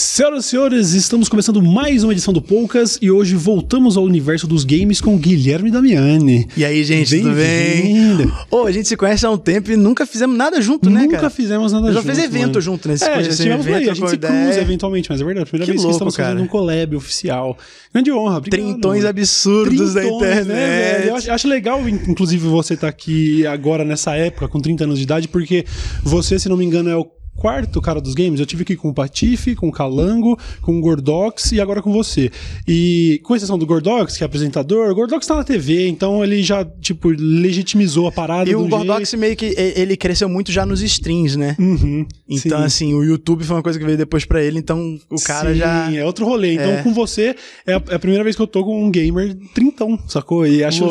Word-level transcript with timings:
Senhoras 0.00 0.44
e 0.44 0.48
senhores, 0.50 0.92
estamos 0.92 1.28
começando 1.28 1.60
mais 1.60 2.04
uma 2.04 2.12
edição 2.12 2.32
do 2.32 2.40
Poucas 2.40 2.96
e 3.02 3.10
hoje 3.10 3.34
voltamos 3.34 3.96
ao 3.96 4.04
universo 4.04 4.46
dos 4.46 4.62
games 4.62 5.00
com 5.00 5.18
Guilherme 5.18 5.72
Damiani. 5.72 6.46
E 6.56 6.64
aí, 6.64 6.84
gente, 6.84 7.18
tudo 7.20 7.34
bem? 7.34 8.30
Ô, 8.48 8.62
a 8.64 8.70
gente 8.70 8.86
se 8.86 8.96
conhece 8.96 9.26
há 9.26 9.30
um 9.32 9.36
tempo 9.36 9.72
e 9.72 9.76
nunca 9.76 10.06
fizemos 10.06 10.38
nada 10.38 10.60
junto, 10.60 10.88
né, 10.88 11.00
Nunca 11.00 11.16
cara? 11.16 11.30
fizemos 11.30 11.72
nada 11.72 11.88
Eu 11.88 11.94
junto. 11.94 12.06
já 12.06 12.14
fiz 12.14 12.22
evento 12.22 12.46
mano. 12.46 12.60
junto 12.60 12.86
nesse 12.88 13.02
É, 13.06 13.14
já 13.14 13.20
esse 13.22 13.30
estivemos 13.30 13.66
por 13.66 13.74
aí, 13.74 13.90
a 13.90 13.94
gente 13.94 14.08
se 14.10 14.18
cruza 14.18 14.60
eventualmente, 14.60 15.10
mas 15.10 15.20
é 15.20 15.24
verdade, 15.24 15.50
primeira 15.50 15.64
Que 15.66 15.72
vez 15.72 15.80
que 15.80 15.84
louco, 15.88 15.96
estamos 15.96 16.14
fazendo 16.14 16.32
cara. 16.34 16.44
um 16.44 16.46
collab 16.46 16.94
oficial. 16.94 17.58
Grande 17.92 18.12
honra, 18.12 18.36
obrigado. 18.36 18.60
Trintões 18.66 18.98
mano. 18.98 19.08
absurdos 19.08 19.94
da 19.94 20.00
Trintões, 20.02 20.22
internet. 20.22 20.46
né? 20.46 21.08
Eu 21.08 21.16
acho, 21.16 21.32
acho 21.32 21.48
legal, 21.48 21.88
in- 21.88 21.98
inclusive, 22.06 22.46
você 22.46 22.74
estar 22.74 22.86
aqui 22.86 23.44
agora 23.48 23.84
nessa 23.84 24.14
época, 24.14 24.46
com 24.46 24.60
30 24.60 24.84
anos 24.84 24.96
de 24.98 25.02
idade, 25.02 25.26
porque 25.26 25.64
você, 26.04 26.38
se 26.38 26.48
não 26.48 26.56
me 26.56 26.64
engano, 26.64 26.88
é 26.88 26.94
o 26.96 27.04
quarto 27.38 27.80
cara 27.80 28.00
dos 28.00 28.14
games. 28.14 28.40
Eu 28.40 28.46
tive 28.46 28.62
aqui 28.62 28.76
com 28.76 28.88
o 28.88 28.94
Patife, 28.94 29.54
com 29.54 29.68
o 29.68 29.72
Calango, 29.72 30.38
com 30.60 30.76
o 30.76 30.80
Gordox 30.80 31.52
e 31.52 31.60
agora 31.60 31.80
com 31.80 31.92
você. 31.92 32.30
E 32.66 33.20
com 33.22 33.34
exceção 33.36 33.56
do 33.58 33.64
Gordox, 33.64 34.16
que 34.16 34.24
é 34.24 34.26
apresentador, 34.26 34.90
o 34.90 34.94
Gordox 34.94 35.26
tá 35.26 35.36
na 35.36 35.44
TV, 35.44 35.88
então 35.88 36.22
ele 36.24 36.42
já, 36.42 36.64
tipo, 36.64 37.08
legitimizou 37.10 38.06
a 38.06 38.12
parada 38.12 38.50
E 38.50 38.54
o 38.54 38.66
Gordox 38.68 39.14
meio 39.14 39.36
que 39.36 39.54
ele 39.56 39.96
cresceu 39.96 40.28
muito 40.28 40.50
já 40.52 40.66
nos 40.66 40.82
streams, 40.82 41.36
né? 41.38 41.56
Uhum, 41.58 42.04
Então, 42.28 42.58
sim. 42.60 42.64
assim, 42.64 42.94
o 42.94 43.02
YouTube 43.04 43.44
foi 43.44 43.56
uma 43.56 43.62
coisa 43.62 43.78
que 43.78 43.84
veio 43.84 43.96
depois 43.96 44.24
pra 44.24 44.42
ele, 44.42 44.58
então 44.58 44.98
o 45.10 45.20
cara 45.22 45.52
Sim, 45.52 45.58
já. 45.58 45.92
é 45.94 46.04
outro 46.04 46.26
rolê. 46.26 46.54
Então, 46.54 46.70
É. 46.72 46.82
com 46.82 46.92
você, 46.92 47.34
é 47.66 47.74
a, 47.74 47.82
é 47.90 47.94
a 47.94 47.98
primeira 47.98 48.24
vez 48.24 48.34
que 48.36 48.42
eu 48.42 48.46
tô 48.46 48.64
com 48.64 48.84
um 48.84 48.90
gamer 48.90 49.36
trintão, 49.54 49.98
sacou? 50.08 50.46
E 50.46 50.64
acho, 50.64 50.84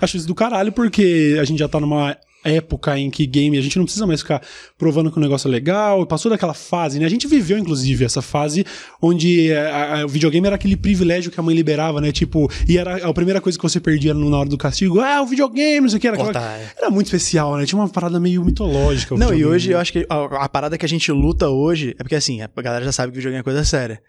acho 0.00 0.16
isso 0.16 0.26
do 0.26 0.34
caralho, 0.34 0.72
porque 0.72 1.36
a 1.40 1.44
gente 1.44 1.58
já 1.58 1.68
tá 1.68 1.80
numa 1.80 2.16
época 2.44 2.98
em 2.98 3.10
que 3.10 3.26
game, 3.26 3.56
a 3.56 3.60
gente 3.60 3.76
não 3.78 3.84
precisa 3.84 4.06
mais 4.06 4.20
ficar 4.20 4.42
provando 4.78 5.10
que 5.10 5.16
o 5.18 5.20
negócio 5.20 5.48
é 5.48 5.50
legal, 5.50 6.06
passou 6.06 6.30
daquela 6.30 6.54
fase, 6.54 6.98
né? 6.98 7.06
A 7.06 7.08
gente 7.08 7.26
viveu, 7.26 7.56
inclusive, 7.58 8.04
essa 8.04 8.20
fase 8.22 8.64
onde 9.00 9.50
é, 9.50 9.66
a- 9.70 10.00
a- 10.00 10.04
o 10.04 10.08
videogame 10.08 10.46
era 10.46 10.56
aquele 10.56 10.76
privilégio 10.76 11.30
que 11.30 11.40
a 11.40 11.42
mãe 11.42 11.54
liberava, 11.54 12.00
né? 12.00 12.12
Tipo, 12.12 12.50
e 12.68 12.76
era 12.78 12.96
a 13.08 13.12
primeira 13.14 13.40
coisa 13.40 13.58
que 13.58 13.62
você 13.62 13.80
perdia 13.80 14.12
no- 14.14 14.28
na 14.30 14.38
hora 14.38 14.48
do 14.48 14.58
castigo, 14.58 15.00
ah, 15.00 15.22
o 15.22 15.26
videogame, 15.26 15.80
não 15.82 15.88
sei 15.88 15.98
o 15.98 16.00
que, 16.00 16.06
era, 16.08 16.16
aquela- 16.22 16.56
é. 16.56 16.70
era 16.78 16.90
muito 16.90 17.06
especial, 17.06 17.56
né? 17.56 17.64
Tinha 17.66 17.80
uma 17.80 17.88
parada 17.88 18.20
meio 18.20 18.44
mitológica. 18.44 19.16
Não, 19.16 19.32
e 19.34 19.44
hoje 19.44 19.68
né? 19.70 19.74
eu 19.74 19.78
acho 19.78 19.92
que 19.92 20.06
a, 20.08 20.44
a 20.44 20.48
parada 20.48 20.76
que 20.78 20.84
a 20.84 20.88
gente 20.88 21.10
luta 21.10 21.48
hoje 21.48 21.94
é 21.98 22.02
porque 22.02 22.14
assim, 22.14 22.42
a 22.42 22.48
galera 22.62 22.84
já 22.84 22.92
sabe 22.92 23.12
que 23.12 23.18
o 23.18 23.20
videogame 23.20 23.40
é 23.40 23.42
coisa 23.44 23.64
séria. 23.64 24.00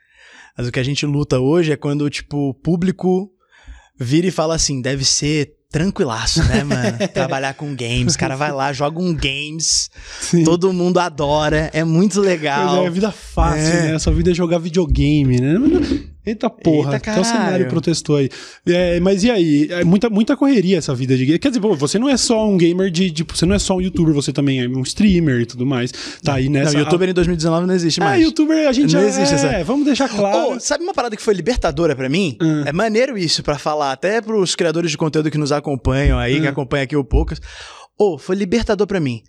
Mas 0.58 0.68
o 0.68 0.72
que 0.72 0.80
a 0.80 0.84
gente 0.84 1.06
luta 1.06 1.40
hoje 1.40 1.72
é 1.74 1.76
quando, 1.76 2.10
tipo, 2.10 2.50
o 2.50 2.54
público 2.54 3.30
vira 4.00 4.28
e 4.28 4.32
fala 4.32 4.56
assim, 4.56 4.82
deve 4.82 5.04
ser 5.06 5.52
tranquilaço, 5.72 6.44
né, 6.46 6.64
mano? 6.64 6.98
Trabalhar 7.14 7.54
com 7.54 7.76
games. 7.76 8.16
O 8.16 8.18
cara 8.18 8.36
vai 8.36 8.52
lá, 8.52 8.72
joga 8.72 9.00
um 9.00 9.14
games, 9.14 9.90
Sim. 10.22 10.44
todo 10.44 10.72
mundo 10.74 11.00
adora, 11.00 11.70
é 11.74 11.84
muito 11.84 12.22
legal. 12.22 12.86
é, 12.86 12.90
vida 12.90 13.12
fácil, 13.12 13.62
É. 13.74 13.82
né? 13.90 13.96
A 13.96 14.00
sua 14.00 14.14
vida 14.14 14.32
é 14.32 14.34
jogar 14.34 14.58
videogame, 14.60 15.40
né? 15.40 15.58
Eita 16.26 16.50
porra, 16.50 16.94
Eita, 16.96 17.12
até 17.12 17.20
o 17.22 17.24
cenário 17.24 17.68
protestou 17.68 18.16
aí. 18.16 18.30
É, 18.66 19.00
mas 19.00 19.24
e 19.24 19.30
aí? 19.30 19.68
É 19.72 19.84
muita, 19.84 20.10
muita 20.10 20.36
correria 20.36 20.78
essa 20.78 20.96
vida 20.96 21.16
de 21.16 21.26
gamer. 21.26 21.40
Quer 21.40 21.50
dizer, 21.50 21.62
pô, 21.62 21.76
você 21.76 22.00
não 22.00 22.10
é 22.10 22.18
só 22.18 22.48
um 22.50 22.58
gamer 22.58 22.90
de. 22.90 23.14
Você 23.34 23.46
não 23.46 23.56
é 23.56 23.60
só 23.60 23.76
um 23.76 23.82
youtuber, 23.82 24.14
você 24.14 24.34
também 24.34 24.62
é 24.62 24.68
um 24.68 24.82
streamer 24.82 25.42
e 25.42 25.46
tudo 25.46 25.66
mais. 25.66 25.92
Tá 26.24 26.36
aí 26.36 26.46
Não, 26.46 26.54
nessa. 26.62 26.78
youtuber 26.78 27.10
em 27.10 27.14
2019 27.14 27.68
não 27.68 27.76
existe 27.76 28.02
Ah, 28.02 28.06
mais. 28.06 28.24
youtuber 28.24 28.68
a 28.68 28.72
gente 28.74 28.94
Não 28.94 29.02
já 29.02 29.08
existe 29.08 29.46
é, 29.46 29.64
vamos 29.64 29.86
deixar 29.86 30.10
claro. 30.10 30.56
Ô, 30.56 30.60
sabe 30.60 30.84
uma 30.84 30.94
parada 30.94 31.16
que 31.16 31.22
foi 31.22 31.34
libertadora 31.34 31.96
pra 31.96 32.10
mim? 32.10 32.38
Hum. 32.42 32.64
É 32.66 32.72
maneiro 32.74 33.18
isso 33.18 33.44
pra 33.44 33.58
falar, 33.60 33.92
até 33.92 34.20
pros 34.22 34.56
criadores 34.56 34.90
de 34.92 34.98
conteúdo 34.98 35.30
que 35.30 35.38
nos 35.38 35.52
acompanham 35.52 36.18
aí, 36.18 36.40
que 36.42 36.48
Hum. 36.48 36.50
acompanham 36.50 36.84
aqui 36.84 36.96
o 36.96 37.04
Poucas. 37.04 37.40
Ô, 37.98 38.18
foi 38.18 38.36
libertador 38.36 38.88
pra 38.88 39.00
mim. 39.00 39.22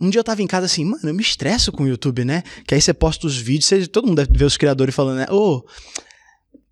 Um 0.00 0.10
dia 0.10 0.20
eu 0.20 0.24
tava 0.24 0.42
em 0.42 0.46
casa 0.46 0.66
assim, 0.66 0.84
mano, 0.84 1.00
eu 1.08 1.14
me 1.14 1.22
estresso 1.22 1.72
com 1.72 1.82
o 1.82 1.88
YouTube, 1.88 2.24
né? 2.24 2.42
Que 2.66 2.74
aí 2.74 2.80
você 2.80 2.94
posta 2.94 3.26
os 3.26 3.36
vídeos, 3.36 3.64
você- 3.66 3.86
todo 3.86 4.06
mundo 4.06 4.16
deve 4.24 4.30
ver 4.38 4.44
os 4.44 4.56
criadores 4.56 4.94
falando, 4.94 5.16
né? 5.16 5.26
Ô, 5.30 5.62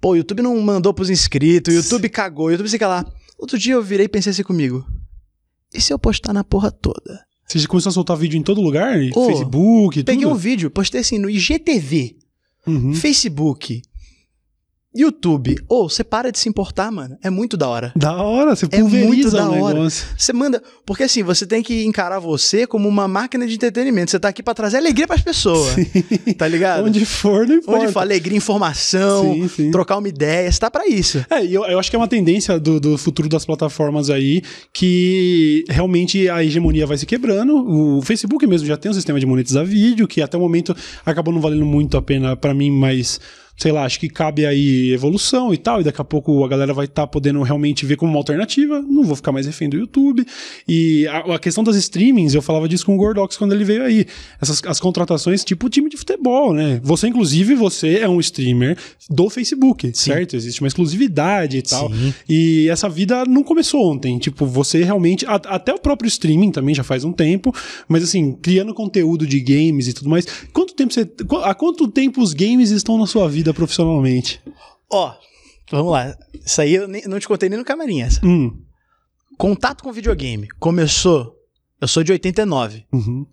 pô, 0.01 0.11
o 0.11 0.17
YouTube 0.17 0.43
não 0.43 0.59
mandou 0.61 0.93
pros 0.95 1.11
inscritos, 1.11 1.73
o 1.73 1.77
YouTube 1.77 2.09
cagou, 2.09 2.47
o 2.47 2.51
YouTube 2.51 2.69
sei 2.69 2.79
que 2.79 2.85
lá. 2.85 3.05
Outro 3.39 3.59
dia 3.59 3.75
eu 3.75 3.83
virei 3.83 4.07
e 4.07 4.09
pensei 4.09 4.31
assim 4.31 4.43
comigo. 4.43 4.87
E 5.75 5.81
se 5.81 5.93
eu 5.93 5.99
postar 5.99 6.33
na 6.33 6.45
porra 6.45 6.71
toda? 6.71 7.25
Você 7.47 7.67
começou 7.67 7.91
a 7.91 7.93
soltar 7.93 8.17
vídeo 8.17 8.39
em 8.39 8.43
todo 8.43 8.61
lugar? 8.61 8.99
Facebook, 9.13 10.03
Peguei 10.03 10.25
tudo? 10.25 10.35
um 10.35 10.37
vídeo, 10.37 10.71
postei 10.71 11.01
assim 11.01 11.19
no 11.19 11.31
IGTV. 11.31 12.17
Uhum. 12.67 12.93
Facebook, 12.95 13.83
YouTube. 14.97 15.57
Ô, 15.69 15.89
você 15.89 16.03
para 16.03 16.33
de 16.33 16.39
se 16.39 16.49
importar, 16.49 16.91
mano. 16.91 17.17
É 17.23 17.29
muito 17.31 17.57
da 17.57 17.69
hora. 17.69 17.93
Da 17.97 18.15
hora, 18.23 18.55
você 18.57 18.67
É 18.73 18.79
muito 18.83 18.91
pulveriza 18.91 19.31
da 19.37 19.49
hora. 19.51 19.75
negócio. 19.75 20.07
Você 20.17 20.33
manda. 20.33 20.63
Porque 20.85 21.03
assim, 21.03 21.23
você 21.23 21.47
tem 21.47 21.63
que 21.63 21.85
encarar 21.85 22.19
você 22.19 22.67
como 22.67 22.89
uma 22.89 23.07
máquina 23.07 23.47
de 23.47 23.55
entretenimento. 23.55 24.11
Você 24.11 24.19
tá 24.19 24.29
aqui 24.29 24.43
pra 24.43 24.55
trazer 24.55 24.79
alegria 24.79 25.07
pras 25.07 25.21
pessoas. 25.23 25.75
Tá 26.39 26.47
ligado? 26.49 26.85
Onde 26.87 27.05
for, 27.05 27.47
não 27.47 27.57
importa. 27.57 27.83
Onde 27.83 27.93
for 27.93 28.01
alegria, 28.01 28.37
informação, 28.37 29.35
Sim, 29.35 29.49
sim. 29.49 29.71
trocar 29.71 29.99
uma 29.99 30.09
ideia. 30.09 30.51
Você 30.51 30.59
tá 30.59 30.71
pra 30.71 30.87
isso. 30.87 31.25
É, 31.31 31.45
eu, 31.45 31.65
eu 31.65 31.79
acho 31.79 31.91
que 31.91 31.97
é 31.97 31.99
uma 31.99 32.09
tendência 32.09 32.59
do, 32.59 32.79
do 32.81 32.97
futuro 32.99 33.29
das 33.29 33.45
plataformas 33.45 34.11
aí 34.11 34.43
que 34.73 35.65
realmente 35.69 36.29
a 36.29 36.45
hegemonia 36.45 36.87
vai 36.87 36.97
se 36.99 37.07
quebrando. 37.07 37.57
O 37.57 38.03
Facebook 38.03 38.47
mesmo 38.47 38.67
já 38.67 38.77
tem 38.77 38.91
um 38.91 38.95
sistema 38.95 39.19
de 39.19 39.27
monetizar 39.27 39.65
vídeo, 39.65 40.07
que 40.07 40.21
até 40.23 40.37
o 40.37 40.41
momento 40.41 40.77
acabou 41.05 41.33
não 41.33 41.41
valendo 41.41 41.65
muito 41.67 41.97
a 41.97 42.03
pena 42.03 42.37
pra 42.37 42.53
mim, 42.55 42.71
mas. 42.71 43.21
Sei 43.59 43.73
lá, 43.73 43.85
acho 43.85 43.99
que 43.99 44.09
cabe 44.11 44.45
aí 44.45 44.93
evolução 44.93 45.53
e 45.55 45.57
tal, 45.57 45.81
e 45.81 45.85
daqui 45.85 45.99
a 46.01 46.05
pouco 46.05 46.45
a 46.45 46.49
galera 46.49 46.75
vai 46.75 46.85
estar 46.85 47.07
podendo 47.07 47.43
realmente 47.43 47.87
ver 47.87 47.97
como 47.97 48.13
uma 48.13 48.19
alternativa. 48.19 48.83
Não 48.83 49.03
vou 49.03 49.17
ficar 49.17 49.33
mais 49.33 49.47
refém 49.47 49.69
do 49.71 49.79
YouTube. 49.79 50.27
E 50.69 51.07
a, 51.07 51.35
a 51.37 51.39
questão 51.39 51.65
das 51.65 51.75
streamings, 51.77 52.35
eu 52.35 52.43
falava 52.43 52.69
disso 52.69 52.85
com 52.85 52.95
o 52.95 52.99
Gordox 52.99 53.37
quando 53.37 53.55
ele 53.55 53.65
veio 53.65 53.83
aí. 53.83 54.05
Essas 54.41 54.63
as 54.67 54.79
contratações 54.79 55.43
tipo 55.43 55.71
time 55.71 55.89
de 55.89 55.97
futebol, 55.97 56.53
né? 56.53 56.81
Você, 56.83 57.09
inclusive, 57.09 57.55
você 57.55 57.97
é 58.01 58.09
um 58.09 58.21
streamer 58.21 58.77
do 59.09 59.31
Facebook, 59.31 59.91
certo? 59.95 60.37
Existe 60.37 60.61
uma 60.61 60.69
exclusividade 60.69 61.57
e 61.57 61.63
tal. 61.63 61.89
Sim. 61.91 62.13
E 62.29 62.69
essa 62.69 62.89
vida 62.91 63.25
não 63.25 63.43
começou 63.43 63.91
ontem. 63.91 64.19
Tipo, 64.19 64.45
você 64.45 64.85
realmente. 64.85 65.25
a- 65.25 65.35
até 65.47 65.73
o 65.73 65.79
próprio 65.79 66.09
streaming 66.09 66.51
também 66.51 66.75
já 66.75 66.85
faz 66.85 67.05
um 67.05 67.13
tempo. 67.13 67.55
Mas 67.89 68.03
assim, 68.03 68.33
criando 68.43 68.75
conteúdo 68.75 69.27
de 69.27 69.41
games 69.41 69.89
e 69.89 69.93
tudo 69.95 70.11
mais. 70.11 70.27
Quanto 70.53 70.75
tempo 70.75 70.93
você. 70.93 71.09
Há 71.43 71.55
quanto 71.55 71.89
tempo 71.89 72.21
os 72.21 72.35
games 72.35 72.71
estão 72.71 72.99
na 72.99 73.07
sua 73.07 73.27
vida 73.29 73.46
profissionalmente? 73.55 74.41
Ó, 74.91 75.15
vamos 75.71 75.93
lá. 75.93 76.17
Isso 76.45 76.61
aí 76.61 76.75
eu 76.75 76.87
nem- 76.89 77.03
não 77.07 77.19
te 77.19 77.27
contei 77.29 77.49
nem 77.49 77.59
no 77.59 77.65
camarim 77.65 78.03
essa. 78.03 78.25
Hum. 78.25 78.63
Contato 79.39 79.83
com 79.83 79.93
videogame 79.93 80.49
começou. 80.59 81.35
Eu 81.81 81.89
sou 81.89 82.03
de 82.03 82.13
89. 82.13 82.85
Uhum. 82.93 83.27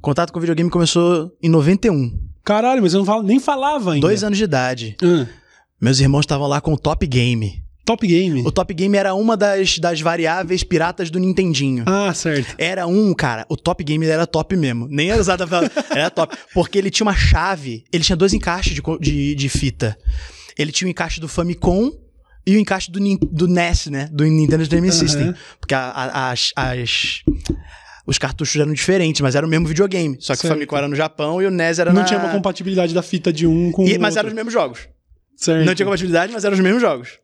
Contato 0.00 0.32
com 0.32 0.40
videogame 0.40 0.68
começou 0.70 1.32
em 1.42 1.48
91. 1.48 2.18
Caralho, 2.44 2.82
mas 2.82 2.92
eu 2.92 2.98
não 2.98 3.06
falo, 3.06 3.22
nem 3.22 3.40
falava 3.40 3.92
ainda. 3.92 4.06
Dois 4.06 4.22
anos 4.22 4.38
de 4.38 4.44
idade. 4.44 4.96
Ah, 5.02 5.26
Meus 5.80 5.98
irmãos 6.00 6.20
estavam 6.20 6.46
lá 6.46 6.60
com 6.60 6.72
o 6.72 6.78
Top 6.78 7.06
Game. 7.06 7.62
Top 7.86 8.06
Game. 8.06 8.42
O 8.44 8.50
Top 8.52 8.74
Game 8.74 8.96
era 8.96 9.14
uma 9.14 9.36
das, 9.36 9.78
das 9.78 10.00
variáveis 10.00 10.62
piratas 10.64 11.08
do 11.08 11.18
Nintendinho. 11.18 11.84
Ah, 11.86 12.12
certo. 12.12 12.54
Era 12.58 12.86
um, 12.86 13.14
cara, 13.14 13.46
o 13.48 13.56
Top 13.56 13.82
Game 13.82 14.04
era 14.04 14.26
top 14.26 14.54
mesmo. 14.56 14.86
Nem 14.90 15.10
era 15.10 15.20
usado 15.20 15.46
pra... 15.48 15.60
Era 15.90 16.10
top. 16.10 16.36
Porque 16.52 16.76
ele 16.76 16.90
tinha 16.90 17.06
uma 17.06 17.14
chave, 17.16 17.84
ele 17.92 18.02
tinha 18.04 18.16
dois 18.16 18.34
encaixes 18.34 18.74
de, 18.74 18.82
de, 19.00 19.34
de 19.34 19.48
fita. 19.48 19.96
Ele 20.58 20.72
tinha 20.72 20.88
o 20.88 20.90
encaixe 20.90 21.20
do 21.20 21.28
Famicom 21.28 21.90
e 22.46 22.56
o 22.56 22.58
encaixe 22.58 22.90
do, 22.90 23.00
do 23.30 23.46
NES, 23.48 23.86
né? 23.86 24.08
Do 24.12 24.24
Nintendo 24.24 24.62
Entertainment 24.64 24.90
Aham. 24.90 24.98
System. 24.98 25.34
Porque 25.60 25.74
a- 25.74 25.90
a- 25.90 26.30
as, 26.32 26.52
as- 26.56 27.20
os 28.06 28.18
cartuchos 28.18 28.56
eram 28.60 28.72
diferentes, 28.72 29.20
mas 29.20 29.34
era 29.34 29.44
o 29.46 29.48
mesmo 29.48 29.66
videogame. 29.66 30.16
Só 30.20 30.32
que 30.34 30.40
Certo. 30.40 30.52
o 30.52 30.54
Famicom 30.54 30.76
era 30.76 30.88
no 30.88 30.94
Japão 30.96 31.42
e 31.42 31.46
o 31.46 31.50
NES 31.50 31.78
era 31.78 31.92
Não 31.92 32.02
na... 32.02 32.06
tinha 32.06 32.18
uma 32.20 32.30
compatibilidade 32.30 32.94
da 32.94 33.02
fita 33.02 33.32
de 33.32 33.46
um 33.46 33.70
com 33.72 33.86
E- 33.86 33.96
o 33.96 34.00
mas 34.00 34.10
outro. 34.14 34.18
eram 34.20 34.28
os 34.28 34.34
mesmos 34.34 34.52
jogos. 34.52 34.88
Certo. 35.36 35.66
Não 35.66 35.74
tinha 35.74 35.84
compatibilidade, 35.86 36.32
mas 36.32 36.44
eram 36.44 36.54
os 36.54 36.60
mesmos 36.60 36.80
jogos. 36.80 37.18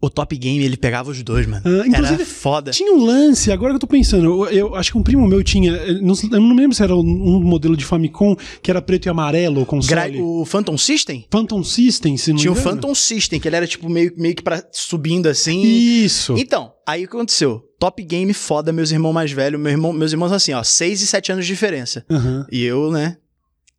O 0.00 0.08
Top 0.08 0.36
Game, 0.36 0.64
ele 0.64 0.76
pegava 0.76 1.10
os 1.10 1.20
dois, 1.24 1.44
mano. 1.44 1.62
Ah, 1.64 1.84
inclusive, 1.84 2.14
Era 2.22 2.24
foda. 2.24 2.70
Tinha 2.70 2.92
um 2.94 3.04
lance, 3.04 3.50
agora 3.50 3.72
que 3.72 3.76
eu 3.76 3.80
tô 3.80 3.86
pensando, 3.88 4.24
eu, 4.24 4.46
eu 4.46 4.74
acho 4.76 4.92
que 4.92 4.98
um 4.98 5.02
primo 5.02 5.26
meu 5.26 5.42
tinha, 5.42 5.72
eu 5.72 6.00
não, 6.00 6.14
eu 6.30 6.40
não 6.40 6.54
lembro 6.54 6.76
se 6.76 6.82
era 6.84 6.94
um, 6.94 7.02
modelo 7.40 7.76
de 7.76 7.84
Famicom 7.84 8.36
que 8.62 8.70
era 8.70 8.80
preto 8.80 9.06
e 9.06 9.08
amarelo, 9.08 9.62
o 9.62 9.66
console. 9.66 10.12
Gra- 10.12 10.22
O 10.22 10.44
Phantom 10.44 10.78
System? 10.78 11.26
Phantom 11.28 11.64
System, 11.64 12.16
se 12.16 12.30
não 12.32 12.38
Tinha 12.38 12.52
o. 12.52 12.54
Phantom 12.54 12.94
System, 12.94 13.40
que 13.40 13.48
ele 13.48 13.56
era 13.56 13.66
tipo 13.66 13.88
meio, 13.88 14.12
meio 14.16 14.36
que 14.36 14.42
pra, 14.42 14.62
subindo 14.70 15.26
assim. 15.26 15.60
Isso. 15.62 16.36
Então, 16.38 16.72
aí 16.86 17.04
o 17.04 17.08
que 17.08 17.16
aconteceu? 17.16 17.64
Top 17.80 18.00
Game 18.04 18.32
foda, 18.32 18.72
meus 18.72 18.92
irmãos 18.92 19.12
mais 19.12 19.32
velhos, 19.32 19.60
meu 19.60 19.72
irmão, 19.72 19.92
meus 19.92 20.12
irmãos 20.12 20.30
assim, 20.30 20.52
ó, 20.52 20.62
6 20.62 21.02
e 21.02 21.06
7 21.08 21.32
anos 21.32 21.44
de 21.44 21.52
diferença. 21.52 22.06
Aham. 22.08 22.46
E 22.52 22.62
eu, 22.64 22.92
né? 22.92 23.16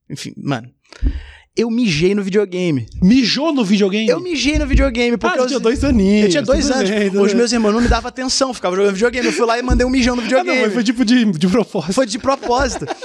Enfim, 0.09 0.33
mano. 0.35 0.69
Eu 1.59 1.69
mijei 1.69 2.15
no 2.15 2.23
videogame. 2.23 2.87
Mijou 3.01 3.53
no 3.53 3.65
videogame? 3.65 4.07
Eu 4.07 4.21
mijei 4.21 4.57
no 4.57 4.65
videogame, 4.65 5.15
Ah, 5.15 5.17
porque 5.17 5.37
você 5.37 5.43
eu, 5.43 5.47
tinha 5.47 5.59
dois 5.59 5.83
aninhos. 5.83 6.23
eu 6.23 6.29
tinha 6.29 6.41
dois 6.41 6.71
anos. 6.71 6.89
bem, 6.89 7.07
Os 7.09 7.27
bem. 7.27 7.35
meus 7.35 7.51
irmãos 7.51 7.73
não 7.73 7.81
me 7.81 7.87
davam 7.89 8.07
atenção, 8.07 8.53
ficavam 8.53 8.77
jogando 8.77 8.93
videogame. 8.93 9.27
Eu 9.27 9.33
fui 9.33 9.45
lá 9.45 9.59
e 9.59 9.61
mandei 9.61 9.85
um 9.85 9.89
mijão 9.89 10.15
no 10.15 10.21
Ah, 10.21 10.23
videogame. 10.25 10.55
não, 10.57 10.65
mas 10.65 10.73
foi 10.73 10.83
tipo 10.85 11.03
de, 11.03 11.25
de 11.25 11.47
propósito. 11.49 11.93
Foi 11.93 12.05
de 12.05 12.17
propósito. 12.17 12.85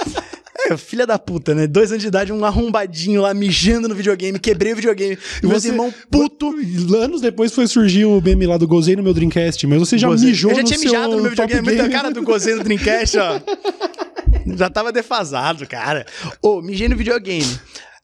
É, 0.67 0.75
filha 0.77 1.05
da 1.05 1.19
puta, 1.19 1.53
né? 1.53 1.67
Dois 1.67 1.91
anos 1.91 2.01
de 2.01 2.07
idade, 2.07 2.31
um 2.33 2.43
arrombadinho 2.43 3.21
lá 3.21 3.33
mijando 3.35 3.87
no 3.87 3.93
videogame, 3.93 4.39
quebrei 4.39 4.71
o 4.73 4.75
videogame. 4.75 5.15
E 5.43 5.45
meus 5.45 5.61
Você- 5.61 5.67
irmãos 5.67 5.93
puto. 6.09 6.55
Anos 6.97 7.21
depois 7.21 7.51
foi 7.51 7.67
surgir 7.67 8.05
o 8.05 8.19
meme 8.19 8.47
lá 8.47 8.57
do 8.57 8.65
Gozei 8.67 8.95
no 8.95 9.03
meu 9.03 9.13
Dreamcast, 9.13 9.67
mas 9.67 9.77
você 9.77 9.95
já 9.95 10.07
Gozei. 10.07 10.29
mijou 10.29 10.49
Eu 10.51 10.55
já 10.55 10.61
no 10.63 10.67
tinha 10.67 10.79
mijado 10.79 11.15
no 11.17 11.21
meu 11.21 11.29
videogame. 11.29 11.61
Muita 11.61 11.87
cara 11.89 12.09
do 12.09 12.23
Gozei 12.23 12.55
no 12.55 12.63
Dreamcast, 12.63 13.17
ó. 13.19 13.39
já 14.57 14.69
tava 14.69 14.91
defasado, 14.91 15.67
cara. 15.67 16.03
Ô, 16.41 16.61
mijei 16.63 16.87
no 16.89 16.95
videogame. 16.95 17.45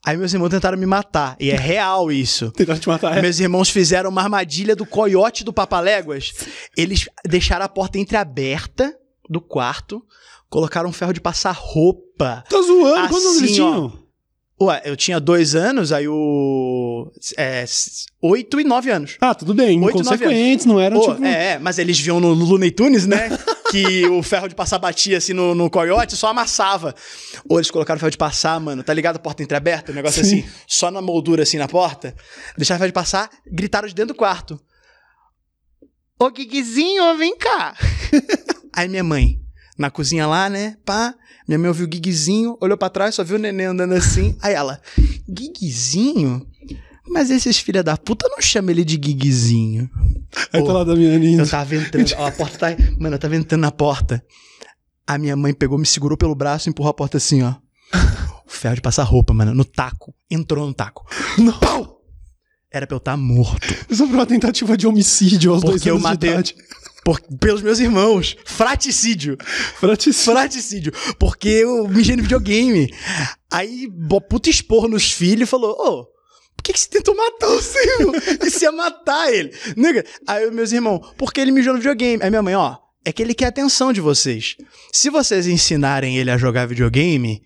Aí 0.06 0.18
meus 0.18 0.34
irmãos 0.34 0.50
tentaram 0.50 0.78
me 0.78 0.86
matar. 0.86 1.36
E 1.40 1.52
é 1.52 1.56
real 1.56 2.12
isso. 2.12 2.52
Tentaram 2.52 2.80
te 2.80 2.88
matar. 2.88 3.18
É. 3.18 3.22
Meus 3.22 3.40
irmãos 3.40 3.70
fizeram 3.70 4.10
uma 4.10 4.22
armadilha 4.24 4.76
do 4.76 4.86
coiote 4.86 5.44
do 5.44 5.54
Papaléguas. 5.54 6.34
Eles 6.76 7.08
deixaram 7.26 7.66
a 7.66 7.70
porta 7.70 8.00
entreaberta 8.00 8.96
do 9.30 9.40
quarto, 9.40 10.04
colocaram 10.50 10.90
um 10.90 10.94
ferro 10.94 11.14
de 11.14 11.22
passar 11.22 11.52
roupa. 11.58 12.44
Tá 12.50 12.62
zoando? 12.62 13.08
Quantos 13.10 13.26
anos 13.26 13.38
eles 13.38 13.52
Assim, 13.52 13.62
ó. 13.62 13.72
tinham? 13.74 14.01
Ué, 14.62 14.80
eu 14.86 14.96
tinha 14.96 15.20
dois 15.20 15.56
anos, 15.56 15.92
aí 15.92 16.08
o. 16.08 17.12
É, 17.36 17.66
oito 18.22 18.60
e 18.60 18.64
nove 18.64 18.92
anos. 18.92 19.18
Ah, 19.20 19.34
tudo 19.34 19.56
bem. 19.56 19.82
Oito, 19.84 20.04
nove 20.04 20.16
Inconsequentes, 20.16 20.68
não 20.68 20.80
eram 20.80 21.00
Pô, 21.00 21.16
tipo... 21.16 21.26
é, 21.26 21.54
é, 21.54 21.60
mas 21.60 21.80
eles 21.80 22.00
viam 22.00 22.20
no, 22.20 22.36
no 22.36 22.46
Looney 22.46 22.70
Tunes, 22.70 23.08
né? 23.08 23.30
que 23.72 24.06
o 24.06 24.22
ferro 24.22 24.48
de 24.48 24.54
passar 24.54 24.78
batia 24.78 25.18
assim 25.18 25.34
no, 25.34 25.56
no 25.56 25.68
coiote, 25.68 26.16
só 26.16 26.28
amassava. 26.28 26.94
Ou 27.50 27.58
eles 27.58 27.72
colocaram 27.72 27.98
o 27.98 28.00
ferro 28.00 28.12
de 28.12 28.18
passar, 28.18 28.60
mano, 28.60 28.84
tá 28.84 28.94
ligado? 28.94 29.16
A 29.16 29.20
porta 29.20 29.42
entreaberta, 29.42 29.92
o 29.92 29.96
negócio 29.96 30.24
Sim. 30.24 30.42
assim, 30.42 30.50
só 30.68 30.92
na 30.92 31.02
moldura 31.02 31.42
assim 31.42 31.58
na 31.58 31.68
porta. 31.68 32.16
Deixaram 32.56 32.78
o 32.78 32.82
ferro 32.82 32.90
de 32.90 32.94
passar, 32.94 33.32
gritaram 33.52 33.88
de 33.88 33.96
dentro 33.96 34.14
do 34.14 34.18
quarto. 34.18 34.62
Ô 36.20 36.30
Guiguizinho, 36.30 37.18
vem 37.18 37.36
cá. 37.36 37.76
Aí 38.76 38.88
minha 38.88 39.04
mãe, 39.04 39.40
na 39.78 39.90
cozinha 39.90 40.28
lá, 40.28 40.50
né? 40.50 40.78
Pá, 40.86 41.14
minha 41.48 41.58
mãe 41.60 41.68
ouviu 41.68 41.86
o 41.86 41.90
Guiguizinho, 41.90 42.58
olhou 42.62 42.78
pra 42.78 42.90
trás, 42.90 43.16
só 43.16 43.24
viu 43.24 43.38
o 43.38 43.40
neném 43.40 43.68
andando 43.68 43.94
assim. 43.94 44.36
Aí 44.42 44.54
ela, 44.54 44.80
Guiguizinho? 45.30 46.46
Mas 47.10 47.30
esses 47.30 47.58
filha 47.58 47.84
da 47.84 47.98
puta 47.98 48.28
não 48.30 48.42
chamam 48.42 48.72
ele 48.72 48.86
de 48.86 48.96
Guiguizinho. 48.98 49.90
Aí 50.54 50.64
tá 50.64 50.72
lá 50.72 50.84
da 50.84 50.96
minha 50.96 51.42
Eu 51.42 51.50
tava 51.50 51.76
entrando, 51.76 52.14
ó, 52.18 52.28
a 52.28 52.32
porta 52.32 52.58
tá. 52.58 52.68
Mano, 53.00 53.16
eu 53.16 53.20
tava 53.20 53.36
entrando 53.36 53.62
na 53.62 53.72
porta. 53.72 54.24
A 55.06 55.18
minha 55.18 55.36
mãe 55.36 55.54
pegou, 55.54 55.78
me 55.78 55.86
segurou 55.86 56.18
pelo 56.18 56.36
braço 56.36 56.70
e 56.70 56.70
empurrou 56.70 56.92
a 56.92 56.94
porta 56.94 57.18
assim, 57.18 57.42
ó. 57.42 57.56
O 58.46 58.50
ferro 58.50 58.76
de 58.76 58.82
passar 58.82 59.04
roupa, 59.04 59.34
mano, 59.34 59.54
no 59.54 59.66
taco. 59.66 60.14
Entrou 60.30 60.66
no 60.68 60.74
taco. 60.74 61.06
Não. 61.38 61.58
Pau! 61.60 62.02
Era 62.72 62.88
pra 62.88 62.96
eu 62.96 63.00
estar 63.00 63.18
morto. 63.18 63.68
Isso 63.90 64.06
foi 64.08 64.16
uma 64.16 64.26
tentativa 64.26 64.78
de 64.78 64.88
homicídio 64.88 65.52
aos 65.52 65.62
dois 65.62 65.76
Porque 65.76 65.90
eu 65.90 65.96
anos 65.96 66.04
matei- 66.04 66.30
de 66.30 66.34
idade. 66.36 66.56
Por- 67.04 67.20
pelos 67.40 67.62
meus 67.62 67.80
irmãos. 67.80 68.36
Fraticídio. 68.46 69.38
Fraticídio. 69.80 70.34
Fraticídio. 70.34 70.94
Porque 71.20 71.50
eu 71.50 71.88
mijei 71.88 72.16
no 72.16 72.24
videogame. 72.24 72.94
Aí, 73.52 73.88
puta 74.30 74.50
expor 74.50 74.88
nos 74.88 75.12
filhos 75.12 75.48
e 75.48 75.50
falou: 75.50 75.72
Ô, 75.72 76.04
por 76.56 76.64
que, 76.64 76.74
que 76.74 76.80
você 76.80 76.90
tentou 76.90 77.16
matar 77.16 77.48
o 77.50 77.62
seu? 77.62 78.12
Isso 78.46 78.64
ia 78.64 78.72
matar 78.72 79.34
ele. 79.34 79.52
Nega. 79.76 80.06
Aí 80.28 80.50
meus 80.52 80.72
irmãos, 80.72 81.14
porque 81.18 81.42
ele 81.42 81.52
mijou 81.52 81.74
no 81.74 81.80
videogame. 81.80 82.22
Aí 82.24 82.30
minha 82.30 82.42
mãe, 82.44 82.56
ó, 82.56 82.78
é 83.04 83.12
que 83.12 83.22
ele 83.22 83.34
quer 83.34 83.46
a 83.46 83.50
atenção 83.50 83.92
de 83.92 84.00
vocês. 84.00 84.56
Se 84.94 85.10
vocês 85.10 85.48
ensinarem 85.48 86.18
ele 86.18 86.30
a 86.30 86.38
jogar 86.38 86.68
videogame, 86.68 87.42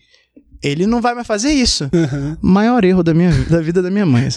ele 0.62 0.86
não 0.86 1.00
vai 1.00 1.16
mais 1.16 1.26
fazer 1.26 1.52
isso. 1.52 1.90
Aham. 1.94 2.38
Maior 2.42 2.84
erro 2.84 3.04
da, 3.04 3.14
minha, 3.14 3.32
da 3.50 3.62
vida 3.62 3.82
da 3.82 3.90
minha 3.90 4.06
mãe. 4.06 4.28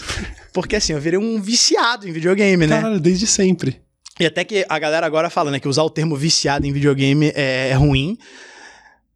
Porque 0.53 0.77
assim, 0.77 0.93
eu 0.93 1.01
virei 1.01 1.19
um 1.19 1.41
viciado 1.41 2.07
em 2.07 2.11
videogame, 2.13 2.65
né? 2.65 2.77
Caralho, 2.81 2.99
desde 3.01 3.27
sempre. 3.27 3.81
E 4.19 4.25
até 4.25 4.43
que 4.43 4.65
a 4.67 4.77
galera 4.79 5.05
agora 5.05 5.29
fala, 5.29 5.49
né, 5.51 5.59
que 5.59 5.67
usar 5.67 5.83
o 5.83 5.89
termo 5.89 6.15
viciado 6.15 6.65
em 6.67 6.71
videogame 6.73 7.31
é, 7.35 7.69
é 7.69 7.73
ruim, 7.73 8.17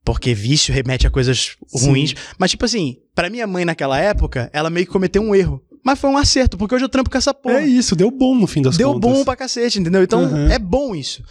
porque 0.06 0.34
vício 0.34 0.74
remete 0.74 1.06
a 1.06 1.10
coisas 1.10 1.56
Sim. 1.68 1.88
ruins. 1.88 2.14
Mas, 2.38 2.52
tipo 2.52 2.64
assim, 2.66 2.98
pra 3.14 3.30
minha 3.30 3.46
mãe 3.46 3.66
naquela 3.66 4.00
época, 4.00 4.50
ela 4.54 4.70
meio 4.70 4.86
que 4.86 4.92
cometeu 4.92 5.22
um 5.22 5.36
erro. 5.36 5.62
Mas 5.84 6.00
foi 6.00 6.10
um 6.10 6.18
acerto, 6.18 6.58
porque 6.58 6.74
hoje 6.74 6.86
eu 6.86 6.90
trampo 6.90 7.10
com 7.10 7.18
essa 7.18 7.34
porra. 7.34 7.60
É 7.60 7.66
isso, 7.68 7.96
deu 7.96 8.10
bom 8.10 8.34
no 8.36 8.48
fim 8.48 8.62
das 8.62 8.78
Deu 8.78 8.94
contas. 8.94 9.12
bom 9.12 9.26
pra 9.26 9.36
cacete, 9.36 9.80
entendeu? 9.80 10.02
Então, 10.02 10.24
Uhum. 10.24 10.48
é 10.50 10.58
bom 10.58 10.96
isso. 10.96 11.22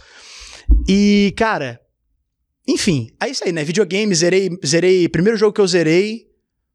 E, 0.87 1.33
cara, 1.35 1.79
enfim, 2.67 3.09
é 3.19 3.27
isso 3.29 3.43
aí, 3.43 3.51
né? 3.51 3.63
Videogame, 3.63 4.13
zerei, 4.13 4.49
zerei. 4.63 5.09
Primeiro 5.09 5.37
jogo 5.37 5.53
que 5.53 5.59
eu 5.61 5.67
zerei 5.67 6.27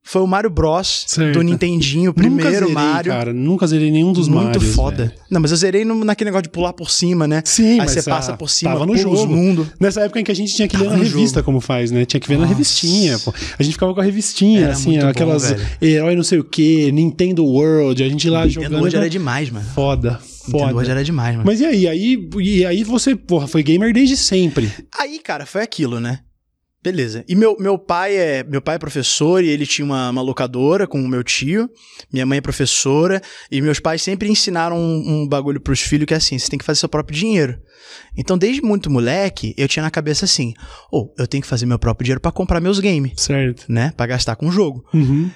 foi 0.02 0.22
o 0.22 0.26
Mario 0.26 0.48
Bros. 0.48 1.04
Certo. 1.06 1.34
do 1.34 1.42
Nintendinho, 1.42 2.04
o 2.04 2.14
Nunca 2.14 2.20
primeiro 2.22 2.50
zerei, 2.60 2.72
Mario. 2.74 3.12
cara. 3.12 3.32
Nunca 3.34 3.66
zerei 3.66 3.90
nenhum 3.90 4.12
dos 4.12 4.26
Muito 4.26 4.44
Marios, 4.58 4.74
foda. 4.74 4.96
velho. 5.06 5.12
Não, 5.30 5.40
mas 5.40 5.50
eu 5.50 5.56
zerei 5.58 5.84
no- 5.84 6.02
naquele 6.04 6.28
negócio 6.30 6.44
de 6.44 6.48
pular 6.48 6.72
por 6.72 6.90
cima, 6.90 7.28
né? 7.28 7.42
Sim, 7.44 7.72
Aí 7.72 7.76
mas 7.78 7.90
você 7.90 8.02
passa 8.02 8.34
por 8.36 8.48
cima, 8.48 8.72
tava 8.72 8.86
no 8.86 8.92
pula 8.94 9.02
jogo. 9.16 9.26
mundo. 9.36 9.70
Nessa 9.78 10.00
época 10.00 10.18
em 10.20 10.24
que 10.24 10.32
a 10.32 10.34
gente 10.34 10.54
tinha 10.54 10.66
que 10.66 10.76
ler 10.76 10.84
Tava 10.84 10.96
na 10.96 11.02
no 11.04 11.08
revista, 11.10 11.40
jogo. 11.40 11.44
como 11.44 11.60
faz, 11.60 11.90
né? 11.90 12.04
Tinha 12.06 12.20
que 12.20 12.26
ver 12.28 12.34
na 12.36 12.40
Nossa. 12.42 12.54
revistinha, 12.54 13.18
pô. 13.18 13.34
A 13.58 13.62
gente 13.62 13.72
ficava 13.74 13.92
com 13.92 14.00
a 14.00 14.04
revistinha, 14.04 14.62
Era 14.62 14.72
assim, 14.72 14.90
muito 14.92 15.02
bom, 15.02 15.08
aquelas 15.10 15.50
velho. 15.50 15.66
herói 15.82 16.16
não 16.16 16.22
sei 16.24 16.38
o 16.38 16.44
que, 16.44 16.90
Nintendo 16.90 17.44
World, 17.44 18.02
a 18.02 18.08
gente 18.08 18.30
lá 18.30 18.46
Nintendo 18.46 18.64
jogando. 18.64 18.80
World 18.80 18.96
era 18.96 19.10
demais, 19.10 19.50
mano. 19.50 19.66
Foda, 19.74 20.18
Nintendo 20.48 20.72
foda. 20.74 20.90
era 20.90 21.04
demais, 21.04 21.34
mano. 21.36 21.44
Mas 21.46 21.60
e 21.60 21.66
aí? 21.66 21.86
aí? 21.86 22.28
E 22.40 22.64
aí 22.64 22.82
você, 22.82 23.14
porra, 23.14 23.46
foi 23.46 23.62
gamer 23.62 23.92
desde 23.92 24.16
sempre. 24.16 24.70
Aí, 24.98 25.18
cara, 25.18 25.44
foi 25.44 25.62
aquilo, 25.62 26.00
né? 26.00 26.20
Beleza. 26.90 27.24
E 27.28 27.34
meu, 27.34 27.56
meu 27.60 27.78
pai 27.78 28.16
é 28.16 28.42
meu 28.44 28.62
pai 28.62 28.76
é 28.76 28.78
professor 28.78 29.44
e 29.44 29.48
ele 29.48 29.66
tinha 29.66 29.84
uma, 29.84 30.08
uma 30.10 30.22
locadora 30.22 30.86
com 30.86 30.98
o 31.02 31.08
meu 31.08 31.22
tio. 31.22 31.68
Minha 32.12 32.24
mãe 32.24 32.38
é 32.38 32.40
professora. 32.40 33.20
E 33.50 33.60
meus 33.60 33.78
pais 33.78 34.00
sempre 34.02 34.28
ensinaram 34.28 34.76
um, 34.78 35.22
um 35.22 35.28
bagulho 35.28 35.60
pros 35.60 35.80
filhos 35.80 36.06
que 36.06 36.14
é 36.14 36.16
assim: 36.16 36.38
você 36.38 36.48
tem 36.48 36.58
que 36.58 36.64
fazer 36.64 36.80
seu 36.80 36.88
próprio 36.88 37.16
dinheiro. 37.16 37.58
Então, 38.16 38.36
desde 38.38 38.62
muito 38.62 38.90
moleque, 38.90 39.54
eu 39.56 39.68
tinha 39.68 39.82
na 39.82 39.90
cabeça 39.90 40.24
assim: 40.24 40.54
ou 40.90 41.14
eu 41.18 41.26
tenho 41.26 41.42
que 41.42 41.48
fazer 41.48 41.66
meu 41.66 41.78
próprio 41.78 42.04
dinheiro 42.04 42.20
pra 42.20 42.32
comprar 42.32 42.60
meus 42.60 42.80
games, 42.80 43.12
Certo. 43.16 43.64
né? 43.68 43.92
Pra 43.96 44.06
gastar 44.06 44.34
com 44.36 44.46
o 44.48 44.50
jogo. 44.52 44.84
Uhum. 44.94 45.30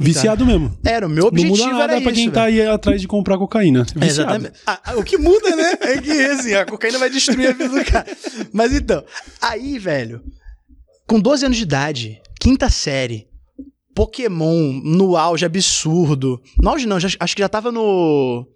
Viciado 0.00 0.46
mesmo. 0.46 0.78
Era, 0.84 1.06
o 1.06 1.10
meu 1.10 1.22
Não 1.22 1.28
objetivo 1.28 1.56
muda 1.56 1.72
nada 1.76 1.92
era 1.94 2.00
pra 2.02 2.12
isso. 2.12 2.20
quem 2.20 2.24
velho. 2.30 2.32
tá 2.32 2.44
aí 2.44 2.62
atrás 2.66 3.00
de 3.00 3.08
comprar 3.08 3.36
cocaína. 3.36 3.84
É. 4.00 4.06
Exatamente. 4.06 4.52
Ah, 4.64 4.80
ah, 4.84 4.96
o 4.96 5.02
que 5.02 5.18
muda, 5.18 5.56
né? 5.56 5.72
É 5.80 5.98
que 6.00 6.12
assim, 6.12 6.54
a 6.54 6.64
cocaína 6.64 6.98
vai 7.00 7.10
destruir 7.10 7.48
a 7.48 7.52
vida 7.52 7.68
do 7.68 7.84
cara. 7.84 8.06
Mas 8.52 8.72
então, 8.72 9.04
aí, 9.42 9.76
velho, 9.76 10.22
com 11.08 11.18
12 11.18 11.46
anos 11.46 11.56
de 11.56 11.62
idade, 11.64 12.20
quinta 12.40 12.68
série, 12.68 13.26
Pokémon 13.94 14.80
no 14.84 15.16
auge 15.16 15.44
absurdo. 15.44 16.40
No 16.62 16.68
auge 16.70 16.86
não, 16.86 17.00
já- 17.00 17.08
acho 17.18 17.34
que 17.34 17.42
já 17.42 17.48
tava 17.48 17.72
no. 17.72 18.46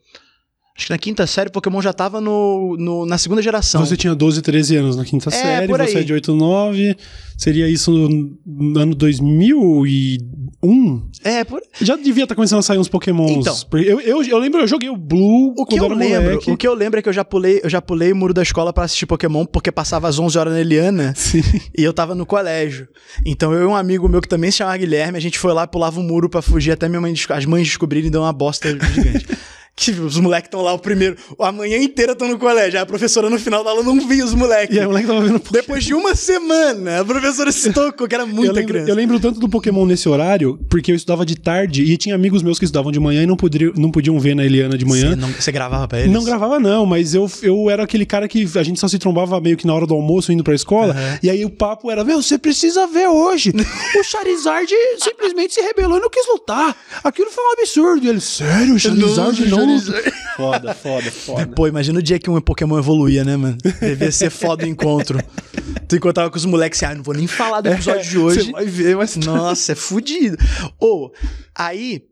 Acho 0.76 0.86
que 0.86 0.92
na 0.92 0.98
quinta 0.98 1.26
série 1.26 1.50
Pokémon 1.50 1.82
já 1.82 1.92
tava 1.92 2.18
no, 2.20 2.76
no- 2.78 3.04
na 3.04 3.18
segunda 3.18 3.42
geração. 3.42 3.84
Você 3.84 3.96
tinha 3.96 4.14
12, 4.14 4.40
13 4.40 4.76
anos 4.76 4.96
na 4.96 5.04
quinta 5.04 5.28
É, 5.28 5.32
série, 5.32 5.66
você 5.66 5.98
é 5.98 6.02
de 6.02 6.12
8, 6.14 6.34
9. 6.34 6.96
Seria 7.36 7.68
isso 7.68 7.90
no, 7.90 8.38
no 8.46 8.80
ano 8.80 8.94
2001? 8.94 11.02
É, 11.24 11.44
por... 11.44 11.60
Já 11.80 11.96
devia 11.96 12.24
estar 12.24 12.34
começando 12.34 12.60
a 12.60 12.62
sair 12.62 12.78
uns 12.78 12.88
Pokémons. 12.88 13.30
Então. 13.30 13.54
Eu, 13.80 14.00
eu, 14.00 14.22
eu 14.22 14.38
lembro, 14.38 14.60
eu 14.60 14.66
joguei 14.66 14.88
o 14.88 14.96
Blue 14.96 15.54
o 15.58 15.66
que 15.66 15.78
eu 15.78 15.88
lembro, 15.88 16.22
moleque. 16.22 16.50
o 16.50 16.56
que 16.56 16.66
eu 16.66 16.74
lembro 16.74 17.00
é 17.00 17.02
que 17.02 17.08
eu 17.08 17.12
já 17.12 17.24
pulei, 17.24 17.60
eu 17.62 17.68
já 17.70 17.82
pulei 17.82 18.12
o 18.12 18.16
muro 18.16 18.32
da 18.32 18.42
escola 18.42 18.72
pra 18.72 18.84
assistir 18.84 19.06
Pokémon 19.06 19.44
porque 19.44 19.70
passava 19.72 20.08
às 20.08 20.18
11 20.18 20.38
horas 20.38 20.52
na 20.54 20.60
Eliana. 20.60 21.12
Sim. 21.16 21.42
E 21.76 21.82
eu 21.82 21.92
tava 21.92 22.14
no 22.14 22.24
colégio. 22.24 22.88
Então 23.26 23.52
eu 23.52 23.62
e 23.62 23.66
um 23.66 23.76
amigo 23.76 24.08
meu 24.08 24.20
que 24.20 24.28
também 24.28 24.50
se 24.50 24.58
chamava 24.58 24.76
Guilherme, 24.78 25.18
a 25.18 25.20
gente 25.20 25.38
foi 25.38 25.52
lá, 25.52 25.66
pulava 25.66 26.00
um 26.00 26.02
muro 26.02 26.28
pra 26.30 26.40
fugir 26.42 26.72
até 26.72 26.88
minha 26.88 27.00
mãe, 27.00 27.12
as 27.30 27.44
mães 27.44 27.66
descobrirem 27.68 28.08
e 28.08 28.10
deu 28.10 28.22
uma 28.22 28.32
bosta 28.32 28.68
gigante. 28.70 29.26
que 29.74 29.90
os 29.90 30.18
moleques 30.18 30.48
estão 30.48 30.60
lá 30.60 30.72
o 30.74 30.78
primeiro, 30.78 31.16
a 31.40 31.50
manhã 31.50 31.78
inteira 31.78 32.12
estão 32.12 32.28
no 32.28 32.38
colégio. 32.38 32.78
Aí 32.78 32.82
a 32.82 32.86
professora 32.86 33.28
no 33.30 33.38
final 33.38 33.64
da 33.64 33.70
aula 33.70 33.82
não 33.82 34.06
via 34.06 34.24
os 34.24 34.34
moleques. 34.34 34.76
E 34.76 34.78
aí 34.78 34.84
o 34.84 34.88
moleque 34.90 35.06
tava 35.08 35.20
vendo 35.22 35.42
Depois 35.50 35.82
de 35.84 35.94
uma 35.94 36.14
semana, 36.14 37.00
a 37.00 37.04
professora 37.04 37.50
se 37.50 37.72
tocou, 37.72 38.06
que 38.06 38.14
era 38.14 38.26
muita 38.26 38.50
eu 38.52 38.54
lembro, 38.54 38.68
criança. 38.72 38.90
eu 38.90 38.94
lembro 38.94 39.18
tanto 39.18 39.40
do 39.40 39.48
Pokémon 39.48 39.86
nesse 39.86 40.08
horário, 40.08 40.58
porque 40.68 40.92
eu 40.92 40.94
estudava 40.96 41.24
de 41.24 41.36
tarde 41.36 41.82
e 41.84 41.96
tinha 41.96 42.14
amigos 42.14 42.42
meus 42.42 42.58
que 42.58 42.64
estudavam 42.66 42.92
de 42.92 43.00
manhã 43.00 43.22
e 43.22 43.26
não, 43.26 43.36
poderiam, 43.36 43.72
não 43.76 43.90
podiam 43.90 44.18
ver 44.20 44.36
na 44.36 44.44
Eliana 44.44 44.76
de 44.76 44.84
manhã. 44.84 45.10
Você, 45.10 45.16
não- 45.16 45.28
você 45.32 45.50
gravava 45.52 45.88
pra 45.88 46.00
eles? 46.00 46.12
Não 46.12 46.22
gravava, 46.22 46.60
não, 46.60 46.84
mas 46.84 47.14
eu, 47.14 47.28
eu 47.42 47.70
era 47.70 47.82
aquele 47.82 48.04
cara 48.06 48.28
que 48.28 48.46
a 48.56 48.62
gente 48.62 48.78
só 48.78 48.86
se 48.88 48.98
trombava 48.98 49.40
meio 49.40 49.56
que 49.56 49.66
na 49.66 49.74
hora 49.74 49.86
do 49.86 49.94
almoço 49.94 50.32
indo 50.32 50.44
pra 50.44 50.54
escola. 50.54 50.92
Aham. 50.92 51.18
E 51.22 51.30
aí 51.30 51.44
o 51.44 51.50
papo 51.50 51.90
era: 51.90 52.04
Meu, 52.04 52.22
você 52.22 52.38
precisa 52.38 52.86
ver 52.86 53.08
hoje. 53.08 53.52
o 53.98 54.04
Charizard 54.04 54.70
simplesmente 54.98 55.54
se 55.54 55.60
rebelou 55.62 55.96
e 55.96 56.00
não 56.00 56.10
quis 56.10 56.26
lutar. 56.28 56.76
Aquilo 57.02 57.30
foi 57.30 57.42
um 57.42 57.52
absurdo. 57.58 58.04
E 58.06 58.08
ele, 58.10 58.20
sério, 58.20 58.74
o 58.74 58.78
Charizard 58.78 59.40
Não, 59.46 59.58
não. 59.58 59.61
Charizard. 59.64 60.04
luta?" 60.04 60.22
Foda, 60.36 60.74
foda, 60.74 61.10
foda. 61.10 61.46
Pô, 61.48 61.66
imagina 61.66 61.98
o 61.98 62.02
dia 62.02 62.18
que 62.18 62.30
um 62.30 62.40
Pokémon 62.40 62.78
evoluía, 62.78 63.24
né, 63.24 63.36
mano? 63.36 63.58
Devia 63.80 64.10
ser 64.10 64.30
foda 64.30 64.64
o 64.64 64.68
encontro. 64.68 65.18
Tu 65.88 65.96
encontrava 65.96 66.30
com 66.30 66.36
os 66.36 66.44
moleques 66.46 66.82
assim, 66.82 66.92
ah, 66.92 66.96
não 66.96 67.02
vou 67.02 67.14
nem 67.14 67.26
falar 67.26 67.60
do 67.60 67.68
episódio 67.68 68.08
de 68.08 68.18
hoje. 68.18 68.42
Você 68.44 68.52
vai 68.52 68.64
ver, 68.64 68.96
mas. 68.96 69.16
Nossa, 69.16 69.72
é 69.72 69.74
fudido. 69.74 70.38
Ou, 70.80 71.12
aí, 71.54 72.04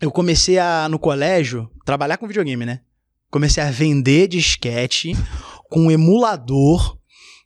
eu 0.00 0.10
comecei 0.10 0.58
a, 0.58 0.88
no 0.88 0.98
colégio, 0.98 1.70
trabalhar 1.84 2.16
com 2.16 2.26
videogame, 2.26 2.64
né? 2.64 2.80
Comecei 3.30 3.62
a 3.62 3.70
vender 3.70 4.28
disquete 4.28 5.14
com 5.68 5.80
um 5.80 5.90
emulador 5.90 6.98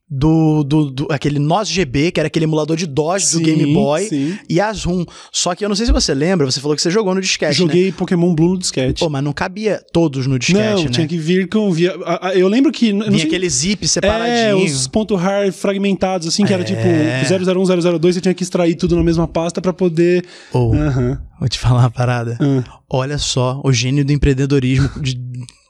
do, 0.09 0.63
do, 0.63 0.91
do 0.91 1.07
aquele 1.11 1.39
NOS 1.41 1.69
GB, 1.69 2.13
que 2.13 2.21
era 2.21 2.29
aquele 2.29 2.45
emulador 2.45 2.77
de 2.77 2.87
DOS 2.87 3.33
do 3.33 3.39
Sim, 3.39 3.43
Game 3.43 3.75
Boy, 3.75 4.05
sim. 4.09 4.39
e 4.49 4.61
as 4.61 4.85
ROM. 4.85 5.05
Só 5.33 5.53
que 5.55 5.65
eu 5.65 5.69
não 5.69 5.75
sei 5.75 5.87
se 5.87 5.93
você 5.93 6.15
lembra, 6.15 6.47
você 6.47 6.61
falou 6.61 6.77
que 6.77 6.83
você 6.83 6.91
jogou 6.91 7.13
no 7.15 7.21
disquete, 7.21 7.49
né? 7.51 7.55
Joguei 7.55 7.91
Pokémon 7.91 8.33
Blue 8.35 8.51
no 8.51 8.59
disquete. 8.59 9.01
Pô, 9.01 9.11
mas 9.11 9.25
não 9.25 9.33
cabia 9.33 9.83
todos 9.93 10.27
no 10.29 10.39
disquete, 10.39 10.59
não, 10.77 10.85
né? 10.85 10.91
tinha 10.91 11.09
que 11.09 11.19
vir 11.19 11.49
com. 11.49 11.73
Via, 11.73 11.97
a- 12.05 12.29
a- 12.29 12.35
eu 12.37 12.47
lembro 12.47 12.71
que. 12.71 12.91
eu 12.91 12.99
Vinha 13.01 13.11
sei- 13.19 13.27
aquele 13.27 13.49
zip 13.51 13.85
É, 13.85 13.89
separadinho. 13.89 14.65
os 14.65 14.87
ponto 14.87 15.17
rar 15.17 15.53
fragmentados, 15.53 16.29
assim, 16.29 16.45
que 16.45 16.53
era 16.53 16.63
É. 16.63 16.65
tipo 16.65 16.83
001, 17.29 17.65
002, 17.67 18.15
você 18.15 18.21
tinha 18.21 18.35
que 18.35 18.45
extrair 18.45 18.77
tudo 18.77 18.95
na 18.95 19.03
mesma 19.03 19.27
pasta 19.27 19.61
pra 19.61 19.73
poder. 19.73 20.25
Ou, 20.53 20.73
Aham. 20.73 21.21
vou 21.41 21.49
te 21.49 21.59
falar 21.59 21.81
uma 21.81 21.91
parada. 21.91 22.39
ah. 22.41 22.63
Olha 22.89 23.19
só 23.19 23.61
o 23.65 23.73
gênio 23.73 24.05
do 24.05 24.13
empreendedorismo, 24.13 24.89
de 25.03 25.19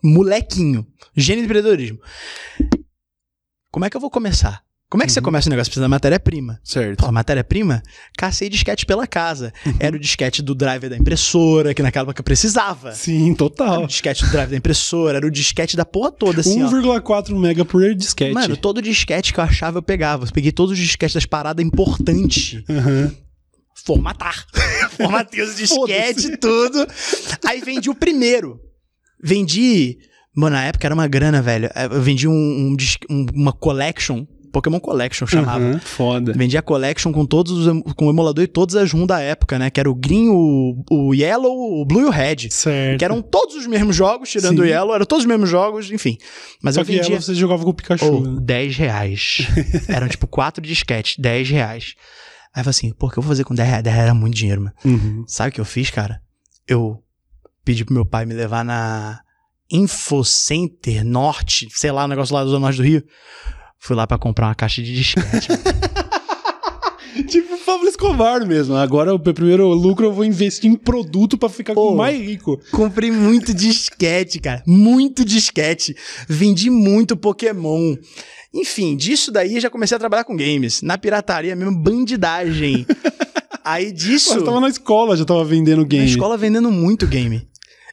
molequinho. 0.05 0.87
Gênio 1.16 1.43
do 1.43 1.47
empreendedorismo. 1.47 1.99
Como 3.70 3.85
é 3.85 3.90
que 3.90 3.96
eu 3.96 4.00
vou 4.00 4.11
começar? 4.11 4.64
Como 4.88 5.02
é 5.02 5.06
que 5.06 5.11
você 5.12 5.20
começa 5.20 5.49
o 5.49 5.50
negócio? 5.50 5.68
Precisa 5.68 5.82
da 5.85 5.88
matéria-prima. 5.88 6.61
Certo. 6.62 7.04
Pô, 7.04 7.11
matéria-prima? 7.11 7.82
Cacei 8.16 8.49
disquete 8.49 8.87
pela 8.87 9.04
casa. 9.04 9.52
Era 9.80 9.96
o 9.96 9.99
disquete 9.99 10.40
do 10.42 10.54
driver 10.54 10.88
da 10.88 10.96
impressora, 10.96 11.75
que 11.75 11.82
naquela 11.82 12.04
época 12.04 12.20
eu 12.20 12.25
precisava. 12.25 12.92
Sim, 12.92 13.30
Era 13.30 13.37
total. 13.37 13.82
o 13.82 13.87
disquete 13.88 14.25
do 14.25 14.30
drive 14.30 14.50
da 14.50 14.56
impressora, 14.56 15.16
era 15.18 15.26
o 15.26 15.30
disquete 15.30 15.76
da 15.76 15.85
porra 15.85 16.12
toda, 16.12 16.40
assim, 16.40 16.62
ó. 16.62 16.68
1,4 16.70 17.37
mega 17.37 17.64
por 17.64 17.82
disquete. 17.96 18.32
Mano, 18.32 18.56
todo 18.56 18.80
disquete 18.80 19.32
que 19.35 19.40
eu 19.40 19.44
achava 19.44 19.78
eu 19.78 19.82
pegava. 19.82 20.25
Eu 20.25 20.32
peguei 20.32 20.52
todos 20.52 20.70
os 20.73 20.78
disquetes 20.78 21.14
das 21.14 21.26
paradas 21.26 21.64
importantes. 21.66 22.62
Aham. 22.70 23.12
Formatar. 23.85 24.46
Formatei 24.96 25.42
os 25.42 25.56
disquetes, 25.56 26.30
tudo. 26.40 26.87
Aí 27.44 27.61
vendi 27.61 27.90
o 27.90 27.94
primeiro. 27.94 28.61
Vendi. 29.20 29.99
Mano, 30.37 30.55
na 30.57 30.64
época 30.64 30.87
era 30.87 30.95
uma 30.95 31.07
grana, 31.09 31.40
velho. 31.40 31.69
Eu 31.90 32.00
vendi 32.02 32.28
um, 32.28 32.33
um 32.33 32.76
um- 33.11 33.26
uma 33.35 33.52
collection. 33.52 34.25
Pokémon 34.52 34.81
Collection 34.81 35.26
chamava. 35.26 35.62
Aham, 35.62 35.78
Foda. 35.81 36.33
Vendi 36.33 36.57
a 36.57 36.62
collection 36.62 37.12
com 37.12 37.26
todos 37.26 37.52
os 37.66 37.83
com 37.95 38.07
o 38.07 38.11
emulador 38.11 38.43
e 38.43 38.47
todas 38.47 38.75
as 38.75 38.90
ROM 38.90 39.05
da 39.07 39.21
época, 39.21 39.59
né? 39.59 39.69
Que 39.69 39.78
era 39.78 39.90
o 39.90 39.95
Green, 39.95 40.28
o, 40.31 40.83
o 40.90 41.12
Yellow, 41.14 41.78
o 41.78 41.85
Blue 41.85 42.00
e 42.00 42.05
o 42.07 42.11
Red. 42.11 42.49
Certo. 42.50 42.99
Que 42.99 43.05
eram 43.05 43.21
todos 43.21 43.55
os 43.55 43.66
mesmos 43.66 43.95
jogos, 43.95 44.31
tirando 44.31 44.57
Sim. 44.57 44.62
o 44.62 44.64
Yellow, 44.64 44.95
eram 44.95 45.05
todos 45.05 45.25
os 45.25 45.28
mesmos 45.28 45.50
jogos, 45.50 45.90
enfim. 45.90 46.16
Mas 46.62 46.75
Só 46.75 46.81
eu 46.81 46.87
que 46.87 46.93
vendia. 46.93 47.16
ela 47.16 47.21
você 47.21 47.35
jogava 47.35 47.64
com 47.64 47.69
o 47.71 47.75
Pikachu. 47.75 48.07
Oh, 48.07 48.21
né? 48.21 48.38
10 48.40 48.76
reais. 48.78 49.47
Eram 49.88 50.09
tipo 50.09 50.26
quatro 50.26 50.62
disquetes, 50.62 51.16
10 51.19 51.50
reais. 51.50 51.95
Aí 52.55 52.61
eu 52.61 52.64
falei 52.64 52.71
assim, 52.71 52.93
pô, 52.95 53.09
o 53.09 53.11
que 53.11 53.19
eu 53.19 53.23
vou 53.23 53.28
fazer 53.28 53.45
com 53.45 53.55
10 53.55 53.69
reais? 53.69 53.83
10 53.85 53.95
reais 53.95 54.09
era 54.09 54.14
muito 54.19 54.35
dinheiro, 54.35 54.62
mano. 54.62 54.75
Uhum. 54.87 55.25
Sabe 55.26 55.50
o 55.50 55.52
que 55.52 55.61
eu 55.61 55.66
fiz, 55.66 55.90
cara? 55.90 56.19
Eu 56.66 56.97
pedi 57.62 57.85
pro 57.85 57.93
meu 57.95 58.07
pai 58.07 58.25
me 58.25 58.33
levar 58.33 58.64
na 58.64 59.21
Infocenter 59.70 61.04
Norte, 61.04 61.68
sei 61.73 61.90
lá, 61.92 62.04
um 62.04 62.08
negócio 62.08 62.35
lá 62.35 62.42
do 62.44 62.50
Zona 62.50 62.61
Norte 62.66 62.76
do 62.76 62.82
Rio. 62.82 63.02
Fui 63.78 63.94
lá 63.94 64.06
pra 64.06 64.18
comprar 64.18 64.49
uma 64.49 64.54
caixa 64.54 64.82
de 64.82 64.94
disquete. 64.94 65.49
Tipo 67.28 67.54
o 67.54 67.58
Pablo 67.58 67.88
Escobar 67.88 68.46
mesmo. 68.46 68.76
Agora, 68.76 69.14
o 69.14 69.18
primeiro 69.18 69.66
lucro 69.68 70.06
eu 70.06 70.12
vou 70.12 70.25
investir 70.25 70.70
em 70.70 70.76
produto 70.76 71.38
pra 71.38 71.49
ficar 71.49 71.73
Pô. 71.73 71.94
mais 71.94 72.18
rico. 72.20 72.61
Comprei 72.70 73.11
muito 73.11 73.54
disquete, 73.54 74.38
cara. 74.38 74.62
Muito 74.66 75.25
disquete. 75.25 75.96
Vendi 76.28 76.68
muito 76.68 77.16
Pokémon. 77.16 77.96
Enfim, 78.54 78.96
disso 78.96 79.32
daí 79.32 79.58
já 79.61 79.70
comecei 79.70 79.96
a 79.96 79.99
trabalhar 79.99 80.25
com 80.25 80.37
games. 80.37 80.82
Na 80.82 80.99
pirataria 80.99 81.56
mesmo, 81.56 81.76
bandidagem. 81.76 82.87
Aí 83.64 83.90
disso. 83.90 84.35
Mas 84.35 84.44
tava 84.44 84.61
na 84.61 84.68
escola, 84.68 85.16
já 85.16 85.25
tava 85.25 85.44
vendendo 85.44 85.82
Na 85.82 85.88
game. 85.88 86.06
escola 86.06 86.37
vendendo 86.37 86.70
muito 86.70 87.04
game. 87.06 87.49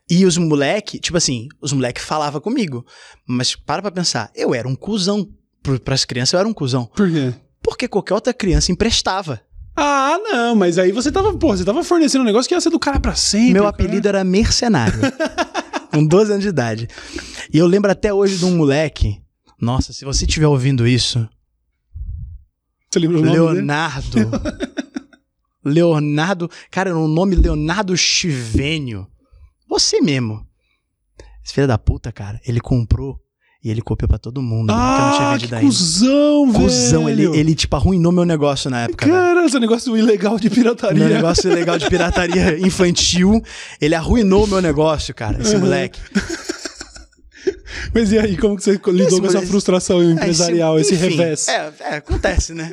E 0.09 0.25
os 0.25 0.37
moleque, 0.37 0.99
tipo 0.99 1.17
assim, 1.17 1.47
os 1.61 1.71
moleque 1.73 2.01
falava 2.01 2.41
comigo. 2.41 2.85
Mas 3.27 3.55
para 3.55 3.81
pra 3.81 3.91
pensar, 3.91 4.31
eu 4.35 4.53
era 4.53 4.67
um 4.67 4.75
cuzão. 4.75 5.27
Pro- 5.61 5.79
Pras 5.79 6.03
crianças 6.05 6.33
eu 6.33 6.39
era 6.39 6.47
um 6.47 6.53
cuzão. 6.53 6.85
Por 6.95 7.09
quê? 7.09 7.33
Porque 7.61 7.87
qualquer 7.87 8.13
outra 8.13 8.33
criança 8.33 8.71
emprestava. 8.71 9.41
Ah, 9.75 10.17
não, 10.21 10.55
mas 10.55 10.77
aí 10.77 10.91
você 10.91 11.11
tava, 11.11 11.35
pô, 11.37 11.55
você 11.55 11.63
tava 11.63 11.83
fornecendo 11.83 12.23
um 12.23 12.27
negócio 12.27 12.47
que 12.49 12.53
ia 12.53 12.61
ser 12.61 12.69
do 12.69 12.77
cara 12.79 12.99
pra 12.99 13.15
sempre. 13.15 13.53
Meu 13.53 13.63
o 13.63 13.65
cara- 13.65 13.75
apelido 13.75 14.07
era 14.07 14.23
Mercenário. 14.23 14.99
com 15.91 16.05
12 16.05 16.31
anos 16.31 16.43
de 16.43 16.49
idade. 16.49 16.87
E 17.51 17.57
eu 17.57 17.65
lembro 17.65 17.89
até 17.89 18.13
hoje 18.13 18.37
de 18.37 18.45
um 18.45 18.55
moleque. 18.57 19.21
Nossa, 19.59 19.93
se 19.93 20.03
você 20.03 20.25
estiver 20.25 20.47
ouvindo 20.47 20.85
isso, 20.85 21.27
Você 22.91 22.99
lembra 22.99 23.17
o 23.19 23.21
nome 23.21 23.31
dele? 23.31 23.51
Leonardo. 23.51 24.19
Leonardo. 25.63 26.49
Cara, 26.69 26.95
o 26.97 27.07
nome 27.07 27.35
Leonardo 27.35 27.95
Chivênio. 27.95 29.07
Você 29.73 29.99
mesmo. 30.01 30.45
Esse 31.43 31.53
filho 31.53 31.67
da 31.67 31.77
puta, 31.77 32.11
cara, 32.11 32.39
ele 32.45 32.59
comprou 32.61 33.19
e 33.63 33.69
ele 33.71 33.81
copiou 33.81 34.07
pra 34.07 34.17
todo 34.17 34.41
mundo. 34.41 34.67
né, 34.67 34.73
que 34.73 35.01
eu 35.01 35.05
não 35.05 35.11
tinha 35.17 35.29
Ah, 35.29 35.37
que 35.37 35.45
ainda. 35.45 35.59
cuzão, 35.61 36.51
velho. 36.51 36.63
Cusão, 36.65 37.09
ele, 37.09 37.25
ele, 37.37 37.55
tipo, 37.55 37.75
arruinou 37.75 38.11
meu 38.11 38.23
negócio 38.25 38.69
na 38.69 38.81
época, 38.81 39.05
velho. 39.05 39.17
Cara, 39.17 39.45
esse 39.45 39.59
negócio 39.59 39.97
ilegal 39.97 40.37
de 40.37 40.49
pirataria. 40.49 40.99
Meu 41.05 41.13
negócio 41.15 41.51
legal 41.53 41.77
de 41.79 41.89
pirataria 41.89 42.59
infantil. 42.65 43.41
Ele 43.81 43.95
arruinou 43.95 44.43
o 44.43 44.47
meu 44.47 44.61
negócio, 44.61 45.13
cara, 45.15 45.41
esse 45.41 45.55
Uhum. 45.55 45.61
moleque. 45.61 45.99
Mas 47.93 48.11
e 48.11 48.17
aí, 48.19 48.37
como 48.37 48.55
que 48.55 48.63
você 48.63 48.71
lidou 48.87 49.07
Esse 49.07 49.19
com 49.21 49.27
essa 49.27 49.41
frustração 49.41 50.01
empresarial, 50.03 50.79
esse, 50.79 50.93
enfim, 50.95 51.09
revés? 51.09 51.47
É, 51.47 51.73
é, 51.79 51.95
acontece, 51.97 52.53
né? 52.53 52.71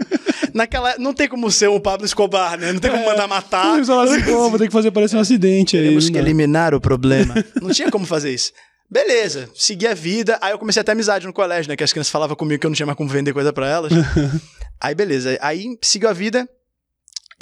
Naquela. 0.55 0.97
Não 0.99 1.13
tem 1.13 1.29
como 1.29 1.51
ser 1.51 1.69
o 1.69 1.81
Pablo 1.81 2.05
Escobar, 2.07 2.59
né? 2.59 2.73
Não 2.73 2.81
tem 2.81 2.91
como 2.91 3.05
mandar 3.05 3.27
matar. 3.29 3.85
Falaram 3.85 4.13
assim, 4.13 4.23
pô, 4.23 4.49
vou 4.51 4.59
ter 4.59 4.67
que 4.67 4.73
fazer 4.73 4.91
parecer 4.91 5.17
um 5.17 5.21
acidente 5.21 5.77
aí. 5.77 5.89
Temos 5.89 6.05
não 6.05 6.13
que 6.13 6.19
dá. 6.19 6.25
eliminar 6.25 6.75
o 6.75 6.81
problema. 6.81 7.35
Não 7.61 7.71
tinha 7.71 7.91
como 7.91 8.07
fazer 8.07 8.33
isso. 8.33 8.53
Beleza, 8.91 9.49
segui 9.55 9.87
a 9.87 9.95
vida. 9.95 10.39
Aí 10.43 10.53
eu 10.53 10.59
comecei 10.59 10.81
a 10.81 10.85
ter 10.85 10.93
amizade 10.93 11.27
no 11.27 11.33
colégio, 11.33 11.69
né? 11.69 11.77
Que 11.77 11.85
as 11.85 11.93
crianças 11.93 12.11
falavam 12.11 12.35
comigo 12.35 12.61
que 12.61 12.67
eu 12.67 12.71
não 12.71 12.75
tinha 12.75 12.87
mais 12.87 12.97
como 12.97 13.09
vender 13.09 13.33
coisa 13.33 13.53
pra 13.53 13.69
elas. 13.69 13.93
aí 14.81 14.95
beleza. 14.95 15.39
Aí 15.41 15.79
seguiu 15.81 16.09
a 16.09 16.13
vida. 16.13 16.49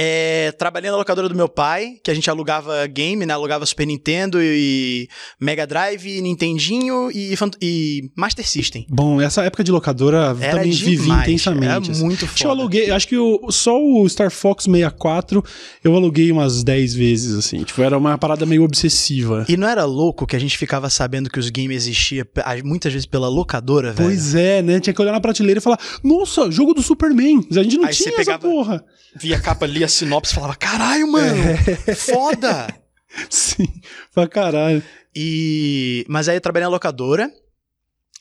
É, 0.01 0.53
trabalhei 0.53 0.91
na 0.91 0.97
locadora 0.97 1.29
do 1.29 1.35
meu 1.35 1.49
pai, 1.49 1.97
que 2.05 2.11
a 2.11 2.15
gente 2.15 2.31
alugava 2.31 2.87
game, 2.87 3.27
né? 3.27 3.35
Alugava 3.35 3.67
Super 3.67 3.85
Nintendo 3.85 4.39
e 4.41 5.09
Mega 5.41 5.67
Drive, 5.67 6.21
Nintendinho 6.21 7.11
e, 7.11 7.35
e 7.61 8.11
Master 8.17 8.47
System. 8.49 8.87
Bom, 8.89 9.21
essa 9.21 9.43
época 9.43 9.65
de 9.65 9.73
locadora 9.73 10.37
Era 10.41 10.59
também 10.59 10.71
vivi 10.71 10.99
demais, 11.03 11.23
intensamente. 11.29 11.65
Era 11.67 11.79
assim. 11.81 12.05
muito 12.05 12.19
que 12.29 12.45
eu 12.45 12.49
foda. 12.49 12.51
aluguei, 12.61 12.91
acho 12.93 13.09
que 13.09 13.17
só 13.51 13.77
o 13.77 14.09
Star 14.09 14.31
Fox 14.31 14.65
64 14.65 15.45
eu 15.83 15.95
aluguei 15.97 16.31
umas 16.31 16.63
10 16.63 16.95
vezes, 16.95 17.37
assim. 17.37 17.65
Tipo, 17.65 17.83
era 17.83 17.99
uma 17.99 18.17
parada 18.17 18.47
meio 18.47 18.63
obsessiva. 18.63 19.45
E 19.49 19.57
não 19.57 19.67
era 19.69 19.85
louco 19.85 20.27
que 20.29 20.37
a 20.37 20.39
gente 20.39 20.57
ficava 20.57 20.89
sabendo 20.89 21.29
que 21.29 21.41
os 21.41 21.51
games 21.51 21.77
existiam 21.89 22.25
muitas 22.65 22.93
vezes 22.93 23.07
pela 23.07 23.29
locadora, 23.29 23.93
velho? 23.93 24.09
Pois 24.11 24.35
é, 24.37 24.63
né? 24.63 24.79
Tinha 24.79 24.95
que 24.95 25.03
olhar 25.03 25.13
na 25.13 25.21
prateleira 25.21 25.59
e 25.59 25.63
falar, 25.63 25.79
nossa, 26.05 26.49
jogo 26.53 26.73
do 26.73 26.83
Superman. 26.83 27.45
A 27.51 27.63
gente 27.65 27.77
não 27.79 27.87
Aí 27.87 27.93
tinha 27.95 28.13
pegava- 28.15 28.31
essa 28.31 28.39
porra. 28.39 28.85
Via 29.17 29.37
a 29.37 29.41
capa 29.41 29.65
ali, 29.65 29.83
a 29.89 29.91
sinopse, 29.91 30.35
falava, 30.35 30.55
caralho, 30.55 31.11
mano, 31.11 31.43
É. 31.87 31.95
foda! 31.95 32.69
Sim, 33.31 33.67
pra 34.15 34.29
caralho. 34.29 34.83
E... 35.15 36.05
Mas 36.09 36.29
aí 36.29 36.37
eu 36.37 36.41
trabalhei 36.41 36.65
na 36.67 36.71
locadora. 36.71 37.31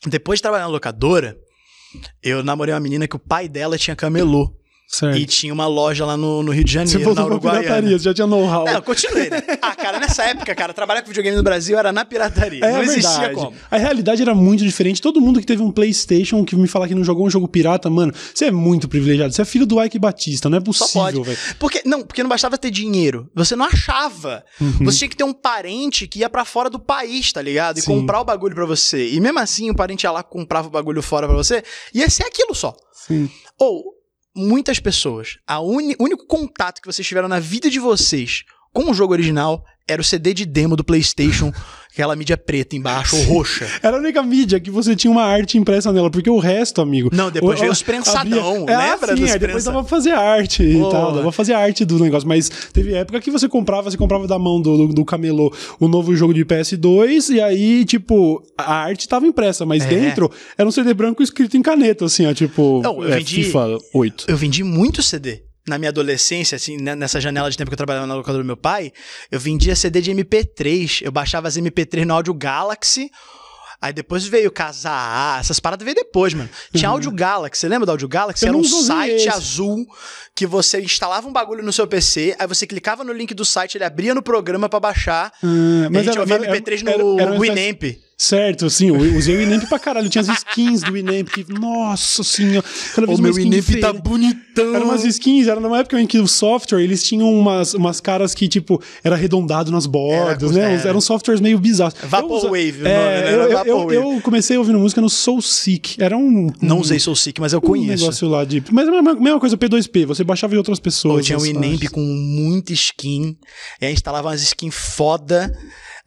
Depois 0.06 0.38
de 0.38 0.42
trabalhar 0.42 0.64
na 0.64 0.70
locadora, 0.70 1.38
eu 2.22 2.42
namorei 2.42 2.72
uma 2.74 2.80
menina 2.80 3.06
que 3.06 3.16
o 3.16 3.18
pai 3.18 3.48
dela 3.48 3.76
tinha 3.76 3.94
camelô. 3.94 4.57
Certo. 4.90 5.18
E 5.18 5.26
tinha 5.26 5.52
uma 5.52 5.66
loja 5.66 6.06
lá 6.06 6.16
no, 6.16 6.42
no 6.42 6.50
Rio 6.50 6.64
de 6.64 6.70
Você 6.72 6.74
Janeiro, 6.78 6.98
na 7.00 7.04
voltou 7.04 7.24
pra 7.26 7.34
Uruguaiana. 7.34 7.62
pirataria, 7.62 7.98
você 7.98 8.04
já 8.04 8.14
tinha 8.14 8.26
know-how. 8.26 8.64
Não, 8.64 8.72
eu 8.72 8.82
continuei, 8.82 9.28
né? 9.28 9.42
Ah, 9.60 9.76
cara, 9.76 10.00
nessa 10.00 10.24
época, 10.24 10.54
cara, 10.54 10.72
trabalhar 10.72 11.02
com 11.02 11.08
videogame 11.08 11.36
no 11.36 11.42
Brasil 11.42 11.78
era 11.78 11.92
na 11.92 12.06
pirataria. 12.06 12.64
É 12.64 12.72
não 12.72 12.82
existia 12.82 13.10
verdade. 13.18 13.34
como. 13.34 13.54
A 13.70 13.76
realidade 13.76 14.22
era 14.22 14.34
muito 14.34 14.64
diferente. 14.64 15.02
Todo 15.02 15.20
mundo 15.20 15.40
que 15.40 15.46
teve 15.46 15.62
um 15.62 15.70
PlayStation 15.70 16.42
que 16.42 16.56
me 16.56 16.66
falar 16.66 16.88
que 16.88 16.94
não 16.94 17.04
jogou 17.04 17.26
um 17.26 17.30
jogo 17.30 17.46
pirata, 17.46 17.90
mano, 17.90 18.14
você 18.34 18.46
é 18.46 18.50
muito 18.50 18.88
privilegiado. 18.88 19.30
Você 19.30 19.42
é 19.42 19.44
filho 19.44 19.66
do 19.66 19.82
Ike 19.84 19.98
Batista, 19.98 20.48
não 20.48 20.56
é 20.56 20.60
possível, 20.60 21.22
velho. 21.22 21.38
Porque, 21.58 21.82
não, 21.84 22.02
porque 22.02 22.22
não 22.22 22.30
bastava 22.30 22.56
ter 22.56 22.70
dinheiro. 22.70 23.28
Você 23.34 23.54
não 23.54 23.66
achava. 23.66 24.42
Uhum. 24.58 24.86
Você 24.86 25.00
tinha 25.00 25.08
que 25.10 25.16
ter 25.16 25.24
um 25.24 25.34
parente 25.34 26.06
que 26.08 26.20
ia 26.20 26.30
pra 26.30 26.46
fora 26.46 26.70
do 26.70 26.78
país, 26.78 27.30
tá 27.30 27.42
ligado? 27.42 27.76
E 27.76 27.82
Sim. 27.82 27.86
comprar 27.94 28.22
o 28.22 28.24
bagulho 28.24 28.54
pra 28.54 28.64
você. 28.64 29.10
E 29.10 29.20
mesmo 29.20 29.38
assim, 29.38 29.68
o 29.68 29.74
parente 29.74 30.04
ia 30.04 30.10
lá, 30.10 30.22
comprava 30.22 30.68
o 30.68 30.70
bagulho 30.70 31.02
fora 31.02 31.26
pra 31.26 31.36
você. 31.36 31.62
Ia 31.92 32.08
ser 32.08 32.24
aquilo 32.24 32.54
só. 32.54 32.74
Sim. 32.90 33.28
Ou, 33.58 33.97
muitas 34.38 34.78
pessoas, 34.78 35.38
o 35.48 36.02
único 36.02 36.26
contato 36.26 36.80
que 36.80 36.86
vocês 36.86 37.06
tiveram 37.06 37.28
na 37.28 37.40
vida 37.40 37.68
de 37.68 37.78
vocês 37.80 38.44
com 38.72 38.90
o 38.90 38.94
jogo 38.94 39.12
original 39.12 39.64
era 39.86 40.00
o 40.00 40.04
CD 40.04 40.32
de 40.32 40.46
demo 40.46 40.76
do 40.76 40.84
PlayStation, 40.84 41.52
aquela 41.92 42.14
mídia 42.14 42.36
preta 42.36 42.76
embaixo, 42.76 43.16
ou 43.16 43.22
roxa. 43.24 43.66
Era 43.82 43.96
a 43.96 44.00
única 44.00 44.22
mídia 44.22 44.60
que 44.60 44.70
você 44.70 44.94
tinha 44.94 45.10
uma 45.10 45.22
arte 45.24 45.58
impressa 45.58 45.92
nela, 45.92 46.10
porque 46.10 46.30
o 46.30 46.38
resto, 46.38 46.80
amigo. 46.80 47.10
Não, 47.12 47.30
depois 47.30 47.58
veio 47.58 47.72
os 47.72 47.82
prensadão, 47.82 48.62
abria- 48.62 48.74
É, 48.74 48.90
lembra 48.92 49.16
sim, 49.16 49.22
dos 49.22 49.32
aí 49.32 49.38
depois 49.38 49.64
dava 49.64 49.80
pra 49.80 49.88
fazer 49.88 50.10
arte 50.12 50.62
e 50.62 50.78
Pô. 50.78 50.88
tal, 50.90 51.06
dava 51.10 51.22
pra 51.22 51.32
fazer 51.32 51.54
arte 51.54 51.84
do 51.84 51.98
negócio, 51.98 52.28
mas 52.28 52.48
teve 52.72 52.94
época 52.94 53.20
que 53.20 53.30
você 53.30 53.48
comprava, 53.48 53.90
você 53.90 53.96
comprava 53.96 54.26
da 54.26 54.38
mão 54.38 54.60
do, 54.60 54.86
do, 54.88 54.94
do 54.94 55.04
camelô 55.04 55.52
o 55.80 55.88
novo 55.88 56.14
jogo 56.14 56.32
de 56.34 56.44
PS2 56.44 57.30
e 57.34 57.40
aí, 57.40 57.84
tipo, 57.84 58.42
a 58.56 58.74
arte 58.74 59.08
tava 59.08 59.26
impressa, 59.26 59.64
mas 59.66 59.84
É. 59.84 59.88
dentro 59.88 60.30
era 60.56 60.68
um 60.68 60.72
CD 60.72 60.94
branco 60.94 61.22
escrito 61.22 61.56
em 61.56 61.62
caneta, 61.62 62.04
assim, 62.04 62.26
ó, 62.26 62.32
tipo, 62.34 62.80
Não, 62.82 63.02
eu 63.02 63.12
é, 63.12 63.16
vendi- 63.18 63.42
FIFA 63.44 63.78
8. 63.94 64.24
Eu 64.28 64.36
vendi 64.36 64.62
muito 64.62 65.02
CD. 65.02 65.42
Na 65.68 65.78
minha 65.78 65.90
adolescência, 65.90 66.56
assim, 66.56 66.76
né, 66.76 66.94
nessa 66.94 67.20
janela 67.20 67.50
de 67.50 67.56
tempo 67.56 67.70
que 67.70 67.74
eu 67.74 67.78
trabalhava 67.78 68.06
na 68.06 68.14
locadora 68.14 68.42
do 68.42 68.46
meu 68.46 68.56
pai, 68.56 68.92
eu 69.30 69.38
vendia 69.38 69.76
CD 69.76 70.00
de 70.00 70.10
MP3. 70.12 71.02
Eu 71.02 71.12
baixava 71.12 71.46
as 71.46 71.56
MP3 71.56 72.04
no 72.04 72.14
Audio 72.14 72.32
Galaxy. 72.34 73.10
Aí 73.80 73.92
depois 73.92 74.26
veio 74.26 74.50
Casar, 74.50 75.38
essas 75.38 75.60
paradas 75.60 75.84
veio 75.84 75.94
depois, 75.94 76.34
mano. 76.34 76.50
Tinha 76.74 76.88
Audio 76.88 77.12
Galaxy, 77.12 77.60
você 77.60 77.68
lembra 77.68 77.86
do 77.86 77.92
Audio 77.92 78.08
Galaxy? 78.08 78.44
Uhum. 78.44 78.50
Eu 78.50 78.58
Era 78.58 78.66
um 78.66 78.82
site 78.82 79.14
esse. 79.14 79.28
azul 79.28 79.86
que 80.34 80.46
você 80.46 80.80
instalava 80.80 81.28
um 81.28 81.32
bagulho 81.32 81.62
no 81.62 81.72
seu 81.72 81.86
PC, 81.86 82.34
aí 82.40 82.46
você 82.48 82.66
clicava 82.66 83.04
no 83.04 83.12
link 83.12 83.32
do 83.34 83.44
site, 83.44 83.76
ele 83.76 83.84
abria 83.84 84.14
no 84.16 84.22
programa 84.22 84.68
pra 84.68 84.80
baixar. 84.80 85.32
Ah, 85.44 85.88
Mas 85.92 86.08
a 86.08 86.10
gente 86.10 86.18
ouvia 86.18 86.40
MP3 86.40 86.82
no 86.82 87.20
era 87.20 87.32
FS 87.34 87.40
Winamp. 87.40 88.07
Certo, 88.20 88.68
sim, 88.68 88.88
eu 88.88 88.96
usei 89.16 89.36
o 89.36 89.40
Inamp 89.42 89.68
pra 89.68 89.78
caralho. 89.78 90.08
Tinha 90.08 90.22
as 90.22 90.28
skins 90.28 90.82
do 90.82 90.96
Inamp 90.96 91.28
que, 91.28 91.46
nossa 91.52 92.24
senhora, 92.24 92.66
cada 92.92 93.06
vez 93.06 93.16
O 93.16 93.22
meu 93.22 93.38
Inamp 93.38 93.64
tá 93.80 93.92
bonitão. 93.92 94.74
Eram 94.74 94.86
umas 94.86 95.04
skins, 95.04 95.46
era 95.46 95.60
numa 95.60 95.78
época 95.78 96.00
em 96.00 96.06
que 96.06 96.18
o 96.18 96.26
software, 96.26 96.82
eles 96.82 97.04
tinham 97.04 97.32
umas, 97.32 97.74
umas 97.74 98.00
caras 98.00 98.34
que, 98.34 98.48
tipo, 98.48 98.82
era 99.04 99.14
arredondado 99.14 99.70
nas 99.70 99.86
bordas, 99.86 100.50
Era, 100.56 100.68
né? 100.68 100.74
era. 100.80 100.88
Eram 100.88 101.00
softwares 101.00 101.40
meio 101.40 101.60
bizarros. 101.60 101.94
Vaporwave, 102.02 102.80
Eu 102.80 102.86
é, 102.86 102.90
né? 102.90 103.22
eu, 103.22 103.28
Era 103.28 103.30
eu- 103.36 103.50
eu, 103.50 103.56
Vaporwave. 103.58 103.94
eu 103.94 104.20
comecei 104.20 104.58
ouvindo 104.58 104.80
música 104.80 105.00
no 105.00 105.08
Soul 105.08 105.40
Seek. 105.40 106.02
Era 106.02 106.16
um... 106.18 106.50
Não 106.60 106.78
um- 106.78 106.80
usei 106.80 106.98
Soul 106.98 107.14
Seek, 107.14 107.40
mas 107.40 107.52
eu 107.52 107.60
um 107.60 107.62
conheço. 107.62 108.02
negócio 108.02 108.28
lá 108.28 108.44
de... 108.44 108.60
Mas 108.72 108.88
é 108.88 108.90
a 108.98 109.00
mesma, 109.00 109.38
coisa, 109.38 109.56
P2P. 109.56 110.06
Você 110.06 110.24
baixava 110.24 110.54
em 110.54 110.58
outras 110.58 110.80
pessoas. 110.80 111.14
Pô, 111.14 111.20
tinha 111.22 111.38
um 111.38 111.46
Inamp 111.46 111.84
com 111.92 112.00
muita 112.00 112.72
skin. 112.72 113.36
E 113.80 113.86
aí 113.86 113.92
instalava 113.92 114.26
umas 114.26 114.42
skins 114.42 114.74
foda. 114.74 115.56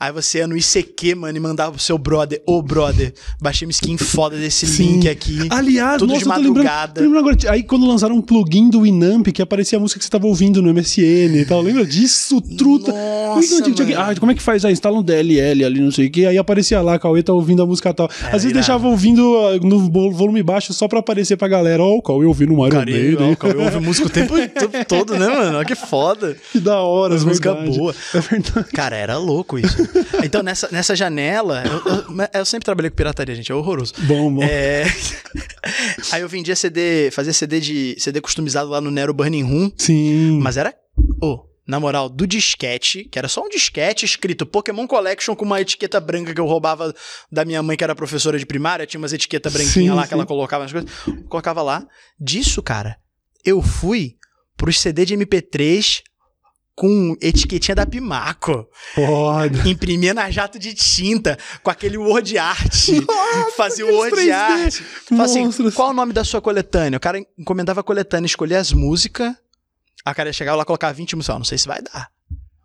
Aí 0.02 0.12
você 0.12 0.40
ia 0.40 0.48
no 0.48 0.58
ICQ, 0.58 1.14
mano, 1.14 1.38
e 1.38 1.40
mandava 1.40 1.74
pro 1.74 1.80
seu 1.80 1.96
brother, 1.96 2.42
ô 2.48 2.60
brother, 2.60 3.14
baixei 3.40 3.68
uma 3.68 3.72
skin 3.72 3.98
foda 4.00 4.36
desse 4.36 4.66
Sim. 4.66 4.94
link 4.94 5.08
aqui. 5.08 5.38
Aliás, 5.52 6.00
Tudo 6.00 6.12
nossa, 6.14 6.22
de 6.26 6.30
lembrando, 6.32 6.48
madrugada. 6.56 6.94
tô 6.96 7.02
lembrando 7.02 7.30
agora, 7.30 7.52
aí 7.54 7.62
quando 7.62 7.86
lançaram 7.86 8.16
um 8.16 8.22
plugin 8.22 8.68
do 8.72 8.82
Winamp 8.82 9.28
que 9.28 9.44
aparecia 9.44 9.78
a 9.78 9.80
música 9.82 10.00
que 10.00 10.06
você 10.06 10.10
tava 10.10 10.26
ouvindo 10.26 10.60
no 10.60 10.74
MSN 10.74 11.38
e 11.38 11.46
tal, 11.46 11.62
lembra 11.62 11.86
disso? 11.86 12.42
Truta. 12.58 12.92
Nossa, 12.92 13.70
Então, 13.70 13.86
ah, 13.96 14.16
como 14.20 14.32
é 14.32 14.36
que 14.36 14.42
faz? 14.42 14.66
Ah, 14.66 14.72
instala 14.72 14.98
um 14.98 15.04
DLL 15.04 15.64
ali, 15.66 15.80
não 15.80 15.92
sei 15.92 16.08
o 16.08 16.12
que, 16.12 16.26
aí 16.26 16.36
aparecia 16.40 16.82
lá, 16.82 16.98
Cauê 16.98 17.22
tá 17.22 17.32
ouvindo 17.32 17.62
a 17.62 17.66
música 17.68 17.94
tal. 17.94 18.08
Às 18.08 18.18
vezes 18.32 18.46
irado. 18.46 18.54
deixava 18.56 18.88
ouvindo 18.88 19.22
ah, 19.38 19.60
no 19.64 19.88
vo- 19.88 20.12
volume 20.12 20.42
baixo 20.42 20.74
só 20.74 20.88
pra 20.88 20.98
aparecer 20.98 21.38
pra 21.38 21.48
galera, 21.48 21.84
ó, 21.84 21.92
o 21.98 22.02
Cauê 22.02 22.26
ouvindo 22.26 22.54
um 22.56 22.66
Iron 22.66 22.78
Maiden. 22.86 23.38
eu, 23.40 23.50
eu 23.52 23.62
ouve 23.62 23.80
música 23.80 24.08
o 24.08 24.10
tempo, 24.10 24.34
o 24.34 24.48
tempo 24.48 24.86
todo, 24.88 25.14
né, 25.16 25.28
mano? 25.28 25.58
Olha 25.58 25.66
que 25.66 25.76
foda. 25.76 26.36
Que 26.52 26.60
da 26.60 26.80
hora, 26.80 27.14
As 27.14 27.22
é 27.22 27.26
músicas 27.26 27.54
verdade. 27.54 27.78
boas. 27.78 27.96
É 28.16 28.20
verdade. 28.20 28.68
Cara, 28.74 28.96
era 28.96 29.18
louco 29.20 29.60
isso. 29.60 29.91
Então, 30.24 30.42
nessa, 30.44 30.70
nessa 30.72 30.96
janela, 30.96 31.64
eu, 31.66 31.94
eu- 31.94 32.30
eu 32.34 32.46
sempre 32.46 32.66
trabalhei 32.66 32.90
com 32.90 32.96
pirataria, 32.96 33.36
gente, 33.36 33.52
é 33.52 33.56
horroroso. 33.56 33.94
Bom, 34.00 34.34
bom. 34.34 34.44
É... 34.44 34.84
Aí 36.12 36.22
eu 36.22 36.30
vendia 36.30 36.56
CD, 36.56 37.10
fazia 37.12 37.34
CD 37.34 37.60
de 37.60 37.96
CD 38.00 38.22
customizado 38.22 38.70
lá 38.70 38.80
no 38.82 38.92
Nero 38.92 39.14
Burning 39.14 39.44
Room, 39.44 39.72
Sim. 39.78 40.40
mas 40.42 40.58
era, 40.58 40.74
ô, 41.22 41.46
na 41.68 41.80
moral, 41.80 42.10
do 42.10 42.26
disquete, 42.28 43.06
que 43.10 43.18
era 43.18 43.28
só 43.28 43.44
um 43.44 43.50
disquete 43.50 44.06
escrito 44.06 44.46
Pokémon 44.46 44.88
Collection 44.88 45.36
com 45.36 45.46
uma 45.46 45.62
etiqueta 45.62 46.00
branca 46.00 46.34
que 46.34 46.42
eu 46.42 46.46
roubava 46.46 46.94
da 47.32 47.46
minha 47.46 47.62
mãe, 47.64 47.78
que 47.78 47.84
era 47.84 47.96
professora 47.96 48.38
de 48.38 48.46
primária, 48.46 48.86
tinha 48.86 49.00
umas 49.00 49.14
etiquetas 49.14 49.52
branquinhas 49.54 49.74
Sim, 49.74 49.90
lá 49.92 50.04
que 50.04 50.10
sim. 50.10 50.16
ela 50.16 50.26
colocava 50.26 50.64
nas 50.64 50.72
coisas, 50.72 50.90
colocava 51.30 51.62
lá. 51.62 51.86
Disso, 52.20 52.62
cara, 52.62 52.98
eu 53.46 53.62
fui 53.62 54.16
pros 54.58 54.80
CD 54.80 55.06
de 55.06 55.16
MP3 55.16 56.02
com 56.82 57.16
etiquetinha 57.22 57.76
da 57.76 57.86
Pimaco. 57.86 58.68
Foda. 58.96 59.70
Imprimia 59.70 60.16
na 60.16 60.32
jato 60.32 60.58
de 60.58 60.74
tinta, 60.74 61.38
com 61.62 61.70
aquele 61.70 61.96
word 61.96 62.36
art. 62.40 62.88
fazia 63.56 63.86
o 63.86 63.96
word 63.96 64.16
3D 64.16 64.32
art. 64.32 64.82
Fala 65.08 65.26
assim, 65.26 65.52
qual 65.76 65.92
o 65.92 65.94
nome 65.94 66.12
da 66.12 66.24
sua 66.24 66.42
coletânea? 66.42 66.98
O 66.98 67.00
cara 67.00 67.20
encomendava 67.38 67.82
a 67.82 67.84
coletânea, 67.84 68.26
escolhia 68.26 68.60
as 68.60 68.74
músicas. 68.74 69.32
A 70.04 70.16
cara 70.16 70.30
ia 70.30 70.34
chegar 70.34 70.56
lá, 70.56 70.66
colocar 70.66 70.92
20 70.92 71.18
músicas. 71.18 71.38
Não 71.38 71.46
sei 71.46 71.60
se 71.60 71.68
vai 71.68 71.84
dar. 71.84 72.10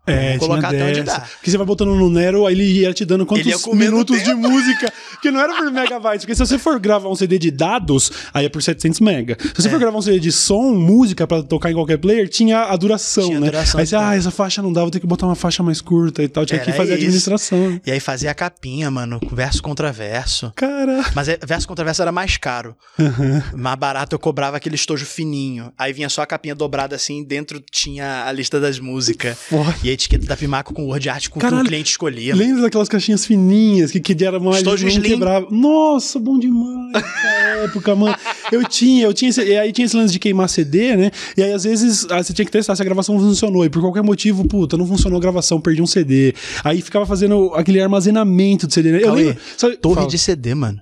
É, 0.07 0.37
colocar 0.37 0.69
até 0.69 0.83
onde 0.85 1.03
dá. 1.03 1.19
Porque 1.19 1.51
você 1.51 1.57
vai 1.57 1.65
botando 1.67 1.93
no 1.95 2.09
Nero, 2.09 2.45
aí 2.45 2.55
ele 2.55 2.63
ia 2.79 2.93
te 2.93 3.03
dando 3.05 3.25
quantos 3.25 3.65
minutos 3.73 4.23
de 4.23 4.33
música. 4.33 4.91
Que 5.21 5.31
não 5.31 5.39
era 5.41 5.53
por 5.55 5.71
megabytes. 5.71 6.21
Porque 6.25 6.35
se 6.35 6.39
você 6.45 6.57
for 6.57 6.79
gravar 6.79 7.09
um 7.09 7.15
CD 7.15 7.37
de 7.39 7.49
dados, 7.51 8.11
aí 8.33 8.45
é 8.45 8.49
por 8.49 8.61
700 8.61 8.99
mega. 8.99 9.35
Se 9.55 9.61
você 9.63 9.67
É. 9.67 9.71
for 9.71 9.79
gravar 9.79 9.97
um 9.97 10.01
CD 10.01 10.19
de 10.19 10.31
som, 10.31 10.73
música, 10.73 11.25
pra 11.27 11.41
tocar 11.43 11.71
em 11.71 11.73
qualquer 11.73 11.97
player, 11.97 12.29
tinha 12.29 12.63
a 12.65 12.75
duração, 12.77 13.25
Tinha 13.25 13.37
a 13.37 13.41
né? 13.41 13.47
duração, 13.47 13.79
aí 13.79 13.87
você, 13.87 13.95
tá. 13.95 14.09
ah, 14.09 14.15
essa 14.15 14.31
faixa 14.31 14.61
não 14.61 14.71
dá, 14.71 14.81
vou 14.81 14.91
ter 14.91 14.99
que 14.99 15.07
botar 15.07 15.25
uma 15.25 15.35
faixa 15.35 15.61
mais 15.63 15.81
curta 15.81 16.21
e 16.23 16.27
tal. 16.27 16.45
Tinha 16.45 16.59
que 16.59 16.69
Era 16.69 16.77
fazer 16.77 16.91
a 16.93 16.95
administração. 16.95 17.81
E 17.85 17.91
aí 17.91 17.99
fazia 17.99 18.29
a 18.31 18.33
capinha, 18.35 18.89
mano, 18.91 19.19
verso 19.31 19.61
contra 19.61 19.91
verso. 19.91 20.51
Cara. 20.55 21.03
Mas 21.15 21.27
é- 21.27 21.39
verso 21.45 21.67
contra 21.67 21.83
verso 21.83 22.01
era 22.01 22.11
mais 22.11 22.37
caro. 22.37 22.75
Uhum. 22.99 23.41
Mais 23.55 23.77
barato 23.77 24.13
eu 24.15 24.19
cobrava 24.19 24.55
aquele 24.57 24.75
estojo 24.75 25.05
fininho. 25.05 25.73
Aí 25.77 25.91
vinha 25.93 26.09
só 26.09 26.21
a 26.21 26.27
capinha 26.27 26.53
dobrada 26.53 26.95
assim, 26.95 27.23
dentro 27.23 27.59
tinha 27.71 28.25
a 28.25 28.31
lista 28.31 28.59
das 28.59 28.79
músicas. 28.79 29.35
E 29.83 29.89
a 29.89 29.96
etiqueta 29.97 30.25
da 30.25 30.37
Pimaco 30.37 30.73
com 30.73 30.85
word 30.85 31.09
art 31.09 31.27
com 31.29 31.39
Caralho, 31.39 31.63
o 31.63 31.67
cliente 31.67 31.89
escolhia. 31.91 32.35
Lembra 32.35 32.61
daquelas 32.63 32.87
caixinhas 32.87 33.25
fininhas 33.25 33.91
que, 33.91 33.99
que 33.99 34.23
era 34.23 34.39
mais 34.39 34.57
Estojo 34.57 34.83
não 34.85 34.91
Slim. 34.91 35.09
quebrava? 35.09 35.47
Nossa, 35.51 36.19
bom 36.19 36.37
demais 36.39 36.77
essa 36.95 37.27
época, 37.65 37.95
mano. 37.95 38.15
Eu 38.51 38.63
tinha, 38.67 39.03
eu 39.05 39.13
tinha 39.13 39.29
esse, 39.29 39.43
e 39.43 39.57
aí 39.57 39.71
tinha 39.71 39.85
esse 39.85 39.95
lance 39.97 40.13
de 40.13 40.19
queimar 40.19 40.47
CD, 40.47 40.95
né? 40.95 41.11
E 41.35 41.43
aí 41.43 41.51
às 41.51 41.63
vezes 41.63 42.05
ah, 42.09 42.21
você 42.23 42.33
tinha 42.33 42.45
que 42.45 42.51
testar 42.51 42.75
se 42.75 42.81
a 42.81 42.85
gravação 42.85 43.19
funcionou 43.19 43.65
e 43.65 43.69
por 43.69 43.81
qualquer 43.81 44.03
motivo, 44.03 44.45
puta, 44.47 44.77
não 44.77 44.85
funcionou 44.87 45.17
a 45.17 45.21
gravação, 45.21 45.59
perdi 45.59 45.81
um 45.81 45.87
CD. 45.87 46.33
Aí 46.63 46.81
ficava 46.81 47.05
fazendo 47.05 47.51
aquele 47.55 47.81
armazenamento 47.81 48.67
de 48.67 48.73
CD, 48.73 48.91
né? 48.91 48.99
Eu 48.99 49.05
Cauê, 49.07 49.23
lembro, 49.25 49.41
sabe- 49.57 49.77
Torre 49.77 49.95
fala. 49.95 50.07
de 50.07 50.17
CD, 50.17 50.55
mano. 50.55 50.79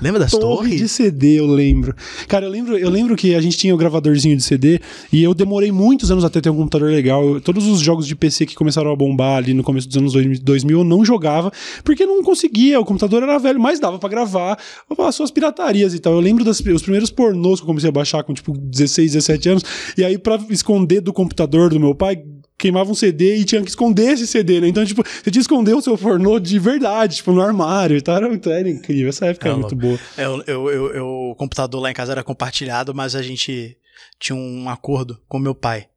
Lembra 0.00 0.20
das 0.20 0.30
Torre 0.30 0.42
torres? 0.68 0.80
de 0.80 0.88
CD, 0.88 1.38
eu 1.40 1.46
lembro. 1.46 1.94
Cara, 2.28 2.44
eu 2.46 2.50
lembro, 2.50 2.76
eu 2.76 2.90
lembro 2.90 3.16
que 3.16 3.34
a 3.34 3.40
gente 3.40 3.56
tinha 3.56 3.74
o 3.74 3.78
gravadorzinho 3.78 4.36
de 4.36 4.42
CD 4.42 4.80
e 5.12 5.22
eu 5.22 5.32
demorei 5.34 5.72
muitos 5.72 6.10
anos 6.10 6.24
até 6.24 6.40
ter 6.40 6.50
um 6.50 6.56
computador 6.56 6.90
legal. 6.90 7.24
Eu- 7.24 7.40
todos 7.40 7.66
os 7.66 7.80
jogos 7.80 8.06
de 8.06 8.14
PC 8.14 8.46
que 8.46 8.54
começaram 8.54 8.90
a 8.92 8.96
bombar 8.96 9.38
ali 9.38 9.54
no 9.54 9.62
começo 9.62 9.88
dos 9.88 9.96
anos 9.96 10.40
2000 10.40 10.78
eu 10.78 10.84
não 10.84 11.04
jogava 11.04 11.50
porque 11.82 12.04
não 12.06 12.22
conseguia. 12.22 12.78
O 12.80 12.84
computador 12.84 13.22
era 13.22 13.38
velho, 13.38 13.60
mas 13.60 13.80
dava 13.80 13.98
pra 13.98 14.08
gravar 14.08 14.58
as 14.98 15.14
suas 15.14 15.30
piratarias 15.30 15.94
e 15.94 15.98
tal. 15.98 16.12
Eu 16.14 16.20
lembro 16.20 16.44
dos 16.44 16.60
primeiros 16.60 17.10
pornôs 17.10 17.60
que 17.60 17.64
eu 17.64 17.66
comecei 17.68 17.88
a 17.88 17.92
baixar 17.92 18.22
com 18.24 18.34
tipo 18.34 18.52
16, 18.56 19.12
17 19.12 19.48
anos. 19.48 19.62
E 19.96 20.04
aí, 20.04 20.18
pra 20.18 20.38
esconder 20.50 21.00
do 21.00 21.12
computador 21.12 21.70
do 21.70 21.80
meu 21.80 21.94
pai, 21.94 22.22
queimava 22.58 22.90
um 22.90 22.94
CD 22.94 23.36
e 23.36 23.44
tinha 23.44 23.62
que 23.62 23.68
esconder 23.68 24.12
esse 24.12 24.26
CD, 24.26 24.60
né? 24.60 24.68
Então, 24.68 24.84
tipo, 24.84 25.02
você 25.02 25.22
tinha 25.24 25.32
que 25.32 25.38
esconder 25.40 25.74
o 25.74 25.80
seu 25.82 25.96
pornô 25.98 26.38
de 26.38 26.58
verdade, 26.58 27.16
tipo, 27.16 27.32
no 27.32 27.40
armário 27.42 27.96
e 27.96 28.00
tal. 28.00 28.16
Era, 28.16 28.28
muito- 28.28 28.48
era 28.50 28.68
incrível. 28.68 29.08
Essa 29.08 29.26
época 29.26 29.48
É 29.48 29.50
era 29.50 29.58
muito 29.58 29.76
boa. 29.76 29.98
Eu, 30.16 30.42
eu, 30.46 30.70
eu, 30.70 30.94
eu- 30.94 31.06
o 31.30 31.34
computador 31.34 31.80
lá 31.82 31.90
em 31.90 31.94
casa 31.94 32.12
era 32.12 32.22
compartilhado, 32.22 32.94
mas 32.94 33.14
a 33.14 33.22
gente 33.22 33.76
tinha 34.18 34.36
um 34.36 34.68
acordo 34.68 35.20
com 35.28 35.38
meu 35.38 35.54
pai. 35.54 35.88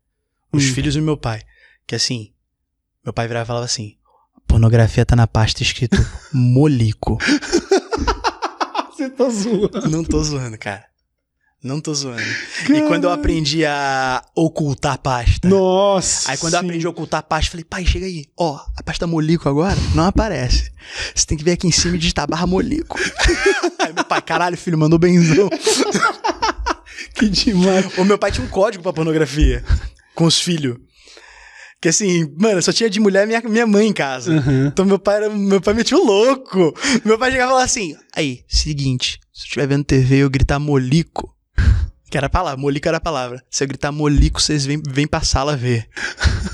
Os 0.52 0.64
Hum. 0.70 0.74
filhos 0.74 0.96
do 0.96 1.02
meu 1.02 1.18
pai. 1.18 1.42
Que 1.86 1.96
assim, 1.96 2.32
meu 3.06 3.14
pai 3.14 3.28
virava 3.28 3.46
e 3.46 3.48
falava 3.48 3.66
assim: 3.66 3.96
pornografia 4.48 5.06
tá 5.06 5.16
na 5.16 5.28
pasta 5.28 5.62
escrito 5.64 5.96
molico. 6.34 7.18
Você 8.92 9.10
tá 9.10 9.30
zoando. 9.30 9.90
Não 9.90 10.04
tô 10.04 10.24
zoando, 10.24 10.58
cara. 10.58 10.86
Não 11.64 11.82
tô 11.82 11.94
zoando. 11.94 12.22
E 12.70 12.82
quando 12.88 13.06
eu 13.06 13.12
aprendi 13.12 13.66
a 13.66 14.24
ocultar 14.36 14.94
a 14.94 14.98
pasta. 14.98 15.48
Nossa. 15.48 16.32
Aí 16.32 16.38
quando 16.38 16.54
eu 16.54 16.60
sim. 16.60 16.66
aprendi 16.66 16.86
a 16.86 16.90
ocultar 16.90 17.20
a 17.20 17.24
pasta, 17.24 17.48
eu 17.48 17.52
falei, 17.52 17.66
pai, 17.66 17.86
chega 17.86 18.06
aí. 18.06 18.26
Ó, 18.38 18.60
a 18.78 18.84
pasta 18.84 19.08
Molico 19.08 19.50
agora 19.50 19.78
não 19.96 20.06
aparece. 20.06 20.72
Você 21.16 21.26
tem 21.26 21.38
que 21.38 21.44
vir 21.44 21.52
aqui 21.52 21.68
em 21.68 21.72
cima 21.72 21.96
e 21.96 22.00
digitar 22.00 22.28
barra 22.28 22.46
Molico. 22.46 22.98
aí 23.80 23.92
meu 23.92 24.06
pai, 24.06 24.22
caralho, 24.22 24.58
filho, 24.58 24.78
mandou 24.78 25.00
benzão. 25.00 25.50
Que 27.14 27.30
demais. 27.30 27.98
O 27.98 28.06
meu 28.06 28.18
pai 28.18 28.32
tinha 28.32 28.46
um 28.46 28.50
código 28.50 28.84
pra 28.84 28.94
pornografia 28.94 29.64
com 30.14 30.26
os 30.26 30.40
filhos. 30.40 30.78
Que 31.82 31.90
assim, 31.90 32.32
mano, 32.40 32.62
só 32.62 32.72
tinha 32.72 32.90
de 32.90 33.00
mulher 33.00 33.28
minha, 33.28 33.42
minha 33.42 33.68
mãe 33.68 33.88
em 33.88 33.94
casa. 33.94 34.32
Uhum. 34.32 34.68
Então 34.68 34.86
meu 34.86 34.98
pai 34.98 35.18
era, 35.18 35.30
meu 35.30 35.62
pai 35.62 35.74
metia 35.74 35.98
o 35.98 36.04
louco. 36.04 36.74
Meu 37.06 37.18
pai 37.18 37.32
chegava 37.32 37.54
lá 37.54 37.64
assim: 37.64 37.96
aí, 38.16 38.44
seguinte, 38.48 39.20
se 39.32 39.42
eu 39.42 39.46
estiver 39.46 39.68
vendo 39.68 39.84
TV 39.84 40.18
e 40.18 40.20
eu 40.20 40.30
gritar 40.30 40.60
molico, 40.60 41.36
que 42.10 42.18
era 42.18 42.28
a 42.28 42.30
palavra, 42.30 42.60
molico 42.60 42.88
era 42.88 42.98
a 42.98 43.02
palavra. 43.02 43.44
Se 43.50 43.64
eu 43.64 43.68
gritar 43.68 43.92
molico, 43.92 44.42
vocês 44.42 44.66
vêm, 44.66 44.82
vêm 44.88 45.08
pra 45.08 45.22
sala 45.22 45.56
ver. 45.56 45.88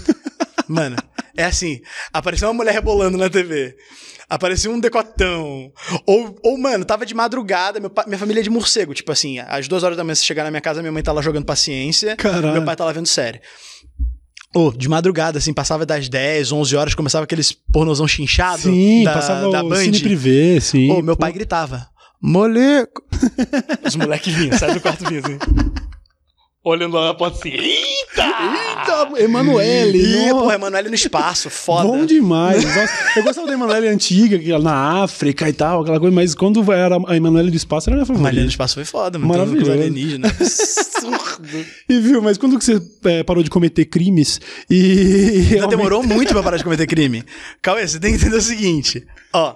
Mano, 0.67 0.95
é 1.37 1.43
assim: 1.45 1.81
apareceu 2.11 2.47
uma 2.47 2.53
mulher 2.53 2.73
rebolando 2.73 3.17
na 3.17 3.29
TV. 3.29 3.75
Apareceu 4.29 4.71
um 4.71 4.79
decotão. 4.79 5.71
Ou, 6.07 6.35
ou 6.43 6.57
mano, 6.57 6.83
tava 6.85 7.05
de 7.05 7.13
madrugada, 7.13 7.79
meu 7.79 7.89
pai- 7.89 8.05
minha 8.07 8.17
família 8.17 8.39
é 8.39 8.43
de 8.43 8.49
morcego. 8.49 8.93
Tipo 8.93 9.11
assim, 9.11 9.37
às 9.39 9.67
duas 9.67 9.83
horas 9.83 9.95
da 9.97 10.03
manhã, 10.03 10.15
você 10.15 10.23
chegar 10.23 10.43
na 10.43 10.49
minha 10.49 10.61
casa, 10.61 10.81
minha 10.81 10.91
mãe 10.91 11.03
tá 11.03 11.11
lá 11.11 11.21
jogando 11.21 11.45
paciência. 11.45 12.15
Caralho. 12.15 12.53
Meu 12.53 12.63
pai 12.65 12.75
tá 12.75 12.83
lá 12.85 12.91
vendo 12.93 13.05
série. 13.05 13.41
Ou, 14.55 14.71
de 14.71 14.87
madrugada, 14.87 15.37
assim, 15.39 15.53
passava 15.53 15.85
das 15.85 16.07
10, 16.09 16.51
11 16.51 16.75
horas, 16.75 16.95
começava 16.95 17.25
aqueles 17.25 17.51
pornozão 17.51 18.07
chinchado 18.07 18.61
Sim, 18.63 19.03
da, 19.03 19.13
passava 19.13 19.49
da 19.51 19.63
o 19.63 19.69
Band. 19.69 19.77
Cine 19.83 19.99
Privé, 19.99 20.59
sim. 20.59 20.89
Ô, 20.91 21.01
meu 21.01 21.15
pô. 21.15 21.21
pai 21.21 21.31
gritava, 21.33 21.87
moleco. 22.23 23.03
Os 23.85 23.95
moleques 23.95 24.33
vinham, 24.33 24.57
sai 24.57 24.73
do 24.73 24.79
quarto 24.81 25.05
vinham, 25.05 25.23
assim. 25.25 25.37
Olhando 26.65 26.95
lá 26.95 27.07
na 27.07 27.13
porta 27.13 27.37
assim, 27.37 27.49
eita! 27.49 28.23
Eita, 28.23 29.21
Emanuele. 29.21 29.97
Ih, 29.97 30.29
nossa. 30.29 30.33
porra, 30.39 30.55
Emanuele 30.55 30.87
no 30.87 30.95
espaço, 30.95 31.49
foda. 31.49 31.83
Bom 31.89 32.05
demais. 32.05 32.63
Eu 33.17 33.23
gostava 33.23 33.47
da 33.47 33.53
Emanuele 33.53 33.89
antiga, 33.89 34.39
na 34.59 35.03
África 35.03 35.49
e 35.49 35.51
tal, 35.51 35.81
aquela 35.81 35.99
coisa, 35.99 36.15
mas 36.15 36.33
quando 36.33 36.71
era 36.71 36.95
a 37.05 37.17
Emanuele 37.17 37.51
do 37.51 37.57
espaço, 37.57 37.89
era 37.89 37.97
a 37.97 37.99
minha 37.99 38.05
Emanuele 38.05 38.23
no 38.23 38.29
favorita. 38.29 38.49
espaço 38.49 38.75
foi 38.75 38.85
foda, 38.85 39.19
mano. 39.19 39.33
Maravilhoso. 39.33 39.71
Alienígena. 39.73 40.29
Absurdo. 41.03 41.65
E 41.89 41.99
viu, 41.99 42.21
mas 42.21 42.37
quando 42.37 42.57
que 42.57 42.63
você 42.63 42.81
é, 43.05 43.23
parou 43.23 43.43
de 43.43 43.49
cometer 43.49 43.83
crimes 43.83 44.39
e. 44.69 45.49
Ainda 45.55 45.67
demorou 45.67 46.01
muito 46.01 46.31
pra 46.33 46.41
parar 46.41 46.55
de 46.55 46.63
cometer 46.63 46.87
crime. 46.87 47.25
Cauê, 47.61 47.85
você 47.85 47.99
tem 47.99 48.11
que 48.11 48.17
entender 48.17 48.37
o 48.37 48.41
seguinte. 48.41 49.05
Ó, 49.33 49.55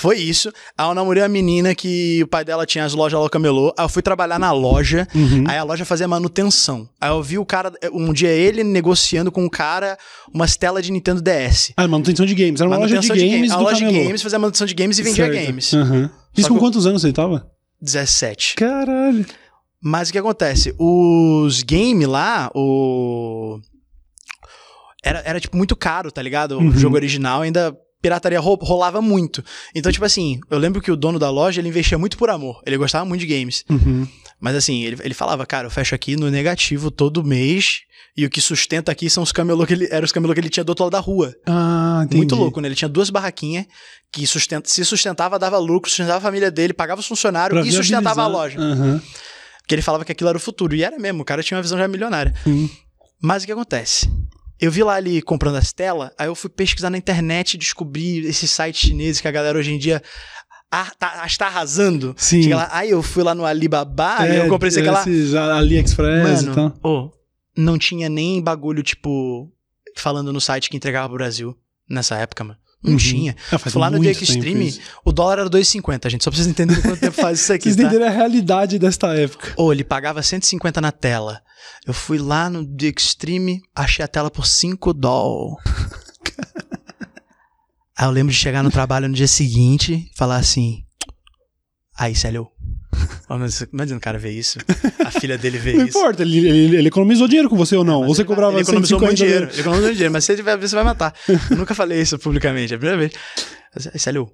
Foi 0.00 0.16
isso. 0.16 0.52
Aí 0.76 0.86
eu 0.88 0.94
namorei 0.94 1.22
uma 1.24 1.28
menina 1.28 1.74
que 1.74 2.22
o 2.22 2.26
pai 2.28 2.44
dela 2.44 2.64
tinha 2.64 2.84
as 2.84 2.94
lojas 2.94 3.20
lá 3.20 3.28
camelô. 3.28 3.74
Aí 3.76 3.84
eu 3.84 3.88
fui 3.88 4.00
trabalhar 4.00 4.38
na 4.38 4.52
loja. 4.52 5.08
Uhum. 5.12 5.42
Aí 5.48 5.58
a 5.58 5.64
loja 5.64 5.84
fazia 5.84 6.06
manutenção. 6.06 6.88
Aí 7.00 7.10
eu 7.10 7.20
vi 7.20 7.36
o 7.36 7.44
cara, 7.44 7.72
um 7.92 8.12
dia 8.12 8.28
ele 8.30 8.62
negociando 8.62 9.32
com 9.32 9.44
o 9.44 9.50
cara 9.50 9.98
umas 10.32 10.56
telas 10.56 10.86
de 10.86 10.92
Nintendo 10.92 11.20
DS. 11.20 11.72
Ah, 11.76 11.88
manutenção 11.88 12.24
de 12.24 12.34
games. 12.36 12.60
Era 12.60 12.70
uma 12.70 12.76
loja 12.76 12.98
de 13.00 13.08
Manutenção 13.08 13.28
games 13.38 13.50
A 13.50 13.56
do 13.56 13.62
loja 13.64 13.76
de 13.76 13.84
camelô. 13.86 14.04
games 14.04 14.22
fazia 14.22 14.38
manutenção 14.38 14.66
de 14.68 14.74
games 14.74 14.98
e 15.00 15.02
vendia 15.02 15.24
Certo. 15.26 15.46
games. 15.46 15.72
Uhum. 15.72 16.08
Isso 16.36 16.48
com 16.48 16.54
eu- 16.54 16.60
quantos 16.60 16.86
anos 16.86 17.02
você 17.02 17.12
tava? 17.12 17.50
17. 17.82 18.54
Caralho. 18.54 19.26
Mas 19.82 20.08
o 20.08 20.12
que 20.12 20.18
acontece? 20.18 20.74
Os 20.78 21.62
games 21.64 22.06
lá, 22.06 22.50
o. 22.54 23.58
Era, 25.02 25.22
era, 25.24 25.40
tipo, 25.40 25.56
muito 25.56 25.76
caro, 25.76 26.10
tá 26.10 26.20
ligado? 26.22 26.52
O 26.58 26.60
Uhum. 26.62 26.72
jogo 26.72 26.96
original 26.96 27.42
ainda. 27.42 27.76
Pirataria 28.00 28.38
ro- 28.40 28.58
rolava 28.60 29.00
muito. 29.02 29.44
Então, 29.74 29.90
tipo 29.90 30.04
assim, 30.04 30.38
eu 30.50 30.58
lembro 30.58 30.80
que 30.80 30.90
o 30.90 30.96
dono 30.96 31.18
da 31.18 31.30
loja 31.30 31.60
ele 31.60 31.68
investia 31.68 31.98
muito 31.98 32.16
por 32.16 32.30
amor. 32.30 32.62
Ele 32.66 32.76
gostava 32.76 33.04
muito 33.04 33.20
de 33.20 33.26
games. 33.26 33.64
Uhum. 33.68 34.06
Mas 34.40 34.54
assim, 34.54 34.84
ele, 34.84 34.96
ele 35.02 35.14
falava, 35.14 35.44
cara, 35.44 35.66
eu 35.66 35.70
fecho 35.70 35.94
aqui 35.94 36.14
no 36.16 36.30
negativo 36.30 36.90
todo 36.90 37.24
mês. 37.24 37.80
E 38.16 38.24
o 38.24 38.30
que 38.30 38.40
sustenta 38.40 38.90
aqui 38.90 39.08
são 39.08 39.22
os 39.22 39.30
camelô 39.30 39.64
que 39.66 39.72
ele. 39.72 39.88
Eram 39.92 40.04
os 40.04 40.10
camelô 40.12 40.34
que 40.34 40.40
ele 40.40 40.48
tinha 40.48 40.64
do 40.64 40.70
outro 40.70 40.84
lado 40.84 40.92
da 40.92 40.98
rua. 41.00 41.32
Ah, 41.46 42.00
entendi. 42.04 42.16
Muito 42.16 42.34
louco, 42.34 42.60
né? 42.60 42.66
Ele 42.68 42.74
tinha 42.74 42.88
duas 42.88 43.10
barraquinhas 43.10 43.64
que 44.12 44.26
sustenta, 44.26 44.68
se 44.68 44.84
sustentava, 44.84 45.38
dava 45.38 45.56
lucro, 45.58 45.88
sustentava 45.88 46.18
a 46.18 46.20
família 46.20 46.50
dele, 46.50 46.72
pagava 46.72 47.00
os 47.00 47.06
funcionários 47.06 47.58
Pra 47.60 47.68
e 47.68 47.72
sustentava 47.72 48.22
a 48.22 48.26
loja. 48.26 48.58
Aham. 48.58 49.00
Porque 49.60 49.74
ele 49.74 49.82
falava 49.82 50.04
que 50.04 50.10
aquilo 50.12 50.28
era 50.30 50.36
o 50.38 50.40
futuro. 50.40 50.74
E 50.74 50.82
era 50.82 50.98
mesmo, 50.98 51.22
o 51.22 51.24
cara 51.24 51.42
tinha 51.42 51.56
uma 51.56 51.62
visão 51.62 51.78
já 51.78 51.86
milionária. 51.86 52.34
Sim. 52.42 52.68
Mas 53.22 53.42
o 53.42 53.46
que 53.46 53.52
acontece? 53.52 54.10
Eu 54.60 54.70
vi 54.70 54.82
lá 54.82 54.98
ele 54.98 55.22
comprando 55.22 55.56
as 55.56 55.72
telas, 55.72 56.10
aí 56.18 56.26
eu 56.26 56.34
fui 56.34 56.50
pesquisar 56.50 56.90
na 56.90 56.98
internet 56.98 57.54
e 57.54 57.58
descobri 57.58 58.26
esses 58.26 58.50
sites 58.50 58.80
chineses 58.80 59.20
que 59.20 59.28
a 59.28 59.30
galera 59.30 59.58
hoje 59.58 59.72
em 59.72 59.78
dia 59.78 60.02
ah, 60.70 60.90
tá, 60.98 61.24
está 61.26 61.46
arrasando. 61.46 62.14
Sim. 62.18 62.42
Chega 62.42 62.56
lá, 62.56 62.68
aí 62.72 62.90
eu 62.90 63.02
fui 63.02 63.22
lá 63.22 63.34
no 63.34 63.44
Alibaba 63.44 64.26
e 64.28 64.36
eu 64.36 64.48
comprei. 64.48 64.70
É, 64.70 64.80
Esses 65.00 65.34
AliExpress 65.34 66.42
e 66.42 66.46
tal. 66.46 66.54
Mano, 66.56 66.80
ô, 66.82 67.10
não 67.56 67.78
tinha 67.78 68.08
nem 68.08 68.42
bagulho, 68.42 68.82
tipo, 68.82 69.50
falando 69.96 70.32
no 70.32 70.40
site 70.40 70.68
que 70.68 70.76
entregava 70.76 71.08
pro 71.08 71.18
Brasil 71.18 71.56
nessa 71.88 72.16
época, 72.16 72.44
mano. 72.44 72.58
Não 72.82 72.92
Uhum. 72.92 72.96
tinha. 72.96 73.34
Fui 73.58 73.80
lá 73.80 73.90
no 73.90 74.02
Extreme, 74.04 74.68
isso. 74.68 74.80
o 75.04 75.10
dólar 75.10 75.40
era 75.40 75.50
2,50, 75.50 76.08
gente. 76.08 76.22
Só 76.22 76.30
pra 76.30 76.36
vocês 76.36 76.46
entenderem 76.46 76.80
quanto 76.82 77.00
tempo 77.00 77.20
faz 77.20 77.40
isso 77.40 77.50
aqui, 77.52 77.64
Vocês 77.64 77.76
tá? 77.76 77.82
entenderam 77.82 78.06
a 78.06 78.10
realidade 78.14 78.78
desta 78.78 79.12
época. 79.14 79.52
Ô, 79.56 79.72
ele 79.72 79.82
pagava 79.82 80.22
150 80.22 80.80
na 80.80 80.92
tela. 80.92 81.42
Eu 81.86 81.92
fui 81.92 82.18
lá 82.18 82.48
no 82.48 82.64
The 82.64 82.92
Extreme, 82.96 83.60
achei 83.74 84.04
a 84.04 84.08
tela 84.08 84.30
por 84.30 84.46
5 84.46 84.92
doll. 84.94 85.56
Aí 87.96 88.06
eu 88.06 88.10
lembro 88.10 88.32
de 88.32 88.38
chegar 88.38 88.62
no 88.62 88.70
trabalho 88.70 89.08
no 89.08 89.14
dia 89.14 89.26
seguinte 89.26 90.08
e 90.12 90.16
falar 90.16 90.36
assim. 90.36 90.84
Aí, 91.96 92.14
Célio. 92.14 92.48
Ó, 93.28 93.38
mas 93.38 93.60
Imagina 93.72 93.98
o 93.98 94.00
cara 94.00 94.18
ver 94.18 94.30
isso. 94.32 94.58
A 95.04 95.10
filha 95.10 95.36
dele 95.38 95.58
ver 95.58 95.74
Não 95.76 95.86
isso. 95.86 95.96
importa, 95.98 96.22
ele, 96.22 96.38
ele, 96.46 96.76
ele 96.76 96.88
economizou 96.88 97.26
dinheiro 97.28 97.48
com 97.48 97.56
você 97.56 97.76
ou 97.76 97.84
não? 97.84 98.00
Ou 98.02 98.14
você 98.14 98.22
ele 98.22 98.28
cobrava 98.28 98.52
Ele 98.54 98.62
economizou 98.62 98.98
muito 98.98 99.10
150 99.16 99.16
dinheiro. 99.16 99.52
Ele 99.52 99.60
economizou 99.60 99.92
dinheiro, 99.92 100.12
mas 100.12 100.24
se 100.24 100.32
ele 100.32 100.38
tiver 100.38 100.56
ver, 100.56 100.68
você 100.68 100.74
vai 100.74 100.84
matar. 100.84 101.14
Eu 101.50 101.56
nunca 101.56 101.74
falei 101.74 102.00
isso 102.00 102.18
publicamente, 102.18 102.72
é 102.72 102.76
a 102.76 102.78
primeira 102.78 102.98
vez. 102.98 103.12
Aí, 103.92 103.98
Célio. 103.98 104.30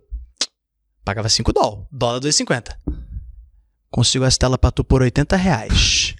Pagava 1.04 1.28
5 1.28 1.52
dólar. 1.52 1.84
Dólar 1.92 2.20
2,50. 2.20 2.68
Consigo 3.90 4.24
as 4.24 4.36
telas 4.38 4.58
pra 4.58 4.70
tu 4.70 4.82
por 4.82 5.02
80 5.02 5.36
reais. 5.36 6.14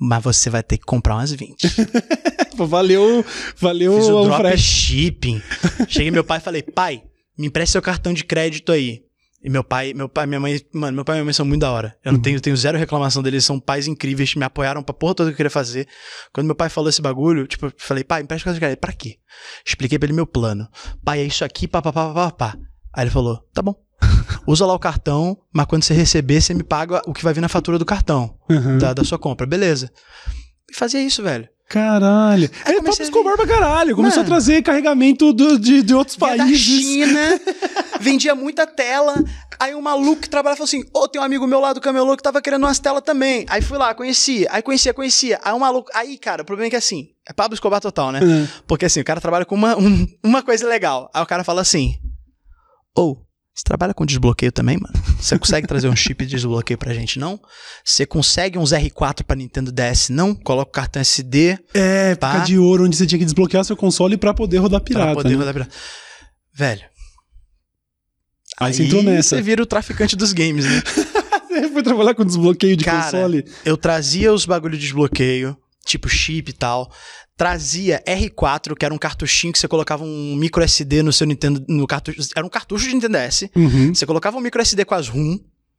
Mas 0.00 0.22
você 0.22 0.48
vai 0.48 0.62
ter 0.62 0.78
que 0.78 0.84
comprar 0.84 1.16
umas 1.16 1.32
20. 1.32 1.56
Pô, 2.56 2.66
Valeu, 2.66 3.24
valeu 3.56 3.96
Fiz 3.98 4.08
o 4.08 4.20
o 4.20 4.24
drop 4.24 4.38
frete. 4.40 4.60
shipping. 4.62 5.42
Cheguei 5.88 6.10
meu 6.10 6.24
pai 6.24 6.38
e 6.38 6.40
falei, 6.40 6.62
pai, 6.62 7.02
me 7.38 7.46
empresta 7.46 7.72
seu 7.72 7.82
cartão 7.82 8.12
de 8.12 8.24
crédito 8.24 8.72
aí. 8.72 9.02
E 9.42 9.48
meu 9.48 9.62
pai, 9.62 9.94
meu 9.94 10.08
pai, 10.08 10.26
minha 10.26 10.40
mãe, 10.40 10.60
mano, 10.74 10.96
meu 10.96 11.04
pai 11.04 11.14
e 11.14 11.18
minha 11.18 11.24
mãe 11.24 11.32
são 11.32 11.46
muito 11.46 11.60
da 11.60 11.70
hora. 11.70 11.96
Eu 12.04 12.12
não 12.12 12.20
tenho, 12.20 12.40
tenho 12.40 12.56
zero 12.56 12.76
reclamação 12.76 13.22
deles, 13.22 13.44
são 13.44 13.60
pais 13.60 13.86
incríveis, 13.86 14.34
me 14.34 14.44
apoiaram 14.44 14.82
pra 14.82 14.92
porra 14.92 15.14
toda 15.14 15.30
que 15.30 15.34
eu 15.34 15.36
queria 15.36 15.50
fazer. 15.50 15.86
Quando 16.32 16.46
meu 16.46 16.56
pai 16.56 16.68
falou 16.68 16.90
esse 16.90 17.00
bagulho, 17.00 17.46
tipo, 17.46 17.66
eu 17.66 17.72
falei, 17.78 18.02
pai, 18.02 18.22
empresta 18.22 18.44
cartão 18.46 18.54
de 18.54 18.60
crédito. 18.60 18.80
Pra 18.80 18.92
quê? 18.92 19.16
Expliquei 19.64 19.96
pra 19.98 20.06
ele 20.06 20.12
meu 20.14 20.26
plano. 20.26 20.68
Pai, 21.04 21.20
é 21.20 21.24
isso 21.24 21.44
aqui, 21.44 21.68
pá, 21.68 21.80
pá, 21.80 21.92
pá, 21.92 22.12
pá, 22.12 22.30
pá. 22.32 22.58
Aí 22.92 23.04
ele 23.04 23.10
falou, 23.12 23.38
tá 23.54 23.62
bom. 23.62 23.76
Usa 24.46 24.66
lá 24.66 24.74
o 24.74 24.78
cartão, 24.78 25.38
mas 25.54 25.66
quando 25.66 25.84
você 25.84 25.94
receber, 25.94 26.40
você 26.40 26.52
me 26.52 26.64
paga 26.64 27.00
o 27.06 27.12
que 27.12 27.22
vai 27.22 27.32
vir 27.32 27.40
na 27.40 27.48
fatura 27.48 27.78
do 27.78 27.84
cartão, 27.84 28.36
Uhum. 28.50 28.78
da, 28.78 28.92
da 28.92 29.04
sua 29.04 29.18
compra, 29.20 29.46
beleza. 29.46 29.88
E 30.68 30.74
fazia 30.74 31.00
isso, 31.00 31.22
velho. 31.22 31.48
Caralho. 31.68 32.50
Aí 32.64 32.76
É 32.76 32.78
a 32.78 33.02
Escobar 33.02 33.36
pra 33.36 33.46
caralho. 33.46 33.94
Começou 33.94 34.22
Mano. 34.22 34.26
a 34.28 34.36
trazer 34.36 34.62
carregamento 34.62 35.32
do- 35.34 35.58
de, 35.58 35.82
de 35.82 35.94
outros 35.94 36.16
Vinha 36.16 36.30
da 36.36 36.44
países. 36.44 36.60
China, 36.60 37.40
vendia 38.00 38.34
muita 38.34 38.66
tela. 38.66 39.14
Aí 39.60 39.74
um 39.74 39.82
maluco 39.82 40.22
que 40.22 40.30
trabalhava 40.30 40.56
falou 40.56 40.66
assim: 40.66 40.82
Ô, 40.94 41.06
tem 41.06 41.20
um 41.20 41.24
amigo 41.24 41.46
meu 41.46 41.60
lá 41.60 41.72
do 41.74 41.80
camelô 41.80 42.16
que 42.16 42.22
tava 42.22 42.40
querendo 42.40 42.62
umas 42.64 42.78
telas 42.78 43.02
também. 43.02 43.44
Aí 43.50 43.60
fui 43.60 43.76
lá, 43.76 43.92
conhecia. 43.94 44.48
Aí 44.50 44.62
conhecia, 44.62 44.94
conhecia. 44.94 45.38
Aí 45.42 45.52
um 45.52 45.58
maluco. 45.58 45.90
Aí, 45.94 46.16
cara, 46.16 46.40
o 46.42 46.44
problema 46.44 46.68
é 46.68 46.70
que 46.70 46.76
assim, 46.76 47.08
é 47.28 47.32
Pablo 47.34 47.54
Escobar 47.54 47.80
total, 47.82 48.12
né? 48.12 48.20
Uhum. 48.22 48.48
Porque 48.66 48.86
assim, 48.86 49.00
o 49.00 49.04
cara 49.04 49.20
trabalha 49.20 49.44
com 49.44 49.54
uma, 49.54 49.76
um- 49.76 50.06
uma 50.24 50.42
coisa 50.42 50.66
legal. 50.66 51.10
Aí 51.12 51.22
o 51.22 51.26
cara 51.26 51.44
fala 51.44 51.60
assim: 51.60 51.96
Ô, 52.96 53.16
você 53.58 53.64
trabalha 53.64 53.92
com 53.92 54.06
desbloqueio 54.06 54.52
também, 54.52 54.78
mano? 54.78 54.94
Você 55.20 55.36
consegue 55.36 55.66
trazer 55.66 55.88
um 55.88 55.96
chip 55.96 56.24
de 56.24 56.36
desbloqueio 56.36 56.78
pra 56.78 56.94
gente, 56.94 57.18
não? 57.18 57.40
Você 57.84 58.06
consegue 58.06 58.56
uns 58.56 58.70
R4 58.70 59.24
pra 59.24 59.34
Nintendo 59.34 59.72
DS, 59.72 60.10
não? 60.10 60.32
Coloca 60.32 60.68
o 60.68 60.72
cartão 60.72 61.00
SD 61.02 61.58
É, 61.74 62.14
Pá. 62.14 62.38
de 62.38 62.56
ouro, 62.56 62.84
onde 62.84 62.96
você 62.96 63.04
tinha 63.04 63.18
que 63.18 63.24
desbloquear 63.24 63.64
seu 63.64 63.76
console 63.76 64.16
pra 64.16 64.32
poder 64.32 64.58
rodar 64.58 64.80
pirata. 64.80 65.06
pra 65.06 65.14
poder 65.16 65.30
né? 65.30 65.36
rodar 65.38 65.52
pirata. 65.54 65.72
Velho. 66.54 66.84
Aí 68.60 68.72
você 68.72 68.84
entrou 68.84 69.02
nessa. 69.02 69.34
Você 69.36 69.42
vira 69.42 69.60
o 69.60 69.66
traficante 69.66 70.14
dos 70.14 70.32
games, 70.32 70.64
né? 70.64 70.80
Você 71.48 71.68
foi 71.70 71.82
trabalhar 71.82 72.14
com 72.14 72.24
desbloqueio 72.24 72.76
de 72.76 72.84
Cara, 72.84 73.02
console? 73.02 73.44
Eu 73.64 73.76
trazia 73.76 74.32
os 74.32 74.46
bagulho 74.46 74.76
de 74.76 74.84
desbloqueio, 74.84 75.56
tipo 75.84 76.08
chip 76.08 76.50
e 76.50 76.52
tal. 76.52 76.92
Trazia 77.38 78.02
R4, 78.04 78.76
que 78.76 78.84
era 78.84 78.92
um 78.92 78.98
cartuchinho 78.98 79.52
que 79.52 79.60
você 79.60 79.68
colocava 79.68 80.02
um 80.02 80.34
micro 80.34 80.60
SD 80.60 81.04
no 81.04 81.12
seu 81.12 81.24
Nintendo. 81.24 81.64
No 81.68 81.86
cartucho, 81.86 82.20
era 82.34 82.44
um 82.44 82.48
cartucho 82.48 82.88
de 82.88 82.94
Nintendo 82.94 83.16
DS. 83.16 83.48
Uhum. 83.54 83.94
Você 83.94 84.04
colocava 84.04 84.36
um 84.36 84.40
micro 84.40 84.60
SD 84.60 84.84
com 84.84 84.96
as 84.96 85.08
ROM. 85.08 85.38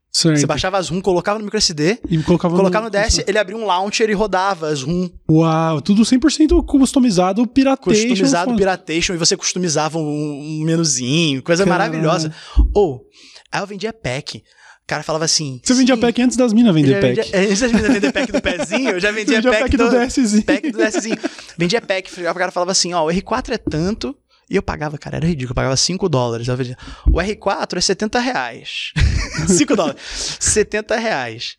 Certo. 0.09 0.39
Você 0.39 0.47
baixava 0.47 0.77
as 0.77 0.87
ROM, 0.87 1.01
colocava 1.01 1.37
no 1.37 1.43
micro 1.43 1.57
SD. 1.57 1.99
E 2.09 2.17
colocava 2.23 2.55
Colocava 2.55 2.85
no 2.85 2.89
DS, 2.89 3.25
ele 3.27 3.37
abria 3.37 3.57
um 3.57 3.65
launcher 3.65 4.09
e 4.09 4.13
rodava 4.13 4.69
as 4.69 4.83
ROM. 4.83 5.09
Uau, 5.29 5.81
tudo 5.81 6.03
100% 6.03 6.65
customizado, 6.65 7.45
piratation. 7.45 8.07
Customizado, 8.07 8.45
foda. 8.45 8.57
piratation, 8.57 9.13
e 9.13 9.17
você 9.17 9.35
customizava 9.35 9.99
um, 9.99 10.61
um 10.61 10.63
menuzinho, 10.63 11.43
coisa 11.43 11.65
Caralho. 11.65 11.91
maravilhosa. 11.91 12.33
Ou, 12.73 13.05
aí 13.51 13.61
eu 13.61 13.67
vendia 13.67 13.91
pack. 13.91 14.41
O 14.89 14.95
cara 14.97 15.03
falava 15.03 15.23
assim. 15.25 15.61
Você 15.63 15.75
vendia 15.75 15.93
"Sim, 15.93 16.01
pack 16.01 16.19
antes 16.23 16.35
das 16.35 16.51
minas 16.51 16.73
vender 16.73 16.99
pack. 16.99 17.15
vendia- 17.21 17.29
Antes 17.39 17.59
das 17.59 17.71
meninas 17.71 17.93
vender 17.93 18.11
pack 18.11 18.31
do 18.31 18.41
pezinho, 18.41 18.89
eu 18.89 18.99
já 18.99 19.11
vendia, 19.13 19.35
vendia 19.35 19.51
pack, 19.51 19.63
pack 19.65 19.77
do 19.77 19.89
DSzinho. 20.07 20.43
Pack 20.43 20.71
do 20.71 20.77
DSzinho. 20.79 21.17
Vendia 21.55 21.79
pack, 21.81 22.11
o 22.21 22.33
cara 22.33 22.51
falava 22.51 22.71
assim, 22.71 22.91
ó, 22.95 23.05
o 23.05 23.09
R4 23.09 23.51
é 23.51 23.57
tanto, 23.59 24.17
e 24.49 24.55
eu 24.55 24.63
pagava, 24.63 24.97
cara, 24.97 25.17
era 25.17 25.27
ridículo, 25.27 25.51
eu 25.51 25.55
pagava 25.55 25.77
5 25.77 26.09
dólares. 26.09 26.47
Vendia, 26.47 26.75
o 27.05 27.17
R4 27.19 27.77
é 27.77 27.81
70 27.81 28.19
reais. 28.19 28.91
5 29.47 29.75
dólares. 29.75 30.01
70 30.39 30.95
reais. 30.95 31.55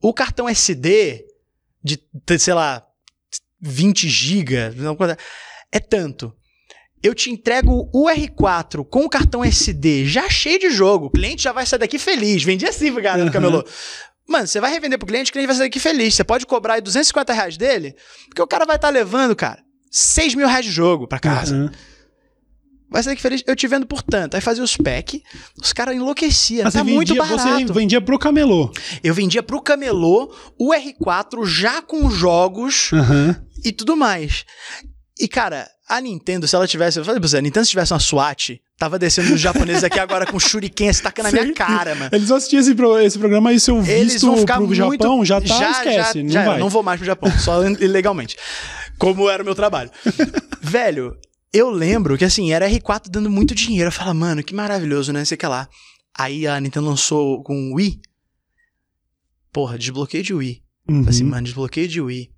O 0.00 0.14
cartão 0.14 0.48
SD 0.48 1.24
de, 1.82 1.98
de, 2.24 2.38
sei 2.38 2.54
lá, 2.54 2.84
20 3.60 4.08
GB, 4.08 4.54
é 5.72 5.80
tanto. 5.80 6.32
Eu 7.02 7.14
te 7.14 7.30
entrego 7.30 7.88
o 7.94 8.08
R4 8.10 8.84
com 8.84 9.04
o 9.04 9.08
cartão 9.08 9.42
SD 9.44 10.04
já 10.06 10.28
cheio 10.28 10.58
de 10.58 10.70
jogo. 10.70 11.06
O 11.06 11.10
cliente 11.10 11.42
já 11.42 11.52
vai 11.52 11.64
sair 11.64 11.78
daqui 11.78 11.98
feliz. 11.98 12.42
Vendi 12.42 12.66
assim 12.66 12.90
no 12.90 12.98
Uhum. 12.98 13.30
camelô. 13.30 13.64
Mano, 14.28 14.46
você 14.46 14.60
vai 14.60 14.70
revender 14.70 14.98
pro 14.98 15.08
cliente, 15.08 15.30
o 15.30 15.32
cliente 15.32 15.46
vai 15.48 15.56
sair 15.56 15.66
daqui 15.66 15.80
feliz. 15.80 16.14
Você 16.14 16.22
pode 16.22 16.44
cobrar 16.46 16.74
aí 16.74 16.80
250 16.80 17.32
reais 17.32 17.56
dele, 17.56 17.96
porque 18.28 18.42
o 18.42 18.46
cara 18.46 18.64
vai 18.66 18.76
estar 18.76 18.90
levando, 18.90 19.34
cara, 19.34 19.60
6 19.90 20.34
mil 20.34 20.46
reais 20.46 20.64
de 20.66 20.70
jogo 20.70 21.08
pra 21.08 21.18
casa. 21.18 21.54
Uhum. 21.54 21.70
Vai 22.92 23.02
sair 23.02 23.12
daqui 23.12 23.22
feliz. 23.22 23.42
Eu 23.46 23.56
te 23.56 23.66
vendo 23.66 23.86
por 23.86 24.02
tanto. 24.02 24.34
Aí 24.34 24.40
fazia 24.40 24.62
os 24.62 24.76
pack, 24.76 25.22
os 25.60 25.72
caras 25.72 25.94
enlouqueciam. 25.96 26.62
Ah, 26.66 26.70
tá 26.70 26.78
você 26.78 26.82
muito 26.84 27.08
vendia, 27.14 27.22
barato. 27.24 27.66
Você 27.66 27.72
vendia 27.72 28.00
pro 28.00 28.18
camelô. 28.18 28.70
Eu 29.02 29.14
vendia 29.14 29.42
pro 29.42 29.62
camelô 29.62 30.32
o 30.58 30.72
R4 30.74 31.46
já 31.46 31.80
com 31.82 32.10
jogos 32.10 32.90
Aham. 32.92 33.40
e 33.64 33.72
tudo 33.72 33.96
mais. 33.96 34.44
E, 35.22 35.28
cara, 35.28 35.68
a 35.86 36.00
Nintendo, 36.00 36.48
se 36.48 36.56
ela 36.56 36.66
tivesse. 36.66 36.98
Eu 36.98 37.04
falei 37.04 37.20
pra 37.20 37.28
você, 37.28 37.36
a 37.36 37.40
Nintendo 37.42 37.66
se 37.66 37.70
tivesse 37.72 37.92
uma 37.92 38.00
SWAT, 38.00 38.58
tava 38.78 38.98
descendo 38.98 39.34
os 39.34 39.40
japoneses 39.40 39.84
aqui 39.84 39.98
agora 40.00 40.24
com 40.24 40.40
shuriken 40.40 40.90
se 40.92 41.02
tacando 41.02 41.30
na 41.30 41.42
minha 41.42 41.52
cara, 41.54 41.94
mano. 41.94 42.10
Eles 42.12 42.28
vão 42.28 42.38
assistir 42.38 42.56
esse, 42.56 42.74
pro- 42.74 42.98
esse 42.98 43.18
programa 43.18 43.52
e 43.52 43.60
seu 43.60 43.76
Eles 43.84 44.14
visto 44.14 44.26
vão 44.26 44.38
ficar 44.38 44.56
pro 44.56 44.66
muito. 44.66 44.74
Japão 44.76 45.24
já 45.24 45.38
tá, 45.40 45.70
esquece, 45.72 46.18
já, 46.18 46.22
não 46.24 46.30
já, 46.30 46.44
vai. 46.44 46.54
Eu 46.56 46.60
não 46.60 46.70
vou 46.70 46.82
mais 46.82 46.98
pro 46.98 47.06
Japão, 47.06 47.30
só 47.38 47.62
ilegalmente. 47.66 48.36
Como 48.98 49.28
era 49.28 49.42
o 49.42 49.44
meu 49.46 49.54
trabalho. 49.54 49.90
Velho, 50.62 51.14
eu 51.52 51.68
lembro 51.70 52.16
que 52.16 52.24
assim, 52.24 52.52
era 52.52 52.68
R4 52.70 53.08
dando 53.10 53.28
muito 53.28 53.54
dinheiro. 53.54 53.88
Eu 53.88 53.92
falava, 53.92 54.14
mano, 54.14 54.42
que 54.42 54.54
maravilhoso, 54.54 55.12
né? 55.12 55.24
Sei 55.26 55.36
que 55.36 55.46
lá. 55.46 55.68
Aí 56.16 56.46
a 56.46 56.58
Nintendo 56.58 56.86
lançou 56.86 57.42
com 57.42 57.72
o 57.72 57.74
Wii. 57.74 58.00
Porra, 59.52 59.76
desbloqueio 59.76 60.22
de 60.22 60.32
Wii. 60.32 60.62
Uhum. 60.88 61.04
Assim, 61.08 61.24
mano, 61.24 61.44
desbloqueio 61.44 61.88
de 61.88 62.00
Wii. 62.00 62.30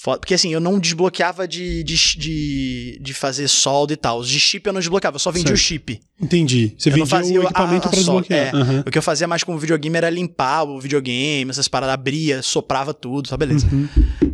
Foda- 0.00 0.20
Porque 0.20 0.34
assim, 0.34 0.52
eu 0.52 0.60
não 0.60 0.78
desbloqueava 0.78 1.48
de, 1.48 1.82
de, 1.82 1.96
de, 2.16 2.98
de 3.02 3.12
fazer 3.14 3.48
solda 3.48 3.92
e 3.92 3.96
tal. 3.96 4.20
Os 4.20 4.28
de 4.28 4.38
chip 4.38 4.64
eu 4.66 4.72
não 4.72 4.78
desbloqueava, 4.80 5.16
eu 5.16 5.18
só 5.18 5.32
vendia 5.32 5.48
Certo. 5.48 5.58
o 5.58 5.60
chip. 5.60 6.00
Entendi. 6.20 6.74
Você 6.78 6.88
Eu 6.88 6.92
vendia 6.92 7.06
fazia 7.06 7.40
o 7.40 7.42
a- 7.42 7.44
equipamento 7.46 7.88
a 7.88 7.90
pra 7.90 8.00
solda, 8.00 8.20
desbloquear. 8.28 8.54
é. 8.54 8.56
Aham. 8.56 8.84
O 8.86 8.90
que 8.92 8.98
eu 8.98 9.02
fazia 9.02 9.26
mais 9.26 9.42
com 9.42 9.54
o 9.54 9.58
videogame 9.58 9.96
era 9.96 10.08
limpar 10.08 10.62
o 10.62 10.80
videogame, 10.80 11.50
essas 11.50 11.66
paradas, 11.66 11.94
abria, 11.94 12.42
soprava 12.42 12.94
tudo, 12.94 13.26
só 13.28 13.36
beleza. 13.36 13.66
Uhum. 13.72 13.88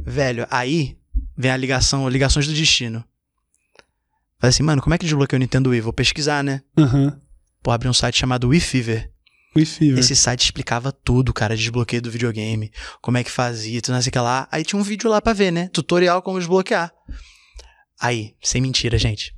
Velho, 0.04 0.46
aí 0.50 0.98
vem 1.36 1.50
a 1.50 1.56
ligação, 1.56 2.06
ligações 2.10 2.46
do 2.46 2.52
destino. 2.52 3.02
Falei 4.38 4.50
assim, 4.50 4.62
mano, 4.62 4.82
como 4.82 4.94
é 4.94 4.98
que 4.98 5.06
desbloqueia 5.06 5.38
o 5.38 5.40
Nintendo 5.40 5.70
Wii? 5.70 5.80
Vou 5.80 5.92
pesquisar, 5.94 6.44
né? 6.44 6.60
Aham. 6.76 7.18
Pô, 7.62 7.70
abri 7.70 7.88
um 7.88 7.94
site 7.94 8.18
chamado 8.18 8.48
Wii 8.48 8.60
Fever. 8.60 9.10
Wii 9.56 9.66
Fever. 9.66 9.98
Esse 9.98 10.16
site 10.16 10.44
explicava 10.44 10.90
tudo, 10.92 11.32
cara, 11.32 11.56
desbloqueio 11.56 12.02
do 12.02 12.10
videogame, 12.10 12.72
como 13.00 13.18
é 13.18 13.24
que 13.24 13.30
fazia, 13.30 13.80
tudo 13.80 13.94
não 13.94 14.02
sei 14.02 14.10
o 14.10 14.12
que 14.12 14.18
lá. 14.18 14.48
Aí 14.50 14.64
tinha 14.64 14.78
um 14.78 14.82
vídeo 14.82 15.08
lá 15.08 15.20
pra 15.20 15.32
ver, 15.32 15.50
né? 15.50 15.68
Tutorial 15.72 16.22
como 16.22 16.38
desbloquear. 16.38 16.92
Aí, 18.00 18.34
sem 18.42 18.60
mentira, 18.60 18.98
gente. 18.98 19.34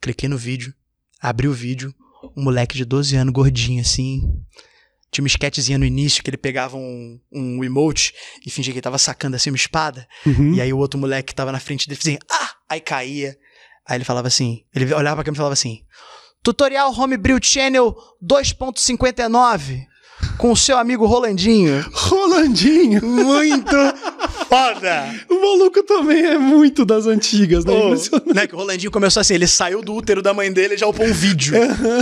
Cliquei 0.00 0.28
no 0.28 0.36
vídeo, 0.36 0.74
abri 1.20 1.46
o 1.46 1.52
vídeo, 1.52 1.94
um 2.36 2.42
moleque 2.42 2.76
de 2.76 2.84
12 2.84 3.16
anos, 3.16 3.32
gordinho 3.32 3.80
assim. 3.80 4.22
Tinha 5.10 5.22
uma 5.22 5.28
sketchzinha 5.28 5.78
no 5.78 5.84
início 5.84 6.22
que 6.22 6.30
ele 6.30 6.38
pegava 6.38 6.76
um, 6.76 7.20
um 7.30 7.62
emote 7.62 8.14
e 8.44 8.50
fingia 8.50 8.72
que 8.72 8.78
ele 8.78 8.82
tava 8.82 8.98
sacando 8.98 9.36
assim 9.36 9.50
uma 9.50 9.56
espada. 9.56 10.08
Uhum. 10.24 10.54
E 10.54 10.60
aí 10.60 10.72
o 10.72 10.78
outro 10.78 10.98
moleque 10.98 11.28
que 11.28 11.34
tava 11.34 11.52
na 11.52 11.60
frente 11.60 11.86
dele 11.86 12.00
fazia, 12.00 12.18
ah! 12.30 12.50
Aí 12.68 12.80
caía. 12.80 13.36
Aí 13.86 13.98
ele 13.98 14.04
falava 14.04 14.28
assim, 14.28 14.64
ele 14.74 14.92
olhava 14.94 15.16
pra 15.16 15.24
câmera 15.24 15.36
e 15.36 15.42
falava 15.42 15.52
assim, 15.52 15.82
Tutorial 16.42 16.92
Homebrew 16.92 17.38
Channel 17.38 17.94
2.59 18.24 19.91
com 20.42 20.50
o 20.50 20.56
seu 20.56 20.76
amigo 20.76 21.06
Rolandinho. 21.06 21.86
Rolandinho. 21.92 23.00
Muito 23.00 23.76
foda! 24.48 25.14
O 25.30 25.40
maluco 25.40 25.84
também 25.84 26.20
é 26.26 26.36
muito 26.36 26.84
das 26.84 27.06
antigas, 27.06 27.64
né? 27.64 27.72
Impressionante. 27.78 28.34
né, 28.34 28.46
que 28.48 28.54
o 28.54 28.58
Rolandinho 28.58 28.90
começou 28.90 29.20
assim, 29.20 29.34
ele 29.34 29.46
saiu 29.46 29.80
do 29.82 29.94
útero 29.94 30.20
da 30.20 30.34
mãe 30.34 30.52
dele 30.52 30.74
e 30.74 30.76
já 30.76 30.86
upou 30.88 31.06
um 31.06 31.12
vídeo, 31.12 31.54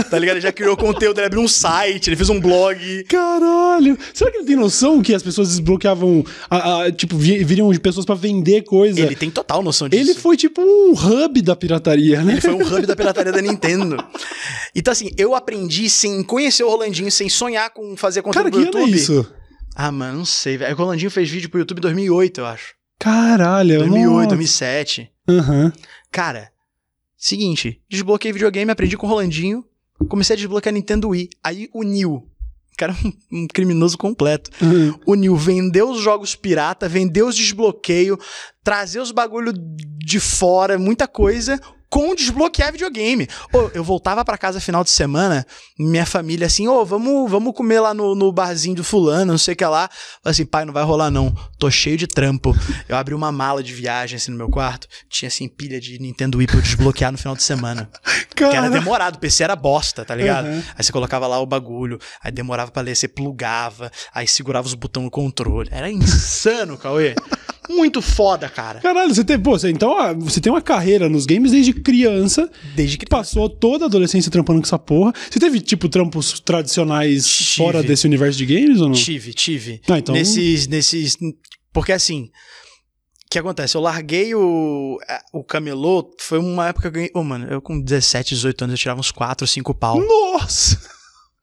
tá 0.09 0.17
ligado? 0.17 0.37
Ele 0.37 0.41
já 0.41 0.51
criou 0.51 0.75
conteúdo, 0.75 1.19
ele 1.19 1.27
abriu 1.27 1.39
um 1.41 1.47
site, 1.47 2.07
ele 2.09 2.15
fez 2.15 2.29
um 2.31 2.39
blog. 2.39 3.03
Caralho! 3.03 3.95
Será 4.11 4.31
que 4.31 4.37
ele 4.37 4.45
tem 4.47 4.55
noção 4.55 5.03
que 5.03 5.13
as 5.13 5.21
pessoas 5.21 5.49
desbloqueavam, 5.49 6.25
a- 6.49 6.85
a- 6.85 6.91
tipo, 6.91 7.15
vi- 7.15 7.43
viriam 7.43 7.71
de 7.71 7.79
pessoas 7.79 8.07
pra 8.07 8.15
vender 8.15 8.63
coisa? 8.63 8.99
Ele 9.01 9.15
tem 9.15 9.29
total 9.29 9.61
noção 9.61 9.87
disso. 9.87 10.01
Ele 10.01 10.15
foi 10.15 10.35
tipo 10.35 10.59
um 10.61 10.93
hub 10.93 11.41
da 11.43 11.55
pirataria, 11.55 12.21
né? 12.23 12.33
Ele 12.33 12.41
foi 12.41 12.53
um 12.53 12.61
hub 12.61 12.87
da 12.87 12.95
pirataria 12.95 13.31
da 13.31 13.41
Nintendo. 13.41 14.03
Então, 14.75 14.91
assim, 14.91 15.11
eu 15.15 15.35
aprendi 15.35 15.87
sem 15.89 16.23
conhecer 16.23 16.63
o 16.63 16.69
Rolandinho, 16.69 17.11
sem 17.11 17.29
sonhar 17.29 17.69
com 17.69 17.95
fazer 17.95 18.21
conteúdo 18.33 18.51
Cara, 18.51 18.65
que 18.65 18.71
pro 18.71 18.83
ano 18.83 18.87
é 18.87 18.95
isso? 18.95 19.33
Ah, 19.75 19.91
mano, 19.91 20.19
não 20.19 20.25
sei, 20.25 20.57
velho. 20.57 20.73
O 20.73 20.77
Rolandinho 20.77 21.11
fez 21.11 21.29
vídeo 21.29 21.49
pro 21.49 21.59
YouTube 21.59 21.79
em 21.79 21.81
2008, 21.81 22.41
eu 22.41 22.45
acho. 22.45 22.73
Caralho, 22.99 23.79
2008, 23.79 24.09
nossa. 24.09 24.27
2007. 24.27 25.11
Aham. 25.27 25.73
Cara, 26.11 26.51
seguinte, 27.17 27.81
desbloqueei 27.89 28.33
videogame, 28.33 28.71
aprendi 28.71 28.97
com 28.97 29.07
o 29.07 29.09
Rolandinho, 29.09 29.63
comecei 30.09 30.35
a 30.35 30.37
desbloquear 30.37 30.73
Nintendo 30.73 31.09
Wii. 31.09 31.29
Aí 31.43 31.69
o 31.73 31.83
Nil, 31.83 32.27
cara, 32.77 32.95
um, 33.31 33.43
um 33.43 33.47
criminoso 33.47 33.97
completo. 33.97 34.51
aham. 34.61 34.99
O 35.05 35.15
Nil 35.15 35.35
vendeu 35.35 35.89
os 35.89 36.01
jogos 36.01 36.35
pirata, 36.35 36.87
vendeu 36.89 37.27
os 37.27 37.35
desbloqueio, 37.35 38.19
trazer 38.63 38.99
os 38.99 39.11
bagulho 39.11 39.53
de 39.55 40.19
fora, 40.19 40.77
muita 40.77 41.07
coisa, 41.07 41.59
com 41.91 42.15
desbloquear 42.15 42.71
videogame. 42.71 43.27
Ô, 43.53 43.69
eu 43.73 43.83
voltava 43.83 44.23
pra 44.23 44.37
casa 44.37 44.61
final 44.61 44.81
de 44.81 44.89
semana, 44.89 45.45
minha 45.77 46.05
família 46.05 46.47
assim, 46.47 46.65
ô, 46.65 46.85
vamos, 46.85 47.29
vamos 47.29 47.53
comer 47.53 47.81
lá 47.81 47.93
no, 47.93 48.15
no 48.15 48.31
barzinho 48.31 48.77
do 48.77 48.83
fulano, 48.83 49.33
não 49.33 49.37
sei 49.37 49.53
o 49.53 49.57
que 49.57 49.65
lá. 49.65 49.89
Falei 50.23 50.31
assim, 50.31 50.45
pai, 50.45 50.63
não 50.63 50.73
vai 50.73 50.83
rolar 50.83 51.11
não, 51.11 51.35
tô 51.59 51.69
cheio 51.69 51.97
de 51.97 52.07
trampo. 52.07 52.55
Eu 52.87 52.95
abri 52.95 53.13
uma 53.13 53.29
mala 53.29 53.61
de 53.61 53.73
viagem 53.73 54.15
assim 54.15 54.31
no 54.31 54.37
meu 54.37 54.49
quarto, 54.49 54.87
tinha 55.09 55.27
assim 55.27 55.49
pilha 55.49 55.81
de 55.81 55.99
Nintendo 55.99 56.37
Wii 56.37 56.47
pra 56.47 56.57
eu 56.57 56.61
desbloquear 56.61 57.11
no 57.11 57.17
final 57.17 57.35
de 57.35 57.43
semana. 57.43 57.89
Que 58.33 58.45
era 58.45 58.53
Cara, 58.53 58.69
demorado, 58.69 59.15
o 59.17 59.19
PC 59.19 59.43
era 59.43 59.55
bosta, 59.55 60.05
tá 60.05 60.15
ligado? 60.15 60.45
Uhum. 60.47 60.63
Aí 60.75 60.83
você 60.83 60.91
colocava 60.91 61.27
lá 61.27 61.39
o 61.39 61.45
bagulho, 61.45 61.99
aí 62.23 62.31
demorava 62.31 62.71
pra 62.71 62.81
ler, 62.81 62.95
você 62.95 63.07
plugava, 63.07 63.91
aí 64.13 64.25
segurava 64.25 64.65
os 64.65 64.73
botões 64.73 65.03
no 65.03 65.11
controle. 65.11 65.69
Era 65.71 65.91
insano, 65.91 66.77
Cauê. 66.77 67.13
Muito 67.75 68.01
foda, 68.01 68.47
cara. 68.49 68.79
Caralho, 68.79 69.13
você 69.13 69.23
tem, 69.23 69.39
pô, 69.39 69.57
você, 69.57 69.69
então 69.69 69.97
ah, 69.97 70.13
você 70.13 70.39
tem 70.39 70.51
uma 70.51 70.61
carreira 70.61 71.09
nos 71.09 71.25
games 71.25 71.51
desde 71.51 71.73
criança, 71.73 72.49
Desde 72.75 72.97
que 72.97 73.05
passou 73.05 73.49
toda 73.49 73.85
a 73.85 73.87
adolescência 73.87 74.31
trampando 74.31 74.59
com 74.61 74.65
essa 74.67 74.77
porra. 74.79 75.13
Você 75.29 75.39
teve, 75.39 75.59
tipo, 75.61 75.89
trampos 75.89 76.39
tradicionais 76.39 77.25
Tive. 77.27 77.57
fora 77.57 77.83
desse 77.83 78.05
universo 78.05 78.37
de 78.37 78.45
games 78.45 78.79
ou 78.81 78.87
não? 78.87 78.95
tive, 78.95 79.33
tive. 79.33 79.81
Ah, 79.89 79.97
então- 79.97 80.13
Nesses, 80.13 80.67
nesses. 80.67 81.17
Porque 81.73 81.91
assim. 81.91 82.29
O 83.25 83.31
que 83.31 83.39
acontece? 83.39 83.77
Eu 83.77 83.81
larguei 83.81 84.35
o, 84.35 84.97
a- 85.07 85.21
o 85.33 85.41
camelô, 85.41 86.11
foi 86.19 86.37
uma 86.37 86.67
época 86.67 86.81
que 86.81 86.87
eu 86.87 86.91
ganhei. 86.91 87.11
Ô, 87.15 87.23
mano, 87.23 87.47
eu 87.49 87.61
com 87.61 87.79
17, 87.81 88.35
18 88.35 88.65
anos 88.65 88.73
eu 88.73 88.77
tirava 88.77 88.99
uns 88.99 89.09
4, 89.09 89.47
5 89.47 89.73
pau. 89.73 89.97
Nossa! 90.01 90.77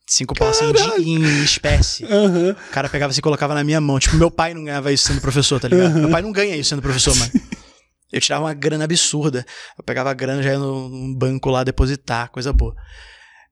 5 0.08 0.34
pau 0.34 0.48
assim 0.48 0.72
de, 0.72 1.08
em 1.10 1.42
espécie. 1.44 2.04
Aham. 2.04 2.50
O 2.52 2.72
cara 2.72 2.88
pegava 2.88 3.10
assim 3.10 3.18
e 3.18 3.22
colocava 3.22 3.54
na 3.54 3.62
minha 3.62 3.80
mão. 3.80 3.98
Tipo, 3.98 4.16
meu 4.16 4.30
pai 4.30 4.54
não 4.54 4.64
ganhava 4.64 4.90
isso 4.92 5.06
sendo 5.08 5.20
professor, 5.20 5.60
tá 5.60 5.68
ligado? 5.68 5.94
Meu 5.98 6.10
pai 6.10 6.22
não 6.22 6.32
ganha 6.32 6.56
isso 6.56 6.70
sendo 6.70 6.82
professor, 6.82 7.14
mano. 7.16 7.30
Eu 8.10 8.20
tirava 8.22 8.44
uma 8.46 8.54
grana 8.54 8.84
absurda. 8.84 9.44
Eu 9.76 9.84
pegava 9.84 10.10
a 10.10 10.14
grana, 10.14 10.42
já 10.42 10.52
ia 10.52 10.58
no, 10.58 10.88
num 10.88 11.14
banco 11.14 11.50
lá 11.50 11.62
depositar, 11.62 12.30
coisa 12.30 12.52
boa. 12.54 12.74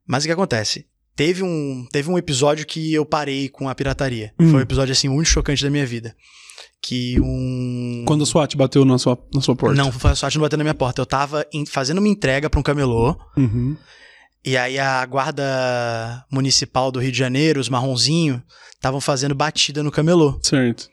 Mas 0.08 0.24
o 0.24 0.26
que 0.26 0.32
acontece? 0.32 0.86
Teve 1.14 1.42
um, 1.42 1.86
teve 1.92 2.10
um 2.10 2.16
episódio 2.16 2.64
que 2.66 2.92
eu 2.94 3.04
parei 3.04 3.50
com 3.50 3.68
a 3.68 3.74
pirataria. 3.74 4.32
Hum. 4.40 4.48
Foi 4.50 4.58
um 4.60 4.62
episódio, 4.62 4.92
assim, 4.92 5.08
muito 5.08 5.28
chocante 5.28 5.62
da 5.62 5.68
minha 5.70 5.84
vida. 5.84 6.16
Que 6.82 7.20
um... 7.20 8.04
Quando 8.06 8.22
a 8.22 8.26
SWAT 8.26 8.54
bateu 8.56 8.84
na 8.84 8.96
sua, 8.96 9.18
na 9.34 9.42
sua 9.42 9.54
porta. 9.54 9.76
Não, 9.76 9.92
foi 9.92 10.12
a 10.12 10.14
sorte 10.14 10.38
não 10.38 10.42
batendo 10.42 10.58
na 10.58 10.64
minha 10.64 10.74
porta. 10.74 11.02
Eu 11.02 11.06
tava 11.06 11.44
em- 11.52 11.66
fazendo 11.66 11.98
uma 11.98 12.08
entrega 12.08 12.48
pra 12.48 12.58
um 12.60 12.62
camelô. 12.62 13.14
Uhum. 13.36 13.76
E 14.46 14.56
aí 14.56 14.78
a 14.78 15.04
guarda 15.04 16.24
municipal 16.30 16.92
do 16.92 17.00
Rio 17.00 17.10
de 17.10 17.18
Janeiro, 17.18 17.58
os 17.60 17.68
marronzinhos, 17.68 18.40
estavam 18.74 19.00
fazendo 19.00 19.34
batida 19.34 19.82
no 19.82 19.90
camelô. 19.90 20.38
Certo. 20.40 20.88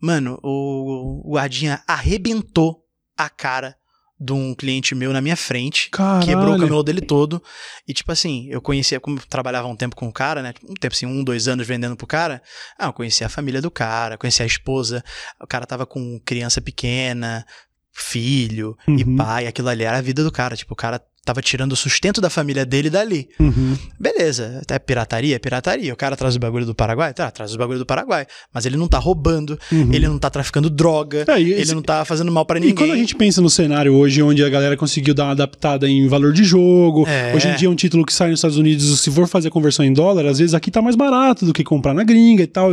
Mano, 0.00 0.38
o, 0.42 1.22
guardinha 1.32 1.82
arrebentou 1.88 2.84
a 3.16 3.30
cara 3.30 3.74
de 4.20 4.32
um 4.32 4.54
cliente 4.54 4.94
meu 4.94 5.12
na 5.12 5.20
minha 5.20 5.36
frente. 5.36 5.88
Caralho. 5.90 6.26
Quebrou 6.26 6.54
o 6.56 6.58
camelô 6.58 6.82
dele 6.82 7.00
todo. 7.00 7.42
E, 7.86 7.94
tipo 7.94 8.10
assim, 8.12 8.46
eu 8.50 8.60
conhecia, 8.60 9.00
como 9.00 9.16
eu 9.18 9.22
trabalhava 9.28 9.66
um 9.68 9.76
tempo 9.76 9.96
com 9.96 10.06
o 10.08 10.12
cara, 10.12 10.42
né? 10.42 10.52
Um 10.68 10.74
tempo 10.74 10.94
assim, 10.94 11.06
um, 11.06 11.24
dois 11.24 11.48
anos 11.48 11.66
vendendo 11.66 11.96
pro 11.96 12.06
cara. 12.06 12.42
Ah, 12.78 12.86
eu 12.86 12.92
conhecia 12.92 13.26
a 13.28 13.30
família 13.30 13.62
do 13.62 13.70
cara, 13.70 14.18
conhecia 14.18 14.44
a 14.44 14.46
esposa. 14.46 15.02
O 15.40 15.46
cara 15.46 15.64
tava 15.66 15.86
com 15.86 16.20
criança 16.24 16.60
pequena, 16.60 17.46
filho 17.92 18.76
e 18.88 19.04
Uhum. 19.04 19.16
pai. 19.16 19.46
Aquilo 19.46 19.68
ali 19.68 19.84
era 19.84 19.98
a 19.98 20.02
vida 20.02 20.22
do 20.22 20.30
cara. 20.32 20.56
Tipo, 20.56 20.74
o 20.74 20.76
cara 20.76 21.00
tava 21.28 21.42
tirando 21.42 21.72
o 21.72 21.76
sustento 21.76 22.20
da 22.20 22.30
família 22.30 22.64
dele 22.64 22.88
dali. 22.90 23.28
Uhum. 23.38 23.76
Beleza, 24.00 24.58
até 24.62 24.78
pirataria, 24.78 25.36
é 25.36 25.38
pirataria. 25.38 25.92
O 25.92 25.96
cara 25.96 26.16
traz 26.16 26.36
o 26.36 26.38
bagulho 26.38 26.64
do 26.64 26.74
Paraguai? 26.74 27.12
Tá, 27.12 27.30
traz 27.30 27.54
o 27.54 27.58
bagulho 27.58 27.78
do 27.78 27.86
Paraguai. 27.86 28.26
Mas 28.52 28.64
ele 28.64 28.76
não 28.76 28.88
tá 28.88 28.98
roubando, 28.98 29.58
Uhum. 29.70 29.92
ele 29.92 30.08
não 30.08 30.18
tá 30.18 30.30
traficando 30.30 30.70
droga, 30.70 31.24
É, 31.28 31.38
e 31.40 31.52
ele 31.52 31.60
esse- 31.62 31.74
não 31.74 31.82
tá 31.82 32.04
fazendo 32.04 32.32
mal 32.32 32.44
pra 32.46 32.58
E 32.58 32.60
ninguém. 32.60 32.74
quando 32.74 32.92
a 32.92 32.96
gente 32.96 33.14
pensa 33.14 33.40
no 33.42 33.50
cenário 33.50 33.92
hoje, 33.94 34.22
onde 34.22 34.42
a 34.42 34.48
galera 34.48 34.76
conseguiu 34.76 35.14
dar 35.14 35.24
uma 35.24 35.32
adaptada 35.32 35.88
em 35.88 36.06
valor 36.08 36.32
de 36.32 36.44
jogo, 36.44 37.06
É. 37.06 37.34
hoje 37.34 37.48
em 37.48 37.56
dia 37.56 37.70
um 37.70 37.74
título 37.76 38.04
que 38.06 38.12
sai 38.12 38.30
nos 38.30 38.38
Estados 38.38 38.56
Unidos, 38.56 39.00
se 39.00 39.10
for 39.10 39.26
fazer 39.28 39.48
a 39.48 39.50
conversão 39.50 39.84
em 39.84 39.92
dólar, 39.92 40.26
às 40.26 40.38
vezes 40.38 40.54
aqui 40.54 40.70
tá 40.70 40.80
mais 40.80 40.96
barato 40.96 41.44
do 41.44 41.52
que 41.52 41.62
comprar 41.64 41.92
na 41.92 42.04
gringa 42.04 42.42
e 42.42 42.46
tal. 42.46 42.72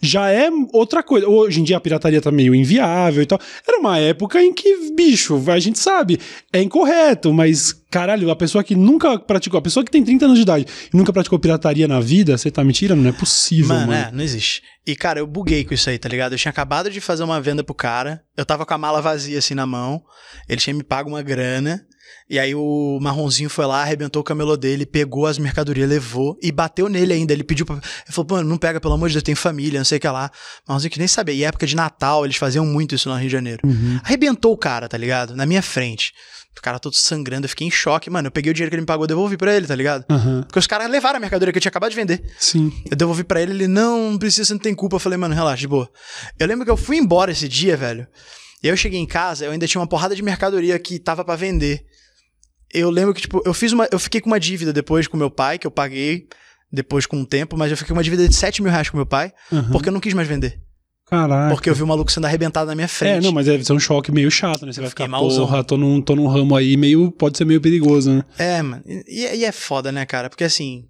Já 0.00 0.30
é 0.30 0.48
outra 0.72 1.02
coisa. 1.02 1.26
Hoje 1.28 1.60
em 1.60 1.64
dia 1.64 1.76
a 1.76 1.80
pirataria 1.80 2.20
tá 2.20 2.30
meio 2.30 2.54
inviável 2.54 3.22
e 3.22 3.26
tal. 3.26 3.40
Era 3.66 3.78
uma 3.78 3.98
época 3.98 4.40
em 4.42 4.52
que, 4.52 4.92
bicho, 4.94 5.42
a 5.50 5.58
gente 5.58 5.78
sabe, 5.78 6.18
é 6.52 6.62
incorreto, 6.62 7.32
mas 7.32 7.72
caralho, 7.96 8.30
a 8.30 8.36
pessoa 8.36 8.62
que 8.62 8.74
nunca 8.74 9.18
praticou, 9.18 9.58
a 9.58 9.62
pessoa 9.62 9.82
que 9.82 9.90
tem 9.90 10.04
30 10.04 10.26
anos 10.26 10.36
de 10.36 10.42
idade 10.42 10.66
e 10.92 10.96
nunca 10.96 11.12
praticou 11.14 11.38
pirataria 11.38 11.88
na 11.88 11.98
vida, 11.98 12.36
você 12.36 12.50
tá 12.50 12.62
me 12.62 12.72
tirando? 12.72 13.00
Não 13.00 13.08
é 13.08 13.12
possível, 13.12 13.74
mano. 13.74 13.86
Mano, 13.86 14.08
é, 14.08 14.12
não 14.12 14.22
existe. 14.22 14.62
E, 14.86 14.94
cara, 14.94 15.18
eu 15.18 15.26
buguei 15.26 15.64
com 15.64 15.72
isso 15.72 15.88
aí, 15.88 15.98
tá 15.98 16.06
ligado? 16.06 16.32
Eu 16.32 16.38
tinha 16.38 16.50
acabado 16.50 16.90
de 16.90 17.00
fazer 17.00 17.24
uma 17.24 17.40
venda 17.40 17.64
pro 17.64 17.74
cara, 17.74 18.22
eu 18.36 18.44
tava 18.44 18.66
com 18.66 18.74
a 18.74 18.78
mala 18.78 19.00
vazia 19.00 19.38
assim 19.38 19.54
na 19.54 19.64
mão, 19.64 20.02
ele 20.46 20.60
tinha 20.60 20.74
me 20.74 20.82
pago 20.82 21.08
uma 21.08 21.22
grana, 21.22 21.86
e 22.28 22.38
aí 22.38 22.54
o 22.54 22.98
marronzinho 23.00 23.48
foi 23.48 23.64
lá, 23.64 23.82
arrebentou 23.82 24.20
o 24.20 24.24
camelô 24.24 24.56
dele, 24.56 24.84
pegou 24.84 25.26
as 25.26 25.38
mercadorias, 25.38 25.88
levou 25.88 26.36
e 26.42 26.52
bateu 26.52 26.88
nele 26.88 27.12
ainda. 27.12 27.32
Ele 27.32 27.44
pediu 27.44 27.64
pra. 27.64 27.76
Ele 27.76 27.82
falou, 28.10 28.28
mano, 28.30 28.48
não 28.48 28.58
pega, 28.58 28.80
pelo 28.80 28.94
amor 28.94 29.08
de 29.08 29.14
Deus, 29.14 29.22
eu 29.22 29.24
tenho 29.24 29.36
família, 29.36 29.80
não 29.80 29.84
sei 29.84 29.98
o 29.98 30.00
que 30.00 30.08
lá. 30.08 30.30
Marronzinho 30.68 30.90
que 30.90 30.98
nem 30.98 31.08
sabia. 31.08 31.34
E 31.34 31.44
época 31.44 31.66
de 31.66 31.76
Natal, 31.76 32.24
eles 32.24 32.36
faziam 32.36 32.66
muito 32.66 32.94
isso 32.94 33.08
no 33.08 33.14
Rio 33.14 33.28
de 33.28 33.32
Janeiro. 33.32 33.62
Uhum. 33.64 34.00
Arrebentou 34.02 34.52
o 34.52 34.58
cara, 34.58 34.88
tá 34.88 34.98
ligado? 34.98 35.34
Na 35.34 35.46
minha 35.46 35.62
frente. 35.62 36.12
O 36.58 36.62
cara 36.62 36.78
todo 36.78 36.94
sangrando, 36.96 37.44
eu 37.44 37.48
fiquei 37.48 37.66
em 37.66 37.70
choque. 37.70 38.08
Mano, 38.10 38.28
eu 38.28 38.30
peguei 38.32 38.50
o 38.50 38.54
dinheiro 38.54 38.70
que 38.70 38.74
ele 38.76 38.80
me 38.82 38.86
pagou, 38.86 39.06
devolvi 39.06 39.36
pra 39.36 39.54
ele, 39.54 39.66
tá 39.66 39.74
ligado? 39.74 40.04
Aham. 40.10 40.42
Porque 40.42 40.58
os 40.58 40.66
caras 40.66 40.90
levaram 40.90 41.18
a 41.18 41.20
mercadoria 41.20 41.52
que 41.52 41.58
eu 41.58 41.60
tinha 41.60 41.68
acabado 41.70 41.90
de 41.90 41.96
vender. 41.96 42.24
Sim. 42.38 42.72
Eu 42.90 42.96
devolvi 42.96 43.22
pra 43.24 43.40
ele, 43.40 43.52
ele, 43.52 43.68
não, 43.68 44.12
não 44.12 44.18
precisa, 44.18 44.44
você 44.46 44.52
não 44.54 44.60
tem 44.60 44.74
culpa. 44.74 44.96
Eu 44.96 45.00
falei, 45.00 45.18
mano, 45.18 45.34
relaxa, 45.34 45.58
de 45.60 45.68
boa. 45.68 45.88
Eu 46.38 46.46
lembro 46.46 46.64
que 46.64 46.70
eu 46.70 46.76
fui 46.76 46.96
embora 46.96 47.30
esse 47.30 47.48
dia, 47.48 47.76
velho. 47.76 48.06
E 48.62 48.68
eu 48.68 48.76
cheguei 48.76 48.98
em 48.98 49.06
casa, 49.06 49.44
eu 49.44 49.52
ainda 49.52 49.66
tinha 49.68 49.80
uma 49.80 49.86
porrada 49.86 50.14
de 50.16 50.22
mercadoria 50.22 50.78
que 50.78 50.98
tava 50.98 51.24
pra 51.24 51.36
vender. 51.36 51.84
Eu 52.72 52.90
lembro 52.90 53.14
que, 53.14 53.20
tipo, 53.20 53.42
eu 53.44 53.54
fiz 53.54 53.72
uma. 53.72 53.86
Eu 53.92 53.98
fiquei 53.98 54.20
com 54.20 54.28
uma 54.28 54.40
dívida 54.40 54.72
depois 54.72 55.06
com 55.06 55.16
meu 55.16 55.30
pai, 55.30 55.58
que 55.58 55.66
eu 55.66 55.70
paguei 55.70 56.26
depois 56.72 57.06
com 57.06 57.16
um 57.18 57.24
tempo, 57.24 57.56
mas 57.56 57.70
eu 57.70 57.76
fiquei 57.76 57.88
com 57.88 57.96
uma 57.96 58.02
dívida 58.02 58.28
de 58.28 58.34
7 58.34 58.60
mil 58.62 58.72
reais 58.72 58.90
com 58.90 58.96
meu 58.96 59.06
pai, 59.06 59.32
Aham. 59.52 59.70
porque 59.70 59.88
eu 59.88 59.92
não 59.92 60.00
quis 60.00 60.12
mais 60.14 60.26
vender. 60.26 60.58
Caraca. 61.08 61.54
Porque 61.54 61.70
eu 61.70 61.74
vi 61.74 61.82
o 61.82 61.86
maluco 61.86 62.10
sendo 62.10 62.24
arrebentado 62.24 62.66
na 62.68 62.74
minha 62.74 62.86
É, 62.86 62.88
frente. 62.88 63.22
não, 63.24 63.32
mas 63.32 63.46
deve 63.46 63.64
ser 63.64 63.72
um 63.72 63.78
choque 63.78 64.10
meio 64.10 64.30
chato, 64.30 64.66
né? 64.66 64.72
Você 64.72 64.80
vai 64.80 64.90
ficar, 64.90 65.06
malzão. 65.06 65.46
porra, 65.46 65.62
tô 65.62 65.76
num, 65.76 66.00
tô 66.00 66.16
num 66.16 66.26
ramo 66.26 66.56
aí 66.56 66.76
meio. 66.76 67.10
Pode 67.12 67.38
ser 67.38 67.44
meio 67.44 67.60
perigoso, 67.60 68.10
né? 68.10 68.24
É, 68.38 68.60
mano. 68.62 68.82
E, 69.06 69.20
e 69.36 69.44
é 69.44 69.52
foda, 69.52 69.92
né, 69.92 70.04
cara? 70.04 70.28
Porque 70.28 70.44
assim. 70.44 70.84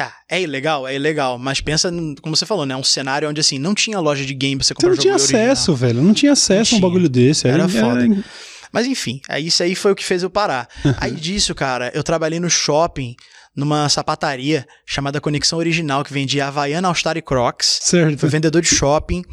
Ah, 0.00 0.12
é 0.30 0.40
ilegal? 0.40 0.86
É 0.86 0.94
ilegal. 0.94 1.38
Mas 1.40 1.60
pensa, 1.60 1.90
como 2.22 2.36
você 2.36 2.46
falou, 2.46 2.64
né? 2.64 2.76
Um 2.76 2.84
cenário 2.84 3.28
onde, 3.28 3.40
assim, 3.40 3.58
não 3.58 3.74
tinha 3.74 3.98
loja 3.98 4.24
de 4.24 4.32
game 4.32 4.56
pra 4.56 4.62
você 4.64 4.68
Você 4.68 4.74
comprar 4.74 4.90
não 4.90 4.96
tinha 4.96 5.12
jogo 5.18 5.24
original. 5.24 5.42
acesso, 5.52 5.74
velho. 5.74 6.02
Não 6.02 6.14
tinha 6.14 6.32
acesso 6.32 6.76
a 6.76 6.78
um 6.78 6.80
bagulho 6.80 7.08
desse. 7.08 7.48
Era 7.48 7.68
foda. 7.68 8.04
era- 8.04 8.24
Mas 8.72 8.86
enfim, 8.86 9.20
isso 9.40 9.60
aí 9.64 9.74
foi 9.74 9.90
o 9.90 9.96
que 9.96 10.04
fez 10.04 10.22
eu 10.22 10.30
parar. 10.30 10.68
Aí 11.00 11.10
disso, 11.12 11.52
cara, 11.52 11.90
eu 11.94 12.04
trabalhei 12.04 12.38
no 12.38 12.48
shopping, 12.48 13.16
numa 13.58 13.88
sapataria 13.88 14.64
chamada 14.86 15.20
Conexão 15.20 15.58
Original, 15.58 16.04
que 16.04 16.12
vendia 16.12 16.46
Havaiana, 16.46 16.86
All 16.86 16.94
Star 16.94 17.16
e 17.16 17.22
Crocs. 17.22 17.80
Certo. 17.82 18.16
Fui 18.16 18.28
vendedor 18.28 18.62
de 18.62 18.68
shopping. 18.68 19.24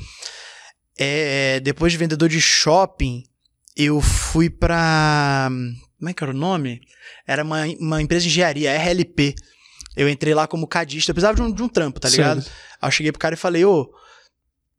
É, 0.98 1.60
depois 1.60 1.92
de 1.92 2.00
vendedor 2.00 2.28
de 2.28 2.42
shopping, 2.42 3.24
eu 3.78 4.02
fui 4.02 4.50
pra. 4.50 5.48
Como 6.00 6.10
é 6.10 6.14
que 6.14 6.24
era 6.24 6.32
o 6.32 6.36
nome? 6.36 6.82
Era 7.28 7.44
uma, 7.44 7.66
uma 7.80 8.02
empresa 8.02 8.24
de 8.24 8.30
engenharia, 8.30 8.76
RLP. 8.76 9.36
Eu 9.96 10.10
entrei 10.10 10.34
lá 10.34 10.48
como 10.48 10.66
cadista, 10.66 11.12
eu 11.12 11.14
precisava 11.14 11.36
de 11.36 11.44
um, 11.44 11.52
de 11.52 11.62
um 11.62 11.70
trampo, 11.70 12.00
tá 12.00 12.10
ligado? 12.10 12.42
Certo. 12.42 12.56
Aí 12.82 12.88
eu 12.88 12.92
cheguei 12.92 13.12
pro 13.12 13.20
cara 13.20 13.36
e 13.36 13.38
falei, 13.38 13.64
ô, 13.64 13.94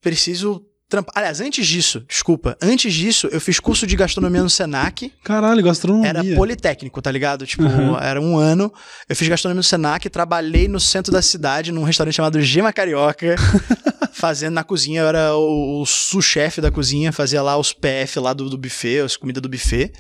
preciso 0.00 0.66
trampar. 0.88 1.12
Aliás, 1.16 1.40
antes 1.40 1.66
disso, 1.66 2.04
desculpa, 2.08 2.56
antes 2.62 2.92
disso, 2.94 3.28
eu 3.32 3.40
fiz 3.40 3.58
curso 3.60 3.86
de 3.86 3.96
gastronomia 3.96 4.42
no 4.42 4.50
Senac. 4.50 5.12
Caralho, 5.24 5.62
gastronomia. 5.62 6.08
Era 6.08 6.24
politécnico, 6.36 7.00
tá 7.02 7.10
ligado? 7.10 7.46
Tipo, 7.46 7.64
Uhum. 7.64 7.98
era 7.98 8.20
um 8.20 8.36
ano. 8.36 8.72
Eu 9.08 9.16
fiz 9.16 9.26
gastronomia 9.28 9.58
no 9.58 9.62
Senac, 9.64 10.08
trabalhei 10.08 10.68
no 10.68 10.78
centro 10.80 11.12
da 11.12 11.20
cidade, 11.22 11.72
num 11.72 11.82
restaurante 11.82 12.14
chamado 12.14 12.40
Gema 12.40 12.72
Carioca, 12.72 13.36
fazendo 14.12 14.54
na 14.54 14.64
cozinha. 14.64 15.00
Eu 15.02 15.08
era 15.08 15.34
o, 15.34 15.82
o 15.82 15.86
sous-chefe 15.86 16.60
da 16.60 16.70
cozinha, 16.70 17.12
fazia 17.12 17.42
lá 17.42 17.56
os 17.56 17.72
PF 17.72 18.18
lá 18.20 18.32
do, 18.32 18.48
do 18.48 18.56
buffet, 18.58 19.00
as 19.00 19.16
comidas 19.16 19.42
do 19.42 19.48
buffet. 19.48 19.92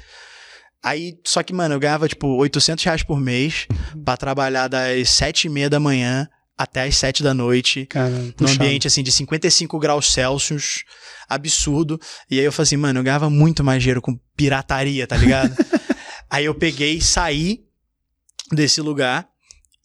Aí, 0.84 1.14
só 1.26 1.42
que, 1.42 1.52
mano, 1.52 1.74
eu 1.74 1.80
ganhava, 1.80 2.06
tipo, 2.06 2.28
800 2.36 2.84
reais 2.84 3.02
por 3.02 3.18
mês 3.18 3.66
pra 4.04 4.16
trabalhar 4.16 4.68
das 4.68 5.10
sete 5.10 5.46
e 5.46 5.50
meia 5.50 5.68
da 5.68 5.80
manhã 5.80 6.28
até 6.56 6.84
as 6.84 6.96
sete 6.96 7.22
da 7.22 7.34
noite 7.34 7.86
Cara, 7.86 8.10
num 8.40 8.48
ambiente 8.48 8.86
assim 8.86 9.02
de 9.02 9.12
55 9.12 9.78
graus 9.78 10.12
Celsius, 10.12 10.84
absurdo. 11.28 12.00
E 12.30 12.38
aí 12.38 12.44
eu 12.44 12.52
falei 12.52 12.64
assim, 12.64 12.76
mano, 12.76 13.00
eu 13.00 13.04
ganhava 13.04 13.28
muito 13.28 13.62
mais 13.62 13.82
dinheiro 13.82 14.00
com 14.00 14.18
pirataria, 14.36 15.06
tá 15.06 15.16
ligado? 15.16 15.54
aí 16.30 16.44
eu 16.44 16.54
peguei, 16.54 17.00
saí 17.00 17.64
desse 18.52 18.80
lugar 18.80 19.28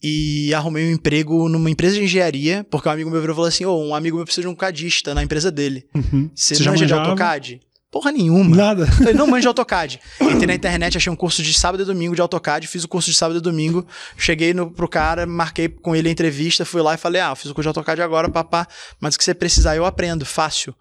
e 0.02 0.52
arrumei 0.52 0.88
um 0.88 0.92
emprego 0.92 1.48
numa 1.48 1.70
empresa 1.70 1.94
de 1.94 2.02
engenharia, 2.02 2.66
porque 2.70 2.88
um 2.88 2.92
amigo 2.92 3.10
meu 3.10 3.20
virou 3.20 3.34
e 3.34 3.36
falou 3.36 3.48
assim: 3.48 3.64
Ô, 3.64 3.76
um 3.76 3.94
amigo 3.94 4.16
meu 4.16 4.24
precisa 4.24 4.42
de 4.42 4.48
um 4.48 4.54
cadista 4.54 5.14
na 5.14 5.22
empresa 5.22 5.50
dele. 5.50 5.86
Uhum. 5.94 6.30
Você, 6.34 6.56
Você 6.56 6.64
já 6.64 6.70
manja 6.70 6.86
de? 6.86 6.92
AutoCAD? 6.92 7.60
Porra 7.92 8.10
nenhuma. 8.10 8.56
Nada. 8.56 8.84
Eu 8.84 8.92
falei, 8.92 9.12
não 9.12 9.26
manjo 9.26 9.42
de 9.42 9.48
AutoCAD. 9.48 10.00
Entrei 10.18 10.46
na 10.46 10.54
internet, 10.54 10.96
achei 10.96 11.12
um 11.12 11.16
curso 11.16 11.42
de 11.42 11.52
sábado 11.52 11.82
e 11.82 11.84
domingo 11.84 12.14
de 12.14 12.22
AutoCAD, 12.22 12.66
fiz 12.66 12.84
o 12.84 12.88
curso 12.88 13.10
de 13.10 13.16
sábado 13.16 13.36
e 13.36 13.42
domingo, 13.42 13.86
cheguei 14.16 14.54
no, 14.54 14.70
pro 14.70 14.88
cara, 14.88 15.26
marquei 15.26 15.68
com 15.68 15.94
ele 15.94 16.08
a 16.08 16.10
entrevista, 16.10 16.64
fui 16.64 16.80
lá 16.80 16.94
e 16.94 16.96
falei, 16.96 17.20
ah, 17.20 17.36
fiz 17.36 17.50
o 17.50 17.54
curso 17.54 17.66
de 17.66 17.68
AutoCAD 17.68 18.00
agora, 18.00 18.30
papá, 18.30 18.66
mas 18.98 19.14
o 19.14 19.18
que 19.18 19.24
você 19.24 19.34
precisar 19.34 19.76
eu 19.76 19.84
aprendo, 19.84 20.24
fácil. 20.24 20.74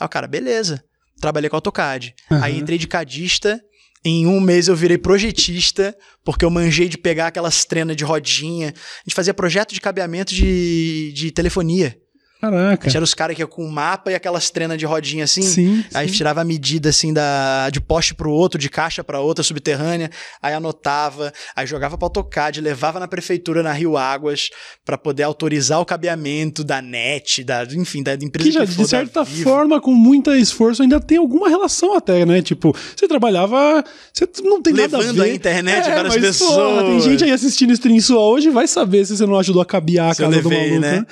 Aí 0.00 0.04
o 0.04 0.08
cara, 0.08 0.26
beleza. 0.26 0.82
Trabalhei 1.20 1.48
com 1.48 1.54
AutoCAD. 1.54 2.12
Aí 2.28 2.52
Aham. 2.54 2.60
entrei 2.60 2.76
de 2.76 2.88
cadista, 2.88 3.60
em 4.04 4.26
um 4.26 4.40
mês 4.40 4.66
eu 4.66 4.74
virei 4.74 4.98
projetista, 4.98 5.96
porque 6.24 6.44
eu 6.44 6.50
manjei 6.50 6.88
de 6.88 6.98
pegar 6.98 7.28
aquelas 7.28 7.64
trenas 7.64 7.96
de 7.96 8.02
rodinha. 8.02 8.68
A 8.68 9.02
gente 9.06 9.14
fazia 9.14 9.32
projeto 9.32 9.72
de 9.72 9.80
cabeamento 9.80 10.34
de, 10.34 11.12
de 11.14 11.30
telefonia. 11.30 11.96
A 12.40 12.50
Caraca. 12.50 12.84
gente 12.88 12.96
era 12.96 13.04
os 13.04 13.14
caras 13.14 13.34
que 13.34 13.42
ia 13.42 13.46
com 13.48 13.64
um 13.64 13.68
mapa 13.68 14.12
e 14.12 14.14
aquelas 14.14 14.48
trenas 14.48 14.78
de 14.78 14.86
rodinha 14.86 15.24
assim. 15.24 15.42
Sim. 15.42 15.84
Aí 15.92 16.08
sim. 16.08 16.14
tirava 16.14 16.40
a 16.40 16.44
medida 16.44 16.88
assim 16.90 17.12
da 17.12 17.68
de 17.70 17.80
poste 17.80 18.14
pro 18.14 18.30
outro, 18.30 18.58
de 18.60 18.68
caixa 18.68 19.02
pra 19.02 19.18
outra 19.20 19.42
subterrânea, 19.42 20.08
aí 20.40 20.54
anotava, 20.54 21.32
aí 21.56 21.66
jogava 21.66 21.98
pra 21.98 22.06
AutoCAD, 22.06 22.60
levava 22.60 23.00
na 23.00 23.08
prefeitura 23.08 23.62
na 23.62 23.72
Rio 23.72 23.96
Águas 23.96 24.50
pra 24.84 24.96
poder 24.96 25.24
autorizar 25.24 25.80
o 25.80 25.84
cabeamento 25.84 26.62
da 26.62 26.80
NET, 26.80 27.42
da, 27.42 27.64
enfim, 27.64 28.02
da 28.04 28.14
empresa 28.14 28.48
Que 28.48 28.52
já, 28.52 28.60
que 28.66 28.72
for, 28.72 28.82
de 28.84 28.88
certa 28.88 29.24
forma, 29.24 29.80
com 29.80 29.92
muito 29.92 30.32
esforço, 30.32 30.82
ainda 30.82 31.00
tem 31.00 31.18
alguma 31.18 31.48
relação 31.48 31.96
até, 31.96 32.24
né? 32.24 32.40
Tipo, 32.40 32.72
você 32.94 33.08
trabalhava. 33.08 33.82
Você 34.12 34.28
não 34.44 34.62
tem 34.62 34.72
nada 34.74 34.96
a 34.96 35.00
levando 35.00 35.16
ver. 35.16 35.30
a 35.30 35.34
internet 35.34 35.88
É, 35.88 35.92
para 35.92 36.08
as 36.08 36.16
pessoas. 36.16 36.54
porra, 36.54 36.82
tem 36.84 37.00
gente 37.00 37.24
aí 37.24 37.32
assistindo 37.32 37.72
stream 37.72 38.00
sua 38.00 38.20
hoje, 38.20 38.48
vai 38.50 38.68
saber 38.68 39.04
se 39.04 39.16
você 39.16 39.26
não 39.26 39.36
ajudou 39.38 39.60
a 39.60 39.66
cabear 39.66 40.10
a 40.10 40.14
Se 40.14 40.22
casa 40.22 40.40
do 40.40 40.48
levei, 40.48 40.68
maluco, 40.68 40.80
né? 40.80 40.92
né? 41.00 41.06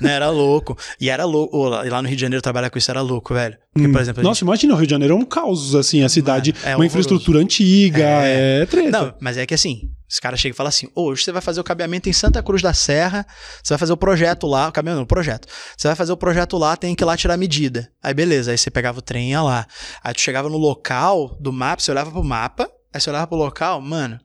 né? 0.00 0.12
Era 0.12 0.30
louco. 0.30 0.67
E 1.00 1.08
era 1.10 1.24
louco. 1.24 1.56
E 1.84 1.88
lá 1.88 2.02
no 2.02 2.08
Rio 2.08 2.16
de 2.16 2.22
Janeiro 2.22 2.42
trabalhar 2.42 2.70
com 2.70 2.78
isso 2.78 2.90
era 2.90 3.00
louco, 3.00 3.32
velho. 3.34 3.56
Porque, 3.72 3.88
por 3.88 4.00
exemplo, 4.00 4.22
Hum. 4.22 4.24
Nossa, 4.24 4.44
imagina, 4.44 4.74
o 4.74 4.76
Rio 4.76 4.86
de 4.86 4.90
Janeiro 4.90 5.14
é 5.14 5.16
um 5.16 5.24
caos, 5.24 5.74
assim, 5.74 6.02
a 6.02 6.08
cidade, 6.08 6.50
é 6.62 6.68
uma 6.70 6.76
horroroso. 6.76 6.86
infraestrutura 6.86 7.38
antiga, 7.40 8.04
é, 8.04 8.66
treta. 8.66 8.90
Não, 8.90 9.14
mas 9.20 9.36
é 9.36 9.46
que 9.46 9.54
assim, 9.54 9.82
os 10.10 10.18
caras 10.18 10.40
chegam 10.40 10.54
e 10.54 10.56
falam 10.56 10.68
assim: 10.68 10.88
"Ô, 10.94 11.04
hoje 11.04 11.22
você 11.22 11.30
vai 11.32 11.40
fazer 11.42 11.60
o 11.60 11.64
cabeamento 11.64 12.08
em 12.08 12.12
Santa 12.12 12.42
Cruz 12.42 12.60
da 12.62 12.72
Serra, 12.72 13.24
você 13.62 13.74
vai 13.74 13.78
fazer 13.78 13.92
o 13.92 13.96
projeto 13.96 14.46
lá, 14.46 14.68
o 14.68 14.72
cabeamento, 14.72 14.96
não, 14.98 15.04
o 15.04 15.06
projeto. 15.06 15.46
Você 15.76 15.86
vai 15.86 15.94
fazer 15.94 16.12
o 16.12 16.16
projeto 16.16 16.56
lá, 16.58 16.76
tem 16.76 16.94
que 16.94 17.04
ir 17.04 17.06
lá 17.06 17.16
tirar 17.16 17.34
a 17.34 17.36
medida. 17.36 17.88
Aí 18.02 18.12
beleza, 18.14 18.50
aí 18.50 18.58
você 18.58 18.70
pegava 18.70 18.98
o 18.98 19.02
trem 19.02 19.28
e 19.28 19.30
ia 19.30 19.42
lá. 19.42 19.66
Aí 20.02 20.12
tu 20.14 20.20
chegava 20.20 20.48
no 20.48 20.56
local 20.58 21.36
do 21.40 21.52
mapa, 21.52 21.80
você 21.82 21.90
olhava 21.90 22.10
pro 22.10 22.24
mapa, 22.24 22.68
aí 22.92 23.00
você 23.00 23.10
olhava 23.10 23.26
pro 23.26 23.36
local, 23.36 23.80
mano, 23.80 24.18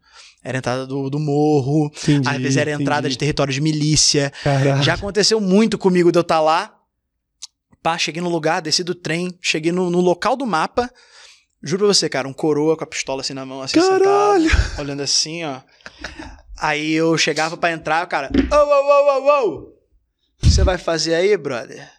era 0.44 0.58
entrada 0.58 0.86
do, 0.86 1.10
do 1.10 1.20
morro, 1.20 1.86
Entendi, 2.04 2.28
às 2.28 2.38
vezes 2.38 2.58
era 2.58 2.72
entrada 2.72 3.10
de 3.10 3.18
território 3.18 3.54
de 3.54 3.62
milícia. 3.62 4.32
Caraca. 4.44 4.82
Já 4.82 4.96
aconteceu 4.96 5.40
muito 5.40 5.78
comigo 5.78 6.12
de 6.12 6.18
eu 6.18 6.22
estar 6.22 6.42
lá. 6.42 6.78
Pá, 7.82 7.98
cheguei 7.98 8.22
no 8.22 8.30
lugar, 8.30 8.62
desci 8.62 8.84
do 8.84 8.94
trem, 8.94 9.38
cheguei 9.42 9.72
no, 9.72 9.90
no 9.90 10.02
local 10.02 10.36
do 10.36 10.46
mapa. 10.46 10.92
Juro 11.62 11.86
pra 11.86 11.94
você, 11.94 12.10
cara, 12.10 12.28
um 12.28 12.34
coroa 12.34 12.76
com 12.76 12.84
a 12.84 12.88
pistola 12.88 13.22
assim 13.22 13.34
na 13.34 13.46
mão, 13.46 13.62
assim, 13.62 13.80
Caralho! 13.80 14.50
sentado, 14.50 14.80
olhando 14.82 15.02
assim, 15.02 15.46
ó. 15.46 15.62
Aí 16.60 16.92
eu 16.92 17.18
chegava 17.18 17.56
pra 17.56 17.72
entrar, 17.72 18.06
o 18.06 18.10
cara, 18.10 18.30
ô, 18.52 18.56
ô, 18.56 18.60
ô, 18.60 19.20
ô, 19.20 19.48
ô, 19.48 19.60
o 19.60 19.74
que 20.42 20.50
você 20.50 20.64
vai 20.64 20.78
fazer 20.78 21.16
aí, 21.16 21.36
brother? 21.38 21.90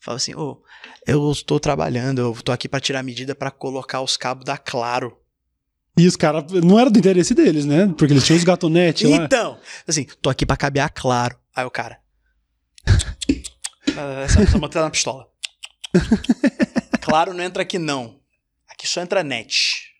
Fala 0.00 0.16
assim, 0.16 0.34
ô, 0.34 0.62
eu 1.06 1.30
estou 1.30 1.60
trabalhando, 1.60 2.20
eu 2.20 2.34
tô 2.42 2.50
aqui 2.50 2.68
pra 2.68 2.80
tirar 2.80 3.02
medida 3.02 3.34
pra 3.34 3.50
colocar 3.50 4.00
os 4.00 4.16
cabos 4.16 4.44
da 4.44 4.56
Claro. 4.56 5.21
E 5.96 6.06
os 6.06 6.16
caras, 6.16 6.44
não 6.64 6.78
era 6.78 6.90
do 6.90 6.98
interesse 6.98 7.34
deles, 7.34 7.66
né? 7.66 7.92
Porque 7.98 8.12
eles 8.12 8.24
tinham 8.24 8.38
os 8.38 8.44
gatonetes 8.44 9.08
lá. 9.08 9.16
Então, 9.16 9.58
assim, 9.86 10.06
tô 10.22 10.30
aqui 10.30 10.46
pra 10.46 10.56
cabear 10.56 10.90
claro. 10.94 11.36
Aí 11.54 11.64
o 11.64 11.70
cara. 11.70 11.98
Ah, 13.96 14.22
essa 14.22 14.58
mantendo 14.58 14.84
na 14.84 14.90
pistola. 14.90 15.26
Claro, 17.02 17.34
não 17.34 17.44
entra 17.44 17.62
aqui 17.62 17.78
não. 17.78 18.16
Aqui 18.70 18.88
só 18.88 19.02
entra 19.02 19.22
net. 19.22 19.92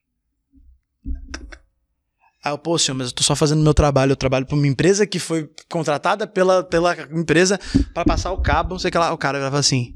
Aí 2.45 2.53
eu, 2.53 2.59
pô, 2.59 2.77
senhor, 2.79 2.97
mas 2.97 3.09
eu 3.09 3.13
tô 3.13 3.23
só 3.23 3.37
fazendo 3.37 3.63
meu 3.63 3.75
trabalho. 3.75 4.13
Eu 4.13 4.17
trabalho 4.17 4.47
pra 4.47 4.57
uma 4.57 4.67
empresa 4.67 5.07
que 5.07 5.19
foi 5.19 5.49
contratada 5.69 6.27
pela, 6.27 6.65
pela 6.65 6.97
empresa 7.13 7.61
pra 7.93 8.05
passar 8.05 8.33
o 8.33 8.41
cabo, 8.41 8.75
não 8.75 8.79
sei 8.79 8.89
o 8.89 8.93
que 8.93 8.99
lá. 8.99 9.13
O 9.13 9.19
cara 9.19 9.39
falava 9.39 9.59
assim: 9.59 9.95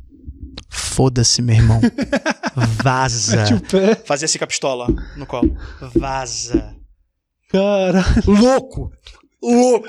Foda-se, 0.71 1.43
meu 1.43 1.55
irmão. 1.57 1.81
Vaza. 2.83 3.37
Mete 3.37 3.55
o 3.55 3.61
pé. 3.61 3.95
Fazia 4.05 4.25
assim 4.27 4.39
com 4.39 4.45
a 4.45 4.49
pistola 4.49 4.87
ó, 4.89 5.19
no 5.19 5.27
colo. 5.27 5.57
Vaza. 5.95 6.75
Cara, 7.51 8.05
Louco! 8.27 8.91
Louco! 9.43 9.89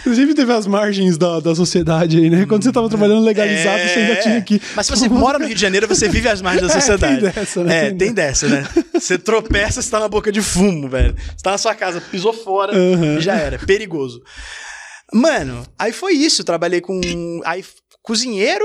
inclusive 0.00 0.32
teve 0.34 0.50
as 0.50 0.66
margens 0.66 1.18
da, 1.18 1.38
da 1.38 1.54
sociedade 1.54 2.18
aí, 2.18 2.30
né? 2.30 2.46
Quando 2.46 2.64
você 2.64 2.72
tava 2.72 2.88
trabalhando 2.88 3.22
legalizado, 3.22 3.82
você 3.82 3.98
ainda 3.98 4.12
É. 4.14 4.16
tinha 4.16 4.40
que. 4.42 4.60
Mas 4.74 4.86
se 4.86 4.92
você 4.96 5.08
mora 5.10 5.38
no 5.38 5.44
Rio 5.44 5.54
de 5.54 5.60
Janeiro, 5.60 5.86
você 5.86 6.08
vive 6.08 6.26
às 6.28 6.40
margens 6.40 6.66
da 6.66 6.72
É, 6.78 6.80
sociedade. 6.80 7.20
tem 7.20 7.30
dessa, 7.32 7.62
né? 7.64 7.76
É, 7.76 7.88
Tem 7.90 7.98
tem 7.98 8.12
dessa, 8.14 8.48
né? 8.48 8.66
Você 8.94 9.18
tropeça, 9.18 9.82
você 9.82 9.90
tá 9.90 10.00
na 10.00 10.08
boca 10.08 10.32
de 10.32 10.40
fumo, 10.40 10.88
velho. 10.88 11.14
Você 11.14 11.42
tá 11.42 11.50
na 11.52 11.58
sua 11.58 11.74
casa, 11.74 12.00
pisou 12.00 12.32
fora, 12.32 12.72
Aham. 12.74 13.20
já 13.20 13.34
era. 13.34 13.58
Perigoso. 13.58 14.22
Mano, 15.12 15.62
aí 15.78 15.92
foi 15.92 16.14
isso. 16.14 16.42
Trabalhei 16.42 16.80
com. 16.80 16.98
Aí, 17.44 17.62
cozinheiro, 18.02 18.64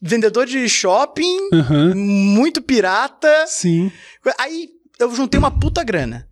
vendedor 0.00 0.46
de 0.46 0.68
shopping, 0.68 1.36
Aham. 1.52 1.94
muito 1.94 2.60
pirata. 2.62 3.46
Sim. 3.46 3.90
Aí 4.38 4.68
eu 4.98 5.14
juntei 5.14 5.38
uma 5.38 5.50
puta 5.50 5.82
grana. 5.82 6.28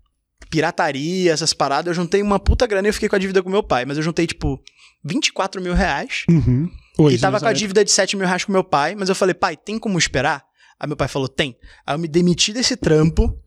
Pirataria, 0.51 1.33
essas 1.33 1.53
paradas, 1.53 1.87
eu 1.87 1.95
juntei 2.03 2.23
uma 2.23 2.39
puta 2.39 2.67
grana 2.67 2.89
e 2.89 2.91
eu 2.91 2.95
fiquei 2.95 3.09
com 3.09 3.17
a 3.17 3.19
dívida 3.19 3.43
com 3.43 3.51
meu 3.51 3.63
pai. 3.63 3.85
Mas 3.85 3.97
eu 3.97 4.03
juntei, 4.03 4.27
tipo, 4.27 4.61
24 5.05 5.61
mil 5.63 5.75
reais. 5.75 6.25
Uhum. 6.29 6.69
Hoje, 6.99 7.17
e 7.17 7.19
tava 7.21 7.39
com 7.39 7.47
a 7.47 7.53
dívida 7.53 7.85
de 7.85 7.91
7 7.91 8.17
mil 8.17 8.27
reais 8.27 8.45
com 8.45 8.53
meu 8.53 8.65
pai, 8.65 8.95
mas 8.95 9.09
eu 9.09 9.15
falei, 9.15 9.33
pai, 9.35 9.57
tem 9.57 9.79
como 9.79 9.97
esperar? 9.99 10.45
Aí 10.79 10.87
meu 10.89 10.97
pai 10.97 11.09
falou, 11.09 11.29
tem. 11.29 11.57
Aí 11.87 11.95
eu 11.95 11.99
me 11.99 12.09
demiti 12.09 12.53
desse 12.53 12.77
trampo 12.77 13.39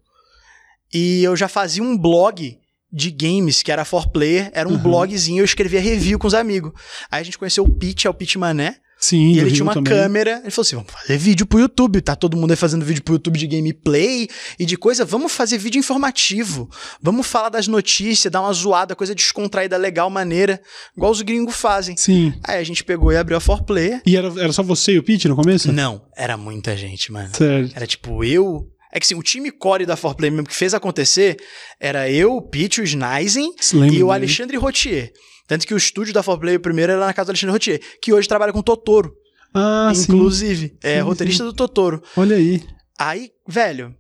e 0.93 1.23
eu 1.23 1.35
já 1.35 1.47
fazia 1.47 1.83
um 1.83 1.97
blog 1.97 2.57
de 2.91 3.11
games, 3.11 3.61
que 3.63 3.71
era 3.71 3.83
for 3.83 4.07
player, 4.09 4.49
era 4.53 4.67
um 4.69 4.73
Uhum. 4.73 4.77
blogzinho, 4.77 5.41
eu 5.41 5.45
escrevia 5.45 5.81
review 5.81 6.17
com 6.19 6.27
os 6.27 6.33
amigos. 6.33 6.71
Aí 7.11 7.21
a 7.21 7.23
gente 7.23 7.37
conheceu 7.37 7.63
o 7.63 7.69
Pete, 7.69 8.07
é 8.07 8.09
o 8.09 8.13
Pete 8.13 8.37
Mané. 8.37 8.77
Sim, 9.03 9.33
E 9.33 9.39
ele 9.39 9.51
tinha 9.51 9.63
uma 9.65 9.73
também. 9.73 9.91
câmera, 9.91 10.39
ele 10.43 10.49
falou 10.49 10.61
assim: 10.61 10.77
vamos 10.77 10.89
fazer 10.93 11.17
vídeo 11.17 11.45
pro 11.45 11.59
YouTube. 11.59 11.99
Tá 11.99 12.15
todo 12.15 12.37
mundo 12.37 12.51
aí 12.51 12.55
fazendo 12.55 12.85
vídeo 12.85 13.03
pro 13.03 13.15
YouTube 13.15 13.37
de 13.37 13.47
gameplay 13.47 14.29
e 14.57 14.65
de 14.65 14.77
coisa. 14.77 15.03
Vamos 15.03 15.33
fazer 15.33 15.57
vídeo 15.57 15.77
informativo. 15.77 16.69
Vamos 17.01 17.27
falar 17.27 17.49
das 17.49 17.67
notícias, 17.67 18.31
dar 18.31 18.39
uma 18.39 18.53
zoada, 18.53 18.95
coisa 18.95 19.13
descontraída, 19.13 19.75
legal, 19.75 20.09
maneira, 20.09 20.61
igual 20.95 21.11
os 21.11 21.21
gringos 21.21 21.53
fazem. 21.53 21.97
Sim. 21.97 22.33
Aí 22.45 22.57
a 22.57 22.63
gente 22.63 22.81
pegou 22.81 23.11
e 23.11 23.17
abriu 23.17 23.35
a 23.35 23.41
4Player. 23.41 24.01
E 24.05 24.15
era, 24.15 24.31
era 24.39 24.53
só 24.53 24.63
você 24.63 24.93
e 24.93 24.99
o 24.99 25.03
Pete 25.03 25.27
no 25.27 25.35
começo? 25.35 25.69
Não, 25.73 26.05
era 26.15 26.37
muita 26.37 26.77
gente, 26.77 27.11
mano. 27.11 27.35
Sério. 27.35 27.69
Era 27.75 27.85
tipo 27.85 28.23
eu. 28.23 28.69
É 28.89 29.01
que 29.01 29.05
assim, 29.05 29.15
o 29.15 29.23
time 29.23 29.51
core 29.51 29.85
da 29.85 29.97
4Play 29.97 30.31
mesmo 30.31 30.47
que 30.47 30.55
fez 30.55 30.73
acontecer 30.73 31.35
era 31.77 32.09
eu, 32.09 32.37
o 32.37 32.41
Pete, 32.41 32.79
o 32.79 32.85
Lembro 32.85 33.95
e 33.95 34.01
o. 34.01 34.11
Alexandre 34.13 34.55
Rotier. 34.55 35.11
Tanto 35.47 35.67
que 35.67 35.73
o 35.73 35.77
estúdio 35.77 36.13
da 36.13 36.23
4Play, 36.23 36.57
o 36.57 36.59
primeiro, 36.59 36.93
era 36.93 37.05
na 37.05 37.13
casa 37.13 37.27
do 37.27 37.29
Alexandre 37.31 37.53
Rotier, 37.53 37.81
que 38.01 38.13
hoje 38.13 38.27
trabalha 38.27 38.53
com 38.53 38.61
Totoro, 38.61 39.13
Ah, 39.53 39.91
sim. 39.93 40.03
inclusive. 40.03 40.77
É 40.81 40.95
Sim, 40.97 41.01
roteirista 41.01 41.43
do 41.43 41.53
Totoro. 41.53 42.01
Olha 42.15 42.35
aí. 42.35 42.63
Aí, 42.97 43.29
velho, 43.47 43.93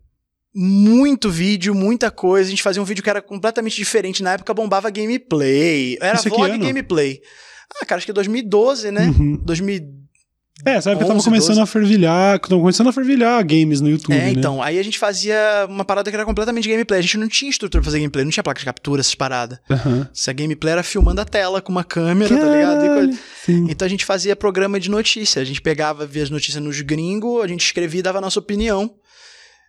muito 0.55 1.29
vídeo, 1.29 1.73
muita 1.75 2.09
coisa. 2.11 2.47
A 2.47 2.49
gente 2.49 2.63
fazia 2.63 2.81
um 2.81 2.85
vídeo 2.85 3.03
que 3.03 3.09
era 3.09 3.21
completamente 3.21 3.75
diferente. 3.75 4.23
Na 4.23 4.33
época 4.33 4.53
bombava 4.53 4.89
gameplay. 4.89 5.97
Era 5.99 6.17
Isso 6.17 6.29
vlog 6.29 6.57
gameplay. 6.57 7.19
Ah, 7.81 7.85
cara, 7.85 7.97
acho 7.97 8.05
que 8.05 8.11
é 8.11 8.13
2012, 8.13 8.91
né? 8.91 9.07
Uhum. 9.07 9.37
2000 9.43 9.81
É, 10.65 10.75
essa 10.75 10.91
época 10.91 11.05
tava 11.07 11.17
11, 11.17 11.25
começando 11.25 11.55
12. 11.55 11.61
a 11.61 11.65
fervilhar, 11.65 12.39
tava 12.39 12.61
começando 12.61 12.87
a 12.87 12.93
fervilhar 12.93 13.43
games 13.43 13.81
no 13.81 13.89
YouTube, 13.89 14.13
É, 14.15 14.17
né? 14.25 14.29
então. 14.29 14.61
Aí 14.61 14.77
a 14.79 14.83
gente 14.83 14.99
fazia 14.99 15.35
uma 15.67 15.83
parada 15.83 16.09
que 16.09 16.15
era 16.15 16.23
completamente 16.25 16.69
gameplay. 16.69 16.99
A 16.99 17.01
gente 17.01 17.17
não 17.17 17.27
tinha 17.27 17.49
estrutura 17.49 17.81
pra 17.81 17.85
fazer 17.85 17.97
gameplay, 17.99 18.23
não 18.23 18.31
tinha 18.31 18.43
placa 18.43 18.59
de 18.59 18.65
captura, 18.65 19.01
essas 19.01 19.15
paradas. 19.15 19.57
Aham. 19.69 20.07
Essa 20.13 20.31
gameplay 20.31 20.71
era 20.73 20.83
filmando 20.83 21.19
a 21.19 21.25
tela 21.25 21.59
com 21.61 21.71
uma 21.71 21.83
câmera, 21.83 22.37
tá 22.37 22.45
ligado? 22.45 22.79
Caralho. 22.79 23.17
Sim. 23.45 23.65
Então 23.69 23.85
a 23.85 23.89
gente 23.89 24.05
fazia 24.05 24.35
programa 24.35 24.79
de 24.79 24.89
notícia. 24.91 25.41
A 25.41 25.45
gente 25.45 25.59
pegava, 25.61 26.05
via 26.05 26.23
as 26.23 26.29
notícias 26.29 26.63
nos 26.63 26.79
gringos, 26.81 27.43
a 27.43 27.47
gente 27.47 27.65
escrevia 27.65 27.99
e 27.99 28.03
dava 28.03 28.19
a 28.19 28.21
nossa 28.21 28.39
opinião. 28.39 28.93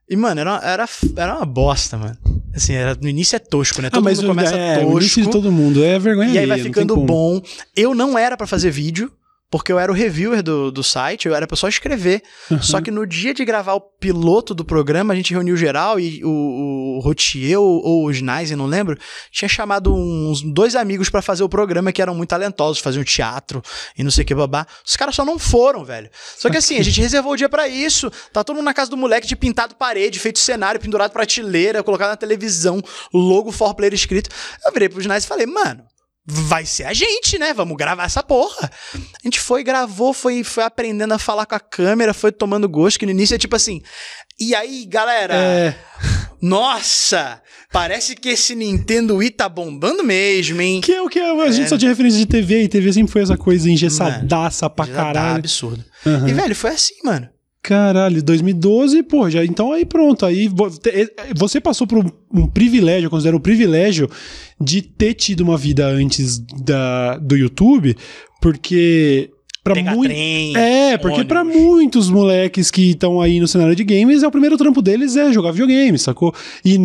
E, 0.08 0.16
mano, 0.16 0.38
era, 0.38 0.60
era, 0.62 0.88
era 1.16 1.36
uma 1.36 1.46
bosta, 1.46 1.96
mano. 1.96 2.16
Assim, 2.54 2.74
era, 2.74 2.94
no 2.94 3.08
início 3.08 3.34
é 3.34 3.38
tosco, 3.38 3.80
né? 3.80 3.88
Ah, 3.88 3.90
Todo 3.90 4.04
mas 4.04 4.18
mundo 4.18 4.28
começa 4.28 4.54
é, 4.54 4.74
tosco. 4.76 4.90
o 4.92 4.98
início 5.00 5.22
de 5.22 5.30
todo 5.30 5.50
mundo 5.50 5.82
é 5.82 5.98
vergonha 5.98 6.30
E 6.30 6.38
aí 6.38 6.46
vai 6.46 6.58
ficando 6.60 6.94
bom. 6.98 7.40
Eu 7.74 7.94
não 7.94 8.18
era 8.18 8.36
pra 8.36 8.46
fazer 8.46 8.70
vídeo, 8.70 9.10
porque 9.54 9.70
eu 9.70 9.78
era 9.78 9.92
o 9.92 9.94
reviewer 9.94 10.42
do, 10.42 10.72
do 10.72 10.82
site, 10.82 11.26
eu 11.26 11.34
era 11.34 11.46
pra 11.46 11.56
só 11.56 11.68
escrever. 11.68 12.24
Uhum. 12.50 12.60
Só 12.60 12.80
que 12.80 12.90
no 12.90 13.06
dia 13.06 13.32
de 13.32 13.44
gravar 13.44 13.74
o 13.74 13.80
piloto 13.80 14.52
do 14.52 14.64
programa, 14.64 15.12
a 15.12 15.16
gente 15.16 15.32
reuniu 15.32 15.56
geral 15.56 16.00
e 16.00 16.24
o, 16.24 16.96
o 16.96 16.98
Rotier 16.98 17.60
ou, 17.60 17.80
ou 17.80 18.06
o 18.06 18.12
Schneisen, 18.12 18.56
não 18.56 18.66
lembro, 18.66 18.98
tinha 19.30 19.48
chamado 19.48 19.94
uns 19.94 20.42
dois 20.42 20.74
amigos 20.74 21.08
pra 21.08 21.22
fazer 21.22 21.44
o 21.44 21.48
programa 21.48 21.92
que 21.92 22.02
eram 22.02 22.16
muito 22.16 22.30
talentosos, 22.30 22.82
faziam 22.82 23.04
teatro 23.04 23.62
e 23.96 24.02
não 24.02 24.10
sei 24.10 24.24
o 24.24 24.26
que 24.26 24.34
babá. 24.34 24.66
Os 24.84 24.96
caras 24.96 25.14
só 25.14 25.24
não 25.24 25.38
foram, 25.38 25.84
velho. 25.84 26.10
Só 26.36 26.50
que 26.50 26.56
assim, 26.56 26.76
a 26.78 26.82
gente 26.82 27.00
reservou 27.00 27.34
o 27.34 27.36
dia 27.36 27.48
pra 27.48 27.68
isso. 27.68 28.10
Tá 28.32 28.42
todo 28.42 28.56
mundo 28.56 28.64
na 28.64 28.74
casa 28.74 28.90
do 28.90 28.96
moleque 28.96 29.28
de 29.28 29.36
pintado 29.36 29.76
parede, 29.76 30.18
feito 30.18 30.40
cenário, 30.40 30.80
pendurado 30.80 31.12
prateleira, 31.12 31.80
colocado 31.84 32.08
na 32.08 32.16
televisão, 32.16 32.82
logo 33.12 33.52
for 33.52 33.72
player 33.72 33.94
escrito. 33.94 34.30
Eu 34.66 34.72
virei 34.72 34.88
pro 34.88 35.00
Schneisen 35.00 35.26
e 35.26 35.28
falei, 35.28 35.46
mano, 35.46 35.84
vai 36.26 36.64
ser 36.64 36.84
a 36.84 36.92
gente, 36.92 37.38
né? 37.38 37.52
Vamos 37.52 37.76
gravar 37.76 38.04
essa 38.04 38.22
porra. 38.22 38.70
A 38.94 38.98
gente 39.24 39.38
foi, 39.40 39.62
gravou, 39.62 40.12
foi, 40.14 40.42
foi 40.44 40.64
aprendendo 40.64 41.12
a 41.12 41.18
falar 41.18 41.46
com 41.46 41.54
a 41.54 41.60
câmera, 41.60 42.14
foi 42.14 42.32
tomando 42.32 42.68
gosto, 42.68 42.98
que 42.98 43.06
no 43.06 43.12
início 43.12 43.34
é 43.34 43.38
tipo 43.38 43.54
assim. 43.56 43.82
E 44.40 44.54
aí, 44.54 44.84
galera? 44.86 45.34
É, 45.34 45.74
Nossa! 46.40 47.40
Parece 47.72 48.14
que 48.14 48.28
esse 48.28 48.54
Nintendo 48.54 49.16
Wii 49.16 49.30
tá 49.30 49.48
bombando 49.48 50.04
mesmo, 50.04 50.60
hein? 50.60 50.80
que 50.80 50.92
é 50.92 51.00
o 51.02 51.08
que 51.08 51.18
é, 51.18 51.30
a 51.30 51.50
gente 51.50 51.64
É. 51.64 51.68
só 51.68 51.78
tinha 51.78 51.90
referência 51.90 52.18
de 52.18 52.26
TV 52.26 52.62
e 52.62 52.68
TV 52.68 52.92
sempre 52.92 53.12
foi 53.12 53.22
essa 53.22 53.36
coisa 53.36 53.68
engessadaça 53.70 54.68
pra 54.68 54.84
Já 54.86 54.92
tá 54.92 54.98
caralho. 55.02 55.36
absurdo. 55.38 55.84
Aham. 56.06 56.28
E, 56.28 56.32
velho, 56.32 56.54
foi 56.54 56.70
assim, 56.70 56.94
mano. 57.02 57.28
Caralho, 57.64 58.22
2012, 58.22 59.02
pô, 59.04 59.30
já 59.30 59.42
então 59.42 59.72
aí 59.72 59.86
pronto, 59.86 60.26
aí 60.26 60.50
você 61.34 61.62
passou 61.62 61.86
por 61.86 61.96
um, 61.96 62.10
um 62.30 62.46
privilégio, 62.46 63.06
eu 63.06 63.10
considero 63.10 63.38
um 63.38 63.40
privilégio 63.40 64.06
de 64.60 64.82
ter 64.82 65.14
tido 65.14 65.40
uma 65.40 65.56
vida 65.56 65.86
antes 65.86 66.38
da, 66.38 67.16
do 67.16 67.34
YouTube, 67.34 67.96
porque 68.38 69.30
para 69.64 69.82
muito. 69.82 70.12
É, 70.12 70.98
porque 70.98 71.24
pra 71.24 71.40
ônibus. 71.40 71.58
muitos 71.58 72.10
moleques 72.10 72.70
que 72.70 72.90
estão 72.90 73.18
aí 73.18 73.40
no 73.40 73.48
cenário 73.48 73.74
de 73.74 73.82
games, 73.82 74.22
é 74.22 74.28
o 74.28 74.30
primeiro 74.30 74.58
trampo 74.58 74.82
deles 74.82 75.16
é 75.16 75.32
jogar 75.32 75.52
videogame, 75.52 75.98
sacou? 75.98 76.34
E 76.62 76.76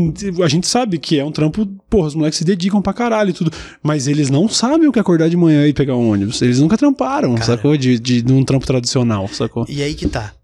a 0.41 0.47
gente 0.47 0.65
sabe 0.65 0.97
que 0.97 1.19
é 1.19 1.25
um 1.25 1.32
trampo, 1.34 1.65
porra, 1.89 2.07
os 2.07 2.15
moleques 2.15 2.38
se 2.38 2.45
dedicam 2.45 2.82
pra 2.82 2.93
caralho 2.93 3.32
e 3.32 3.34
tudo, 3.34 3.51
mas 3.84 4.07
eles 4.07 4.30
não 4.30 4.47
sabem 4.47 4.88
o 4.88 4.93
que 4.93 4.99
é 4.99 5.01
acordar 5.01 5.27
de 5.27 5.36
manhã 5.36 5.67
e 5.67 5.73
pegar 5.73 5.97
um 5.97 6.09
ônibus. 6.09 6.41
Eles 6.41 6.61
nunca 6.61 6.77
tramparam, 6.77 7.34
Cara. 7.34 7.45
sacou? 7.45 7.75
De, 7.75 7.99
de, 7.99 8.21
de 8.21 8.32
um 8.32 8.45
trampo 8.45 8.65
tradicional, 8.65 9.27
sacou? 9.27 9.65
E 9.67 9.84
aí 9.84 9.93
que 9.93 10.07
tá. 10.07 10.39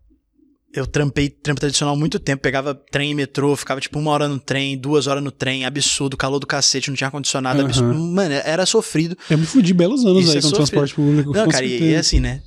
Eu 0.75 0.85
trampei 0.85 1.29
trampo 1.29 1.61
tradicional 1.61 1.95
muito 1.95 2.19
tempo, 2.19 2.43
pegava 2.43 2.75
trem 2.75 3.11
e 3.11 3.15
metrô, 3.15 3.55
ficava 3.55 3.79
tipo 3.79 3.97
uma 3.97 4.11
hora 4.11 4.27
no 4.27 4.37
trem, 4.37 4.77
duas 4.77 5.07
horas 5.07 5.23
no 5.23 5.31
trem, 5.31 5.65
absurdo, 5.65 6.17
calor 6.17 6.37
do 6.37 6.45
cacete, 6.45 6.89
não 6.89 6.97
tinha 6.97 7.07
ar-condicionado, 7.07 7.59
Aham. 7.59 7.67
absurdo. 7.67 7.93
Mano, 7.97 8.33
era 8.33 8.65
sofrido. 8.65 9.17
Eu 9.29 9.37
me 9.37 9.45
fudi 9.45 9.73
belos 9.73 10.05
anos 10.05 10.25
Isso 10.25 10.31
aí 10.33 10.37
é 10.39 10.41
com 10.41 10.47
o 10.47 10.49
sofrido. 10.49 10.67
transporte 10.67 10.93
público. 10.93 11.31
Não, 11.31 11.47
cara, 11.47 11.65
e, 11.65 11.91
e 11.91 11.95
assim, 11.95 12.19
né? 12.19 12.41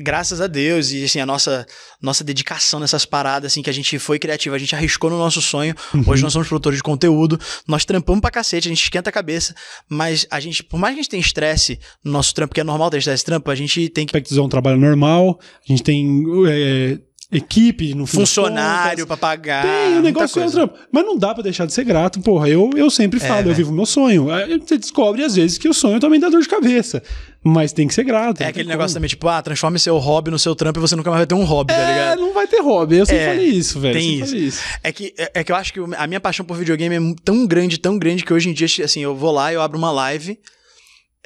Graças 0.00 0.40
a 0.40 0.46
Deus 0.46 0.92
e 0.92 1.02
assim, 1.02 1.18
a 1.18 1.26
nossa, 1.26 1.66
nossa 2.00 2.22
dedicação 2.22 2.78
nessas 2.78 3.04
paradas, 3.04 3.50
assim, 3.50 3.60
que 3.60 3.70
a 3.70 3.72
gente 3.72 3.98
foi 3.98 4.20
criativo, 4.20 4.54
a 4.54 4.58
gente 4.58 4.72
arriscou 4.76 5.10
no 5.10 5.18
nosso 5.18 5.42
sonho. 5.42 5.74
Uhum. 5.92 6.04
Hoje 6.06 6.22
nós 6.22 6.32
somos 6.32 6.46
produtores 6.46 6.76
de 6.76 6.84
conteúdo, 6.84 7.40
nós 7.66 7.84
trampamos 7.84 8.20
pra 8.20 8.30
cacete, 8.30 8.68
a 8.68 8.70
gente 8.70 8.84
esquenta 8.84 9.10
a 9.10 9.12
cabeça, 9.12 9.52
mas 9.88 10.24
a 10.30 10.38
gente, 10.38 10.62
por 10.62 10.78
mais 10.78 10.94
que 10.94 11.00
a 11.00 11.02
gente 11.02 11.10
tenha 11.10 11.20
estresse 11.20 11.80
no 12.04 12.12
nosso 12.12 12.32
trampo, 12.32 12.54
que 12.54 12.60
é 12.60 12.64
normal 12.64 12.90
ter 12.90 12.98
estresse 12.98 13.24
trampo, 13.24 13.50
a 13.50 13.56
gente 13.56 13.88
tem 13.88 14.06
que 14.06 14.10
aspectos 14.10 14.38
é 14.38 14.40
um 14.40 14.48
trabalho 14.48 14.78
normal, 14.78 15.40
a 15.68 15.72
gente 15.72 15.82
tem 15.82 16.22
é, 16.46 17.00
equipe 17.30 17.92
das 17.94 18.10
funcionário 18.10 19.06
pra 19.06 19.16
pagar. 19.16 19.62
Tem, 19.62 19.98
o 19.98 20.02
negócio 20.02 20.38
é 20.40 20.42
um 20.42 20.44
coisa. 20.50 20.66
trampo. 20.66 20.78
Mas 20.90 21.04
não 21.04 21.16
dá 21.18 21.34
pra 21.34 21.42
deixar 21.42 21.66
de 21.66 21.72
ser 21.74 21.84
grato, 21.84 22.20
porra. 22.20 22.48
Eu, 22.48 22.70
eu 22.74 22.88
sempre 22.90 23.20
falo, 23.20 23.40
eu 23.40 23.44
velho. 23.44 23.54
vivo 23.56 23.72
meu 23.72 23.84
sonho. 23.84 24.28
Você 24.66 24.78
descobre, 24.78 25.22
às 25.22 25.34
vezes, 25.36 25.58
que 25.58 25.68
o 25.68 25.74
sonho 25.74 26.00
também 26.00 26.18
dá 26.18 26.28
dor 26.30 26.40
de 26.40 26.48
cabeça. 26.48 27.02
Mas 27.44 27.72
tem 27.72 27.86
que 27.86 27.94
ser 27.94 28.04
grato. 28.04 28.40
É 28.40 28.44
não 28.44 28.50
aquele 28.50 28.64
tem 28.64 28.70
negócio 28.72 28.88
como. 28.88 28.94
também, 28.94 29.08
tipo, 29.08 29.28
ah, 29.28 29.42
transforme 29.42 29.78
seu 29.78 29.96
hobby 29.98 30.30
no 30.30 30.38
seu 30.38 30.54
trampo 30.56 30.78
e 30.78 30.82
você 30.82 30.96
nunca 30.96 31.10
mais 31.10 31.20
vai 31.20 31.26
ter 31.26 31.34
um 31.34 31.44
hobby, 31.44 31.72
tá 31.72 31.78
É, 31.80 31.92
ligado? 31.92 32.20
não 32.20 32.32
vai 32.34 32.46
ter 32.46 32.60
hobby. 32.60 32.96
Eu 32.96 33.06
sempre 33.06 33.22
É, 33.22 33.28
falei 33.28 33.46
isso, 33.46 33.78
velho. 33.78 33.94
tem 33.94 34.18
eu 34.20 34.26
falei 34.26 34.42
isso. 34.42 34.62
É 34.82 34.90
que, 34.92 35.14
é, 35.18 35.30
é 35.34 35.44
que 35.44 35.52
eu 35.52 35.56
acho 35.56 35.72
que 35.72 35.80
a 35.96 36.06
minha 36.06 36.20
paixão 36.20 36.44
por 36.46 36.56
videogame 36.56 36.96
é 36.96 37.14
tão 37.24 37.46
grande, 37.46 37.78
tão 37.78 37.98
grande, 37.98 38.24
que 38.24 38.32
hoje 38.32 38.48
em 38.48 38.52
dia, 38.52 38.66
assim, 38.84 39.00
eu 39.02 39.14
vou 39.14 39.30
lá, 39.30 39.52
eu 39.52 39.60
abro 39.62 39.78
uma 39.78 39.90
live, 39.92 40.38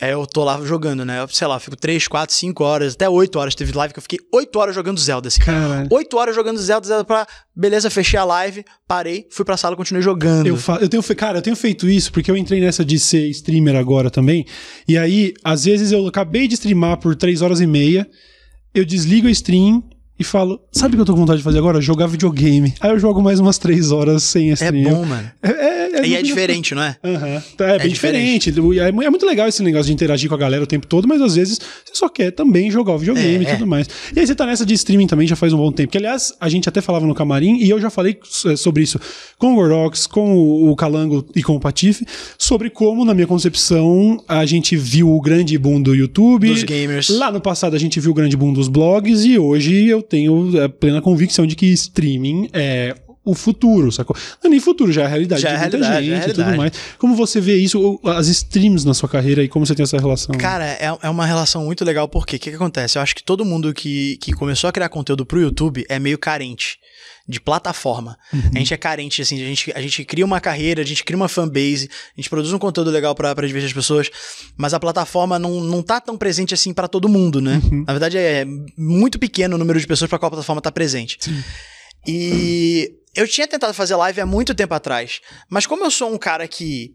é, 0.00 0.12
eu 0.14 0.26
tô 0.26 0.42
lá 0.42 0.60
jogando, 0.64 1.04
né? 1.04 1.20
Eu, 1.20 1.28
sei 1.28 1.46
lá, 1.46 1.60
fico 1.60 1.76
3, 1.76 2.08
4, 2.08 2.34
5 2.34 2.64
horas, 2.64 2.94
até 2.94 3.08
8 3.08 3.38
horas. 3.38 3.54
Teve 3.54 3.72
live 3.72 3.92
que 3.92 3.98
eu 3.98 4.02
fiquei 4.02 4.18
8 4.32 4.58
horas 4.58 4.74
jogando 4.74 4.98
Zelda, 4.98 5.28
assim. 5.28 5.40
Caralho. 5.40 5.86
8 5.90 6.16
horas 6.16 6.34
jogando 6.34 6.58
Zelda, 6.60 6.86
Zelda 6.86 7.04
pra. 7.04 7.26
Beleza, 7.54 7.90
fechei 7.90 8.18
a 8.18 8.24
live, 8.24 8.64
parei, 8.88 9.26
fui 9.30 9.44
pra 9.44 9.56
sala 9.56 9.74
e 9.74 9.76
continuei 9.76 10.02
jogando. 10.02 10.46
Eu, 10.46 10.56
fa- 10.56 10.78
eu 10.80 10.88
tenho, 10.88 11.02
fe- 11.02 11.14
cara, 11.14 11.38
eu 11.38 11.42
tenho 11.42 11.54
feito 11.56 11.88
isso 11.88 12.10
porque 12.10 12.30
eu 12.30 12.36
entrei 12.36 12.60
nessa 12.60 12.84
de 12.84 12.98
ser 12.98 13.28
streamer 13.28 13.76
agora 13.76 14.10
também. 14.10 14.46
E 14.88 14.96
aí, 14.96 15.34
às 15.44 15.64
vezes 15.64 15.92
eu 15.92 16.06
acabei 16.06 16.48
de 16.48 16.54
streamar 16.54 16.96
por 16.98 17.14
3 17.14 17.42
horas 17.42 17.60
e 17.60 17.66
meia, 17.66 18.08
eu 18.74 18.84
desligo 18.86 19.28
a 19.28 19.30
stream 19.30 19.82
e 20.18 20.24
falo, 20.24 20.60
sabe 20.70 20.94
o 20.94 20.96
que 20.96 21.00
eu 21.02 21.04
tô 21.06 21.12
com 21.14 21.20
vontade 21.20 21.38
de 21.38 21.44
fazer 21.44 21.58
agora? 21.58 21.80
Jogar 21.80 22.06
videogame. 22.06 22.72
Aí 22.80 22.90
eu 22.90 22.98
jogo 22.98 23.20
mais 23.20 23.40
umas 23.40 23.58
3 23.58 23.90
horas 23.90 24.22
sem 24.22 24.50
É 24.50 24.54
stream. 24.54 24.84
bom, 24.90 25.04
mano. 25.04 25.30
É, 25.42 25.50
é, 25.50 25.71
é 26.02 26.08
E 26.08 26.14
é 26.16 26.22
diferente, 26.22 26.74
não 26.74 26.82
é? 26.82 26.96
Aham. 27.04 27.42
Tá, 27.56 27.68
É, 27.68 27.78
bem 27.78 27.88
diferente. 27.88 28.50
diferente. 28.50 28.80
É 28.80 28.88
é 29.06 29.10
muito 29.10 29.26
legal 29.26 29.48
esse 29.48 29.62
negócio 29.62 29.86
de 29.86 29.92
interagir 29.92 30.28
com 30.28 30.34
a 30.34 30.38
galera 30.38 30.62
o 30.62 30.66
tempo 30.66 30.86
todo, 30.86 31.06
mas 31.08 31.20
às 31.20 31.34
vezes 31.34 31.58
você 31.84 31.94
só 31.94 32.08
quer 32.08 32.30
também 32.30 32.70
jogar 32.70 32.94
o 32.94 32.98
videogame 32.98 33.44
É, 33.44 33.48
e 33.48 33.52
tudo 33.52 33.66
mais. 33.66 33.88
E 34.14 34.20
aí 34.20 34.26
você 34.26 34.34
tá 34.34 34.46
nessa 34.46 34.64
de 34.66 34.74
streaming 34.74 35.06
também 35.06 35.26
já 35.26 35.36
faz 35.36 35.52
um 35.52 35.56
bom 35.56 35.70
tempo. 35.72 35.90
Que, 35.92 35.98
aliás, 35.98 36.32
a 36.40 36.48
gente 36.48 36.68
até 36.68 36.80
falava 36.80 37.06
no 37.06 37.14
camarim, 37.14 37.56
e 37.58 37.68
eu 37.70 37.80
já 37.80 37.90
falei 37.90 38.18
sobre 38.56 38.82
isso 38.82 38.98
com 39.38 39.52
o 39.52 39.54
Gordox, 39.56 40.06
com 40.06 40.34
o, 40.34 40.70
o 40.70 40.76
Calango 40.76 41.24
e 41.34 41.42
com 41.42 41.56
o 41.56 41.60
Patife, 41.60 42.04
sobre 42.38 42.70
como, 42.70 43.04
na 43.04 43.14
minha 43.14 43.26
concepção, 43.26 44.22
a 44.28 44.44
gente 44.46 44.76
viu 44.76 45.10
o 45.10 45.20
grande 45.20 45.56
boom 45.58 45.80
do 45.80 45.94
YouTube. 45.94 46.48
Dos 46.48 46.62
gamers. 46.62 47.08
Lá 47.08 47.30
no 47.30 47.40
passado 47.40 47.74
a 47.74 47.78
gente 47.78 47.98
viu 48.00 48.10
o 48.10 48.14
grande 48.14 48.36
boom 48.36 48.52
dos 48.52 48.68
blogs, 48.68 49.24
e 49.24 49.38
hoje 49.38 49.86
eu 49.86 50.02
tenho 50.02 50.62
a 50.62 50.68
plena 50.68 51.00
convicção 51.00 51.46
de 51.46 51.54
que 51.56 51.66
streaming 51.66 52.48
é 52.52 52.94
o 53.24 53.34
futuro, 53.34 53.92
sacou? 53.92 54.16
Não 54.42 54.48
é 54.48 54.50
nem 54.50 54.60
futuro, 54.60 54.90
já 54.90 55.02
é 55.02 55.04
a 55.04 55.08
realidade 55.08 55.42
Já 55.42 55.50
é 55.50 55.52
de 55.52 55.60
muita 55.60 55.76
realidade, 55.76 56.06
já 56.06 56.12
é 56.12 56.20
gente 56.20 56.30
e 56.30 56.34
tudo 56.34 56.56
mais. 56.56 56.72
Como 56.98 57.14
você 57.14 57.40
vê 57.40 57.56
isso, 57.56 58.00
as 58.04 58.26
streams 58.28 58.84
na 58.84 58.94
sua 58.94 59.08
carreira 59.08 59.42
e 59.44 59.48
como 59.48 59.64
você 59.64 59.74
tem 59.74 59.84
essa 59.84 59.98
relação? 59.98 60.36
Cara, 60.36 60.66
é, 60.66 60.96
é 61.02 61.08
uma 61.08 61.24
relação 61.24 61.64
muito 61.64 61.84
legal, 61.84 62.08
porque 62.08 62.36
o 62.36 62.38
que, 62.38 62.50
que 62.50 62.56
acontece? 62.56 62.98
Eu 62.98 63.02
acho 63.02 63.14
que 63.14 63.22
todo 63.22 63.44
mundo 63.44 63.72
que, 63.72 64.16
que 64.16 64.32
começou 64.32 64.68
a 64.68 64.72
criar 64.72 64.88
conteúdo 64.88 65.24
pro 65.24 65.40
YouTube 65.40 65.84
é 65.88 65.98
meio 65.98 66.18
carente 66.18 66.78
de 67.28 67.40
plataforma. 67.40 68.18
A 68.52 68.58
gente 68.58 68.74
é 68.74 68.76
carente, 68.76 69.22
assim, 69.22 69.40
a 69.40 69.46
gente, 69.46 69.72
a 69.76 69.80
gente 69.80 70.04
cria 70.04 70.24
uma 70.24 70.40
carreira, 70.40 70.82
a 70.82 70.84
gente 70.84 71.04
cria 71.04 71.16
uma 71.16 71.28
fanbase, 71.28 71.88
a 72.16 72.20
gente 72.20 72.28
produz 72.28 72.52
um 72.52 72.58
conteúdo 72.58 72.90
legal 72.90 73.14
pra 73.14 73.32
pra 73.34 73.46
divertir 73.46 73.68
as 73.68 73.72
pessoas, 73.72 74.10
mas 74.56 74.74
a 74.74 74.80
plataforma 74.80 75.38
não, 75.38 75.60
não 75.60 75.82
tá 75.82 76.00
tão 76.00 76.18
presente 76.18 76.52
assim 76.52 76.74
pra 76.74 76.88
todo 76.88 77.08
mundo, 77.08 77.40
né? 77.40 77.62
Na 77.86 77.92
verdade, 77.92 78.18
é 78.18 78.44
muito 78.76 79.18
pequeno 79.18 79.54
o 79.54 79.58
número 79.58 79.78
de 79.78 79.86
pessoas 79.86 80.08
pra 80.08 80.18
qual 80.18 80.26
a 80.26 80.30
plataforma 80.30 80.60
tá 80.60 80.72
presente. 80.72 81.18
E 82.06 82.90
eu 83.14 83.26
tinha 83.28 83.46
tentado 83.46 83.74
fazer 83.74 83.94
live 83.96 84.20
há 84.20 84.26
muito 84.26 84.54
tempo 84.54 84.74
atrás, 84.74 85.20
mas 85.50 85.66
como 85.66 85.84
eu 85.84 85.90
sou 85.90 86.12
um 86.12 86.18
cara 86.18 86.46
que 86.48 86.92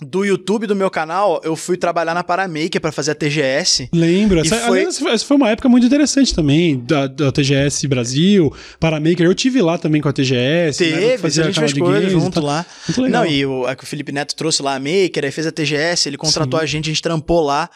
do 0.00 0.24
YouTube 0.24 0.66
do 0.66 0.74
meu 0.74 0.90
canal, 0.90 1.40
eu 1.44 1.54
fui 1.54 1.76
trabalhar 1.76 2.14
na 2.14 2.24
Paramaker 2.24 2.80
pra 2.80 2.90
fazer 2.92 3.10
a 3.10 3.14
TGS. 3.14 3.88
Lembro. 3.92 4.40
Essa, 4.40 4.56
foi- 4.58 4.78
aliás, 4.78 5.02
essa 5.02 5.24
foi 5.26 5.36
uma 5.36 5.50
época 5.50 5.68
muito 5.68 5.86
interessante 5.86 6.34
também, 6.34 6.78
da, 6.82 7.06
da 7.06 7.30
TGS 7.32 7.86
Brasil, 7.86 8.54
Paramaker. 8.80 9.26
Eu 9.26 9.34
tive 9.34 9.60
lá 9.60 9.76
também 9.76 10.00
com 10.00 10.08
a 10.08 10.12
TGS. 10.12 10.90
né, 10.90 10.96
Teve, 10.98 11.18
fazia 11.18 11.42
a 11.44 11.46
gente 11.46 11.58
fez 11.58 11.74
de 11.74 11.80
coisa 11.80 12.00
games 12.00 12.12
e 12.14 12.20
junto 12.20 12.40
lá. 12.40 12.64
Muito 12.88 13.02
legal. 13.02 13.22
Não, 13.24 13.30
e 13.30 13.44
o, 13.44 13.64
o 13.66 13.86
Felipe 13.86 14.12
Neto 14.12 14.34
trouxe 14.34 14.62
lá 14.62 14.76
a 14.76 14.78
Maker, 14.80 15.24
aí 15.24 15.30
fez 15.30 15.46
a 15.46 15.52
TGS, 15.52 16.08
ele 16.08 16.16
contratou 16.16 16.58
a 16.58 16.64
gente, 16.66 16.86
a 16.86 16.92
gente 16.92 17.02
trampou 17.02 17.42
lá. 17.42 17.68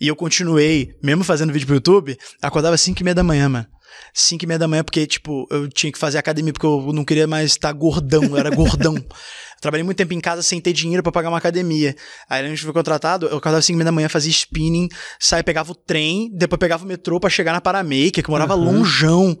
E 0.00 0.08
eu 0.08 0.16
continuei, 0.16 0.90
mesmo 1.02 1.22
fazendo 1.24 1.52
vídeo 1.52 1.66
pro 1.66 1.76
YouTube, 1.76 2.18
acordava 2.42 2.74
às 2.74 2.80
5 2.80 3.00
e 3.00 3.04
meia 3.04 3.14
da 3.14 3.22
manhã, 3.22 3.48
mano. 3.48 3.66
5 4.12 4.44
e 4.44 4.46
meia 4.46 4.58
da 4.58 4.68
manhã, 4.68 4.84
porque, 4.84 5.06
tipo, 5.06 5.46
eu 5.50 5.68
tinha 5.68 5.92
que 5.92 5.98
fazer 5.98 6.18
academia, 6.18 6.52
porque 6.52 6.66
eu 6.66 6.92
não 6.92 7.04
queria 7.04 7.26
mais 7.26 7.50
estar 7.52 7.72
gordão, 7.72 8.24
eu 8.24 8.36
era 8.36 8.50
gordão. 8.50 8.94
Trabalhei 9.60 9.82
muito 9.82 9.96
tempo 9.96 10.12
em 10.12 10.20
casa 10.20 10.42
sem 10.42 10.60
ter 10.60 10.72
dinheiro 10.72 11.02
pra 11.02 11.10
pagar 11.10 11.30
uma 11.30 11.38
academia. 11.38 11.96
Aí 12.28 12.44
a 12.44 12.48
gente 12.48 12.62
foi 12.62 12.72
contratado, 12.72 13.26
eu 13.26 13.38
acordava 13.38 13.58
às 13.58 13.64
5 13.64 13.76
e 13.76 13.78
meia 13.78 13.86
da 13.86 13.92
manhã, 13.92 14.08
fazia 14.08 14.30
spinning, 14.30 14.88
saía, 15.18 15.42
pegava 15.42 15.72
o 15.72 15.74
trem, 15.74 16.30
depois 16.34 16.58
pegava 16.58 16.84
o 16.84 16.86
metrô 16.86 17.18
pra 17.18 17.30
chegar 17.30 17.52
na 17.52 17.60
Paramaker, 17.60 18.22
que 18.22 18.30
morava 18.30 18.54
Aham. 18.54 18.64
longeão. 18.64 19.38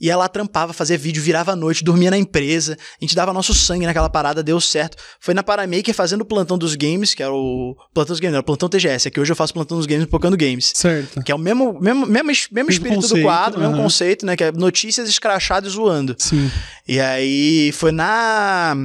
Ia 0.00 0.16
lá, 0.16 0.28
trampava, 0.28 0.72
fazia 0.72 0.96
vídeo, 0.96 1.20
virava 1.22 1.52
à 1.52 1.56
noite, 1.56 1.82
dormia 1.82 2.10
na 2.10 2.16
empresa. 2.18 2.76
A 3.00 3.04
gente 3.04 3.16
dava 3.16 3.32
nosso 3.32 3.52
sangue 3.52 3.84
naquela 3.84 4.08
parada, 4.08 4.42
deu 4.42 4.60
certo. 4.60 4.96
Foi 5.18 5.34
na 5.34 5.42
Paramaker 5.42 5.92
fazendo 5.92 6.20
o 6.20 6.24
plantão 6.24 6.56
dos 6.56 6.74
games, 6.76 7.14
que 7.14 7.22
era 7.22 7.32
o. 7.32 7.74
Plantão 7.92 8.12
dos 8.14 8.20
games, 8.20 8.34
era 8.34 8.40
o 8.40 8.44
plantão 8.44 8.68
TGS. 8.68 9.08
Aqui 9.08 9.18
hoje 9.18 9.32
eu 9.32 9.36
faço 9.36 9.52
plantão 9.52 9.76
dos 9.76 9.86
games 9.86 10.06
pocando 10.06 10.36
games. 10.36 10.72
Certo. 10.74 11.22
Que 11.22 11.32
é 11.32 11.34
o 11.34 11.38
mesmo, 11.38 11.78
mesmo, 11.80 12.06
mesmo, 12.06 12.30
es- 12.30 12.48
mesmo 12.50 12.70
espírito 12.70 13.00
do 13.00 13.02
conceito, 13.08 13.24
quadro, 13.24 13.58
mesmo 13.60 13.74
aham. 13.74 13.82
conceito, 13.82 14.24
né? 14.24 14.36
Que 14.36 14.44
é 14.44 14.52
notícias 14.52 15.08
escrachadas 15.08 15.72
e 15.72 15.74
zoando. 15.74 16.14
Sim. 16.18 16.48
E 16.86 17.00
aí 17.00 17.72
foi 17.72 17.90
na. 17.90 18.76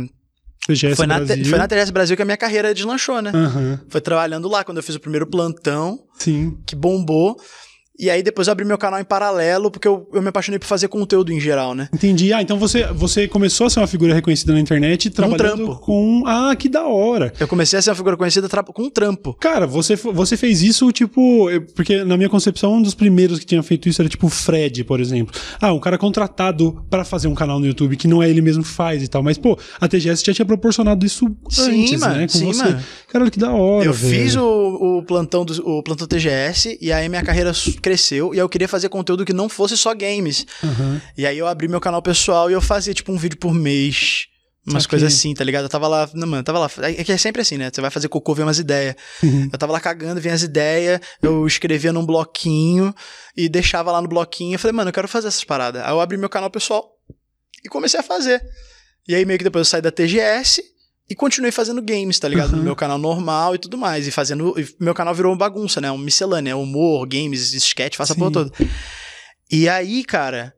TGS 0.66 0.96
Foi 0.96 1.06
na, 1.06 1.20
Brasil. 1.20 1.46
foi 1.46 1.58
na 1.60 1.68
TGS 1.68 1.92
Brasil 1.92 2.16
que 2.16 2.22
a 2.22 2.26
minha 2.26 2.38
carreira 2.38 2.74
deslanchou, 2.74 3.22
né? 3.22 3.32
Aham. 3.36 3.82
Foi 3.90 4.00
trabalhando 4.00 4.48
lá 4.48 4.64
quando 4.64 4.78
eu 4.78 4.84
fiz 4.84 4.96
o 4.96 5.00
primeiro 5.00 5.28
plantão 5.28 6.00
Sim. 6.18 6.58
que 6.66 6.74
bombou. 6.74 7.36
E 8.04 8.10
aí 8.10 8.22
depois 8.22 8.48
eu 8.48 8.52
abri 8.52 8.66
meu 8.66 8.78
canal 8.78 9.00
em 9.00 9.04
paralelo, 9.04 9.72
porque 9.72 9.88
eu, 9.88 10.08
eu 10.14 10.22
me 10.22 10.28
apaixonei 10.30 10.60
por 10.60 10.66
fazer 10.66 10.88
conteúdo 10.88 11.32
em 11.32 11.40
geral, 11.40 11.74
né? 11.74 11.88
Entendi. 11.94 12.34
Ah, 12.34 12.42
então 12.42 12.58
você, 12.60 12.86
você 12.88 13.28
começou 13.28 13.68
a 13.68 13.70
ser 13.70 13.80
uma 13.80 13.88
figura 13.88 14.14
reconhecida 14.14 14.52
na 14.54 14.60
internet 14.60 15.10
trabalhando 15.10 15.66
trampo. 15.66 15.76
com. 15.82 16.24
Ah, 16.26 16.56
que 16.56 16.68
da 16.70 16.84
hora. 16.86 17.32
Eu 17.40 17.48
comecei 17.48 17.80
a 17.80 17.82
ser 17.82 17.90
uma 17.92 17.96
figura 17.96 18.18
conhecida 18.18 18.50
tra- 18.50 18.64
com 18.64 18.84
um 18.84 18.90
trampo. 18.90 19.34
Cara, 19.40 19.66
você, 19.66 19.96
você 19.96 20.36
fez 20.36 20.62
isso, 20.62 20.92
tipo. 20.92 21.48
Porque 21.76 22.04
na 22.04 22.18
minha 22.18 22.30
concepção, 22.30 22.74
um 22.76 22.82
dos 22.82 22.94
primeiros 22.94 23.40
que 23.40 23.46
tinha 23.46 23.64
feito 23.64 23.88
isso 23.88 24.02
era 24.02 24.10
tipo 24.10 24.28
o 24.28 24.30
Fred, 24.30 24.84
por 24.84 25.00
exemplo. 25.00 25.34
Ah, 25.62 25.72
um 25.74 25.80
cara 25.80 25.98
contratado 25.98 26.84
pra 26.90 27.04
fazer 27.04 27.28
um 27.28 27.36
canal 27.36 27.60
no 27.60 27.66
YouTube, 27.66 27.96
que 27.98 28.08
não 28.08 28.22
é 28.22 28.30
ele 28.30 28.42
mesmo 28.42 28.64
que 28.64 28.70
faz 28.70 29.02
e 29.04 29.08
tal. 29.08 29.24
Mas, 29.24 29.38
pô, 29.38 29.58
a 29.80 29.88
TGS 29.88 30.24
já 30.26 30.34
tinha 30.34 30.46
proporcionado 30.46 31.06
isso 31.06 31.26
Sim, 31.50 31.84
antes, 31.84 32.00
mano, 32.02 32.16
né? 32.16 32.22
Com 32.28 32.38
sim, 32.38 32.46
você. 32.48 32.64
mano. 32.64 32.84
Cara, 33.08 33.30
que 33.32 33.40
da 33.40 33.52
hora. 33.52 33.86
eu 33.86 33.94
velho. 33.94 34.24
fiz 34.24 34.36
o, 34.36 34.98
o 35.00 35.04
plantão 35.04 35.46
do, 35.46 35.54
o 35.68 35.84
plantão 35.84 36.08
TGS 36.08 36.78
e 36.82 36.92
aí 36.92 37.08
minha 37.08 37.22
carreira 37.24 37.54
su- 37.54 37.80
cresceu 37.94 38.34
e 38.34 38.38
eu 38.38 38.50
queria 38.50 38.68
fazer 38.68 38.90
conteúdo 38.90 39.24
que 39.24 39.34
não 39.34 39.48
fosse 39.48 39.78
só 39.78 39.94
games. 39.94 40.46
Aham. 40.64 41.02
E 41.18 41.26
aí 41.26 41.38
eu 41.38 41.48
abri 41.48 41.68
meu 41.68 41.80
canal 41.80 42.02
pessoal 42.02 42.50
e 42.50 42.54
eu 42.54 42.62
fazia 42.62 42.94
tipo 42.94 43.12
um 43.12 43.18
vídeo 43.18 43.38
por 43.38 43.54
mês. 43.54 44.28
Umas 44.66 44.84
Saquei. 44.84 44.98
coisas 44.98 45.14
assim, 45.14 45.34
tá 45.34 45.44
ligado? 45.44 45.64
Eu 45.64 45.70
tava 45.70 45.90
lá, 45.90 46.10
não, 46.14 46.26
mano, 46.26 46.40
eu 46.40 46.44
tava 46.44 46.58
lá. 46.58 46.70
É 46.84 47.04
que 47.04 47.12
é 47.12 47.18
sempre 47.18 47.42
assim, 47.42 47.58
né? 47.58 47.70
Você 47.72 47.82
vai 47.82 47.92
fazer 47.92 48.08
cocô, 48.08 48.34
vem 48.34 48.46
umas 48.46 48.60
ideias. 48.60 48.96
Uhum. 49.22 49.50
Eu 49.52 49.60
tava 49.60 49.74
lá 49.74 49.80
cagando, 49.80 50.22
vem 50.22 50.32
as 50.32 50.42
ideias, 50.42 51.02
eu 51.22 51.46
escrevia 51.46 51.92
num 51.92 52.06
bloquinho 52.06 52.96
e 53.36 53.50
deixava 53.50 53.92
lá 53.92 54.02
no 54.02 54.08
bloquinho. 54.08 54.56
Eu 54.56 54.60
falei, 54.60 54.74
mano, 54.74 54.90
eu 54.90 54.94
quero 54.94 55.08
fazer 55.08 55.28
essas 55.28 55.44
paradas. 55.44 55.84
Aí 55.84 55.92
eu 55.92 56.00
abri 56.00 56.18
meu 56.18 56.30
canal 56.30 56.50
pessoal 56.50 56.90
e 57.64 57.68
comecei 57.68 58.00
a 58.00 58.04
fazer. 58.04 58.42
E 59.06 59.14
aí 59.14 59.26
meio 59.26 59.38
que 59.38 59.44
depois 59.44 59.68
eu 59.68 59.70
saí 59.70 59.82
da 59.82 59.92
TGS 59.92 60.64
e 61.10 61.16
continuei 61.16 61.52
fazendo 61.52 61.82
games, 61.82 62.18
tá 62.20 62.28
ligado? 62.28 62.52
No 62.52 62.58
Uhum. 62.60 62.64
meu 62.64 62.76
canal 62.76 62.98
normal 62.98 63.56
e 63.56 63.58
tudo 63.58 63.78
mais. 63.78 64.08
E 64.08 64.12
fazendo. 64.12 64.54
e 64.60 64.68
meu 64.80 64.94
canal 64.94 65.14
virou 65.14 65.32
uma 65.32 65.38
bagunça, 65.38 65.80
né? 65.82 65.92
Um 65.92 65.98
miscelânea, 65.98 66.56
humor, 66.58 67.06
games, 67.08 67.54
sketch, 67.54 67.96
faça 67.96 68.14
a 68.14 68.16
porra 68.16 68.32
toda. 68.32 68.52
E 69.52 69.68
aí, 69.70 70.04
cara. 70.04 70.54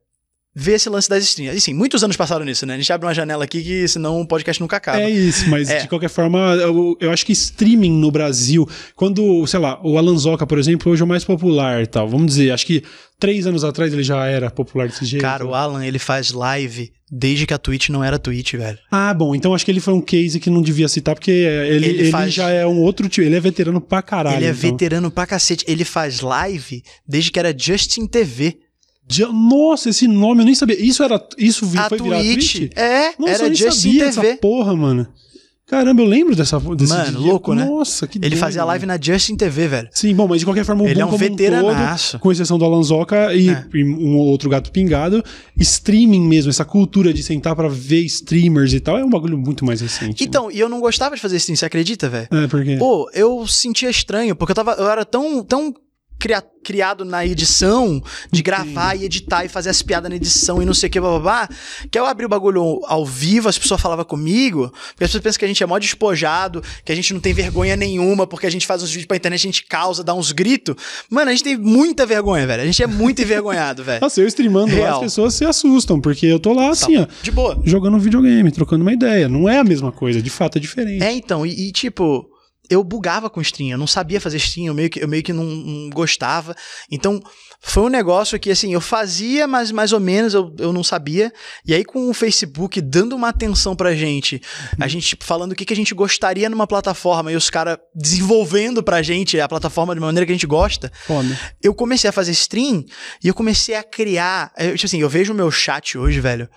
Vê 0.58 0.72
esse 0.74 0.88
lance 0.88 1.10
das 1.10 1.24
streams. 1.26 1.58
Assim, 1.58 1.74
muitos 1.74 2.02
anos 2.02 2.16
passaram 2.16 2.46
nisso, 2.46 2.66
né? 2.66 2.76
A 2.76 2.78
gente 2.78 2.94
abre 2.94 3.06
uma 3.06 3.14
janela 3.14 3.44
aqui 3.44 3.62
que 3.62 3.88
senão 3.90 4.22
o 4.22 4.26
podcast 4.28 4.62
nunca 4.62 4.78
acaba. 4.78 5.02
É 5.02 5.10
isso, 5.10 5.50
mas 5.50 5.70
É. 5.70 5.80
de 5.82 5.88
qualquer 5.90 6.08
forma, 6.10 6.40
eu, 6.56 6.96
eu 7.02 7.12
acho 7.12 7.26
que 7.26 7.34
streaming 7.34 7.92
no 7.92 8.10
Brasil, 8.10 8.66
quando, 8.96 9.46
sei 9.48 9.60
lá, 9.60 9.80
o 9.84 9.98
Alanzoca, 9.98 10.48
por 10.48 10.58
exemplo, 10.58 10.92
hoje 10.92 11.02
é 11.02 11.06
o 11.06 11.08
mais 11.08 11.26
popular 11.26 11.84
e 11.84 11.88
tal. 11.88 12.08
Vamos 12.08 12.28
dizer, 12.28 12.52
acho 12.52 12.66
que 12.66 12.84
três 13.20 13.46
anos 13.46 13.66
atrás 13.66 13.92
ele 13.94 14.04
já 14.04 14.26
era 14.28 14.50
popular 14.50 14.88
desse 14.88 15.04
jeito. 15.06 15.22
Cara, 15.22 15.46
o 15.46 15.54
Alan, 15.54 15.86
ele 15.86 16.00
faz 16.00 16.32
live 16.32 16.90
desde 17.12 17.46
que 17.46 17.54
a 17.54 17.58
Twitch 17.58 17.90
não 17.90 18.02
era 18.04 18.18
Twitch, 18.18 18.54
velho. 18.54 18.80
Ah, 18.90 19.14
bom, 19.14 19.36
então 19.36 19.54
acho 19.54 19.66
que 19.66 19.72
ele 19.72 19.82
foi 19.82 19.94
um 19.94 20.02
case 20.02 20.40
que 20.40 20.50
não 20.50 20.62
devia 20.62 20.88
citar, 20.88 21.16
porque 21.16 21.32
ele, 21.32 21.86
Ele 21.86 22.00
ele, 22.04 22.12
faz- 22.12 22.34
já 22.34 22.50
é 22.50 22.66
um 22.66 22.80
outro 22.80 23.10
tipo, 23.10 23.28
ele 23.28 23.36
é 23.36 23.40
veterano 23.42 23.82
pra 23.82 24.02
caralho. 24.02 24.38
ele 24.38 24.46
é 24.46 24.50
então. 24.52 24.62
veterano 24.72 25.12
pra 25.12 25.28
cacete. 25.28 25.66
Ele 25.68 25.84
faz 25.84 26.22
live 26.22 26.82
desde 27.08 27.30
que 27.30 27.40
era 27.40 27.54
Justin 27.58 28.08
TV. 28.08 28.58
Já- 29.08 29.32
Nossa, 29.32 29.90
esse 29.90 30.08
nome 30.08 30.42
eu 30.42 30.46
nem 30.46 30.56
sabia. 30.56 30.80
Isso 30.80 31.04
era. 31.04 31.22
Isso 31.38 31.66
A 31.78 31.90
foi 31.90 32.00
virar 32.00 32.20
Twitch, 32.20 32.54
Twitch? 32.58 32.72
é, 32.76 33.12
Nossa, 33.20 33.20
eu 33.20 33.28
era 33.28 33.44
nem 33.46 33.56
Justin 33.56 33.72
sabia 33.94 34.06
TV. 34.12 34.22
dessa 34.22 34.38
porra, 34.38 34.76
mano. 34.76 35.08
Caramba, 35.68 36.04
eu 36.04 36.06
lembro 36.06 36.36
dessa 36.36 36.60
desse 36.60 36.94
Mano, 36.94 37.18
dia. 37.18 37.28
louco, 37.32 37.56
né? 37.56 37.66
Nossa, 37.66 38.06
que 38.06 38.20
Ele 38.20 38.30
doido, 38.30 38.40
fazia 38.40 38.64
live 38.64 38.86
mano. 38.86 39.00
na 39.00 39.04
Justin 39.04 39.36
TV, 39.36 39.68
velho. 39.68 39.90
Sim, 39.92 40.14
bom, 40.14 40.28
mas 40.28 40.38
de 40.42 40.46
qualquer 40.46 40.64
forma, 40.64 40.84
o 40.84 40.88
Ele 40.88 41.02
é 41.02 41.06
um 41.06 41.18
veteranaço. 41.18 42.12
todo, 42.12 42.22
com 42.22 42.32
exceção 42.32 42.60
do 42.60 42.66
Alanzoca 42.66 43.34
e, 43.34 43.50
É. 43.50 43.66
e 43.74 43.84
um 43.84 44.16
outro 44.18 44.48
gato 44.48 44.72
pingado, 44.72 45.24
streaming 45.58 46.22
mesmo, 46.28 46.52
essa 46.52 46.64
cultura 46.64 47.12
de 47.12 47.24
sentar 47.24 47.56
pra 47.56 47.68
ver 47.68 48.02
streamers 48.06 48.74
e 48.74 48.80
tal, 48.80 49.00
é 49.00 49.04
um 49.04 49.10
bagulho 49.10 49.40
muito 49.40 49.66
mais 49.66 49.82
recente. 49.82 50.22
né? 50.24 50.28
Então, 50.28 50.52
e 50.52 50.60
eu 50.60 50.70
não 50.70 50.80
gostava 50.80 51.16
de 51.16 51.22
fazer 51.22 51.38
stream, 51.38 51.56
você 51.56 51.66
acredita, 51.66 52.10
velho? 52.10 52.28
É, 52.32 52.46
porque. 52.48 52.78
Pô, 52.78 53.10
eu 53.12 53.48
sentia 53.48 53.90
estranho, 53.90 54.36
porque 54.36 54.52
eu 54.52 54.56
tava. 54.56 54.74
Eu 54.74 54.88
era 54.88 55.04
tão. 55.04 55.44
tão 55.44 55.74
cria- 56.20 56.44
criado 56.64 57.06
na 57.06 57.24
edição, 57.26 58.02
de 58.32 58.42
gravar 58.42 58.96
e 58.96 59.06
editar 59.06 59.46
e 59.46 59.50
fazer 59.50 59.70
as 59.70 59.82
piadas 59.84 60.10
na 60.10 60.16
edição 60.16 60.62
e 60.62 60.66
não 60.66 60.74
sei 60.74 60.88
o 60.88 60.92
que, 60.92 61.00
babá, 61.00 61.48
que 61.92 61.98
eu 62.00 62.06
abri 62.08 62.26
o 62.26 62.30
bagulho 62.30 62.82
ao 62.86 63.06
vivo, 63.06 63.48
as 63.48 63.58
pessoas 63.58 63.80
falavam 63.80 64.04
comigo, 64.04 64.70
porque 64.90 65.04
as 65.04 65.10
pessoas 65.10 65.22
pensam 65.24 65.40
que 65.40 65.46
a 65.46 65.48
gente 65.48 65.62
é 65.62 65.66
mó 65.68 65.78
despojado, 65.78 66.64
que 66.84 66.92
a 66.92 66.96
gente 66.96 67.14
não 67.14 67.20
tem 67.20 67.34
vergonha 67.34 67.76
nenhuma, 67.76 68.26
porque 68.26 68.48
a 68.48 68.50
gente 68.50 68.66
faz 68.66 68.82
uns 68.82 68.90
vídeos 68.90 69.06
pra 69.06 69.18
internet, 69.18 69.40
a 69.40 69.44
gente 69.44 69.64
causa, 69.66 70.04
dá 70.04 70.14
uns 70.16 70.32
gritos. 70.32 70.76
Mano, 71.10 71.30
a 71.30 71.34
gente 71.34 71.44
tem 71.44 71.58
muita 71.58 72.06
vergonha, 72.06 72.48
velho. 72.48 72.64
A 72.64 72.66
gente 72.66 72.82
é 72.82 72.88
muito 72.88 73.22
envergonhado, 73.22 73.84
velho. 73.84 74.02
Nossa, 74.02 74.20
eu 74.22 74.28
streamando 74.28 74.72
lá, 74.72 74.76
Real. 74.82 74.94
as 74.96 75.00
pessoas 75.02 75.34
se 75.36 75.46
assustam, 75.46 76.02
porque 76.02 76.26
eu 76.26 76.40
tô 76.40 76.52
lá 76.54 76.70
assim, 76.70 76.98
ó, 76.98 77.06
De 77.22 77.30
boa. 77.32 77.62
jogando 77.64 78.00
videogame, 78.00 78.52
trocando 78.52 78.82
uma 78.84 78.94
ideia. 78.94 79.30
Não 79.30 79.48
é 79.48 79.60
a 79.60 79.64
mesma 79.64 79.92
coisa, 79.92 80.20
de 80.22 80.30
fato 80.32 80.58
é 80.58 80.62
diferente. 80.62 81.04
É, 81.04 81.12
então, 81.14 81.46
e, 81.46 81.68
e, 81.68 81.72
tipo, 81.72 82.28
eu 82.70 82.84
bugava 82.84 83.30
com 83.30 83.42
stream, 83.42 83.72
eu 83.72 83.78
não 83.78 83.88
sabia 83.88 84.20
fazer 84.20 84.38
stream, 84.38 84.68
eu 84.68 84.74
meio 84.74 84.90
que, 84.90 85.04
eu 85.04 85.08
meio 85.08 85.24
que 85.24 85.34
não, 85.34 85.44
não 85.44 85.90
gostava. 85.90 86.56
Então, 86.92 87.22
foi 87.60 87.84
um 87.84 87.90
negócio 87.90 88.40
que, 88.40 88.52
assim, 88.52 88.74
eu 88.74 88.82
fazia, 88.82 89.48
mas 89.48 89.72
mais 89.72 89.92
ou 89.92 90.00
menos 90.00 90.34
eu, 90.34 90.54
eu 90.60 90.72
não 90.72 90.84
sabia. 90.84 91.32
E 91.66 91.74
aí, 91.74 91.84
com 91.84 92.10
o 92.10 92.14
Facebook 92.14 92.80
dando 92.82 93.16
uma 93.16 93.30
atenção 93.30 93.76
pra 93.76 93.96
gente, 93.96 94.42
a 94.80 94.88
gente 94.88 95.08
tipo, 95.08 95.24
falando 95.24 95.54
o 95.54 95.56
que, 95.56 95.66
que 95.66 95.74
a 95.74 95.76
gente 95.76 95.94
gostaria 95.94 96.50
numa 96.50 96.68
plataforma 96.68 97.32
e 97.32 97.36
os 97.36 97.50
caras 97.50 97.78
desenvolvendo 97.94 98.84
pra 98.84 99.02
gente 99.02 99.40
a 99.40 99.48
plataforma 99.48 99.94
de 99.94 100.00
uma 100.00 100.08
maneira 100.08 100.26
que 100.26 100.32
a 100.32 100.36
gente 100.36 100.48
gosta, 100.48 100.92
Foda. 101.06 101.40
eu 101.62 101.74
comecei 101.74 102.10
a 102.10 102.14
fazer 102.14 102.32
stream 102.32 102.86
e 103.24 103.28
eu 103.28 103.34
comecei 103.34 103.76
a 103.76 103.84
criar. 103.84 104.52
Eu, 104.58 104.76
tipo 104.76 104.86
assim, 104.86 105.02
eu 105.02 105.10
vejo 105.10 105.34
o 105.34 105.36
meu 105.36 105.50
chat 105.50 105.98
hoje, 105.98 106.20
velho. 106.20 106.50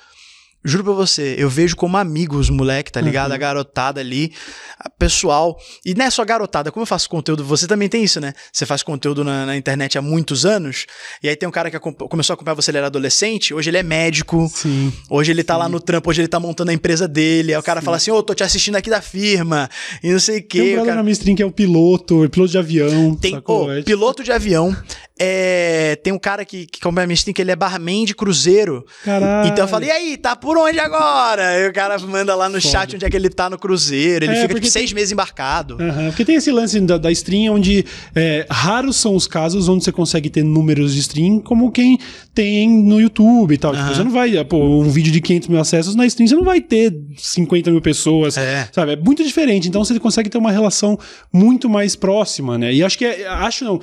Juro 0.64 0.82
pra 0.84 0.92
você, 0.92 1.36
eu 1.38 1.48
vejo 1.48 1.76
como 1.76 1.96
amigos, 1.96 2.50
moleque, 2.50 2.90
tá 2.90 3.00
ligado? 3.00 3.28
Uhum. 3.30 3.36
A 3.36 3.38
garotada 3.38 4.00
ali, 4.00 4.32
a 4.78 4.90
pessoal. 4.90 5.56
E 5.86 5.94
não 5.94 6.04
é 6.04 6.10
só 6.10 6.24
garotada, 6.24 6.72
como 6.72 6.82
eu 6.82 6.86
faço 6.86 7.08
conteúdo, 7.08 7.44
você 7.44 7.66
também 7.66 7.88
tem 7.88 8.02
isso, 8.02 8.20
né? 8.20 8.32
Você 8.52 8.66
faz 8.66 8.82
conteúdo 8.82 9.22
na, 9.22 9.46
na 9.46 9.56
internet 9.56 9.96
há 9.96 10.02
muitos 10.02 10.44
anos, 10.44 10.84
e 11.22 11.28
aí 11.28 11.36
tem 11.36 11.48
um 11.48 11.52
cara 11.52 11.70
que 11.70 11.78
começou 11.78 12.32
a 12.32 12.34
acompanhar 12.34 12.54
você, 12.54 12.70
ele 12.72 12.78
era 12.78 12.88
adolescente, 12.88 13.54
hoje 13.54 13.70
ele 13.70 13.78
é 13.78 13.82
médico, 13.84 14.50
Sim. 14.52 14.92
hoje 15.08 15.30
ele 15.30 15.44
tá 15.44 15.56
lá 15.56 15.68
no 15.68 15.80
trampo, 15.80 16.10
hoje 16.10 16.20
ele 16.22 16.28
tá 16.28 16.40
montando 16.40 16.70
a 16.72 16.74
empresa 16.74 17.06
dele, 17.06 17.54
aí 17.54 17.58
o 17.60 17.62
cara 17.62 17.80
fala 17.80 17.96
assim, 17.96 18.10
ô, 18.10 18.20
tô 18.22 18.34
te 18.34 18.42
assistindo 18.42 18.74
aqui 18.76 18.90
da 18.90 19.00
firma, 19.00 19.70
e 20.02 20.10
não 20.12 20.18
sei 20.18 20.38
o 20.38 20.42
Tem 20.42 20.44
um 20.44 20.48
quê. 20.48 20.60
o 20.60 20.64
brother 20.74 20.84
cara... 20.86 20.96
na 20.96 21.02
minha 21.04 21.12
stream 21.12 21.36
que 21.36 21.42
é 21.42 21.46
o 21.46 21.52
piloto, 21.52 22.24
o 22.24 22.28
piloto 22.28 22.50
de 22.50 22.58
avião. 22.58 23.14
Tem 23.14 23.34
ô, 23.46 23.70
É 23.70 23.76
tipo- 23.76 23.84
piloto 23.86 24.24
de 24.24 24.32
avião. 24.32 24.76
É, 25.20 25.96
tem 25.96 26.12
um 26.12 26.18
cara 26.18 26.44
que, 26.44 26.64
que 26.66 26.78
acompanha 26.80 27.02
a 27.02 27.06
minha 27.08 27.14
stream 27.14 27.34
que 27.34 27.42
ele 27.42 27.50
é 27.50 27.56
barman 27.56 28.04
de 28.04 28.14
cruzeiro. 28.14 28.86
Caralho. 29.04 29.48
Então 29.48 29.64
eu 29.64 29.68
falei, 29.68 29.88
e 29.88 29.92
aí, 29.92 30.16
tá 30.16 30.36
por 30.36 30.47
onde 30.56 30.78
agora? 30.78 31.58
E 31.60 31.68
o 31.68 31.72
cara 31.72 31.98
manda 31.98 32.34
lá 32.34 32.48
no 32.48 32.60
chat 32.60 32.94
onde 32.94 33.04
é 33.04 33.10
que 33.10 33.16
ele 33.16 33.28
tá 33.28 33.50
no 33.50 33.58
cruzeiro. 33.58 34.24
Ele 34.24 34.32
É, 34.32 34.42
fica 34.42 34.54
tipo 34.54 34.66
seis 34.66 34.92
meses 34.92 35.12
embarcado. 35.12 35.76
Aham, 35.80 36.06
Porque 36.08 36.24
tem 36.24 36.36
esse 36.36 36.50
lance 36.50 36.78
da, 36.80 36.96
da 36.96 37.10
stream 37.10 37.54
onde 37.54 37.84
é, 38.14 38.46
raros 38.50 38.96
são 38.96 39.14
os 39.14 39.26
casos 39.26 39.68
onde 39.68 39.84
você 39.84 39.92
consegue 39.92 40.30
ter 40.30 40.42
números 40.42 40.94
de 40.94 41.00
stream 41.00 41.40
como 41.40 41.70
quem 41.70 41.98
tem 42.34 42.68
no 42.68 43.00
YouTube 43.00 43.52
e 43.54 43.58
tal. 43.58 43.72
Tipo, 43.72 43.84
Aham. 43.84 43.94
você 43.94 44.04
não 44.04 44.10
vai, 44.12 44.44
pô, 44.44 44.58
um 44.58 44.88
vídeo 44.90 45.12
de 45.12 45.20
500 45.20 45.48
mil 45.48 45.60
acessos 45.60 45.94
na 45.94 46.06
stream, 46.06 46.28
você 46.28 46.34
não 46.34 46.44
vai 46.44 46.60
ter 46.60 46.94
50 47.16 47.70
mil 47.70 47.80
pessoas. 47.80 48.36
É. 48.36 48.68
Sabe? 48.72 48.92
É 48.92 48.96
muito 48.96 49.24
diferente. 49.24 49.68
Então 49.68 49.84
você 49.84 49.98
consegue 49.98 50.30
ter 50.30 50.38
uma 50.38 50.52
relação 50.52 50.98
muito 51.32 51.68
mais 51.68 51.96
próxima, 51.96 52.56
né? 52.56 52.72
E 52.72 52.82
acho 52.84 52.96
que 52.96 53.04
é. 53.04 53.26
Acho 53.26 53.64
não. 53.64 53.80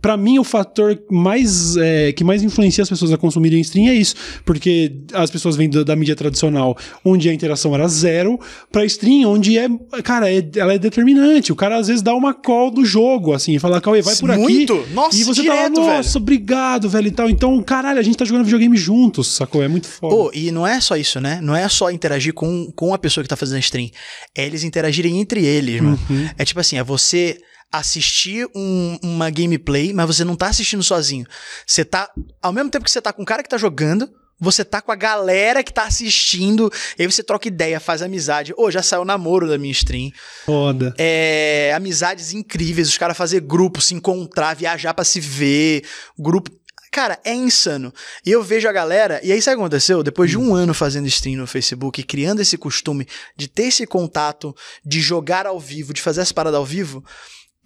Pra 0.00 0.16
mim, 0.16 0.38
o 0.38 0.44
fator 0.44 0.98
mais 1.10 1.76
é, 1.76 2.12
que 2.12 2.22
mais 2.24 2.42
influencia 2.42 2.82
as 2.82 2.88
pessoas 2.88 3.12
a 3.12 3.16
consumirem 3.16 3.60
stream 3.60 3.88
é 3.88 3.94
isso. 3.94 4.14
Porque 4.44 4.92
as 5.12 5.30
pessoas 5.30 5.56
vêm 5.56 5.68
da, 5.68 5.82
da 5.82 5.96
mídia 5.96 6.14
tradicional, 6.16 6.76
onde 7.04 7.28
a 7.28 7.34
interação 7.34 7.74
era 7.74 7.86
zero, 7.88 8.38
pra 8.70 8.84
stream, 8.84 9.28
onde 9.30 9.58
é. 9.58 9.68
Cara, 10.02 10.32
é- 10.32 10.46
ela 10.56 10.74
é 10.74 10.78
determinante. 10.78 11.52
O 11.52 11.56
cara 11.56 11.76
às 11.76 11.88
vezes 11.88 12.02
dá 12.02 12.14
uma 12.14 12.32
call 12.34 12.70
do 12.70 12.84
jogo, 12.84 13.32
assim, 13.32 13.54
e 13.54 13.58
fala, 13.58 13.80
Cauê, 13.80 14.02
vai 14.02 14.16
por 14.16 14.30
aqui. 14.30 14.40
Muito? 14.40 14.86
Nossa, 14.92 15.16
e 15.16 15.24
você 15.24 15.42
direto, 15.42 15.74
tá 15.74 15.80
lá, 15.80 15.86
velho. 15.86 15.96
nossa, 15.98 16.18
obrigado, 16.18 16.88
velho, 16.88 17.08
e 17.08 17.10
tal. 17.10 17.28
Então, 17.30 17.62
caralho, 17.62 17.98
a 17.98 18.02
gente 18.02 18.16
tá 18.16 18.24
jogando 18.24 18.44
videogame 18.44 18.76
juntos, 18.76 19.28
sacou? 19.28 19.62
É 19.62 19.68
muito 19.68 19.86
foda. 19.86 20.14
Pô, 20.14 20.30
e 20.34 20.50
não 20.50 20.66
é 20.66 20.80
só 20.80 20.96
isso, 20.96 21.20
né? 21.20 21.40
Não 21.42 21.54
é 21.54 21.68
só 21.68 21.90
interagir 21.90 22.32
com, 22.34 22.70
com 22.74 22.94
a 22.94 22.98
pessoa 22.98 23.22
que 23.22 23.28
tá 23.28 23.36
fazendo 23.36 23.56
a 23.56 23.60
stream. 23.60 23.88
É 24.36 24.46
eles 24.46 24.64
interagirem 24.64 25.20
entre 25.20 25.44
eles, 25.44 25.80
mano. 25.80 25.98
Uhum. 26.08 26.28
É 26.38 26.44
tipo 26.44 26.60
assim, 26.60 26.76
é 26.76 26.82
você 26.84 27.38
assistir 27.72 28.48
um- 28.54 28.98
uma 29.02 29.30
gameplay, 29.30 29.92
mas 29.92 30.06
você 30.06 30.24
não 30.24 30.36
tá 30.36 30.48
assistindo 30.48 30.82
sozinho. 30.82 31.26
Você 31.66 31.84
tá. 31.84 32.10
Ao 32.42 32.52
mesmo 32.52 32.70
tempo 32.70 32.84
que 32.84 32.90
você 32.90 33.00
tá 33.00 33.12
com 33.12 33.22
o 33.22 33.26
cara 33.26 33.42
que 33.42 33.48
tá 33.48 33.58
jogando. 33.58 34.08
Você 34.40 34.64
tá 34.64 34.80
com 34.80 34.92
a 34.92 34.94
galera 34.94 35.64
que 35.64 35.72
tá 35.74 35.82
assistindo, 35.82 36.72
e 36.96 37.02
aí 37.02 37.10
você 37.10 37.24
troca 37.24 37.48
ideia, 37.48 37.80
faz 37.80 38.02
amizade. 38.02 38.54
Ô, 38.56 38.70
já 38.70 38.80
saiu 38.84 39.04
namoro 39.04 39.48
da 39.48 39.58
minha 39.58 39.72
stream. 39.72 40.12
Foda. 40.46 40.94
É, 40.96 41.72
amizades 41.74 42.32
incríveis, 42.32 42.86
os 42.88 42.96
caras 42.96 43.16
fazer 43.16 43.40
grupo, 43.40 43.80
se 43.80 43.94
encontrar, 43.94 44.54
viajar 44.54 44.94
pra 44.94 45.04
se 45.04 45.18
ver, 45.18 45.82
grupo. 46.16 46.52
Cara, 46.92 47.18
é 47.24 47.34
insano. 47.34 47.92
E 48.24 48.30
eu 48.30 48.40
vejo 48.40 48.68
a 48.68 48.72
galera, 48.72 49.20
e 49.24 49.32
aí 49.32 49.42
sabe 49.42 49.56
o 49.56 49.58
que 49.58 49.62
aconteceu? 49.64 50.04
Depois 50.04 50.30
de 50.30 50.38
um 50.38 50.54
ano 50.54 50.72
fazendo 50.72 51.08
stream 51.08 51.36
no 51.40 51.46
Facebook 51.46 52.00
criando 52.04 52.40
esse 52.40 52.56
costume 52.56 53.08
de 53.36 53.48
ter 53.48 53.64
esse 53.64 53.88
contato, 53.88 54.54
de 54.86 55.00
jogar 55.00 55.48
ao 55.48 55.58
vivo, 55.58 55.92
de 55.92 56.00
fazer 56.00 56.20
essa 56.20 56.32
parada 56.32 56.56
ao 56.58 56.64
vivo, 56.64 57.04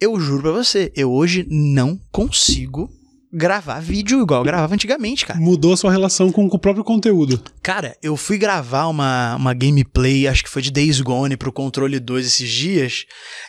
eu 0.03 0.19
juro 0.19 0.41
pra 0.41 0.51
você, 0.51 0.91
eu 0.95 1.11
hoje 1.11 1.47
não 1.49 1.97
consigo 2.11 2.91
gravar 3.33 3.79
vídeo 3.79 4.21
igual 4.21 4.41
eu 4.41 4.45
gravava 4.45 4.73
antigamente, 4.73 5.25
cara. 5.25 5.39
Mudou 5.39 5.73
a 5.73 5.77
sua 5.77 5.91
relação 5.91 6.31
com, 6.31 6.47
com 6.47 6.55
o 6.57 6.59
próprio 6.59 6.83
conteúdo. 6.83 7.41
Cara, 7.61 7.97
eu 8.01 8.15
fui 8.15 8.37
gravar 8.37 8.87
uma, 8.87 9.35
uma 9.35 9.53
gameplay, 9.53 10.27
acho 10.27 10.43
que 10.43 10.49
foi 10.49 10.61
de 10.61 10.69
Days 10.71 11.01
Gone 11.01 11.35
pro 11.35 11.51
Controle 11.51 11.99
2 11.99 12.25
esses 12.27 12.49
dias. 12.49 13.05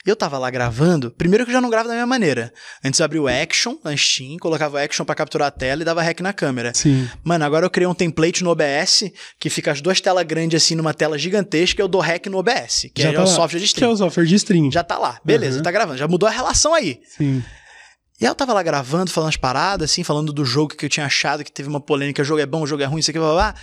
E 0.06 0.08
eu 0.10 0.16
tava 0.16 0.38
lá 0.38 0.50
gravando. 0.50 1.10
Primeiro 1.10 1.44
que 1.44 1.50
eu 1.50 1.54
já 1.54 1.60
não 1.60 1.68
gravo 1.70 1.88
da 1.88 1.94
mesma 1.94 2.06
maneira. 2.06 2.52
Antes 2.84 2.98
eu 3.00 3.04
abria 3.04 3.22
o 3.22 3.28
Action 3.28 3.76
na 3.84 3.96
Steam, 3.96 4.36
colocava 4.38 4.76
o 4.76 4.78
Action 4.80 5.04
pra 5.04 5.14
capturar 5.14 5.48
a 5.48 5.50
tela 5.50 5.82
e 5.82 5.84
dava 5.84 6.02
hack 6.02 6.20
na 6.20 6.32
câmera. 6.32 6.72
Sim. 6.74 7.08
Mano, 7.22 7.44
agora 7.44 7.66
eu 7.66 7.70
criei 7.70 7.86
um 7.86 7.94
template 7.94 8.42
no 8.42 8.50
OBS 8.50 9.04
que 9.38 9.50
fica 9.50 9.70
as 9.72 9.80
duas 9.80 10.00
telas 10.00 10.24
grandes 10.24 10.62
assim 10.62 10.74
numa 10.74 10.94
tela 10.94 11.18
gigantesca 11.18 11.80
e 11.80 11.82
eu 11.82 11.88
dou 11.88 12.00
hack 12.00 12.26
no 12.26 12.38
OBS, 12.38 12.90
que 12.94 13.02
Já 13.02 13.10
é 13.10 13.12
tá 13.12 13.18
o 13.22 13.24
lá. 13.24 13.26
software 13.30 13.58
de 13.60 13.66
Que 13.66 13.70
é 13.70 13.74
stream. 13.74 13.92
o 13.92 13.96
software 13.96 14.24
de 14.24 14.34
stream. 14.36 14.70
Já 14.70 14.82
tá 14.82 14.96
lá, 14.98 15.20
beleza, 15.24 15.58
Uhum. 15.58 15.62
tá 15.62 15.70
gravando. 15.70 15.98
Já 15.98 16.08
mudou 16.08 16.28
a 16.28 16.32
relação 16.32 16.72
aí. 16.74 17.00
Sim. 17.16 17.42
E 18.20 18.24
aí 18.24 18.30
eu 18.30 18.34
tava 18.34 18.52
lá 18.52 18.62
gravando, 18.62 19.10
falando 19.10 19.30
as 19.30 19.36
paradas, 19.36 19.90
assim, 19.90 20.04
falando 20.04 20.32
do 20.32 20.44
jogo 20.44 20.74
que 20.76 20.86
eu 20.86 20.88
tinha 20.88 21.06
achado, 21.06 21.42
que 21.42 21.50
teve 21.50 21.68
uma 21.68 21.80
polêmica, 21.80 22.22
o 22.22 22.24
jogo 22.24 22.40
é 22.40 22.46
bom, 22.46 22.62
o 22.62 22.66
jogo 22.66 22.82
é 22.82 22.86
ruim, 22.86 23.00
isso 23.00 23.10
aqui, 23.10 23.18
blá, 23.18 23.32
blá, 23.32 23.52
blá. 23.52 23.54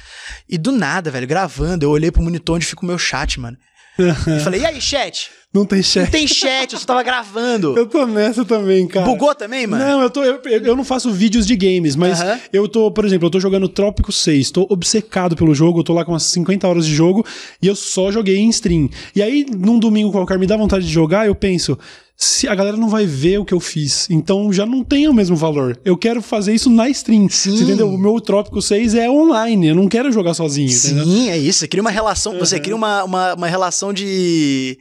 E 0.49 0.57
do 0.57 0.71
nada, 0.73 1.09
velho, 1.09 1.25
gravando, 1.25 1.85
eu 1.85 1.89
olhei 1.89 2.11
pro 2.11 2.21
monitor 2.21 2.57
onde 2.57 2.65
fica 2.65 2.83
o 2.83 2.85
meu 2.85 2.97
chat, 2.97 3.39
mano. 3.39 3.57
E 3.97 4.39
falei, 4.43 4.61
e 4.61 4.65
aí, 4.65 4.81
chat? 4.81 5.31
Não 5.53 5.65
tem 5.65 5.79
Não 5.79 5.83
chat. 5.83 6.09
tem 6.11 6.27
chat, 6.27 6.73
eu 6.73 6.79
só 6.79 6.85
tava 6.85 7.03
gravando. 7.03 7.77
Eu 7.77 7.85
tô 7.85 8.05
nessa 8.05 8.45
também, 8.45 8.87
cara. 8.87 9.05
Bugou 9.05 9.35
também, 9.35 9.67
mano? 9.67 9.83
Não, 9.83 10.01
eu, 10.01 10.09
tô, 10.09 10.23
eu, 10.23 10.41
eu 10.45 10.75
não 10.75 10.83
faço 10.83 11.11
vídeos 11.11 11.45
de 11.45 11.55
games, 11.57 11.95
mas 11.95 12.19
eu 12.53 12.67
tô, 12.69 12.89
por 12.91 13.03
exemplo, 13.05 13.27
eu 13.27 13.31
tô 13.31 13.39
jogando 13.39 13.67
Trópico 13.67 14.11
6, 14.11 14.51
tô 14.51 14.65
obcecado 14.69 15.35
pelo 15.35 15.53
jogo, 15.53 15.79
eu 15.79 15.83
tô 15.83 15.93
lá 15.93 16.05
com 16.05 16.13
umas 16.13 16.23
50 16.23 16.67
horas 16.67 16.85
de 16.85 16.95
jogo 16.95 17.25
e 17.61 17.67
eu 17.67 17.75
só 17.75 18.11
joguei 18.11 18.37
em 18.37 18.49
stream. 18.49 18.89
E 19.13 19.21
aí, 19.21 19.45
num 19.49 19.77
domingo 19.77 20.11
qualquer, 20.11 20.39
me 20.39 20.47
dá 20.47 20.55
vontade 20.55 20.85
de 20.85 20.91
jogar, 20.91 21.27
eu 21.27 21.35
penso, 21.35 21.77
se 22.23 22.47
a 22.47 22.53
galera 22.53 22.77
não 22.77 22.87
vai 22.87 23.03
ver 23.03 23.39
o 23.39 23.45
que 23.45 23.53
eu 23.53 23.59
fiz, 23.59 24.07
então 24.07 24.53
já 24.53 24.63
não 24.63 24.83
tem 24.83 25.07
o 25.07 25.13
mesmo 25.13 25.35
valor. 25.35 25.79
Eu 25.83 25.97
quero 25.97 26.21
fazer 26.21 26.53
isso 26.53 26.69
na 26.69 26.87
stream. 26.89 27.27
Sim. 27.27 27.57
Você 27.57 27.63
entendeu? 27.63 27.89
O 27.89 27.97
meu 27.97 28.21
Trópico 28.21 28.61
6 28.61 28.93
é 28.93 29.09
online, 29.09 29.69
eu 29.69 29.75
não 29.75 29.87
quero 29.87 30.11
jogar 30.11 30.35
sozinho, 30.35 30.69
entendeu? 30.69 31.03
Sim, 31.03 31.29
é 31.31 31.37
isso. 31.37 31.59
Você 31.59 31.67
cria 31.67 31.81
uma 31.81 31.89
relação, 31.89 32.37
você 32.37 32.59
cria 32.59 32.75
uma, 32.75 33.03
uma, 33.03 33.33
uma 33.33 33.47
relação 33.47 33.91
de. 33.91 34.77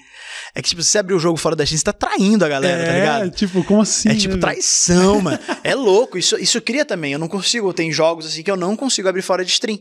É 0.54 0.60
que, 0.60 0.68
tipo, 0.68 0.82
se 0.82 0.90
você 0.90 0.98
abrir 0.98 1.14
o 1.14 1.18
jogo 1.18 1.38
fora 1.38 1.56
da 1.56 1.64
Steam, 1.64 1.78
você 1.78 1.84
tá 1.84 1.94
traindo 1.94 2.44
a 2.44 2.48
galera, 2.48 2.84
tá 2.84 2.92
ligado? 2.92 3.26
É, 3.26 3.30
tipo, 3.30 3.64
como 3.64 3.80
assim? 3.80 4.10
É 4.10 4.14
tipo 4.14 4.34
né, 4.34 4.40
traição, 4.40 5.20
mano. 5.22 5.38
É 5.64 5.74
louco. 5.74 6.18
Isso, 6.18 6.36
isso 6.36 6.60
cria 6.60 6.84
também. 6.84 7.12
Eu 7.12 7.18
não 7.18 7.28
consigo. 7.28 7.72
Tem 7.72 7.90
jogos 7.90 8.26
assim 8.26 8.42
que 8.42 8.50
eu 8.50 8.56
não 8.56 8.76
consigo 8.76 9.08
abrir 9.08 9.22
fora 9.22 9.44
de 9.44 9.50
stream. 9.50 9.78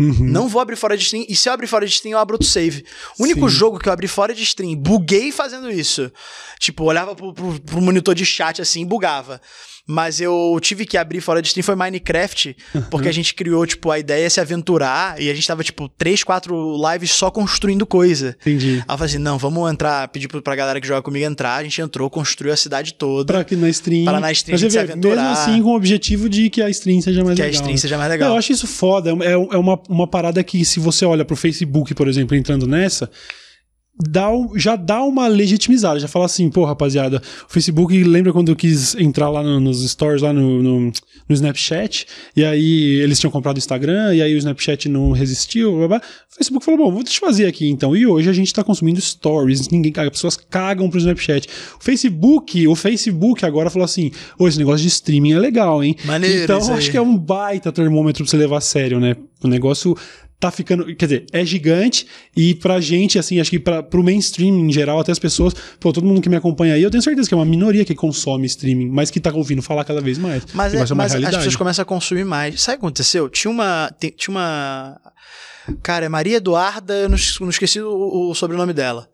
Uhum. 0.00 0.24
Não 0.24 0.48
vou 0.48 0.60
abrir 0.60 0.76
fora 0.76 0.96
de 0.96 1.04
stream. 1.04 1.24
E 1.28 1.36
se 1.36 1.48
eu 1.48 1.52
abrir 1.52 1.66
fora 1.66 1.86
de 1.86 1.92
stream, 1.92 2.12
eu 2.12 2.18
abro 2.18 2.34
outro 2.34 2.48
save. 2.48 2.84
O 3.18 3.22
único 3.22 3.48
Sim. 3.48 3.56
jogo 3.56 3.78
que 3.78 3.88
eu 3.88 3.92
abri 3.92 4.08
fora 4.08 4.34
de 4.34 4.42
stream, 4.42 4.74
buguei 4.74 5.30
fazendo 5.30 5.70
isso. 5.70 6.10
Tipo, 6.58 6.84
olhava 6.84 7.14
pro, 7.14 7.32
pro, 7.32 7.60
pro 7.60 7.80
monitor 7.80 8.14
de 8.14 8.26
chat 8.26 8.60
assim 8.60 8.82
e 8.82 8.84
bugava. 8.84 9.40
Mas 9.86 10.18
eu 10.20 10.58
tive 10.62 10.86
que 10.86 10.96
abrir 10.96 11.20
fora 11.20 11.42
de 11.42 11.48
stream 11.48 11.62
foi 11.62 11.74
Minecraft, 11.76 12.56
porque 12.90 13.08
a 13.08 13.12
gente 13.12 13.34
criou, 13.34 13.66
tipo, 13.66 13.90
a 13.90 13.98
ideia 13.98 14.24
é 14.24 14.28
se 14.28 14.40
aventurar 14.40 15.20
e 15.20 15.28
a 15.30 15.34
gente 15.34 15.46
tava, 15.46 15.62
tipo, 15.62 15.88
três, 15.90 16.24
quatro 16.24 16.74
lives 16.90 17.10
só 17.10 17.30
construindo 17.30 17.84
coisa. 17.84 18.36
Entendi. 18.40 18.76
Aí 18.76 18.94
eu 18.94 18.98
falei 18.98 19.04
assim: 19.04 19.18
não, 19.18 19.36
vamos 19.36 19.70
entrar, 19.70 20.08
pedir 20.08 20.28
pra 20.28 20.56
galera 20.56 20.80
que 20.80 20.86
joga 20.86 21.02
comigo 21.02 21.24
entrar. 21.26 21.56
A 21.56 21.62
gente 21.62 21.80
entrou, 21.80 22.08
construiu 22.08 22.52
a 22.52 22.56
cidade 22.56 22.94
toda. 22.94 23.32
Pra 23.32 23.44
que 23.44 23.56
na 23.56 23.68
stream. 23.68 24.04
Pra 24.04 24.18
na 24.20 24.32
stream 24.32 24.54
a 24.54 24.58
gente 24.58 24.72
se 24.72 24.78
aventurar. 24.78 25.16
Mesmo 25.16 25.28
assim, 25.28 25.62
com 25.62 25.68
o 25.70 25.76
objetivo 25.76 26.28
de 26.28 26.48
que 26.48 26.62
a 26.62 26.70
stream 26.70 27.02
seja 27.02 27.22
mais 27.22 27.36
que 27.36 27.42
a 27.42 27.44
legal. 27.44 27.54
stream 27.60 27.74
né? 27.74 27.78
seja 27.78 27.98
mais 27.98 28.08
É, 28.08 28.12
legal. 28.12 28.30
Eu 28.30 28.38
acho 28.38 28.52
isso 28.52 28.66
foda. 28.66 29.10
É, 29.10 29.32
é 29.32 29.36
uma, 29.58 29.78
uma 29.88 30.06
parada 30.06 30.42
que, 30.42 30.64
se 30.64 30.80
você 30.80 31.04
olha 31.04 31.24
pro 31.24 31.36
Facebook, 31.36 31.94
por 31.94 32.08
exemplo, 32.08 32.34
entrando 32.36 32.66
nessa, 32.66 33.10
dá 33.98 34.28
já 34.56 34.76
dá 34.76 35.02
uma 35.02 35.26
legitimizada. 35.28 36.00
Já 36.00 36.08
fala 36.08 36.26
assim, 36.26 36.50
pô, 36.50 36.64
rapaziada, 36.64 37.22
o 37.48 37.52
Facebook 37.52 38.02
lembra 38.04 38.32
quando 38.32 38.48
eu 38.50 38.56
quis 38.56 38.94
entrar 38.96 39.30
lá 39.30 39.42
no- 39.42 39.60
nos 39.60 39.88
stories, 39.88 40.22
lá 40.22 40.32
no, 40.32 40.62
no, 40.62 40.80
no 40.80 40.92
Snapchat, 41.34 42.06
e 42.36 42.44
aí 42.44 43.00
eles 43.00 43.18
tinham 43.20 43.30
comprado 43.30 43.56
o 43.56 43.58
Instagram, 43.58 44.14
e 44.14 44.22
aí 44.22 44.34
o 44.34 44.38
Snapchat 44.38 44.88
não 44.88 45.12
resistiu, 45.12 45.76
blá, 45.76 45.88
blá. 45.88 45.96
O 46.32 46.36
Facebook 46.36 46.64
falou, 46.64 46.86
bom, 46.86 46.92
vou 46.92 47.02
eu 47.04 47.20
fazer 47.20 47.46
aqui 47.46 47.68
então. 47.68 47.96
E 47.96 48.04
hoje 48.06 48.28
a 48.28 48.32
gente 48.32 48.52
tá 48.52 48.64
consumindo 48.64 49.00
stories, 49.00 49.68
ninguém 49.68 49.92
caga, 49.92 50.08
as 50.08 50.12
pessoas 50.14 50.36
cagam 50.36 50.90
pro 50.90 50.98
Snapchat. 50.98 51.48
O 51.80 51.84
Facebook, 51.84 52.66
o 52.66 52.74
Facebook 52.74 53.44
agora 53.44 53.70
falou 53.70 53.84
assim, 53.84 54.10
ô, 54.38 54.48
esse 54.48 54.58
negócio 54.58 54.82
de 54.82 54.88
streaming 54.88 55.32
é 55.32 55.38
legal, 55.38 55.82
hein? 55.84 55.94
Maneiro 56.04 56.42
então 56.42 56.56
acho 56.74 56.90
que 56.90 56.96
é 56.96 57.00
um 57.02 57.16
baita 57.16 57.70
termômetro 57.70 58.24
pra 58.24 58.30
você 58.30 58.36
levar 58.36 58.58
a 58.58 58.60
sério, 58.60 58.98
né? 58.98 59.16
O 59.42 59.46
negócio 59.48 59.94
tá 60.44 60.50
ficando, 60.50 60.84
quer 60.94 61.06
dizer, 61.06 61.26
é 61.32 61.42
gigante 61.44 62.06
e 62.36 62.54
pra 62.54 62.78
gente, 62.78 63.18
assim, 63.18 63.40
acho 63.40 63.48
que 63.50 63.58
pra, 63.58 63.82
pro 63.82 64.04
mainstream 64.04 64.54
em 64.54 64.70
geral, 64.70 65.00
até 65.00 65.10
as 65.10 65.18
pessoas, 65.18 65.54
pô, 65.80 65.90
todo 65.90 66.04
mundo 66.04 66.20
que 66.20 66.28
me 66.28 66.36
acompanha 66.36 66.74
aí, 66.74 66.82
eu 66.82 66.90
tenho 66.90 67.02
certeza 67.02 67.26
que 67.26 67.32
é 67.32 67.36
uma 67.36 67.46
minoria 67.46 67.82
que 67.82 67.94
consome 67.94 68.44
streaming, 68.46 68.90
mas 68.90 69.10
que 69.10 69.18
tá 69.18 69.32
ouvindo 69.32 69.62
falar 69.62 69.84
cada 69.84 70.02
vez 70.02 70.18
mais. 70.18 70.44
Mas, 70.52 70.74
é, 70.74 70.94
mas 70.94 71.14
as 71.14 71.36
pessoas 71.36 71.56
começam 71.56 71.82
a 71.82 71.86
consumir 71.86 72.24
mais. 72.24 72.60
Sabe 72.60 72.76
o 72.76 72.80
que 72.80 72.86
aconteceu? 72.86 73.28
Tinha 73.30 73.50
uma. 73.50 73.90
Tinha 73.98 74.34
uma. 74.34 75.00
Cara, 75.82 76.04
é 76.04 76.08
Maria 76.10 76.36
Eduarda, 76.36 76.92
eu 76.92 77.08
não, 77.08 77.16
não 77.40 77.48
esqueci 77.48 77.80
o, 77.80 78.30
o 78.30 78.34
sobrenome 78.34 78.74
dela. 78.74 79.08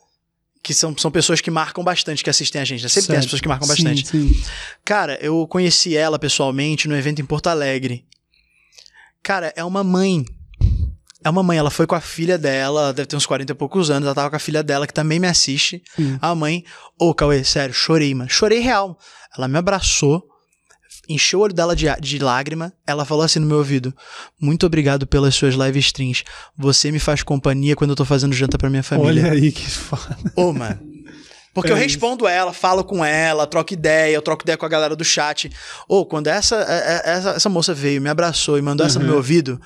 Que 0.63 0.75
são, 0.75 0.97
são 0.99 1.13
pessoas 1.13 1.41
que 1.41 1.51
marcam 1.51 1.83
bastante, 1.85 2.25
que 2.25 2.29
assistem 2.29 2.61
a 2.61 2.65
gente. 2.65 2.83
né? 2.83 2.89
Sempre 2.89 3.09
tem 3.09 3.17
as 3.17 3.25
pessoas 3.25 3.41
que 3.41 3.49
marcam 3.49 3.67
Sim, 3.69 3.73
bastante. 3.73 4.07
sim. 4.09 4.43
Cara, 4.85 5.17
eu 5.23 5.47
conheci 5.47 5.97
ela 5.97 6.19
pessoalmente 6.19 6.89
no 6.89 6.97
evento 6.97 7.23
em 7.23 7.25
Porto 7.25 7.47
Alegre. 7.47 8.05
Cara, 9.23 9.53
é 9.57 9.65
uma 9.65 9.85
mãe. 9.85 10.25
É 11.25 11.29
uma 11.31 11.43
mãe, 11.43 11.59
ela 11.59 11.71
foi 11.71 11.87
com 11.87 11.95
a 11.95 12.01
filha 12.01 12.39
dela, 12.39 12.81
ela 12.85 12.93
deve 12.93 13.07
ter 13.07 13.17
uns 13.17 13.27
40 13.27 13.53
e 13.53 13.55
poucos 13.55 13.91
anos, 13.91 14.07
ela 14.07 14.15
tava 14.15 14.31
com 14.31 14.37
a 14.37 14.39
filha 14.39 14.63
dela, 14.63 14.87
que 14.87 14.95
também 14.95 15.19
me 15.19 15.27
assiste. 15.27 15.83
A 16.21 16.35
mãe, 16.35 16.65
ô 16.99 17.13
Cauê, 17.15 17.45
sério, 17.45 17.75
chorei, 17.75 18.15
mano. 18.15 18.31
Chorei 18.31 18.59
real. 18.61 18.99
Ela 19.37 19.47
me 19.47 19.59
abraçou, 19.59 20.23
encheu 21.09 21.41
o 21.41 21.43
olho 21.43 21.53
dela 21.55 21.77
de, 21.77 21.87
de 22.01 22.19
lágrima, 22.19 22.73
ela 22.87 23.05
falou 23.05 23.23
assim 23.25 23.39
no 23.39 23.47
meu 23.47 23.59
ouvido: 23.59 23.95
Muito 24.41 24.65
obrigado 24.67 25.07
pelas 25.07 25.35
suas 25.35 25.55
live 25.55 25.79
streams. 25.79 26.25
Você 26.57 26.91
me 26.91 26.99
faz 26.99 27.23
companhia 27.23 27.77
quando 27.77 27.91
eu 27.91 27.97
tô 27.97 28.05
fazendo 28.05 28.33
janta 28.33 28.57
pra 28.57 28.71
minha 28.71 28.83
família. 28.83 29.25
Olha 29.25 29.33
aí 29.33 29.53
que 29.53 29.69
foda. 29.71 30.17
Ô, 30.35 30.53
mano. 30.53 30.81
Porque 31.53 31.69
É 31.71 31.73
eu 31.73 31.77
isso. 31.79 31.85
respondo 31.87 32.29
ela, 32.29 32.53
falo 32.53 32.85
com 32.85 33.05
ela, 33.05 33.45
troco 33.47 33.75
ideia, 33.75 34.15
eu 34.15 34.23
troco 34.23 34.45
ideia 34.45 34.57
com 34.57 34.65
a 34.65 34.69
galera 34.69 34.95
do 34.95 35.05
chat. 35.05 35.51
Ô, 35.89 36.07
quando 36.07 36.29
essa, 36.29 36.55
é- 36.63 37.11
é- 37.11 37.11
essa, 37.17 37.31
essa 37.31 37.49
moça 37.49 37.75
veio, 37.75 38.01
me 38.01 38.09
abraçou 38.09 38.57
e 38.57 38.63
mandou 38.63 38.87
essa 38.87 38.99
no 39.01 39.05
Uhum. 39.05 39.09
meu 39.11 39.17
ouvido, 39.17 39.61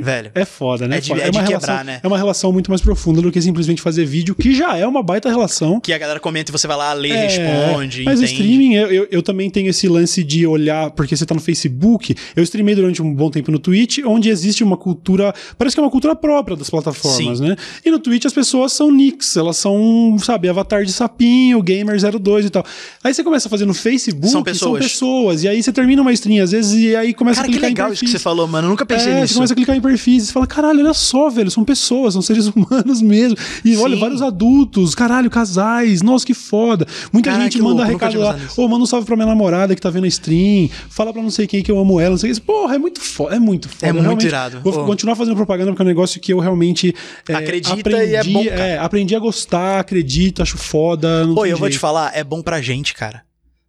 velho. 0.00 0.30
É 0.34 0.44
foda, 0.44 0.86
né? 0.88 0.98
É 0.98 1.00
de- 1.00 1.08
Foda. 1.08 1.22
é 1.22 1.30
de 1.30 1.36
uma 1.38 1.44
quebrar, 1.44 1.66
relação, 1.66 1.84
né? 1.84 2.00
É 2.02 2.06
uma 2.06 2.16
relação 2.16 2.52
muito 2.52 2.70
mais 2.70 2.80
profunda 2.80 3.20
do 3.22 3.30
que 3.32 3.40
simplesmente 3.40 3.80
fazer 3.82 4.04
vídeo, 4.04 4.34
que 4.34 4.54
já 4.54 4.76
é 4.76 4.86
uma 4.86 5.02
baita 5.02 5.28
relação. 5.28 5.80
Que 5.80 5.92
a 5.92 5.98
galera 5.98 6.20
comenta 6.20 6.50
e 6.50 6.52
você 6.52 6.66
vai 6.66 6.76
lá, 6.76 6.92
lê, 6.92 7.10
É, 7.10 7.26
responde, 7.26 8.02
Mas 8.04 8.20
o 8.20 8.24
entende. 8.24 8.40
streaming, 8.40 8.74
eu, 8.74 8.90
eu, 8.92 9.08
eu 9.10 9.22
também 9.22 9.50
tenho 9.50 9.68
esse 9.68 9.88
lance 9.88 10.22
de 10.24 10.46
olhar, 10.46 10.90
porque 10.90 11.16
você 11.16 11.24
tá 11.26 11.34
no 11.34 11.40
Facebook. 11.40 12.14
Eu 12.34 12.42
streamei 12.42 12.74
durante 12.74 13.02
um 13.02 13.12
bom 13.14 13.30
tempo 13.30 13.50
no 13.50 13.58
Twitch, 13.58 13.98
onde 14.04 14.28
existe 14.28 14.62
uma 14.64 14.76
cultura. 14.76 15.34
Parece 15.58 15.74
que 15.76 15.80
é 15.80 15.82
uma 15.82 15.90
cultura 15.90 16.14
própria 16.16 16.56
das 16.56 16.70
plataformas, 16.70 17.40
né? 17.40 17.56
E 17.84 17.90
no 17.90 17.98
Twitch 17.98 18.24
as 18.24 18.32
pessoas 18.32 18.72
são 18.72 18.90
nicks, 18.90 19.36
elas 19.36 19.56
são, 19.56 20.16
sabe, 20.18 20.48
avatar 20.48 20.84
de 20.84 20.92
sapinho, 20.92 21.62
gamer02 21.62 22.46
e 22.46 22.50
tal. 22.50 22.64
Aí 23.02 23.12
você 23.14 23.22
começa 23.24 23.48
a 23.48 23.50
fazer 23.50 23.64
no 23.66 23.74
Facebook, 23.74 24.30
São 24.30 24.42
pessoas. 24.42 24.82
pessoas, 24.82 25.42
E 25.42 25.48
aí 25.48 25.62
você 25.62 25.72
termina 25.72 26.02
uma 26.02 26.12
stream, 26.12 26.42
às 26.42 26.50
vezes, 26.52 26.72
e 26.80 26.94
aí 26.96 27.12
começa 27.14 27.36
Cara, 27.40 27.48
a 27.48 27.50
que 27.52 27.58
clicar 27.58 27.68
legal 27.70 27.90
em 27.90 27.92
isso 27.94 28.04
que 28.04 28.10
você 28.10 28.18
falou, 28.18 28.46
mano. 28.46 28.66
Eu 28.66 28.70
nunca 28.70 28.84
pensei 28.86 29.12
É, 29.12 29.20
nisso. 29.20 29.28
você 29.28 29.34
começa 29.34 29.52
a 29.52 29.56
clicar 29.56 29.76
em 29.76 29.80
perfis 29.86 30.24
e 30.24 30.26
você 30.26 30.32
fala, 30.32 30.46
caralho, 30.46 30.80
olha 30.80 30.94
só, 30.94 31.28
velho, 31.30 31.50
são 31.50 31.64
pessoas, 31.64 32.14
são 32.14 32.22
seres 32.22 32.46
humanos 32.54 33.00
mesmo. 33.00 33.36
E 33.64 33.76
olha, 33.76 33.94
Sim. 33.94 34.00
vários 34.00 34.22
adultos, 34.22 34.94
caralho, 34.94 35.30
casais, 35.30 36.02
nossa, 36.02 36.26
que 36.26 36.34
foda. 36.34 36.86
Muita 37.12 37.32
gente 37.34 37.60
manda 37.60 37.82
louco, 37.82 37.92
recado 37.92 38.18
lá, 38.18 38.38
ô, 38.56 38.68
manda 38.68 38.82
um 38.82 38.86
salve 38.86 39.06
pra 39.06 39.16
minha 39.16 39.26
namorada 39.26 39.74
que 39.74 39.80
tá 39.80 39.90
vendo 39.90 40.04
a 40.04 40.08
stream, 40.08 40.68
fala 40.88 41.12
pra 41.12 41.22
não 41.22 41.30
sei 41.30 41.46
quem 41.46 41.62
que 41.62 41.70
eu 41.70 41.78
amo 41.78 42.00
ela, 42.00 42.10
não 42.10 42.18
sei 42.18 42.30
o 42.30 42.34
que. 42.34 42.40
Porra, 42.40 42.74
é 42.74 42.78
muito 42.78 43.00
foda, 43.00 43.36
é 43.36 43.38
muito 43.38 43.68
foda. 43.68 43.86
É 43.86 43.92
muito 43.92 44.02
Realmente, 44.02 44.26
irado. 44.26 44.60
Vou 44.60 44.82
Ô. 44.82 44.84
continuar 44.84 45.16
fazendo 45.16 45.36
propaganda 45.36 45.70
porque 45.70 45.82
é 45.82 45.84
um 45.84 45.88
negócio 45.88 46.20
que 46.20 46.32
eu 46.32 46.38
realmente 46.38 46.94
é, 47.28 47.34
Acredita 47.34 48.04
e 48.04 48.14
é 48.14 48.24
bom, 48.24 48.44
é, 48.44 48.78
aprendi 48.78 49.14
a 49.14 49.18
gostar, 49.18 49.80
acredito, 49.80 50.42
acho 50.42 50.58
foda. 50.58 51.26
Pô, 51.34 51.46
eu 51.46 51.56
vou 51.56 51.68
te 51.68 51.72
jeito. 51.72 51.80
falar, 51.80 52.16
é 52.16 52.24
bom 52.24 52.42
pra 52.42 52.60
gente, 52.60 52.94
cara. 52.94 53.22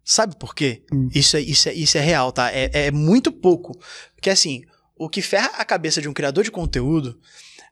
Sabe 0.04 0.36
por 0.36 0.54
quê? 0.54 0.82
Hum. 0.90 1.10
Isso, 1.14 1.36
é, 1.36 1.40
isso, 1.42 1.68
é, 1.68 1.74
isso 1.74 1.98
é 1.98 2.00
real, 2.00 2.32
tá? 2.32 2.50
É, 2.50 2.86
é 2.86 2.90
muito 2.90 3.30
pouco. 3.30 3.78
Porque 4.14 4.30
assim, 4.30 4.62
o 4.98 5.08
que 5.08 5.22
ferra 5.22 5.50
a 5.58 5.64
cabeça 5.64 6.00
de 6.02 6.08
um 6.08 6.12
criador 6.12 6.44
de 6.44 6.50
conteúdo, 6.50 7.18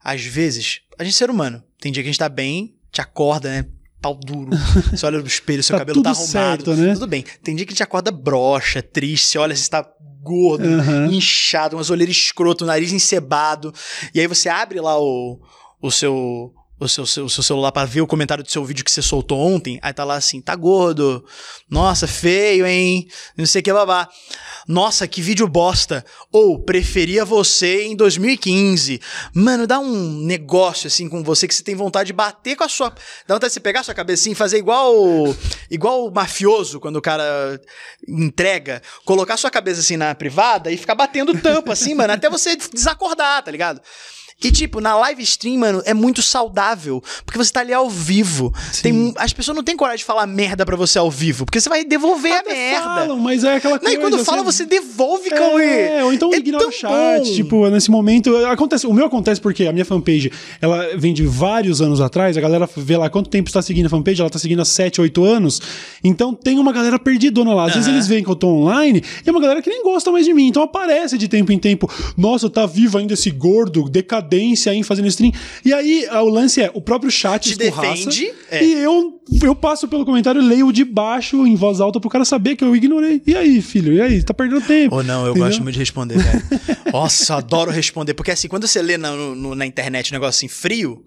às 0.03 0.23
vezes, 0.23 0.81
a 0.99 1.05
gente 1.05 1.15
é 1.15 1.17
ser 1.19 1.31
humano. 1.31 1.63
Tem 1.81 1.91
dia 1.93 2.03
que 2.03 2.09
a 2.09 2.13
gente 2.13 2.19
tá 2.19 2.29
bem, 2.29 2.75
te 2.93 3.01
acorda, 3.01 3.49
né? 3.51 3.67
Pau 4.01 4.15
duro. 4.15 4.51
Você 4.93 5.05
olha 5.05 5.19
no 5.19 5.27
espelho, 5.27 5.63
seu 5.63 5.75
Tá 5.75 5.81
cabelo 5.81 6.03
tá 6.03 6.11
arrumado. 6.11 6.29
certo, 6.31 6.75
né? 6.75 6.93
Tudo 6.95 7.07
bem. 7.07 7.25
Tem 7.43 7.57
dia 7.57 7.67
que 7.67 7.75
te 7.75 7.83
acorda 7.83 8.11
broxa, 8.11 8.81
triste, 8.83 9.27
você 9.27 9.39
olha, 9.39 9.57
você 9.57 9.69
tá 9.69 9.89
gordo, 10.23 10.65
Aham. 10.67 11.07
inchado, 11.13 11.77
umas 11.77 11.89
olheiras 11.91 12.17
escroto, 12.17 12.65
nariz 12.67 12.93
encebado. 12.93 13.73
E 14.15 14.21
aí 14.21 14.27
você 14.27 14.49
abre 14.49 14.81
lá 14.81 15.01
o, 15.01 15.41
o 15.81 15.91
seu. 15.91 16.53
O 16.79 16.87
seu, 16.87 17.07
seu, 17.07 17.29
seu 17.29 17.43
celular 17.43 17.73
pra 17.73 17.87
ver 17.87 18.03
o 18.03 18.07
comentário 18.07 18.45
do 18.45 18.51
seu 18.51 18.65
vídeo 18.65 18.85
que 18.85 18.91
você 18.91 19.01
soltou 19.01 19.39
ontem, 19.39 19.79
aí 19.81 19.95
tá 19.95 20.05
lá 20.05 20.17
assim, 20.17 20.43
tá 20.43 20.55
gordo, 20.55 21.25
nossa, 21.71 22.07
feio, 22.07 22.67
hein, 22.67 23.09
não 23.37 23.47
sei 23.47 23.61
o 23.61 23.65
que, 23.65 23.73
babá. 23.73 24.07
Nossa, 24.69 25.07
que 25.07 25.23
vídeo 25.23 25.47
bosta. 25.47 26.05
Ou, 26.33 26.59
preferia 26.59 27.25
você 27.25 27.85
em 27.85 27.95
2015. 27.95 29.01
Mano, 29.33 29.67
dá 29.67 29.79
um 29.79 30.25
negócio 30.25 30.89
assim 30.89 31.09
com 31.09 31.23
você 31.23 31.47
que 31.47 31.55
você 31.55 31.63
tem 31.63 31.75
vontade 31.75 32.09
de 32.09 32.13
bater 32.13 32.57
com 32.57 32.65
a 32.65 32.69
sua. 32.69 32.91
Dá 33.27 33.35
vontade 33.35 33.51
de 33.51 33.55
você 33.55 33.61
pegar 33.61 33.81
a 33.81 33.85
sua 33.85 33.95
cabecinha 33.95 34.33
e 34.33 34.37
fazer 34.37 34.59
igual. 34.59 34.93
Igual 35.71 36.07
o 36.07 36.11
mafioso, 36.11 36.81
quando 36.81 36.97
o 36.97 37.03
cara 37.03 37.61
entrega. 38.09 38.83
Colocar 39.05 39.35
a 39.35 39.39
sua 39.39 39.51
cabeça 39.51 39.81
assim 39.81 39.97
na 39.97 40.15
privada 40.15 40.71
e 40.71 40.77
ficar 40.77 40.97
batendo 40.97 41.33
tampa, 41.41 41.73
assim, 41.73 41.95
mano, 41.95 42.13
até 42.13 42.29
você 42.29 42.57
desacordar, 42.57 43.43
tá 43.45 43.51
ligado? 43.51 43.81
E, 44.45 44.51
tipo, 44.53 44.83
na 44.83 44.95
live 44.99 45.23
stream, 45.23 45.57
mano, 45.59 45.83
é 45.87 45.95
muito 45.95 46.21
saudável. 46.23 47.03
Porque 47.25 47.39
você 47.39 47.51
tá 47.51 47.61
ali 47.61 47.73
ao 47.73 47.89
vivo. 47.89 48.53
Tem, 48.83 48.93
mu- 48.93 49.15
as 49.17 49.33
pessoas 49.33 49.57
não 49.57 49.65
têm 49.65 49.75
coragem 49.75 49.99
de 50.01 50.05
falar 50.05 50.27
merda 50.27 50.65
pra 50.67 50.77
você 50.77 50.99
ao 50.99 51.11
vivo. 51.11 51.47
Porque 51.47 51.59
você 51.59 51.71
vai 51.71 51.85
devolver 51.85 52.33
a 52.35 52.39
Até 52.41 52.53
merda. 52.53 52.83
falam, 52.85 53.19
mas 53.19 53.43
é 53.45 53.57
aquela 53.57 53.75
Não, 53.77 53.81
coisa. 53.81 53.95
e 53.97 53.99
quando 53.99 54.23
fala, 54.25 54.43
você 54.43 54.67
devolve, 54.67 55.31
Cauê. 55.31 55.65
É, 55.89 56.05
ou 56.05 56.13
então 56.13 56.33
É 56.35 56.37
ignora 56.37 56.69
o 56.69 56.71
chat, 56.71 56.91
bom. 57.25 57.33
tipo, 57.35 57.67
nesse 57.71 57.91
momento, 57.91 58.37
acontece, 58.47 58.87
o 58.87 58.93
meu 58.93 59.07
acontece 59.07 59.41
porque 59.41 59.67
a 59.67 59.73
minha 59.73 59.87
fanpage, 59.87 60.31
ela 60.61 60.87
vem 60.99 61.15
de 61.15 61.25
vários 61.25 61.81
anos 61.81 62.01
atrás, 62.03 62.37
a 62.37 62.41
galera 62.41 62.69
vê 62.77 62.97
lá 62.99 63.09
quanto 63.09 63.31
tempo 63.31 63.49
está 63.49 63.63
seguindo 63.63 63.87
a 63.87 63.89
fanpage, 63.89 64.21
ela 64.21 64.29
tá 64.31 64.39
seguindo 64.39 64.61
há 64.61 64.67
7, 64.67 65.01
8 65.01 65.25
anos, 65.25 65.63
então 66.05 66.35
tem 66.35 66.59
uma 66.59 66.73
galera 66.73 66.99
perdidona 66.99 67.55
lá, 67.55 67.65
às 67.67 67.73
vezes 67.73 67.87
Aham. 67.89 67.97
eles 67.97 68.07
veem 68.07 68.23
que 68.23 68.31
eu 68.31 68.37
tô 68.37 68.49
online, 68.49 69.03
e 69.25 69.29
é 69.29 69.33
uma 69.33 69.41
galera 69.41 69.63
que 69.63 69.71
nem 69.71 69.83
gosta 69.83 70.13
mais 70.13 70.27
de 70.27 70.35
mim, 70.35 70.47
então 70.49 70.63
aparece 70.63 71.17
de 71.17 71.27
tempo 71.27 71.51
em 71.53 71.59
tempo, 71.59 71.91
nossa, 72.19 72.51
tá 72.51 72.67
vivo 72.67 72.99
ainda 72.99 73.15
esse 73.15 73.31
gordo, 73.31 73.85
decadência 74.27 74.73
aí 74.73 74.83
fazendo 74.83 75.09
stream, 75.09 75.33
e 75.65 75.73
aí 75.73 76.07
o 76.11 76.29
lance 76.29 76.61
é, 76.61 76.71
o 76.75 76.81
próprio 76.81 77.11
chat 77.11 77.57
Te 77.57 77.63
escorraça, 77.63 78.07
defende, 78.07 78.33
é. 78.51 78.65
e 78.65 78.73
eu, 78.75 79.16
eu 79.43 79.55
passo 79.55 79.89
pelo 79.89 80.05
comentário, 80.05 80.41
leio 80.41 80.73
de 80.73 80.85
baixo, 80.85 81.47
em 81.47 81.57
voz 81.57 81.81
alta, 81.81 81.99
pro 82.01 82.09
cara 82.11 82.25
saber 82.25 82.57
que 82.57 82.65
eu 82.65 82.75
ignorei, 82.77 83.23
e 83.27 83.35
aí, 83.37 83.61
filho, 83.61 83.93
e 83.93 84.01
aí, 84.01 84.23
tá 84.23 84.33
perdendo 84.33 84.61
tempo. 84.61 84.95
Ou 84.95 85.03
não, 85.03 85.25
eu 85.25 85.31
Entendeu? 85.33 85.49
gosto 85.49 85.63
muito 85.63 85.75
de 85.75 85.81
responder, 85.81 86.19
velho. 86.19 86.43
Nossa, 86.93 87.37
adoro 87.37 87.71
responder. 87.71 88.15
Porque 88.15 88.31
assim, 88.31 88.49
quando 88.49 88.67
você 88.67 88.81
lê 88.81 88.97
na, 88.97 89.11
no- 89.13 89.55
na 89.55 89.67
internet 89.67 90.11
um 90.13 90.15
negócio 90.15 90.39
assim 90.39 90.49
frio, 90.49 91.05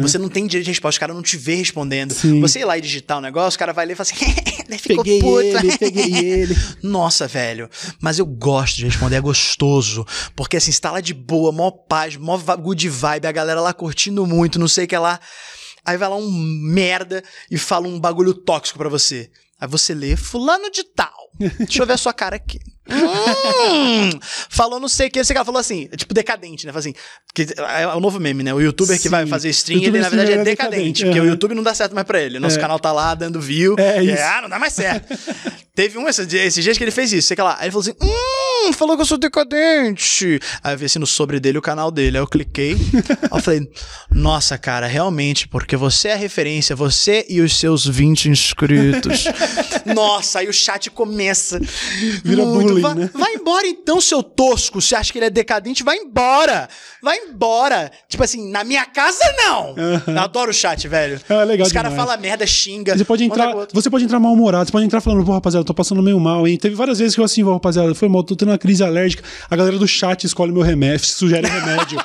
você 0.00 0.16
não 0.16 0.28
tem 0.28 0.46
direito 0.46 0.64
de 0.66 0.70
resposta. 0.70 0.94
Os 0.94 0.98
caras 0.98 1.14
não 1.14 1.22
te 1.22 1.36
vê 1.36 1.56
respondendo. 1.56 2.12
Sim. 2.12 2.40
Você 2.40 2.60
ir 2.60 2.64
lá 2.64 2.78
e 2.78 2.80
digitar 2.80 3.18
o 3.18 3.20
negócio, 3.20 3.56
o 3.56 3.58
cara 3.58 3.72
vai 3.72 3.84
ler 3.84 3.92
e 3.92 3.96
fala 3.96 4.08
assim. 4.10 4.24
Ficou 4.78 5.04
Peguei 5.04 5.20
puto. 5.20 5.40
ele, 5.42 5.78
peguei 5.78 6.14
ele. 6.14 6.56
Nossa, 6.82 7.26
velho. 7.28 7.68
Mas 8.00 8.18
eu 8.18 8.24
gosto 8.26 8.76
de 8.76 8.84
responder, 8.86 9.16
é 9.16 9.20
gostoso. 9.20 10.04
Porque 10.34 10.56
assim, 10.56 10.72
você 10.72 10.80
tá 10.80 10.90
lá 10.92 11.00
de 11.00 11.12
boa, 11.12 11.52
mó 11.52 11.70
paz, 11.70 12.16
mó 12.16 12.36
good 12.56 12.88
vibe, 12.88 13.26
a 13.26 13.32
galera 13.32 13.60
lá 13.60 13.72
curtindo 13.72 14.26
muito, 14.26 14.58
não 14.58 14.68
sei 14.68 14.84
o 14.84 14.88
que 14.88 14.96
lá. 14.96 15.20
Aí 15.86 15.96
vai 15.96 16.08
lá 16.08 16.16
um 16.16 16.30
merda 16.30 17.22
e 17.50 17.56
fala 17.56 17.86
um 17.86 18.00
bagulho 18.00 18.34
tóxico 18.34 18.78
pra 18.78 18.88
você. 18.88 19.30
Aí 19.58 19.68
você 19.68 19.94
lê, 19.94 20.16
fulano 20.16 20.70
de 20.70 20.82
tal. 20.82 21.30
Deixa 21.38 21.82
eu 21.82 21.86
ver 21.86 21.92
a 21.92 21.98
sua 21.98 22.12
cara 22.12 22.36
aqui. 22.36 22.58
Hum, 22.88 24.18
falou 24.48 24.78
não 24.78 24.88
sei 24.88 25.08
o 25.08 25.10
que, 25.10 25.22
você 25.22 25.34
falou 25.34 25.58
assim, 25.58 25.88
é 25.90 25.96
tipo 25.96 26.14
decadente, 26.14 26.66
né? 26.66 26.72
Fala 26.72 26.80
assim, 26.80 26.94
que 27.34 27.46
é 27.58 27.86
o 27.88 28.00
novo 28.00 28.20
meme, 28.20 28.42
né? 28.42 28.54
O 28.54 28.60
youtuber 28.60 28.96
que 28.96 29.04
Sim. 29.04 29.08
vai 29.08 29.26
fazer 29.26 29.50
stream, 29.50 29.82
ele 29.82 29.98
na 29.98 30.08
verdade 30.08 30.32
é 30.32 30.34
é 30.34 30.44
decadente, 30.44 30.44
decadente, 30.44 31.04
porque 31.04 31.18
o 31.18 31.22
aham. 31.22 31.30
YouTube 31.30 31.54
não 31.54 31.62
dá 31.62 31.74
certo 31.74 31.94
mais 31.94 32.06
pra 32.06 32.20
ele. 32.20 32.38
Nosso 32.38 32.58
canal 32.58 32.78
tá 32.78 32.92
lá 32.92 33.14
dando 33.14 33.40
view. 33.40 33.74
É 33.78 34.02
e 34.02 34.12
isso. 34.12 34.22
ah, 34.22 34.40
não 34.42 34.48
dá 34.48 34.58
mais 34.58 34.72
certo. 34.72 35.06
Teve 35.74 35.98
um 35.98 36.08
esses, 36.08 36.32
esses 36.32 36.64
dias 36.64 36.78
que 36.78 36.84
ele 36.84 36.90
fez 36.90 37.12
isso, 37.12 37.28
sei 37.28 37.36
lá. 37.38 37.56
Aí 37.58 37.66
ele 37.66 37.70
falou 37.70 37.82
assim: 37.82 37.94
Hum, 38.00 38.72
falou 38.72 38.96
que 38.96 39.02
eu 39.02 39.06
sou 39.06 39.18
decadente. 39.18 40.40
Aí 40.64 40.72
eu 40.74 40.78
vi 40.78 40.86
assim 40.86 40.98
no 40.98 41.06
sobre 41.06 41.38
dele 41.38 41.58
o 41.58 41.62
canal 41.62 41.90
dele. 41.90 42.16
Aí 42.16 42.22
eu 42.22 42.26
cliquei. 42.26 42.72
aí 42.72 43.28
eu 43.30 43.42
falei: 43.42 43.60
Nossa, 44.10 44.56
cara, 44.56 44.86
realmente, 44.86 45.46
porque 45.48 45.76
você 45.76 46.08
é 46.08 46.12
a 46.14 46.16
referência, 46.16 46.74
você 46.74 47.26
e 47.28 47.42
os 47.42 47.58
seus 47.58 47.86
20 47.86 48.30
inscritos. 48.30 49.24
Nossa, 49.94 50.40
aí 50.40 50.48
o 50.48 50.52
chat 50.52 50.90
começa. 50.90 51.60
Vira 52.24 52.44
bullying, 52.44 52.80
vai, 52.80 52.94
né? 52.94 53.10
vai 53.12 53.34
embora 53.34 53.66
então, 53.66 54.00
seu 54.00 54.22
tosco. 54.22 54.80
Você 54.80 54.94
acha 54.94 55.12
que 55.12 55.18
ele 55.18 55.26
é 55.26 55.30
decadente? 55.30 55.82
Vai 55.82 55.96
embora. 55.98 56.68
Vai 57.02 57.18
embora. 57.18 57.90
Tipo 58.08 58.24
assim, 58.24 58.50
na 58.50 58.64
minha 58.64 58.84
casa 58.84 59.24
não. 59.36 59.74
Eu 60.06 60.18
adoro 60.18 60.50
o 60.50 60.54
chat, 60.54 60.88
velho. 60.88 61.20
É, 61.28 61.44
legal 61.44 61.66
Os 61.66 61.72
caras 61.72 61.94
falam 61.94 62.18
merda, 62.18 62.46
xinga. 62.46 62.96
Você 62.96 63.04
pode 63.04 63.24
entrar, 63.24 63.54
você 63.72 63.90
pode 63.90 64.04
entrar 64.04 64.18
mal-humorado, 64.18 64.66
você 64.66 64.72
pode 64.72 64.84
entrar 64.84 65.00
falando, 65.00 65.24
pô, 65.24 65.32
rapaziada, 65.32 65.62
eu 65.62 65.66
tô 65.66 65.74
passando 65.74 66.02
meio 66.02 66.18
mal, 66.18 66.46
hein? 66.46 66.56
Teve 66.56 66.74
várias 66.74 66.98
vezes 66.98 67.14
que 67.14 67.20
eu 67.20 67.24
assim, 67.24 67.42
"Ô, 67.42 67.52
rapaziada, 67.52 67.94
foi 67.94 68.08
mal, 68.08 68.22
tô 68.22 68.34
tendo 68.34 68.50
uma 68.50 68.58
crise 68.58 68.82
alérgica. 68.82 69.22
A 69.50 69.56
galera 69.56 69.78
do 69.78 69.86
chat 69.86 70.24
escolhe 70.24 70.52
meu 70.52 70.62
remédio, 70.62 71.06
sugere 71.06 71.46
remédio. 71.46 71.98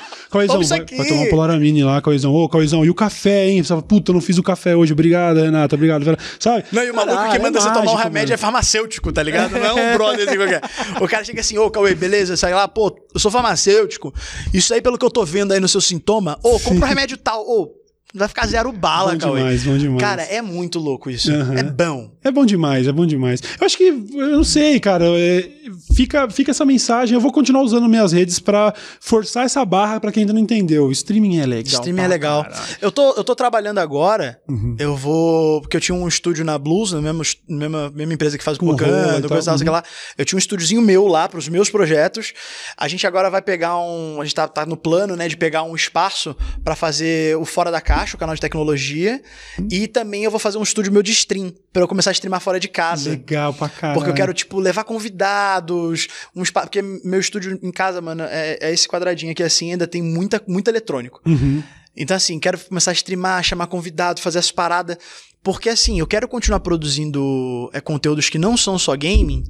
Isso 0.44 0.68
vai, 0.68 0.84
vai 0.84 1.06
tomar 1.06 1.26
Polaramine 1.28 1.84
lá, 1.84 2.00
Cauizão. 2.00 2.32
Ô, 2.32 2.48
Cauizão, 2.48 2.84
e 2.84 2.90
o 2.90 2.94
café, 2.94 3.48
hein? 3.48 3.62
Você 3.62 3.68
fala, 3.68 3.82
puta, 3.82 4.10
eu 4.10 4.14
não 4.14 4.20
fiz 4.20 4.38
o 4.38 4.42
café 4.42 4.74
hoje, 4.74 4.92
obrigado, 4.92 5.38
Renata, 5.38 5.74
obrigado. 5.74 6.04
Vera." 6.04 6.18
Sabe? 6.38 6.64
Não, 6.72 6.82
e 6.82 6.90
o 6.90 6.94
maluco 6.94 7.30
que 7.30 7.38
manda 7.38 7.58
é 7.58 7.62
você 7.74 7.80
tomar 7.86 7.92
um 7.92 8.02
remédio 8.02 8.34
é 8.34 8.36
farmacêutico, 8.36 9.12
tá 9.12 9.22
ligado? 9.22 9.52
Não 9.52 9.64
é 9.64 9.72
um 9.72 9.94
brother 9.98 10.28
assim 10.28 10.36
qualquer. 10.36 10.62
O 11.00 11.08
cara 11.08 11.24
chega 11.24 11.40
assim, 11.40 11.58
ô, 11.58 11.70
Cauê, 11.70 11.94
beleza? 11.94 12.36
Sai 12.36 12.54
lá, 12.54 12.68
pô, 12.68 12.96
eu 13.14 13.20
sou 13.20 13.30
farmacêutico. 13.30 14.12
Isso 14.52 14.72
aí, 14.74 14.80
pelo 14.80 14.98
que 14.98 15.04
eu 15.04 15.10
tô 15.10 15.24
vendo 15.24 15.52
aí 15.52 15.60
no 15.60 15.68
seu 15.68 15.80
sintoma, 15.80 16.38
ô, 16.42 16.58
compra 16.60 16.86
um 16.86 16.88
remédio 16.88 17.16
tal, 17.16 17.42
ô, 17.46 17.81
vai 18.14 18.28
ficar 18.28 18.46
zero 18.46 18.72
bala, 18.72 19.12
Bom 19.12 19.18
Cauê. 19.18 19.38
demais, 19.38 19.64
bom 19.64 19.76
demais. 19.76 20.00
Cara, 20.00 20.22
é 20.22 20.42
muito 20.42 20.78
louco 20.78 21.10
isso. 21.10 21.32
Aham. 21.32 21.54
É 21.56 21.62
bom. 21.62 22.10
É 22.22 22.30
bom 22.30 22.44
demais, 22.44 22.86
é 22.86 22.92
bom 22.92 23.06
demais. 23.06 23.40
Eu 23.60 23.66
acho 23.66 23.76
que, 23.76 23.84
eu 23.84 24.28
não 24.28 24.44
sei, 24.44 24.78
cara, 24.78 25.06
é, 25.06 25.48
fica, 25.94 26.28
fica 26.30 26.50
essa 26.50 26.64
mensagem. 26.64 27.14
Eu 27.14 27.20
vou 27.20 27.32
continuar 27.32 27.62
usando 27.62 27.88
minhas 27.88 28.12
redes 28.12 28.38
pra 28.38 28.74
forçar 29.00 29.44
essa 29.44 29.64
barra 29.64 29.98
pra 30.00 30.12
quem 30.12 30.22
ainda 30.22 30.32
não 30.32 30.40
entendeu. 30.40 30.90
Streaming 30.90 31.38
é 31.38 31.46
legal. 31.46 31.72
Streaming 31.72 32.02
é 32.02 32.08
legal. 32.08 32.42
caralho. 32.44 32.62
Eu 32.80 32.92
tô, 32.92 33.12
eu 33.14 33.24
tô 33.24 33.34
trabalhando 33.34 33.78
agora. 33.78 34.40
Uhum. 34.48 34.76
Eu 34.78 34.96
vou. 34.96 35.60
Porque 35.62 35.76
eu 35.76 35.80
tinha 35.80 35.94
um 35.94 36.06
estúdio 36.06 36.44
na 36.44 36.58
Blues, 36.58 36.92
na 36.92 37.00
mesma, 37.00 37.22
mesma, 37.48 37.90
mesma 37.90 38.14
empresa 38.14 38.38
que 38.38 38.44
faz 38.44 38.58
Com 38.58 38.66
propaganda, 38.66 39.28
coisa 39.28 39.50
tal, 39.50 39.66
uhum. 39.66 39.72
lá. 39.72 39.82
Eu 40.16 40.24
tinha 40.24 40.36
um 40.36 40.38
estúdiozinho 40.38 40.82
meu 40.82 41.06
lá 41.06 41.28
pros 41.28 41.48
meus 41.48 41.70
projetos. 41.70 42.32
A 42.76 42.88
gente 42.88 43.06
agora 43.06 43.30
vai 43.30 43.42
pegar 43.42 43.78
um. 43.78 44.20
A 44.20 44.24
gente 44.24 44.34
tá, 44.34 44.46
tá 44.46 44.66
no 44.66 44.76
plano, 44.76 45.16
né, 45.16 45.28
de 45.28 45.36
pegar 45.36 45.62
um 45.62 45.74
espaço 45.74 46.36
pra 46.64 46.74
fazer 46.74 47.36
o 47.36 47.44
Fora 47.44 47.70
da 47.70 47.80
Caixa, 48.02 48.16
o 48.16 48.18
canal 48.18 48.34
de 48.34 48.40
tecnologia. 48.40 49.22
E 49.70 49.86
também 49.86 50.24
eu 50.24 50.30
vou 50.30 50.40
fazer 50.40 50.58
um 50.58 50.62
estúdio 50.62 50.92
meu 50.92 51.02
de 51.02 51.12
stream, 51.12 51.52
pra 51.72 51.82
eu 51.82 51.88
começar 51.88 52.10
a 52.10 52.12
streamar 52.12 52.40
fora 52.40 52.58
de 52.58 52.68
casa. 52.68 53.10
Legal 53.10 53.54
pra 53.54 53.68
caralho. 53.68 53.98
Porque 53.98 54.10
eu 54.10 54.14
quero, 54.14 54.34
tipo, 54.34 54.58
levar 54.58 54.84
convidados, 54.84 56.08
um 56.34 56.42
espaço. 56.42 56.66
Porque 56.66 56.82
meu 56.82 57.20
estúdio 57.20 57.58
em 57.62 57.70
casa, 57.70 58.00
mano, 58.00 58.24
é, 58.24 58.58
é 58.60 58.72
esse 58.72 58.88
quadradinho 58.88 59.32
aqui 59.32 59.42
assim, 59.42 59.72
ainda 59.72 59.86
tem 59.86 60.02
muita, 60.02 60.42
muito 60.46 60.68
eletrônico. 60.68 61.20
Uhum. 61.24 61.62
Então, 61.96 62.16
assim, 62.16 62.38
quero 62.38 62.58
começar 62.58 62.90
a 62.90 62.94
streamar, 62.94 63.42
chamar 63.42 63.66
convidado, 63.66 64.20
fazer 64.20 64.38
as 64.38 64.50
paradas. 64.50 64.96
Porque, 65.42 65.68
assim, 65.68 65.98
eu 65.98 66.06
quero 66.06 66.26
continuar 66.26 66.60
produzindo 66.60 67.70
é, 67.72 67.80
conteúdos 67.80 68.28
que 68.28 68.38
não 68.38 68.56
são 68.56 68.78
só 68.78 68.96
gaming, 68.96 69.44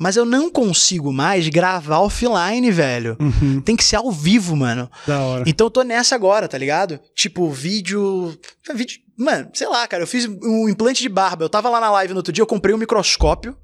mas 0.00 0.16
eu 0.16 0.24
não 0.24 0.50
consigo 0.50 1.12
mais 1.12 1.46
gravar 1.50 1.98
offline, 1.98 2.70
velho. 2.70 3.18
Uhum. 3.20 3.60
Tem 3.60 3.76
que 3.76 3.84
ser 3.84 3.96
ao 3.96 4.10
vivo, 4.10 4.56
mano. 4.56 4.90
Da 5.06 5.20
hora. 5.20 5.44
Então 5.46 5.66
eu 5.66 5.70
tô 5.70 5.82
nessa 5.82 6.14
agora, 6.14 6.48
tá 6.48 6.56
ligado? 6.56 6.98
Tipo, 7.14 7.50
vídeo. 7.50 8.34
vídeo. 8.74 8.98
Mano, 9.14 9.50
sei 9.52 9.68
lá, 9.68 9.86
cara, 9.86 10.02
eu 10.02 10.06
fiz 10.06 10.26
um 10.26 10.70
implante 10.70 11.02
de 11.02 11.08
barba. 11.10 11.44
Eu 11.44 11.50
tava 11.50 11.68
lá 11.68 11.78
na 11.78 11.90
live 11.90 12.14
no 12.14 12.20
outro 12.20 12.32
dia, 12.32 12.40
eu 12.40 12.46
comprei 12.46 12.74
um 12.74 12.78
microscópio 12.78 13.54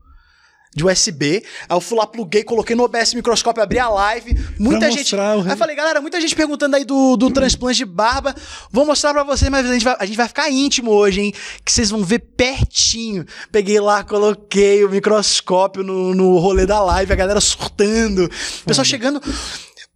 de 0.76 0.84
USB. 0.84 1.42
Aí 1.68 1.76
eu 1.76 1.80
fui 1.80 1.96
lá, 1.96 2.06
pluguei, 2.06 2.44
coloquei 2.44 2.76
no 2.76 2.84
OBS 2.84 3.14
microscópio, 3.14 3.62
abri 3.62 3.78
a 3.78 3.88
live. 3.88 4.38
Muita 4.58 4.80
Pra 4.80 4.90
gente. 4.90 5.16
Aí 5.16 5.38
eu 5.48 5.56
falei, 5.56 5.74
galera, 5.74 6.02
muita 6.02 6.20
gente 6.20 6.36
perguntando 6.36 6.76
aí 6.76 6.84
do, 6.84 7.16
do 7.16 7.30
transplante 7.30 7.78
de 7.78 7.86
barba. 7.86 8.34
Vou 8.70 8.84
mostrar 8.84 9.14
pra 9.14 9.24
vocês, 9.24 9.50
mas 9.50 9.68
a 9.68 9.72
gente, 9.72 9.84
vai, 9.84 9.96
a 9.98 10.04
gente 10.04 10.16
vai 10.16 10.28
ficar 10.28 10.50
íntimo 10.50 10.90
hoje, 10.90 11.22
hein? 11.22 11.34
Que 11.64 11.72
vocês 11.72 11.88
vão 11.88 12.04
ver 12.04 12.18
pertinho. 12.18 13.24
Peguei 13.50 13.80
lá, 13.80 14.04
coloquei 14.04 14.84
o 14.84 14.90
microscópio 14.90 15.82
no, 15.82 16.14
no 16.14 16.38
rolê 16.38 16.66
da 16.66 16.82
live, 16.82 17.10
a 17.10 17.16
galera 17.16 17.40
surtando. 17.40 18.26
O 18.26 18.64
pessoal 18.66 18.84
chegando. 18.84 19.20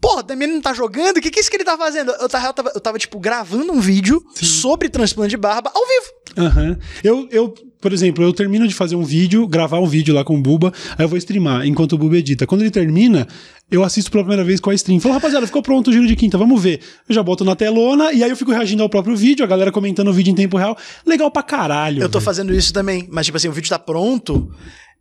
Porra, 0.00 0.22
também 0.22 0.48
não 0.48 0.62
tá 0.62 0.72
jogando? 0.72 1.18
O 1.18 1.20
que, 1.20 1.30
que 1.30 1.38
é 1.38 1.42
isso 1.42 1.50
que 1.50 1.58
ele 1.58 1.64
tá 1.64 1.76
fazendo? 1.76 2.10
Eu 2.12 2.28
tava, 2.28 2.46
eu 2.46 2.54
tava, 2.54 2.72
eu 2.76 2.80
tava, 2.80 2.98
tipo, 2.98 3.20
gravando 3.20 3.70
um 3.70 3.80
vídeo 3.80 4.24
sobre 4.34 4.88
transplante 4.88 5.30
de 5.30 5.36
barba 5.36 5.70
ao 5.74 5.86
vivo. 5.86 6.06
Aham. 6.38 6.78
Eu, 7.04 7.28
eu, 7.30 7.54
por 7.80 7.92
exemplo, 7.92 8.22
eu 8.22 8.32
termino 8.32 8.66
de 8.68 8.74
fazer 8.74 8.96
um 8.96 9.02
vídeo, 9.02 9.46
gravar 9.46 9.80
um 9.80 9.86
vídeo 9.86 10.14
lá 10.14 10.22
com 10.22 10.36
o 10.36 10.40
Buba, 10.40 10.72
aí 10.98 11.04
eu 11.04 11.08
vou 11.08 11.16
streamar 11.16 11.66
enquanto 11.66 11.94
o 11.94 11.98
Buba 11.98 12.18
edita. 12.18 12.46
Quando 12.46 12.60
ele 12.60 12.70
termina, 12.70 13.26
eu 13.70 13.82
assisto 13.82 14.10
pela 14.10 14.22
primeira 14.24 14.44
vez 14.44 14.60
com 14.60 14.70
a 14.70 14.74
stream. 14.74 15.00
Falo, 15.00 15.14
rapaziada, 15.14 15.46
ficou 15.46 15.62
pronto 15.62 15.88
o 15.88 15.92
giro 15.92 16.06
de 16.06 16.16
quinta, 16.16 16.36
vamos 16.36 16.62
ver. 16.62 16.80
Eu 17.08 17.14
já 17.14 17.22
boto 17.22 17.44
na 17.44 17.56
telona 17.56 18.12
e 18.12 18.22
aí 18.22 18.30
eu 18.30 18.36
fico 18.36 18.50
reagindo 18.50 18.82
ao 18.82 18.88
próprio 18.88 19.16
vídeo, 19.16 19.44
a 19.44 19.48
galera 19.48 19.72
comentando 19.72 20.08
o 20.08 20.12
vídeo 20.12 20.30
em 20.30 20.34
tempo 20.34 20.56
real. 20.56 20.76
Legal 21.06 21.30
pra 21.30 21.42
caralho. 21.42 22.02
Eu 22.02 22.08
tô 22.08 22.18
velho. 22.18 22.24
fazendo 22.24 22.54
isso 22.54 22.72
também, 22.72 23.08
mas 23.10 23.26
tipo 23.26 23.36
assim, 23.36 23.48
o 23.48 23.52
vídeo 23.52 23.70
tá 23.70 23.78
pronto, 23.78 24.50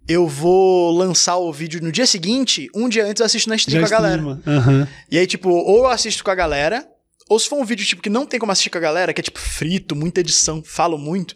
eu 0.07 0.27
vou 0.27 0.91
lançar 0.91 1.37
o 1.37 1.53
vídeo 1.53 1.81
no 1.83 1.91
dia 1.91 2.07
seguinte, 2.07 2.67
um 2.73 2.89
dia 2.89 3.05
antes 3.05 3.19
eu 3.19 3.25
assisto 3.25 3.49
na 3.49 3.55
stream 3.55 3.81
Já 3.81 3.87
com 3.87 3.93
a 3.93 3.97
galera. 3.97 4.41
Aham. 4.47 4.87
E 5.11 5.17
aí, 5.19 5.27
tipo, 5.27 5.49
ou 5.49 5.79
eu 5.79 5.87
assisto 5.87 6.23
com 6.23 6.31
a 6.31 6.35
galera, 6.35 6.83
ou 7.29 7.37
se 7.37 7.47
for 7.47 7.59
um 7.59 7.63
vídeo, 7.63 7.85
tipo, 7.85 8.01
que 8.01 8.09
não 8.09 8.25
tem 8.25 8.39
como 8.39 8.51
assistir 8.51 8.71
com 8.71 8.79
a 8.79 8.81
galera, 8.81 9.13
que 9.13 9.21
é, 9.21 9.23
tipo, 9.23 9.39
frito, 9.39 9.95
muita 9.95 10.19
edição, 10.19 10.63
falo 10.65 10.97
muito, 10.97 11.35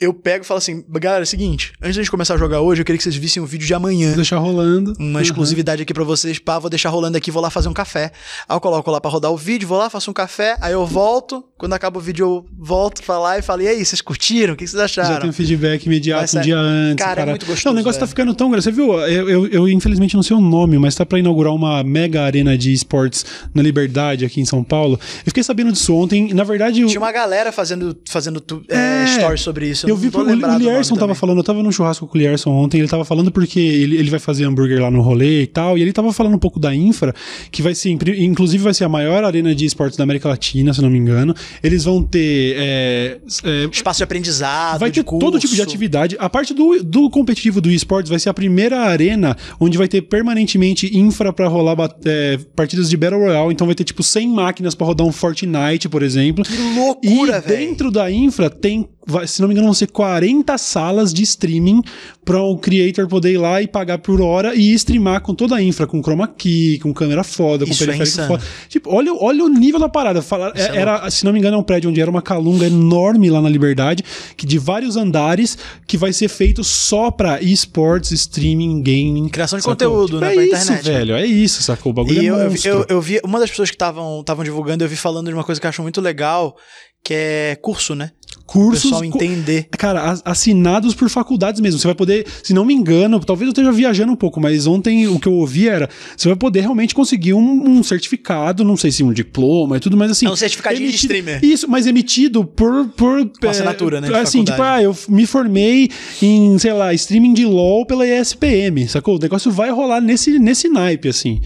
eu 0.00 0.14
pego 0.14 0.44
e 0.44 0.46
falo 0.46 0.58
assim, 0.58 0.84
galera, 0.88 1.22
é 1.22 1.24
o 1.24 1.26
seguinte, 1.26 1.72
antes 1.82 1.96
da 1.96 2.02
gente 2.02 2.10
começar 2.10 2.34
a 2.34 2.38
jogar 2.38 2.60
hoje, 2.60 2.80
eu 2.80 2.84
queria 2.84 2.96
que 2.98 3.02
vocês 3.02 3.16
vissem 3.16 3.42
o 3.42 3.46
vídeo 3.46 3.66
de 3.66 3.74
amanhã. 3.74 4.08
Vou 4.08 4.16
deixar 4.16 4.38
rolando. 4.38 4.92
Uma 4.98 5.18
Aham. 5.18 5.22
exclusividade 5.22 5.82
aqui 5.82 5.92
pra 5.92 6.04
vocês, 6.04 6.38
pá, 6.38 6.58
vou 6.58 6.70
deixar 6.70 6.90
rolando 6.90 7.16
aqui, 7.18 7.30
vou 7.30 7.42
lá 7.42 7.50
fazer 7.50 7.68
um 7.68 7.72
café. 7.72 8.12
Aí 8.48 8.56
eu 8.56 8.60
coloco 8.60 8.90
lá 8.90 9.00
pra 9.00 9.10
rodar 9.10 9.32
o 9.32 9.36
vídeo, 9.36 9.66
vou 9.66 9.76
lá, 9.78 9.90
faço 9.90 10.10
um 10.10 10.14
café, 10.14 10.56
aí 10.60 10.72
eu 10.72 10.86
volto, 10.86 11.44
quando 11.58 11.72
acaba 11.72 11.98
o 11.98 12.00
vídeo 12.02 12.24
eu 12.24 12.44
volto 12.58 13.02
pra 13.02 13.18
lá 13.18 13.38
e 13.38 13.42
falo, 13.42 13.62
e 13.62 13.68
aí, 13.68 13.84
vocês 13.84 14.00
curtiram? 14.00 14.54
O 14.54 14.56
que 14.56 14.66
vocês 14.66 14.78
Já 14.78 14.84
acharam? 15.02 15.20
tem 15.22 15.30
um 15.30 15.32
feedback 15.32 15.84
imediato 15.86 16.38
um 16.38 16.40
dia 16.42 16.56
antes. 16.58 17.04
Cara, 17.04 17.22
é 17.22 17.26
muito 17.26 17.46
gostoso, 17.46 17.64
Não, 17.66 17.72
o 17.72 17.76
negócio 17.76 17.98
tá 17.98 18.06
velho. 18.06 18.10
ficando 18.10 18.34
tão 18.34 18.50
grande. 18.50 18.64
Você 18.64 18.70
viu? 18.70 18.92
Eu, 19.00 19.28
eu, 19.28 19.46
eu, 19.48 19.68
infelizmente 19.68 20.14
não 20.14 20.22
sei 20.22 20.36
o 20.36 20.40
nome, 20.40 20.78
mas 20.78 20.94
tá 20.94 21.04
pra 21.04 21.18
inaugurar 21.18 21.52
uma 21.52 21.82
mega 21.82 22.22
arena 22.22 22.56
de 22.56 22.72
esportes 22.72 23.24
na 23.54 23.62
Liberdade 23.62 24.24
aqui 24.24 24.40
em 24.40 24.44
São 24.44 24.62
Paulo. 24.62 24.94
Eu 24.94 25.24
fiquei 25.26 25.42
sabendo 25.42 25.72
disso 25.72 25.92
ontem. 25.94 26.32
Na 26.32 26.44
verdade, 26.44 26.84
o, 26.84 26.86
Tinha 26.86 27.00
uma 27.00 27.10
galera 27.12 27.50
fazendo, 27.50 27.96
fazendo 28.08 28.40
tu- 28.40 28.62
é, 28.68 29.02
É. 29.02 29.06
stories 29.06 29.40
sobre 29.40 29.68
isso. 29.68 29.87
Eu 29.90 29.96
vi 29.96 30.08
o 30.08 30.10
do 30.10 30.58
Lierson 30.58 30.94
tava 30.94 31.06
também. 31.06 31.14
falando, 31.14 31.38
eu 31.38 31.44
tava 31.44 31.62
num 31.62 31.72
churrasco 31.72 32.06
com 32.06 32.16
o 32.16 32.20
Lierson 32.20 32.50
ontem, 32.50 32.78
ele 32.78 32.88
tava 32.88 33.04
falando 33.04 33.30
porque 33.30 33.60
ele, 33.60 33.96
ele 33.96 34.10
vai 34.10 34.20
fazer 34.20 34.44
hambúrguer 34.44 34.80
lá 34.80 34.90
no 34.90 35.00
rolê 35.00 35.42
e 35.42 35.46
tal, 35.46 35.76
e 35.78 35.82
ele 35.82 35.92
tava 35.92 36.12
falando 36.12 36.34
um 36.34 36.38
pouco 36.38 36.58
da 36.58 36.74
infra, 36.74 37.14
que 37.50 37.62
vai 37.62 37.74
ser, 37.74 37.90
inclusive 37.90 38.62
vai 38.62 38.74
ser 38.74 38.84
a 38.84 38.88
maior 38.88 39.24
arena 39.24 39.54
de 39.54 39.64
esportes 39.64 39.96
da 39.96 40.04
América 40.04 40.28
Latina, 40.28 40.72
se 40.72 40.82
não 40.82 40.90
me 40.90 40.98
engano. 40.98 41.34
Eles 41.62 41.84
vão 41.84 42.02
ter 42.02 42.54
é, 42.56 43.18
é, 43.44 43.68
Espaço 43.70 43.98
de 43.98 44.04
aprendizado, 44.04 44.78
Vai 44.80 44.90
ter 44.90 45.04
todo 45.04 45.38
tipo 45.38 45.52
de 45.54 45.60
curso. 45.60 45.62
atividade. 45.62 46.16
A 46.18 46.28
parte 46.28 46.54
do, 46.54 46.82
do 46.82 47.10
competitivo 47.10 47.60
do 47.60 47.70
esportes 47.70 48.10
vai 48.10 48.18
ser 48.18 48.28
a 48.28 48.34
primeira 48.34 48.80
arena 48.80 49.36
onde 49.60 49.76
vai 49.78 49.88
ter 49.88 50.02
permanentemente 50.02 50.96
infra 50.96 51.32
pra 51.32 51.48
rolar 51.48 51.76
é, 52.04 52.38
partidas 52.54 52.88
de 52.90 52.96
Battle 52.96 53.20
Royale. 53.20 53.52
Então 53.52 53.66
vai 53.66 53.74
ter 53.74 53.84
tipo 53.84 54.02
100 54.02 54.28
máquinas 54.28 54.74
pra 54.74 54.86
rodar 54.86 55.06
um 55.06 55.12
Fortnite, 55.12 55.88
por 55.88 56.02
exemplo. 56.02 56.44
Que 56.44 56.56
loucura, 56.78 57.38
e 57.38 57.40
velho. 57.40 57.68
dentro 57.68 57.90
da 57.90 58.10
infra 58.10 58.50
tem, 58.50 58.88
vai- 59.08 59.26
se 59.26 59.40
não 59.40 59.48
me 59.48 59.54
engano, 59.54 59.66
vão 59.66 59.74
ser 59.74 59.88
40 59.88 60.56
salas 60.58 61.12
de 61.12 61.22
streaming 61.22 61.82
para 62.24 62.40
o 62.42 62.58
creator 62.58 63.08
poder 63.08 63.32
ir 63.32 63.38
lá 63.38 63.60
e 63.62 63.66
pagar 63.66 63.98
por 63.98 64.20
hora 64.20 64.54
e 64.54 64.72
streamar 64.74 65.20
com 65.22 65.34
toda 65.34 65.56
a 65.56 65.62
infra, 65.62 65.86
com 65.86 66.02
chroma 66.02 66.28
key, 66.28 66.78
com 66.80 66.92
câmera 66.92 67.24
foda, 67.24 67.64
com 67.64 67.72
Isso 67.72 67.82
é 67.84 67.86
periférico 67.86 68.12
insano. 68.12 68.28
foda. 68.28 68.44
Tipo, 68.68 68.94
olha, 68.94 69.12
olha 69.14 69.44
o 69.44 69.48
nível 69.48 69.80
da 69.80 69.88
parada. 69.88 70.20
Falar, 70.22 70.52
é 70.54 70.76
era, 70.76 71.10
se 71.10 71.24
não 71.24 71.32
me 71.32 71.38
engano, 71.38 71.56
é 71.56 71.58
um 71.58 71.62
prédio 71.62 71.90
onde 71.90 72.00
era 72.00 72.10
uma 72.10 72.22
calunga 72.22 72.66
enorme 72.66 73.30
lá 73.30 73.40
na 73.40 73.48
Liberdade, 73.48 74.04
que 74.36 74.46
de 74.46 74.58
vários 74.58 74.96
andares, 74.96 75.56
que 75.86 75.96
vai 75.96 76.12
ser 76.12 76.28
feito 76.28 76.62
só 76.62 77.10
pra 77.10 77.40
esportes, 77.42 78.12
streaming, 78.12 78.82
gaming. 78.82 79.28
Criação 79.28 79.58
de 79.58 79.62
sacou? 79.64 79.74
conteúdo, 79.74 80.06
Tipo, 80.18 80.20
né, 80.20 80.32
é 80.32 80.34
pra 80.34 80.44
isso, 80.44 80.54
internet. 80.72 80.84
velho. 80.84 81.14
É 81.14 81.24
isso, 81.26 81.62
sacou? 81.62 81.90
O 81.90 81.94
bagulho 81.94 82.22
E 82.22 82.26
é 82.26 82.30
eu, 82.30 82.36
eu, 82.36 82.50
monstro. 82.50 82.70
eu, 82.70 82.86
eu 82.88 83.00
vi, 83.00 83.20
uma 83.24 83.40
das 83.40 83.48
pessoas 83.50 83.70
que 83.70 83.74
estavam 83.76 84.22
divulgando, 84.44 84.84
eu 84.84 84.88
vi 84.88 84.96
falando 84.96 85.28
de 85.28 85.34
uma 85.34 85.44
coisa 85.44 85.60
que 85.60 85.66
eu 85.66 85.68
acho 85.70 85.82
muito 85.82 86.00
legal, 86.00 86.54
que 87.02 87.14
é 87.14 87.56
curso, 87.62 87.94
né? 87.94 88.10
O 88.48 88.52
Cursos 88.52 88.84
pessoal 88.84 89.04
entender. 89.04 89.68
Cara, 89.72 90.10
as- 90.10 90.22
assinados 90.24 90.94
por 90.94 91.10
faculdades 91.10 91.60
mesmo. 91.60 91.78
Você 91.78 91.86
vai 91.86 91.94
poder, 91.94 92.26
se 92.42 92.54
não 92.54 92.64
me 92.64 92.72
engano, 92.72 93.20
talvez 93.20 93.46
eu 93.46 93.50
esteja 93.50 93.70
viajando 93.70 94.10
um 94.12 94.16
pouco, 94.16 94.40
mas 94.40 94.66
ontem 94.66 95.06
o 95.06 95.20
que 95.20 95.28
eu 95.28 95.34
ouvi 95.34 95.68
era: 95.68 95.88
você 96.16 96.28
vai 96.28 96.36
poder 96.36 96.60
realmente 96.60 96.94
conseguir 96.94 97.34
um, 97.34 97.68
um 97.68 97.82
certificado, 97.82 98.64
não 98.64 98.76
sei 98.76 98.90
se 98.90 99.02
um 99.04 99.12
diploma 99.12 99.76
e 99.76 99.80
tudo, 99.80 99.96
mas 99.98 100.10
assim. 100.10 100.26
É 100.26 100.30
um 100.30 100.36
certificadinho 100.36 100.88
de 100.88 100.96
streamer. 100.96 101.44
Isso, 101.44 101.68
mas 101.68 101.86
emitido 101.86 102.42
por. 102.44 102.86
por 102.96 103.28
Com 103.40 103.48
assinatura, 103.48 104.00
né, 104.00 104.08
Assim, 104.18 104.42
tipo, 104.44 104.62
ah, 104.62 104.82
eu 104.82 104.96
me 105.08 105.26
formei 105.26 105.90
em, 106.22 106.58
sei 106.58 106.72
lá, 106.72 106.94
streaming 106.94 107.34
de 107.34 107.44
LOL 107.44 107.84
pela 107.84 108.06
ESPM, 108.06 108.88
sacou? 108.88 109.16
O 109.16 109.18
negócio 109.20 109.50
vai 109.52 109.70
rolar 109.70 110.00
nesse, 110.00 110.38
nesse 110.38 110.68
naipe, 110.68 111.08
assim. 111.08 111.40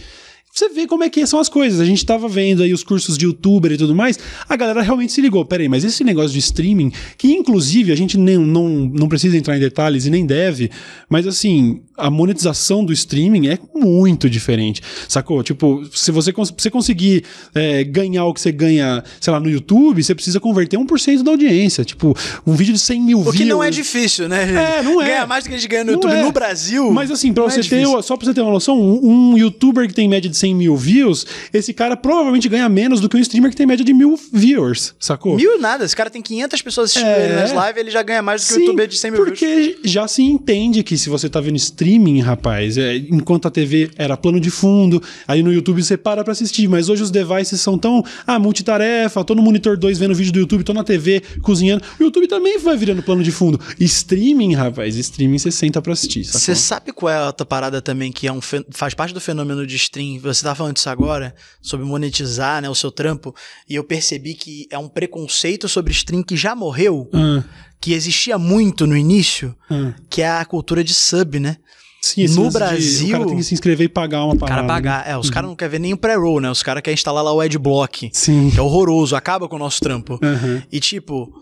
Você 0.55 0.69
vê 0.69 0.87
como 0.87 1.03
é 1.03 1.09
que 1.09 1.27
são 1.27 1.41
as 1.41 1.49
coisas. 1.49 1.81
A 1.81 1.85
gente 1.87 2.05
tava 2.05 2.29
vendo 2.29 2.63
aí 2.63 2.75
os 2.75 2.85
cursos 2.85 3.17
de 3.17 3.25
youtuber 3.25 3.73
e 3.73 3.79
tudo 3.79 3.95
mais. 3.95 4.19
A 4.47 4.55
galera 4.55 4.83
realmente 4.83 5.11
se 5.11 5.23
ligou. 5.23 5.43
Peraí, 5.47 5.67
mas 5.67 5.83
esse 5.83 6.05
negócio 6.05 6.31
de 6.31 6.41
streaming, 6.41 6.93
que 7.17 7.33
inclusive 7.33 7.91
a 7.91 7.97
gente 7.97 8.19
nem, 8.19 8.37
não, 8.37 8.69
não 8.69 9.09
precisa 9.09 9.35
entrar 9.35 9.57
em 9.57 9.61
detalhes 9.61 10.05
e 10.05 10.11
nem 10.11 10.27
deve, 10.27 10.71
mas 11.09 11.27
assim, 11.27 11.81
a 11.97 12.11
monetização 12.11 12.85
do 12.85 12.93
streaming 12.93 13.49
é 13.49 13.59
muito 13.75 14.29
diferente. 14.29 14.83
Sacou? 15.09 15.43
Tipo, 15.43 15.87
se 15.95 16.11
você, 16.13 16.31
cons- 16.35 16.53
você 16.55 16.71
conseguir 16.71 17.25
é, 17.55 17.83
ganhar 17.85 18.27
o 18.27 18.35
que 18.35 18.41
você 18.43 18.53
ganha, 18.53 19.03
sei 19.23 19.33
lá, 19.33 19.41
no 19.41 19.49
YouTube, 19.49 20.03
você 20.05 20.15
precisa 20.15 20.39
converter 20.39 20.79
1% 20.79 21.23
da 21.23 21.31
audiência. 21.31 21.83
Tipo, 21.83 22.15
um 22.47 22.53
vídeo 22.55 22.75
de 22.75 22.81
100 22.81 23.01
mil 23.01 23.21
O 23.21 23.23
views. 23.23 23.37
que 23.39 23.45
não 23.47 23.65
é 23.65 23.71
difícil, 23.71 24.29
né? 24.29 24.43
É, 24.81 24.83
não 24.83 25.01
é. 25.01 25.07
Ganhar 25.07 25.27
mais 25.27 25.45
do 25.45 25.49
que 25.49 25.55
a 25.55 25.59
gente 25.59 25.69
ganha 25.69 25.85
no 25.85 25.93
Não 25.93 25.99
YouTube 25.99 26.13
é. 26.15 26.23
no 26.23 26.31
Brasil. 26.33 26.93
Mas 26.93 27.11
assim, 27.11 27.33
pra 27.33 27.45
é 27.45 27.49
você 27.49 27.63
ter, 27.63 27.79
difícil. 27.81 28.03
só 28.03 28.19
pra 28.19 28.27
você 28.27 28.35
ter 28.35 28.43
uma 28.43 28.53
noção, 28.53 28.79
um, 28.79 29.33
um 29.33 29.39
youtuber 29.39 29.89
que 29.89 29.95
tem 29.95 30.07
média 30.07 30.29
de 30.29 30.42
100 30.43 30.55
mil 30.57 30.77
views, 30.77 31.25
esse 31.53 31.73
cara 31.73 31.97
provavelmente 31.97 32.49
ganha 32.49 32.69
menos 32.69 33.01
do 33.01 33.09
que 33.09 33.17
um 33.17 33.21
streamer 33.21 33.51
que 33.51 33.57
tem 33.57 33.67
média 33.67 33.85
de 33.85 33.93
mil 33.95 34.19
viewers, 34.33 34.95
sacou? 34.99 35.37
Mil 35.37 35.61
nada. 35.61 35.85
Esse 35.85 35.95
cara 35.97 36.11
tem 36.11 36.21
500 36.21 36.63
pessoas 36.63 36.91
assistindo 36.91 37.09
É. 37.09 37.25
ele 37.27 37.35
nas 37.35 37.51
lives, 37.53 37.77
ele 37.77 37.91
já 37.91 38.03
ganha 38.03 38.21
mais 38.23 38.43
do 38.43 38.47
que 38.49 38.53
o 38.53 38.57
Sim, 38.57 38.63
youtuber 38.63 38.87
de 38.89 38.99
100 38.99 39.11
mil 39.13 39.25
views. 39.25 39.39
porque 39.39 39.79
já 39.85 40.09
se 40.09 40.23
entende 40.23 40.83
que 40.83 40.99
se 40.99 41.09
você 41.09 41.29
tá 41.29 41.41
vendo 41.41 41.57
streaming, 41.57 42.21
rapaz, 42.21 42.77
é, 42.77 42.97
enquanto 42.97 43.47
a 43.47 43.51
TV 43.51 43.91
era 43.97 44.17
plano 44.17 44.41
de 44.41 44.51
fundo, 44.51 45.01
aí 45.29 45.43
no 45.43 45.53
YouTube 45.53 45.83
você 45.83 45.97
para 45.97 46.25
pra 46.25 46.33
assistir, 46.33 46.69
mas 46.69 46.89
hoje 46.89 47.03
os 47.03 47.11
devices 47.11 47.61
são 47.61 47.79
tão, 47.79 48.05
ah, 48.27 48.39
multitarefa, 48.39 49.23
tô 49.25 49.35
no 49.35 49.43
monitor 49.43 49.77
2 49.77 49.99
vendo 49.99 50.15
vídeo 50.15 50.33
do 50.33 50.39
YouTube, 50.41 50.65
tô 50.65 50.73
na 50.75 50.83
TV 50.85 51.23
cozinhando, 51.43 51.83
o 52.01 52.03
YouTube 52.05 52.27
também 52.27 52.59
vai 52.59 52.77
virando 52.77 53.03
plano 53.03 53.23
de 53.23 53.31
fundo. 53.31 53.61
Streaming, 53.79 54.55
rapaz, 54.55 54.97
streaming 54.97 55.39
você 55.39 55.51
senta 55.51 55.81
pra 55.83 55.93
assistir? 55.93 56.25
Você 56.25 56.55
sabe 56.55 56.93
qual 56.93 57.13
é 57.13 57.17
a 57.17 57.27
outra 57.27 57.45
parada 57.47 57.81
também 57.81 58.11
que 58.11 58.27
é 58.27 58.33
um 58.33 58.41
faz 58.71 58.95
parte 58.95 59.13
do 59.15 59.21
fenômeno 59.21 59.67
de 59.67 59.77
stream? 59.77 60.19
Você 60.35 60.43
tá 60.45 60.55
falando 60.55 60.75
disso 60.75 60.89
agora, 60.91 61.35
sobre 61.61 61.87
monetizar 61.87 62.61
né, 62.63 62.69
o 62.69 62.75
seu 62.75 62.91
trampo, 62.91 63.35
e 63.69 63.75
eu 63.75 63.85
percebi 63.85 64.35
que 64.35 64.67
é 64.71 64.79
um 64.79 64.89
preconceito 64.89 65.69
sobre 65.69 65.93
stream 65.93 66.23
que 66.23 66.37
já 66.37 66.55
morreu, 66.55 67.09
Ah, 67.13 67.43
que 67.81 67.93
existia 67.93 68.39
muito 68.39 68.87
no 68.87 68.97
início, 68.97 69.55
ah. 69.71 69.93
que 70.09 70.23
é 70.23 70.29
a 70.31 70.45
cultura 70.45 70.83
de 70.85 70.95
sub, 70.95 71.39
né? 71.41 71.57
Sim, 72.05 72.27
No 72.27 72.43
lance 72.45 72.53
de- 72.53 72.59
Brasil- 72.59 73.09
o 73.09 73.13
cara 73.13 73.27
tem 73.27 73.37
que 73.37 73.45
se 73.45 73.55
inscrever 73.55 73.85
e 73.85 73.89
pagar 73.89 74.25
uma 74.25 74.35
O 74.35 74.39
cara 74.39 74.51
parada. 74.65 74.67
pagar. 74.69 75.09
É, 75.09 75.17
os 75.17 75.29
Uhum. 75.29 75.33
caras 75.33 75.49
não 75.51 75.55
querem 75.57 75.71
ver 75.71 75.79
nem 75.79 75.93
o 75.93 75.97
pré-roll, 75.97 76.41
né? 76.41 76.51
Os 76.51 76.61
caras 76.61 76.83
querem 76.83 76.95
instalar 76.95 77.23
lá 77.23 77.33
o 77.33 77.41
adblock, 77.41 78.11
Sim. 78.13 78.51
que 78.51 78.59
é 78.59 78.63
horroroso, 78.63 79.15
acaba 79.15 79.49
com 79.49 79.55
o 79.55 79.59
nosso 79.61 79.81
trampo. 79.81 80.19
Aham. 80.21 80.63
E 80.73 80.81
tipo, 80.81 81.33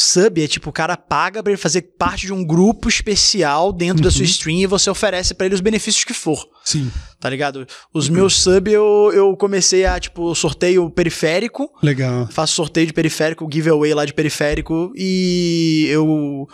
sub 0.00 0.42
é 0.42 0.46
tipo, 0.48 0.70
o 0.70 0.72
cara 0.72 0.96
paga 0.96 1.42
pra 1.42 1.52
ele 1.52 1.60
fazer 1.60 1.82
parte 1.98 2.26
de 2.26 2.32
um 2.32 2.44
grupo 2.44 2.88
especial 2.88 3.72
dentro 3.72 4.02
da 4.02 4.08
Uhum. 4.08 4.14
sua 4.14 4.24
stream 4.24 4.58
e 4.60 4.66
você 4.66 4.88
oferece 4.90 5.34
pra 5.34 5.46
ele 5.46 5.54
os 5.54 5.60
benefícios 5.60 6.04
que 6.04 6.14
for. 6.14 6.38
Sim. 6.64 6.90
Tá 7.20 7.28
ligado? 7.30 7.66
Os 7.92 8.08
meus 8.08 8.36
sub 8.36 8.70
eu, 8.70 9.10
eu 9.14 9.36
comecei 9.36 9.84
a, 9.84 9.98
tipo, 9.98 10.34
sorteio 10.34 10.88
periférico. 10.90 11.70
Legal. 11.82 12.26
Faço 12.30 12.54
sorteio 12.54 12.86
de 12.86 12.92
periférico, 12.92 13.48
giveaway 13.50 13.94
lá 13.94 14.04
de 14.04 14.12
periférico. 14.14 14.92
E 14.96 15.86
eu 15.90 16.46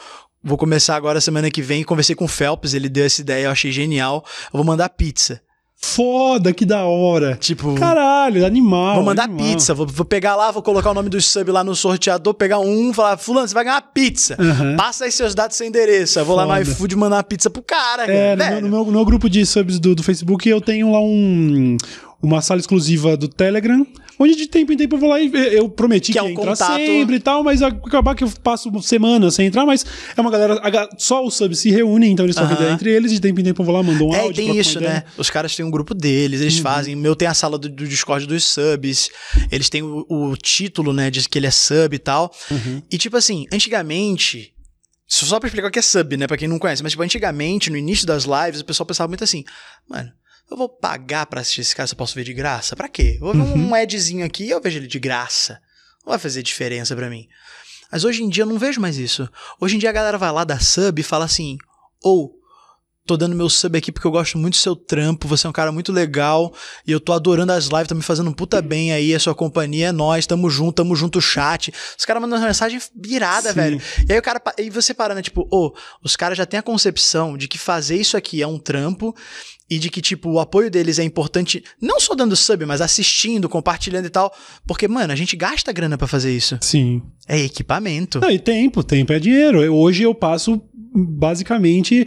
vou 0.43 0.57
começar 0.57 0.97
agora 0.97 1.21
semana 1.21 1.51
que 1.51 1.63
vem. 1.63 1.83
Conversei 1.85 2.15
com 2.15 2.25
o 2.25 2.29
Phelps, 2.29 2.75
ele 2.75 2.89
deu 2.89 3.05
essa 3.05 3.21
ideia, 3.21 3.45
eu 3.47 3.51
achei 3.51 3.71
genial. 3.73 4.25
Eu 4.53 4.59
vou 4.59 4.65
mandar 4.65 4.89
pizza. 4.91 5.41
Foda, 5.83 6.53
que 6.53 6.67
da 6.67 6.85
hora. 6.85 7.37
Tipo. 7.41 7.75
Caralho, 7.75 8.45
animal. 8.45 8.97
Vou 8.97 9.05
mandar 9.05 9.25
animal. 9.25 9.47
pizza, 9.47 9.73
vou, 9.73 9.87
vou 9.87 10.05
pegar 10.05 10.37
lá, 10.37 10.51
vou 10.51 10.63
colocar 10.63 10.91
o 10.91 10.95
nome 10.95 11.09
do 11.09 11.19
sub 11.21 11.51
lá 11.51 11.65
no 11.65 11.75
sorteador, 11.75 12.35
pegar 12.35 12.59
um, 12.59 12.93
falar, 12.93 13.17
fulano, 13.17 13.49
você 13.49 13.55
vai 13.55 13.65
ganhar 13.65 13.77
uma 13.77 13.83
pizza. 13.83 14.37
Aham. 14.39 14.77
Passa 14.77 15.07
aí 15.07 15.13
seus 15.13 15.35
dados 15.35 15.57
e 15.57 15.59
seu 15.59 15.67
endereço. 15.67 16.19
Eu 16.19 16.25
vou 16.27 16.37
lá 16.37 16.45
no 16.45 16.51
Foda. 16.51 16.63
iFood 16.63 16.97
mandar 16.97 17.17
uma 17.17 17.23
pizza 17.25 17.49
pro 17.49 17.63
cara, 17.63 18.05
É, 18.05 18.37
no 18.37 18.45
meu, 18.45 18.61
no, 18.61 18.69
meu, 18.69 18.85
no 18.85 18.93
meu 18.93 19.05
grupo 19.07 19.29
de 19.31 19.45
subs 19.47 19.79
do, 19.81 19.95
do 19.95 20.03
Facebook 20.03 20.47
eu 20.47 20.61
tenho 20.61 20.93
lá 20.93 21.01
um 21.01 21.79
uma 22.23 22.43
sala 22.43 22.61
exclusiva 22.61 23.17
do 23.17 23.27
Telegram, 23.29 23.87
onde 24.19 24.37
de 24.37 24.47
tempo 24.47 24.73
em 24.73 24.77
tempo 24.77 24.97
eu 24.97 25.01
vou 25.01 25.09
lá 25.09 25.21
e 25.21 25.31
eu 25.55 25.69
prometi 25.69 26.07
Que 26.09 26.13
que, 26.13 26.19
é 26.19 26.23
um 26.23 26.27
ia 26.27 26.33
entrar 26.33 26.45
contato. 26.53 26.77
sempre 26.77 27.17
e 27.17 27.21
tal, 27.21 27.43
mas 27.43 27.63
acabar 27.63 28.15
que 28.15 28.23
eu 28.23 28.31
passo 28.43 28.71
semanas 28.83 29.35
sem 29.35 29.47
entrar, 29.47 29.65
mas 29.65 29.85
é 30.17 30.21
uma 30.21 30.31
galera, 30.31 30.61
só 30.99 31.25
os 31.25 31.35
subs 31.35 31.59
se 31.61 31.71
reúnem, 31.71 32.13
então 32.13 32.27
eles 32.27 32.37
trocam 32.37 32.55
ideia 32.57 32.73
entre 32.73 32.91
eles, 32.91 33.11
de 33.13 33.21
tempo 33.21 33.41
em 33.41 33.45
tempo 33.45 33.63
eu 33.63 33.67
vou 33.67 33.75
lá, 33.75 33.83
mando 33.83 34.07
um 34.07 34.15
É, 34.15 34.19
e 34.19 34.21
áudio, 34.21 34.35
tem 34.37 34.45
troco 34.47 34.57
uma 34.59 34.61
isso, 34.61 34.79
ideia. 34.79 34.93
né? 34.95 35.05
Os 35.17 35.31
caras 35.31 35.57
têm 35.57 35.65
um 35.65 35.71
grupo 35.71 35.95
deles, 35.95 36.41
eles 36.43 36.59
fazem. 36.59 36.95
O 36.95 36.99
meu 36.99 37.17
tem 37.17 37.27
a 37.27 37.33
sala 37.35 37.57
do, 37.59 37.69
do 37.69 37.87
Discord 37.89 38.27
dos 38.27 38.45
subs, 38.45 39.09
eles 39.51 39.71
têm 39.71 39.83
o, 39.83 40.05
o 40.09 40.37
título, 40.37 40.93
né, 40.93 41.11
de 41.11 41.27
que 41.29 41.39
ele 41.39 41.47
é 41.47 41.51
sub 41.51 41.95
e 41.95 41.99
tal. 41.99 42.31
E 42.91 42.99
tipo 42.99 43.17
assim, 43.17 43.47
antigamente. 43.53 44.53
Só 45.13 45.41
pra 45.41 45.49
explicar 45.49 45.67
o 45.67 45.71
que 45.73 45.79
é 45.81 45.83
sub, 45.83 46.17
né? 46.17 46.29
Pra 46.29 46.37
quem 46.37 46.47
não 46.47 46.57
conhece. 46.57 46.85
Mas, 46.85 46.93
tipo, 46.93 47.03
antigamente, 47.03 47.69
no 47.69 47.77
início 47.77 48.07
das 48.07 48.25
lives, 48.25 48.61
o 48.61 48.65
pessoal 48.65 48.87
pensava 48.87 49.09
muito 49.09 49.25
assim, 49.25 49.43
mano. 49.89 50.09
Eu 50.51 50.57
vou 50.57 50.69
pagar 50.69 51.27
pra 51.27 51.41
assistir 51.41 51.61
esse 51.61 51.75
cara 51.77 51.87
se 51.87 51.95
eu 51.95 51.99
posso 51.99 52.15
ver 52.15 52.25
de 52.25 52.33
graça? 52.35 52.75
Pra 52.77 52.89
quê? 52.89 53.17
Eu 53.21 53.27
vou 53.27 53.35
ver 53.35 53.41
Uhum. 53.41 53.69
um 53.69 53.75
adzinho 53.75 54.25
aqui 54.25 54.45
e 54.45 54.51
eu 54.51 54.61
vejo 54.61 54.79
ele 54.79 54.87
de 54.87 54.99
graça. 54.99 55.61
Não 56.05 56.11
vai 56.11 56.19
fazer 56.19 56.43
diferença 56.43 56.95
pra 56.97 57.11
mim. 57.11 57.27
Mas 57.93 58.05
hoje 58.05 58.23
em 58.23 58.29
dia 58.29 58.43
eu 58.45 58.47
não 58.49 58.59
vejo 58.59 58.81
mais 58.81 58.97
isso. 58.97 59.29
Hoje 59.61 59.77
em 59.77 59.79
dia 59.79 59.91
a 59.91 59.93
galera 59.93 60.17
vai 60.19 60.31
lá, 60.33 60.45
dá 60.45 60.59
sub 60.59 61.01
e 61.01 61.05
fala 61.05 61.25
assim: 61.25 61.57
ou. 62.03 62.39
Tô 63.07 63.17
dando 63.17 63.35
meu 63.35 63.49
sub 63.49 63.77
aqui 63.77 63.91
porque 63.91 64.07
eu 64.07 64.11
gosto 64.11 64.39
muito 64.39 64.55
do 64.55 64.59
seu 64.59 64.77
trampo, 64.77 65.27
você 65.27 65.45
é 65.47 65.51
um 65.51 65.53
cara 65.53 65.73
muito 65.73 65.91
legal 65.91 66.55
e 66.87 66.93
eu 66.93 67.01
tô 67.01 67.13
adorando 67.13 67.51
as 67.51 67.65
lives, 67.65 67.89
tá 67.89 67.95
me 67.95 68.03
fazendo 68.03 68.29
um 68.31 68.33
puta 68.33 68.61
bem 68.63 68.93
aí, 68.93 69.13
a 69.15 69.19
sua 69.19 69.35
companhia 69.35 69.89
é 69.89 69.93
nós, 69.93 70.27
tamo 70.27 70.49
junto, 70.51 70.75
tamo 70.77 70.95
junto, 70.95 71.21
chat. 71.21 71.73
Os 71.99 72.05
caras 72.05 72.21
mandam 72.23 72.39
uma 72.39 72.47
mensagem 72.47 72.79
virada, 72.95 73.49
Sim. 73.49 73.55
velho. 73.55 73.83
E 74.09 74.13
aí 74.13 74.19
o 74.19 74.23
cara, 74.23 74.41
e 74.59 74.69
você 74.71 74.93
para, 74.95 75.15
né, 75.15 75.23
tipo, 75.23 75.49
ô, 75.51 75.75
os 76.05 76.15
caras 76.15 76.39
já 76.39 76.47
têm 76.47 76.61
a 76.61 76.63
concepção 76.63 77.37
de 77.37 77.49
que 77.49 77.59
fazer 77.59 77.97
isso 77.97 78.17
aqui 78.17 78.43
é 78.43 78.47
um 78.47 78.59
trampo 78.61 79.17
e 79.71 79.79
de 79.79 79.89
que, 79.89 80.01
tipo, 80.03 80.29
o 80.31 80.41
apoio 80.41 80.69
deles 80.71 80.99
é 80.99 81.05
importante, 81.05 81.63
não 81.81 82.01
só 82.01 82.15
dando 82.15 82.35
sub, 82.35 82.67
mas 82.67 82.81
assistindo, 82.81 83.49
compartilhando 83.49 84.07
e 84.07 84.11
tal. 84.11 84.35
Porque, 84.67 84.89
mano, 84.89 85.13
a 85.13 85.17
gente 85.17 85.37
gasta 85.37 85.71
grana 85.73 85.97
pra 85.97 86.09
fazer 86.09 86.35
isso. 86.37 86.59
Sim. 86.61 87.01
É 87.29 87.39
equipamento. 87.39 88.19
Não, 88.21 88.31
e 88.31 88.39
tempo, 88.39 88.83
tempo 88.83 89.13
é 89.13 89.21
dinheiro. 89.21 89.63
Eu- 89.63 89.77
hoje 89.77 90.03
eu 90.03 90.15
passo 90.15 90.61
basicamente. 90.93 92.07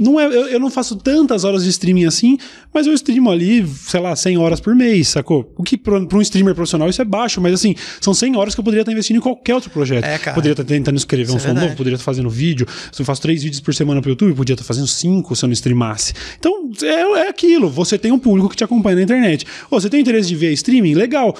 Não 0.00 0.18
é, 0.18 0.26
eu, 0.26 0.48
eu 0.48 0.60
não 0.60 0.70
faço 0.70 0.96
tantas 0.96 1.44
horas 1.44 1.64
de 1.64 1.70
streaming 1.70 2.04
assim, 2.06 2.38
mas 2.72 2.86
eu 2.86 2.92
streamo 2.94 3.30
ali, 3.30 3.66
sei 3.66 4.00
lá, 4.00 4.14
100 4.14 4.38
horas 4.38 4.60
por 4.60 4.74
mês, 4.74 5.08
sacou? 5.08 5.52
O 5.56 5.62
que 5.62 5.76
para 5.76 5.98
um 5.98 6.20
streamer 6.22 6.54
profissional 6.54 6.88
isso 6.88 7.00
é 7.02 7.04
baixo, 7.04 7.40
mas 7.40 7.52
assim, 7.54 7.74
são 8.00 8.14
100 8.14 8.36
horas 8.36 8.54
que 8.54 8.60
eu 8.60 8.64
poderia 8.64 8.82
estar 8.82 8.92
investindo 8.92 9.16
em 9.16 9.20
qualquer 9.20 9.54
outro 9.54 9.70
projeto. 9.70 10.04
É, 10.04 10.18
cara. 10.18 10.34
Poderia 10.34 10.52
estar 10.52 10.64
tentando 10.64 10.96
escrever 10.96 11.24
Isso 11.24 11.34
um 11.34 11.36
é 11.36 11.40
som 11.40 11.46
verdade. 11.46 11.66
novo, 11.66 11.76
poderia 11.76 11.94
estar 11.96 12.04
fazendo 12.04 12.30
vídeo. 12.30 12.66
Se 12.92 13.02
eu 13.02 13.06
faço 13.06 13.20
três 13.22 13.42
vídeos 13.42 13.60
por 13.60 13.74
semana 13.74 14.00
pro 14.00 14.10
YouTube, 14.10 14.30
eu 14.30 14.36
podia 14.36 14.54
estar 14.54 14.64
fazendo 14.64 14.86
cinco 14.86 15.34
se 15.34 15.44
eu 15.44 15.48
não 15.48 15.52
streamasse. 15.54 16.12
Então, 16.38 16.70
é, 16.82 17.20
é 17.26 17.28
aquilo. 17.28 17.68
Você 17.68 17.98
tem 17.98 18.12
um 18.12 18.18
público 18.18 18.48
que 18.48 18.56
te 18.56 18.64
acompanha 18.64 18.96
na 18.96 19.02
internet. 19.02 19.46
Ô, 19.70 19.80
você 19.80 19.88
tem 19.90 20.00
interesse 20.00 20.28
de 20.28 20.36
ver 20.36 20.52
streaming? 20.52 20.94
Legal. 20.94 21.34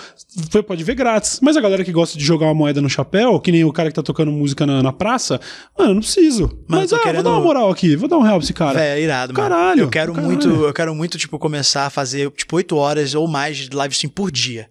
Você 0.50 0.62
pode 0.62 0.82
ver 0.84 0.94
grátis. 0.94 1.38
Mas 1.42 1.56
a 1.56 1.60
galera 1.60 1.84
que 1.84 1.92
gosta 1.92 2.18
de 2.18 2.24
jogar 2.24 2.46
uma 2.46 2.54
moeda 2.54 2.80
no 2.80 2.88
chapéu, 2.88 3.38
que 3.40 3.52
nem 3.52 3.64
o 3.64 3.72
cara 3.72 3.88
que 3.90 3.94
tá 3.94 4.02
tocando 4.02 4.32
música 4.32 4.66
na, 4.66 4.82
na 4.82 4.92
praça, 4.92 5.40
mano, 5.78 5.90
eu 5.90 5.94
não 5.94 6.00
preciso. 6.02 6.42
Mano, 6.66 6.82
Mas 6.82 6.92
ah, 6.92 6.98
querendo- 6.98 7.22
vou 7.22 7.32
dar 7.32 7.38
uma 7.38 7.40
moral 7.40 7.70
aqui, 7.70 7.94
vou 7.96 8.08
dar 8.08 8.18
um 8.18 8.26
help 8.26 8.38
pra 8.38 8.47
esse 8.48 8.52
cara. 8.54 8.78
Véi, 8.78 8.88
é 8.88 9.00
irado, 9.00 9.32
mano. 9.34 9.48
Caralho, 9.48 9.80
Eu 9.82 9.88
quero 9.88 10.12
caralho. 10.12 10.28
muito, 10.32 10.48
eu 10.48 10.72
quero 10.72 10.94
muito, 10.94 11.18
tipo, 11.18 11.38
começar 11.38 11.86
a 11.86 11.90
fazer, 11.90 12.30
tipo, 12.32 12.56
8 12.56 12.76
horas 12.76 13.14
ou 13.14 13.28
mais 13.28 13.56
de 13.56 13.74
live 13.76 13.92
stream 13.92 14.10
por 14.10 14.30
dia. 14.30 14.68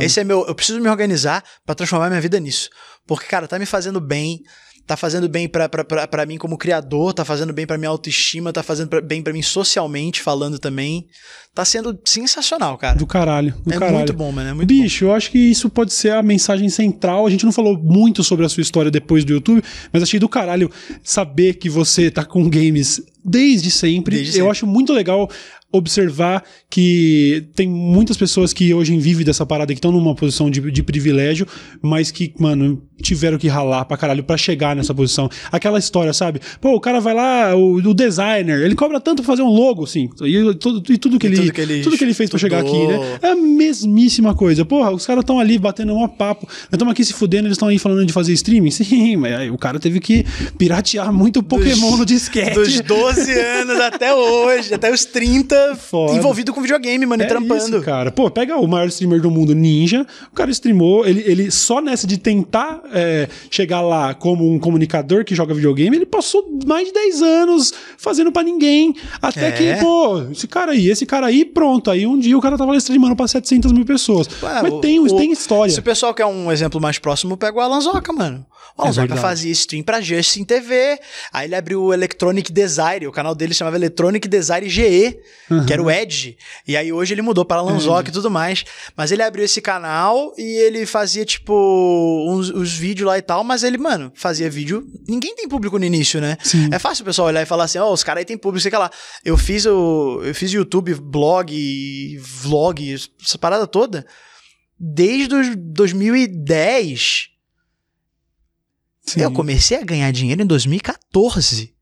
Esse 0.00 0.18
é 0.20 0.24
meu. 0.24 0.44
Eu 0.46 0.54
preciso 0.54 0.80
me 0.80 0.88
organizar 0.88 1.44
pra 1.64 1.74
transformar 1.74 2.08
minha 2.08 2.20
vida 2.20 2.40
nisso. 2.40 2.68
Porque, 3.06 3.26
cara, 3.26 3.46
tá 3.46 3.56
me 3.58 3.66
fazendo 3.66 4.00
bem. 4.00 4.42
Tá 4.86 4.96
fazendo 4.96 5.28
bem 5.28 5.48
pra 5.48 5.68
mim 6.26 6.38
como 6.38 6.56
criador, 6.56 7.12
tá 7.12 7.24
fazendo 7.24 7.52
bem 7.52 7.66
pra 7.66 7.76
minha 7.76 7.88
autoestima, 7.88 8.52
tá 8.52 8.62
fazendo 8.62 8.88
pra- 8.88 9.00
bem 9.00 9.20
pra 9.20 9.32
mim 9.32 9.42
socialmente 9.42 10.22
falando 10.22 10.58
também. 10.60 11.06
Tá 11.52 11.64
sendo 11.64 11.98
sensacional, 12.04 12.76
cara. 12.78 12.96
Do 12.96 13.06
caralho, 13.06 13.52
do 13.64 13.72
é 13.72 13.78
caralho. 13.78 13.96
muito 13.96 14.12
bom, 14.12 14.30
mano. 14.30 14.50
É 14.50 14.54
muito 14.54 14.68
bom. 14.72 14.82
Bicho, 14.82 15.06
eu 15.06 15.12
acho 15.14 15.30
que 15.32 15.38
isso 15.38 15.68
pode 15.68 15.92
ser 15.92 16.12
a 16.12 16.22
mensagem 16.22 16.68
central. 16.68 17.26
A 17.26 17.30
gente 17.30 17.44
não 17.44 17.52
falou 17.52 17.76
muito 17.76 18.22
sobre 18.22 18.46
a 18.46 18.48
sua 18.48 18.60
história 18.60 18.90
depois 18.90 19.24
do 19.24 19.32
YouTube, 19.32 19.62
mas 19.92 20.02
achei 20.02 20.20
do 20.20 20.28
caralho 20.28 20.70
saber 21.02 21.54
que 21.54 21.68
você 21.68 22.10
tá 22.10 22.24
com 22.24 22.48
games 22.48 23.00
desde 23.24 23.70
sempre. 23.72 24.16
Desde 24.16 24.32
eu 24.38 24.44
sempre. 24.44 24.50
acho 24.50 24.66
muito 24.66 24.92
legal 24.92 25.28
observar 25.76 26.42
que 26.70 27.46
tem 27.54 27.68
muitas 27.68 28.16
pessoas 28.16 28.52
que 28.52 28.72
hoje 28.74 28.96
vivem 28.98 29.24
dessa 29.24 29.44
parada 29.46 29.72
que 29.72 29.78
estão 29.78 29.92
numa 29.92 30.14
posição 30.14 30.50
de, 30.50 30.60
de 30.70 30.82
privilégio, 30.82 31.46
mas 31.82 32.10
que, 32.10 32.32
mano, 32.38 32.82
tiveram 33.02 33.38
que 33.38 33.46
ralar 33.48 33.84
pra 33.84 33.96
caralho 33.96 34.24
pra 34.24 34.36
chegar 34.36 34.74
nessa 34.74 34.94
posição. 34.94 35.28
Aquela 35.52 35.78
história, 35.78 36.12
sabe? 36.12 36.40
Pô, 36.60 36.74
o 36.74 36.80
cara 36.80 37.00
vai 37.00 37.14
lá, 37.14 37.54
o, 37.54 37.74
o 37.76 37.94
designer, 37.94 38.62
ele 38.62 38.74
cobra 38.74 38.98
tanto 39.00 39.22
pra 39.22 39.32
fazer 39.32 39.42
um 39.42 39.48
logo, 39.50 39.84
assim, 39.84 40.08
e, 40.22 40.54
tudo- 40.54 40.92
e 40.92 40.98
tudo 40.98 41.18
que 41.18 41.26
E 41.26 41.30
ele 41.30 41.36
tudo 41.36 41.52
que 41.52 41.60
ele 41.60 41.82
tudo 41.82 41.98
que 41.98 42.04
ele 42.04 42.14
fez 42.14 42.30
pra 42.30 42.38
chegar 42.38 42.60
aqui, 42.60 42.86
né? 42.86 43.18
É 43.22 43.28
a 43.28 43.36
mesmíssima 43.36 44.34
coisa. 44.34 44.64
Porra, 44.64 44.90
os 44.90 45.06
caras 45.06 45.22
estão 45.22 45.38
ali 45.38 45.58
batendo 45.58 45.94
um 45.94 46.08
papo. 46.08 46.46
Nós 46.46 46.68
estamos 46.72 46.92
aqui 46.92 47.04
se 47.04 47.12
fudendo, 47.12 47.46
eles 47.46 47.56
estão 47.56 47.68
aí 47.68 47.78
falando 47.78 48.04
de 48.04 48.12
fazer 48.12 48.32
streaming. 48.32 48.70
Sim, 48.70 49.16
mas 49.16 49.34
aí 49.34 49.50
o 49.50 49.58
cara 49.58 49.78
teve 49.78 50.00
que 50.00 50.24
piratear 50.58 51.12
muito 51.12 51.42
Pokémon 51.42 51.96
no 51.96 52.06
disquete. 52.06 52.54
Dos 52.54 52.80
12 52.80 53.32
anos 53.38 53.80
até 53.80 54.14
hoje, 54.14 54.72
até 54.74 54.92
os 54.92 55.04
30, 55.04 55.65
Foda. 55.74 56.12
envolvido 56.12 56.52
com 56.52 56.60
videogame, 56.60 57.04
mano, 57.06 57.22
e 57.22 57.26
É 57.26 57.28
trampando. 57.28 57.54
isso, 57.56 57.80
cara. 57.82 58.10
Pô, 58.12 58.30
pega 58.30 58.56
o 58.56 58.66
maior 58.66 58.86
streamer 58.88 59.20
do 59.20 59.30
mundo, 59.30 59.54
Ninja. 59.54 60.06
O 60.30 60.34
cara 60.34 60.50
streamou, 60.50 61.06
ele, 61.06 61.22
ele 61.26 61.50
só 61.50 61.80
nessa 61.80 62.06
de 62.06 62.18
tentar 62.18 62.80
é, 62.92 63.28
chegar 63.50 63.80
lá 63.80 64.14
como 64.14 64.48
um 64.52 64.58
comunicador 64.58 65.24
que 65.24 65.34
joga 65.34 65.54
videogame, 65.54 65.96
ele 65.96 66.06
passou 66.06 66.46
mais 66.66 66.86
de 66.88 66.92
10 66.94 67.22
anos 67.22 67.72
fazendo 67.96 68.30
pra 68.30 68.42
ninguém. 68.42 68.94
Até 69.20 69.48
É. 69.48 69.52
que, 69.52 69.80
pô, 69.80 70.22
esse 70.30 70.46
cara 70.46 70.72
aí, 70.72 70.90
esse 70.90 71.06
cara 71.06 71.26
aí, 71.26 71.44
pronto. 71.44 71.90
Aí 71.90 72.06
um 72.06 72.18
dia 72.18 72.36
o 72.36 72.40
cara 72.40 72.56
tava 72.58 72.72
lá 72.72 72.76
streamando 72.76 73.16
pra 73.16 73.26
700 73.26 73.72
mil 73.72 73.84
pessoas. 73.84 74.28
Ué, 74.42 74.62
Mas 74.62 74.72
o- 74.72 74.80
tem, 74.80 75.00
o- 75.00 75.16
tem 75.16 75.32
história. 75.32 75.72
Se 75.72 75.80
o 75.80 75.82
pessoal 75.82 76.12
quer 76.14 76.26
um 76.26 76.52
exemplo 76.52 76.80
mais 76.80 76.98
próximo, 76.98 77.36
pega 77.36 77.56
o 77.56 77.60
Alan 77.60 77.80
Zoca, 77.80 78.12
mano. 78.12 78.44
O 78.76 78.82
Alan 78.82 78.90
É 78.90 78.92
Zoca 78.92 79.06
verdade. 79.06 79.20
fazia 79.22 79.50
stream 79.52 79.82
pra 79.82 80.00
Justin 80.00 80.44
TV, 80.44 80.98
aí 81.32 81.46
ele 81.46 81.54
abriu 81.54 81.82
o 81.82 81.94
Electronic 81.94 82.52
Design, 82.52 83.06
o 83.06 83.12
canal 83.12 83.34
dele 83.34 83.54
chamava 83.54 83.76
Electronic 83.76 84.28
Design 84.28 84.68
GE, 84.68 85.18
que 85.66 85.72
era 85.72 85.82
o 85.82 85.90
Edge. 85.90 86.36
E 86.68 86.76
aí 86.76 86.92
hoje 86.92 87.14
ele 87.14 87.22
mudou 87.22 87.44
para 87.44 87.58
Alan 87.60 87.78
Zoca 87.80 88.10
e 88.10 88.12
tudo 88.12 88.30
mais. 88.30 88.64
Mas 88.96 89.10
ele 89.12 89.22
abriu 89.22 89.44
esse 89.44 89.60
canal 89.62 90.34
e 90.36 90.42
ele 90.42 90.84
fazia, 90.84 91.24
tipo, 91.24 91.54
uns, 92.28 92.50
os 92.50 92.72
vídeos 92.72 93.06
lá 93.06 93.16
e 93.16 93.22
tal, 93.22 93.42
mas 93.42 93.62
ele, 93.62 93.78
mano, 93.78 94.12
fazia 94.14 94.50
vídeo. 94.50 94.86
Ninguém 95.08 95.34
tem 95.34 95.48
público 95.48 95.78
no 95.78 95.84
início, 95.84 96.20
né? 96.20 96.36
Sim. 96.42 96.68
É 96.72 96.78
fácil 96.78 97.02
o 97.02 97.06
pessoal 97.06 97.28
olhar 97.28 97.42
e 97.42 97.46
falar 97.46 97.64
assim, 97.64 97.78
ó, 97.78 97.90
os 97.90 98.04
caras 98.04 98.20
aí 98.20 98.24
tem 98.26 98.36
público, 98.36 98.60
sei 98.62 98.70
que 98.70 98.76
lá. 98.76 98.90
Eu 99.24 99.38
fiz 99.38 99.64
o. 99.66 100.20
Eu 100.22 100.34
fiz 100.34 100.52
YouTube, 100.52 100.94
blog, 100.94 102.18
vlog, 102.18 102.94
essa 103.22 103.38
parada 103.38 103.66
toda 103.66 104.04
desde 104.78 105.34
os 105.34 105.56
2010. 105.56 107.28
Sim. 109.08 109.20
Eu 109.20 109.30
comecei 109.30 109.78
a 109.78 109.84
ganhar 109.84 110.10
dinheiro 110.10 110.42
em 110.42 110.46
2014. 110.46 111.72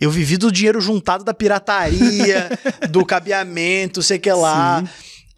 Eu 0.00 0.10
vivi 0.10 0.36
do 0.36 0.50
dinheiro 0.50 0.80
juntado 0.80 1.22
da 1.22 1.32
pirataria, 1.32 2.50
do 2.90 3.04
cabeamento, 3.06 4.02
sei 4.02 4.18
que 4.18 4.32
lá. 4.32 4.80
Sim. 4.80 4.88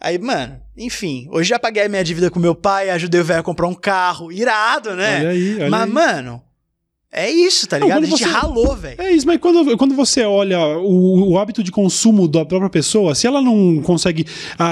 Aí, 0.00 0.18
mano, 0.18 0.61
enfim, 0.76 1.28
hoje 1.30 1.48
já 1.50 1.59
paguei 1.59 1.84
a 1.84 1.88
minha 1.88 2.02
dívida 2.05 2.30
com 2.30 2.38
meu 2.38 2.55
pai, 2.55 2.90
ajudei 2.90 3.20
o 3.20 3.24
velho 3.24 3.40
a 3.40 3.42
comprar 3.42 3.66
um 3.66 3.74
carro, 3.74 4.32
irado, 4.32 4.94
né? 4.94 5.20
Olha 5.20 5.30
aí, 5.30 5.55
olha 5.57 5.70
Mas, 5.70 5.82
aí. 5.82 5.90
mano, 5.90 6.42
é 7.14 7.30
isso, 7.30 7.66
tá 7.68 7.78
Não, 7.78 7.86
ligado? 7.86 8.00
quando 8.00 8.04
a 8.04 8.16
gente 8.16 8.24
você- 8.24 8.30
ralou, 8.30 8.76
velho. 8.76 9.00
É 9.00 9.12
isso, 9.12 9.26
mas 9.26 9.38
quando, 9.38 9.76
quando 9.76 9.94
você 9.94 10.22
olha 10.24 10.58
o, 10.78 11.30
o 11.32 11.38
hábito 11.38 11.62
de 11.62 11.70
consumo 11.70 12.26
da 12.28 12.44
própria 12.44 12.68
pessoa, 12.68 13.14
se 13.14 13.26
ela 13.26 13.40
não 13.40 13.80
consegue 13.82 14.26
a- 14.58 14.64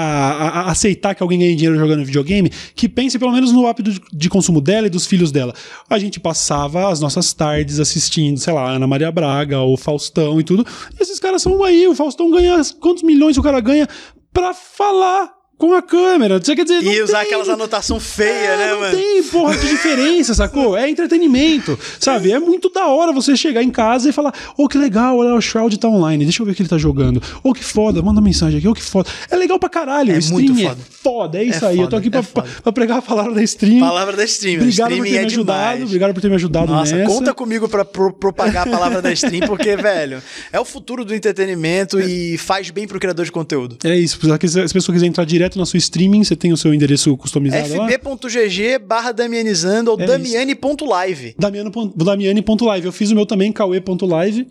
a- 0.67 0.71
aceitar 0.71 1.15
que 1.15 1.23
alguém 1.23 1.39
ganhe 1.39 1.55
dinheiro 1.55 1.77
jogando 1.79 2.03
videogame, 2.05 2.49
que 2.75 2.89
pense 2.89 3.17
pelo 3.17 3.31
menos 3.31 3.51
no 3.51 3.65
hábito 3.65 3.91
de, 3.91 4.01
de 4.11 4.29
consumo 4.29 4.59
dela 4.61 4.87
e 4.87 4.89
dos 4.89 5.07
filhos 5.07 5.31
dela. 5.31 5.53
A 5.89 5.97
gente 5.97 6.19
passava 6.19 6.89
as 6.91 6.99
nossas 6.99 7.33
tardes 7.33 7.79
assistindo, 7.79 8.37
sei 8.39 8.53
lá, 8.53 8.69
Ana 8.71 8.85
Maria 8.87 9.11
Braga, 9.11 9.61
o 9.61 9.77
Faustão 9.77 10.39
e 10.39 10.43
tudo. 10.43 10.65
E 10.99 11.01
esses 11.01 11.19
caras 11.19 11.41
são 11.41 11.63
aí, 11.63 11.87
o 11.87 11.95
Faustão 11.95 12.29
ganha 12.29 12.59
quantos 12.79 13.03
milhões 13.03 13.37
o 13.37 13.41
cara 13.43 13.59
ganha 13.59 13.87
pra 14.33 14.53
falar 14.53 15.31
com 15.57 15.73
a 15.73 15.81
câmera. 15.81 16.39
Você 16.43 16.55
quer 16.55 16.63
dizer, 16.63 16.83
E 16.83 17.01
usar 17.01 17.19
tem- 17.19 17.27
aquelas 17.27 17.47
anotação 17.49 17.99
feia, 17.99 18.29
é, 18.29 18.57
né, 18.57 18.71
não 18.71 18.79
mano? 18.81 18.97
tem 18.97 19.23
porra 19.23 19.55
de 19.55 19.67
diferença, 19.69 20.33
sacou? 20.33 20.75
É 20.75 20.89
entretenimento, 20.89 21.77
sabe? 21.99 22.31
É 22.31 22.39
muito 22.39 22.69
da 22.69 22.87
hora 22.87 23.11
você 23.13 23.35
chegar 23.37 23.63
em 23.63 23.69
casa 23.69 24.09
e 24.09 24.11
falar: 24.11 24.33
Ô, 24.57 24.67
que 24.67 24.77
legal, 24.77 25.17
olha, 25.17 25.33
o 25.35 25.41
Shroud 25.41 25.77
tá 25.79 25.87
online, 25.87 26.25
deixa 26.25 26.41
eu 26.41 26.45
ver 26.45 26.51
o 26.51 26.55
que 26.55 26.61
ele 26.61 26.69
tá 26.69 26.77
jogando. 26.77 27.21
Ô, 27.43 27.53
que 27.53 27.63
foda, 27.63 28.01
manda 28.01 28.19
mensagem 28.19 28.57
aqui, 28.59 28.67
ô, 28.67 28.73
que 28.73 28.81
foda. 28.83 29.09
É 29.29 29.35
legal 29.35 29.57
pra 29.59 29.69
caralho, 29.69 30.11
É 30.13 30.19
muito 30.31 30.51
é 30.59 30.63
foda. 30.63 30.77
foda, 31.01 31.37
é 31.37 31.43
isso 31.43 31.63
É 31.63 31.69
aí. 31.69 31.77
eu 31.77 31.83
tô 31.85 31.91
foda, 31.91 31.97
aqui 31.97 32.09
pra, 32.09 32.19
é 32.19 32.23
foda. 32.23 32.47
pra- 32.47 32.61
pra 32.63 32.71
pregar 32.73 32.97
a 32.97 33.01
palavra 33.01 33.33
da 33.33 33.43
stream. 33.43 33.79
Palavra 33.79 34.17
da 34.17 34.23
stream. 34.25 34.61
Obrigado 34.61 34.89
por 34.89 34.93
streaming 34.93 35.09
ter 35.11 35.17
me 35.19 35.23
é 35.23 35.25
ajudado, 35.27 35.61
demais. 35.69 35.83
obrigado 35.83 36.13
por 36.13 36.21
ter 36.21 36.29
me 36.29 36.35
ajudado 36.35 36.71
Nossa, 36.73 36.95
nessa. 36.95 37.09
conta 37.13 37.33
comigo 37.33 37.69
pra 37.69 37.85
pro- 37.85 38.11
propagar 38.13 38.67
a 38.67 38.71
palavra 38.71 39.01
da 39.01 39.11
stream, 39.13 39.47
porque, 39.47 39.75
velho, 39.77 40.21
é 40.51 40.59
o 40.59 40.65
futuro 40.65 41.05
do 41.05 41.13
entretenimento 41.15 41.99
e 41.99 42.37
faz 42.37 42.69
bem 42.69 42.85
pro 42.87 42.99
criador 42.99 43.23
de 43.25 43.31
conteúdo. 43.31 43.77
É 43.83 43.95
isso, 43.95 44.19
se 44.47 44.59
a 44.59 44.67
pessoa 44.67 44.93
quiser 44.93 45.05
entrar 45.07 45.23
direto 45.25 45.42
na 45.57 45.65
sua 45.65 45.77
streaming, 45.77 46.23
você 46.23 46.35
tem 46.35 46.51
o 46.53 46.57
seu 46.57 46.73
endereço 46.73 47.15
customizado 47.17 47.75
lá. 47.75 47.87
fb.gg 47.87 48.79
barra 48.79 49.11
damianizando 49.11 49.91
ou 49.91 49.99
É 49.99 50.05
damiane.live. 50.05 51.35
Damiano 51.37 51.71
Damiani.live. 51.95 52.85
Eu 52.85 52.91
fiz 52.91 53.11
o 53.11 53.15
meu 53.15 53.25
também, 53.25 53.51
cauê.live. 53.51 54.47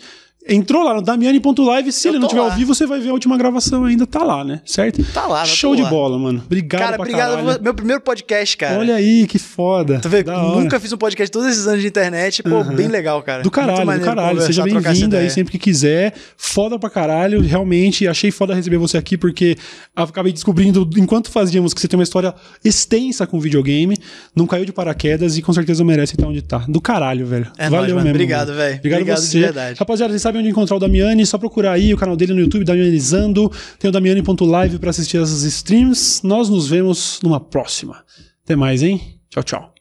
Entrou 0.49 0.83
lá 0.83 0.95
no 0.95 1.03
Damiani.live. 1.03 1.93
Se 1.93 2.09
Eu 2.09 2.13
ele 2.13 2.19
não 2.19 2.27
tô 2.27 2.31
tiver 2.35 2.43
lá. 2.43 2.51
ao 2.51 2.57
vivo, 2.57 2.75
você 2.75 2.85
vai 2.87 3.01
ver 3.01 3.11
a 3.11 3.13
última 3.13 3.37
gravação 3.39 3.85
ainda. 3.85 4.07
Tá 4.07 4.25
lá, 4.25 4.45
né? 4.45 4.61
Certo? 4.65 5.03
Tá 5.13 5.27
lá, 5.27 5.45
Show 5.45 5.77
de 5.77 5.83
lá. 5.83 5.89
bola, 5.89 6.19
mano. 6.19 6.43
Obrigado 6.45 6.81
Cara, 6.81 6.97
obrigado. 7.01 7.37
caralho. 7.37 7.63
Meu 7.63 7.75
primeiro 7.75 8.01
podcast, 8.03 8.57
cara. 8.57 8.79
Olha 8.79 8.97
aí, 8.97 9.27
que 9.27 9.39
foda. 9.39 10.01
Tu 10.01 10.09
vê, 10.09 10.25
nunca 10.25 10.81
fiz 10.81 10.93
um 10.93 10.97
podcast 10.97 11.31
todos 11.31 11.49
esses 11.49 11.67
anos 11.67 11.81
de 11.81 11.87
internet. 11.87 12.43
Pô, 12.43 12.65
bem 12.65 12.89
legal, 12.89 13.23
cara. 13.23 13.43
Do 13.43 13.51
caralho, 13.51 13.99
do 13.99 14.05
caralho. 14.05 14.41
Seja 14.43 14.65
bem-vindo 14.65 15.17
aí 15.17 15.31
sempre 15.31 15.53
que 15.53 15.59
quiser. 15.59 16.13
Foda 16.37 16.79
pra 16.79 16.91
caralho. 16.91 17.41
Realmente, 17.41 18.09
achei 18.09 18.31
foda 18.31 18.55
receber 18.55 18.79
você 18.79 18.97
aqui, 18.99 19.17
porque 19.17 19.57
acabei 19.95 20.33
descobrindo, 20.33 20.89
enquanto 20.97 21.31
fazíamos, 21.31 21.73
que 21.73 21.81
você 21.81 21.87
tem 21.89 21.99
uma 21.99 22.03
história 22.05 22.35
extensa 22.65 23.27
com 23.27 23.39
videogame. 23.39 23.97
Não 24.35 24.47
caiu 24.47 24.65
de 24.65 24.73
paraquedas 24.73 25.37
e 25.39 25.43
com 25.43 25.53
certeza 25.53 25.85
merece 25.85 26.15
estar 26.15 26.27
onde 26.27 26.43
tá. 26.43 26.65
Do 26.69 26.81
caralho, 26.81 27.27
velho. 27.27 27.51
É 27.59 27.69
Valeu 27.71 27.95
nóis, 27.95 28.05
mesmo. 28.05 28.11
Obrigado, 28.11 28.55
velho. 28.55 28.77
Obrigado, 28.79 29.01
Obrigado 29.01 29.19
você. 29.21 29.39
de 29.39 29.45
verdade. 29.45 29.79
Rapaziada, 29.79 30.13
vocês 30.13 30.23
sabem 30.23 30.32
sabe 30.33 30.39
onde 30.39 30.49
encontrar 30.49 30.77
o 30.77 30.81
Damiani, 30.81 31.27
só 31.27 31.37
procurar 31.37 31.73
aí 31.73 31.93
o 31.93 31.97
canal 31.97 32.17
dele 32.17 32.33
no 32.33 32.41
YouTube, 32.41 32.65
Damianizando. 32.65 33.53
Tem 33.79 33.91
o 33.91 33.93
Damiani.live 33.93 34.79
para 34.79 34.89
assistir 34.89 35.19
essas 35.19 35.43
streams. 35.43 36.23
Nós 36.25 36.49
nos 36.49 36.69
vemos 36.69 37.21
numa 37.23 37.39
próxima. 37.39 38.03
Até 38.43 38.57
mais, 38.57 38.83
hein? 38.83 39.01
Tchau, 39.29 39.43
tchau. 39.43 39.71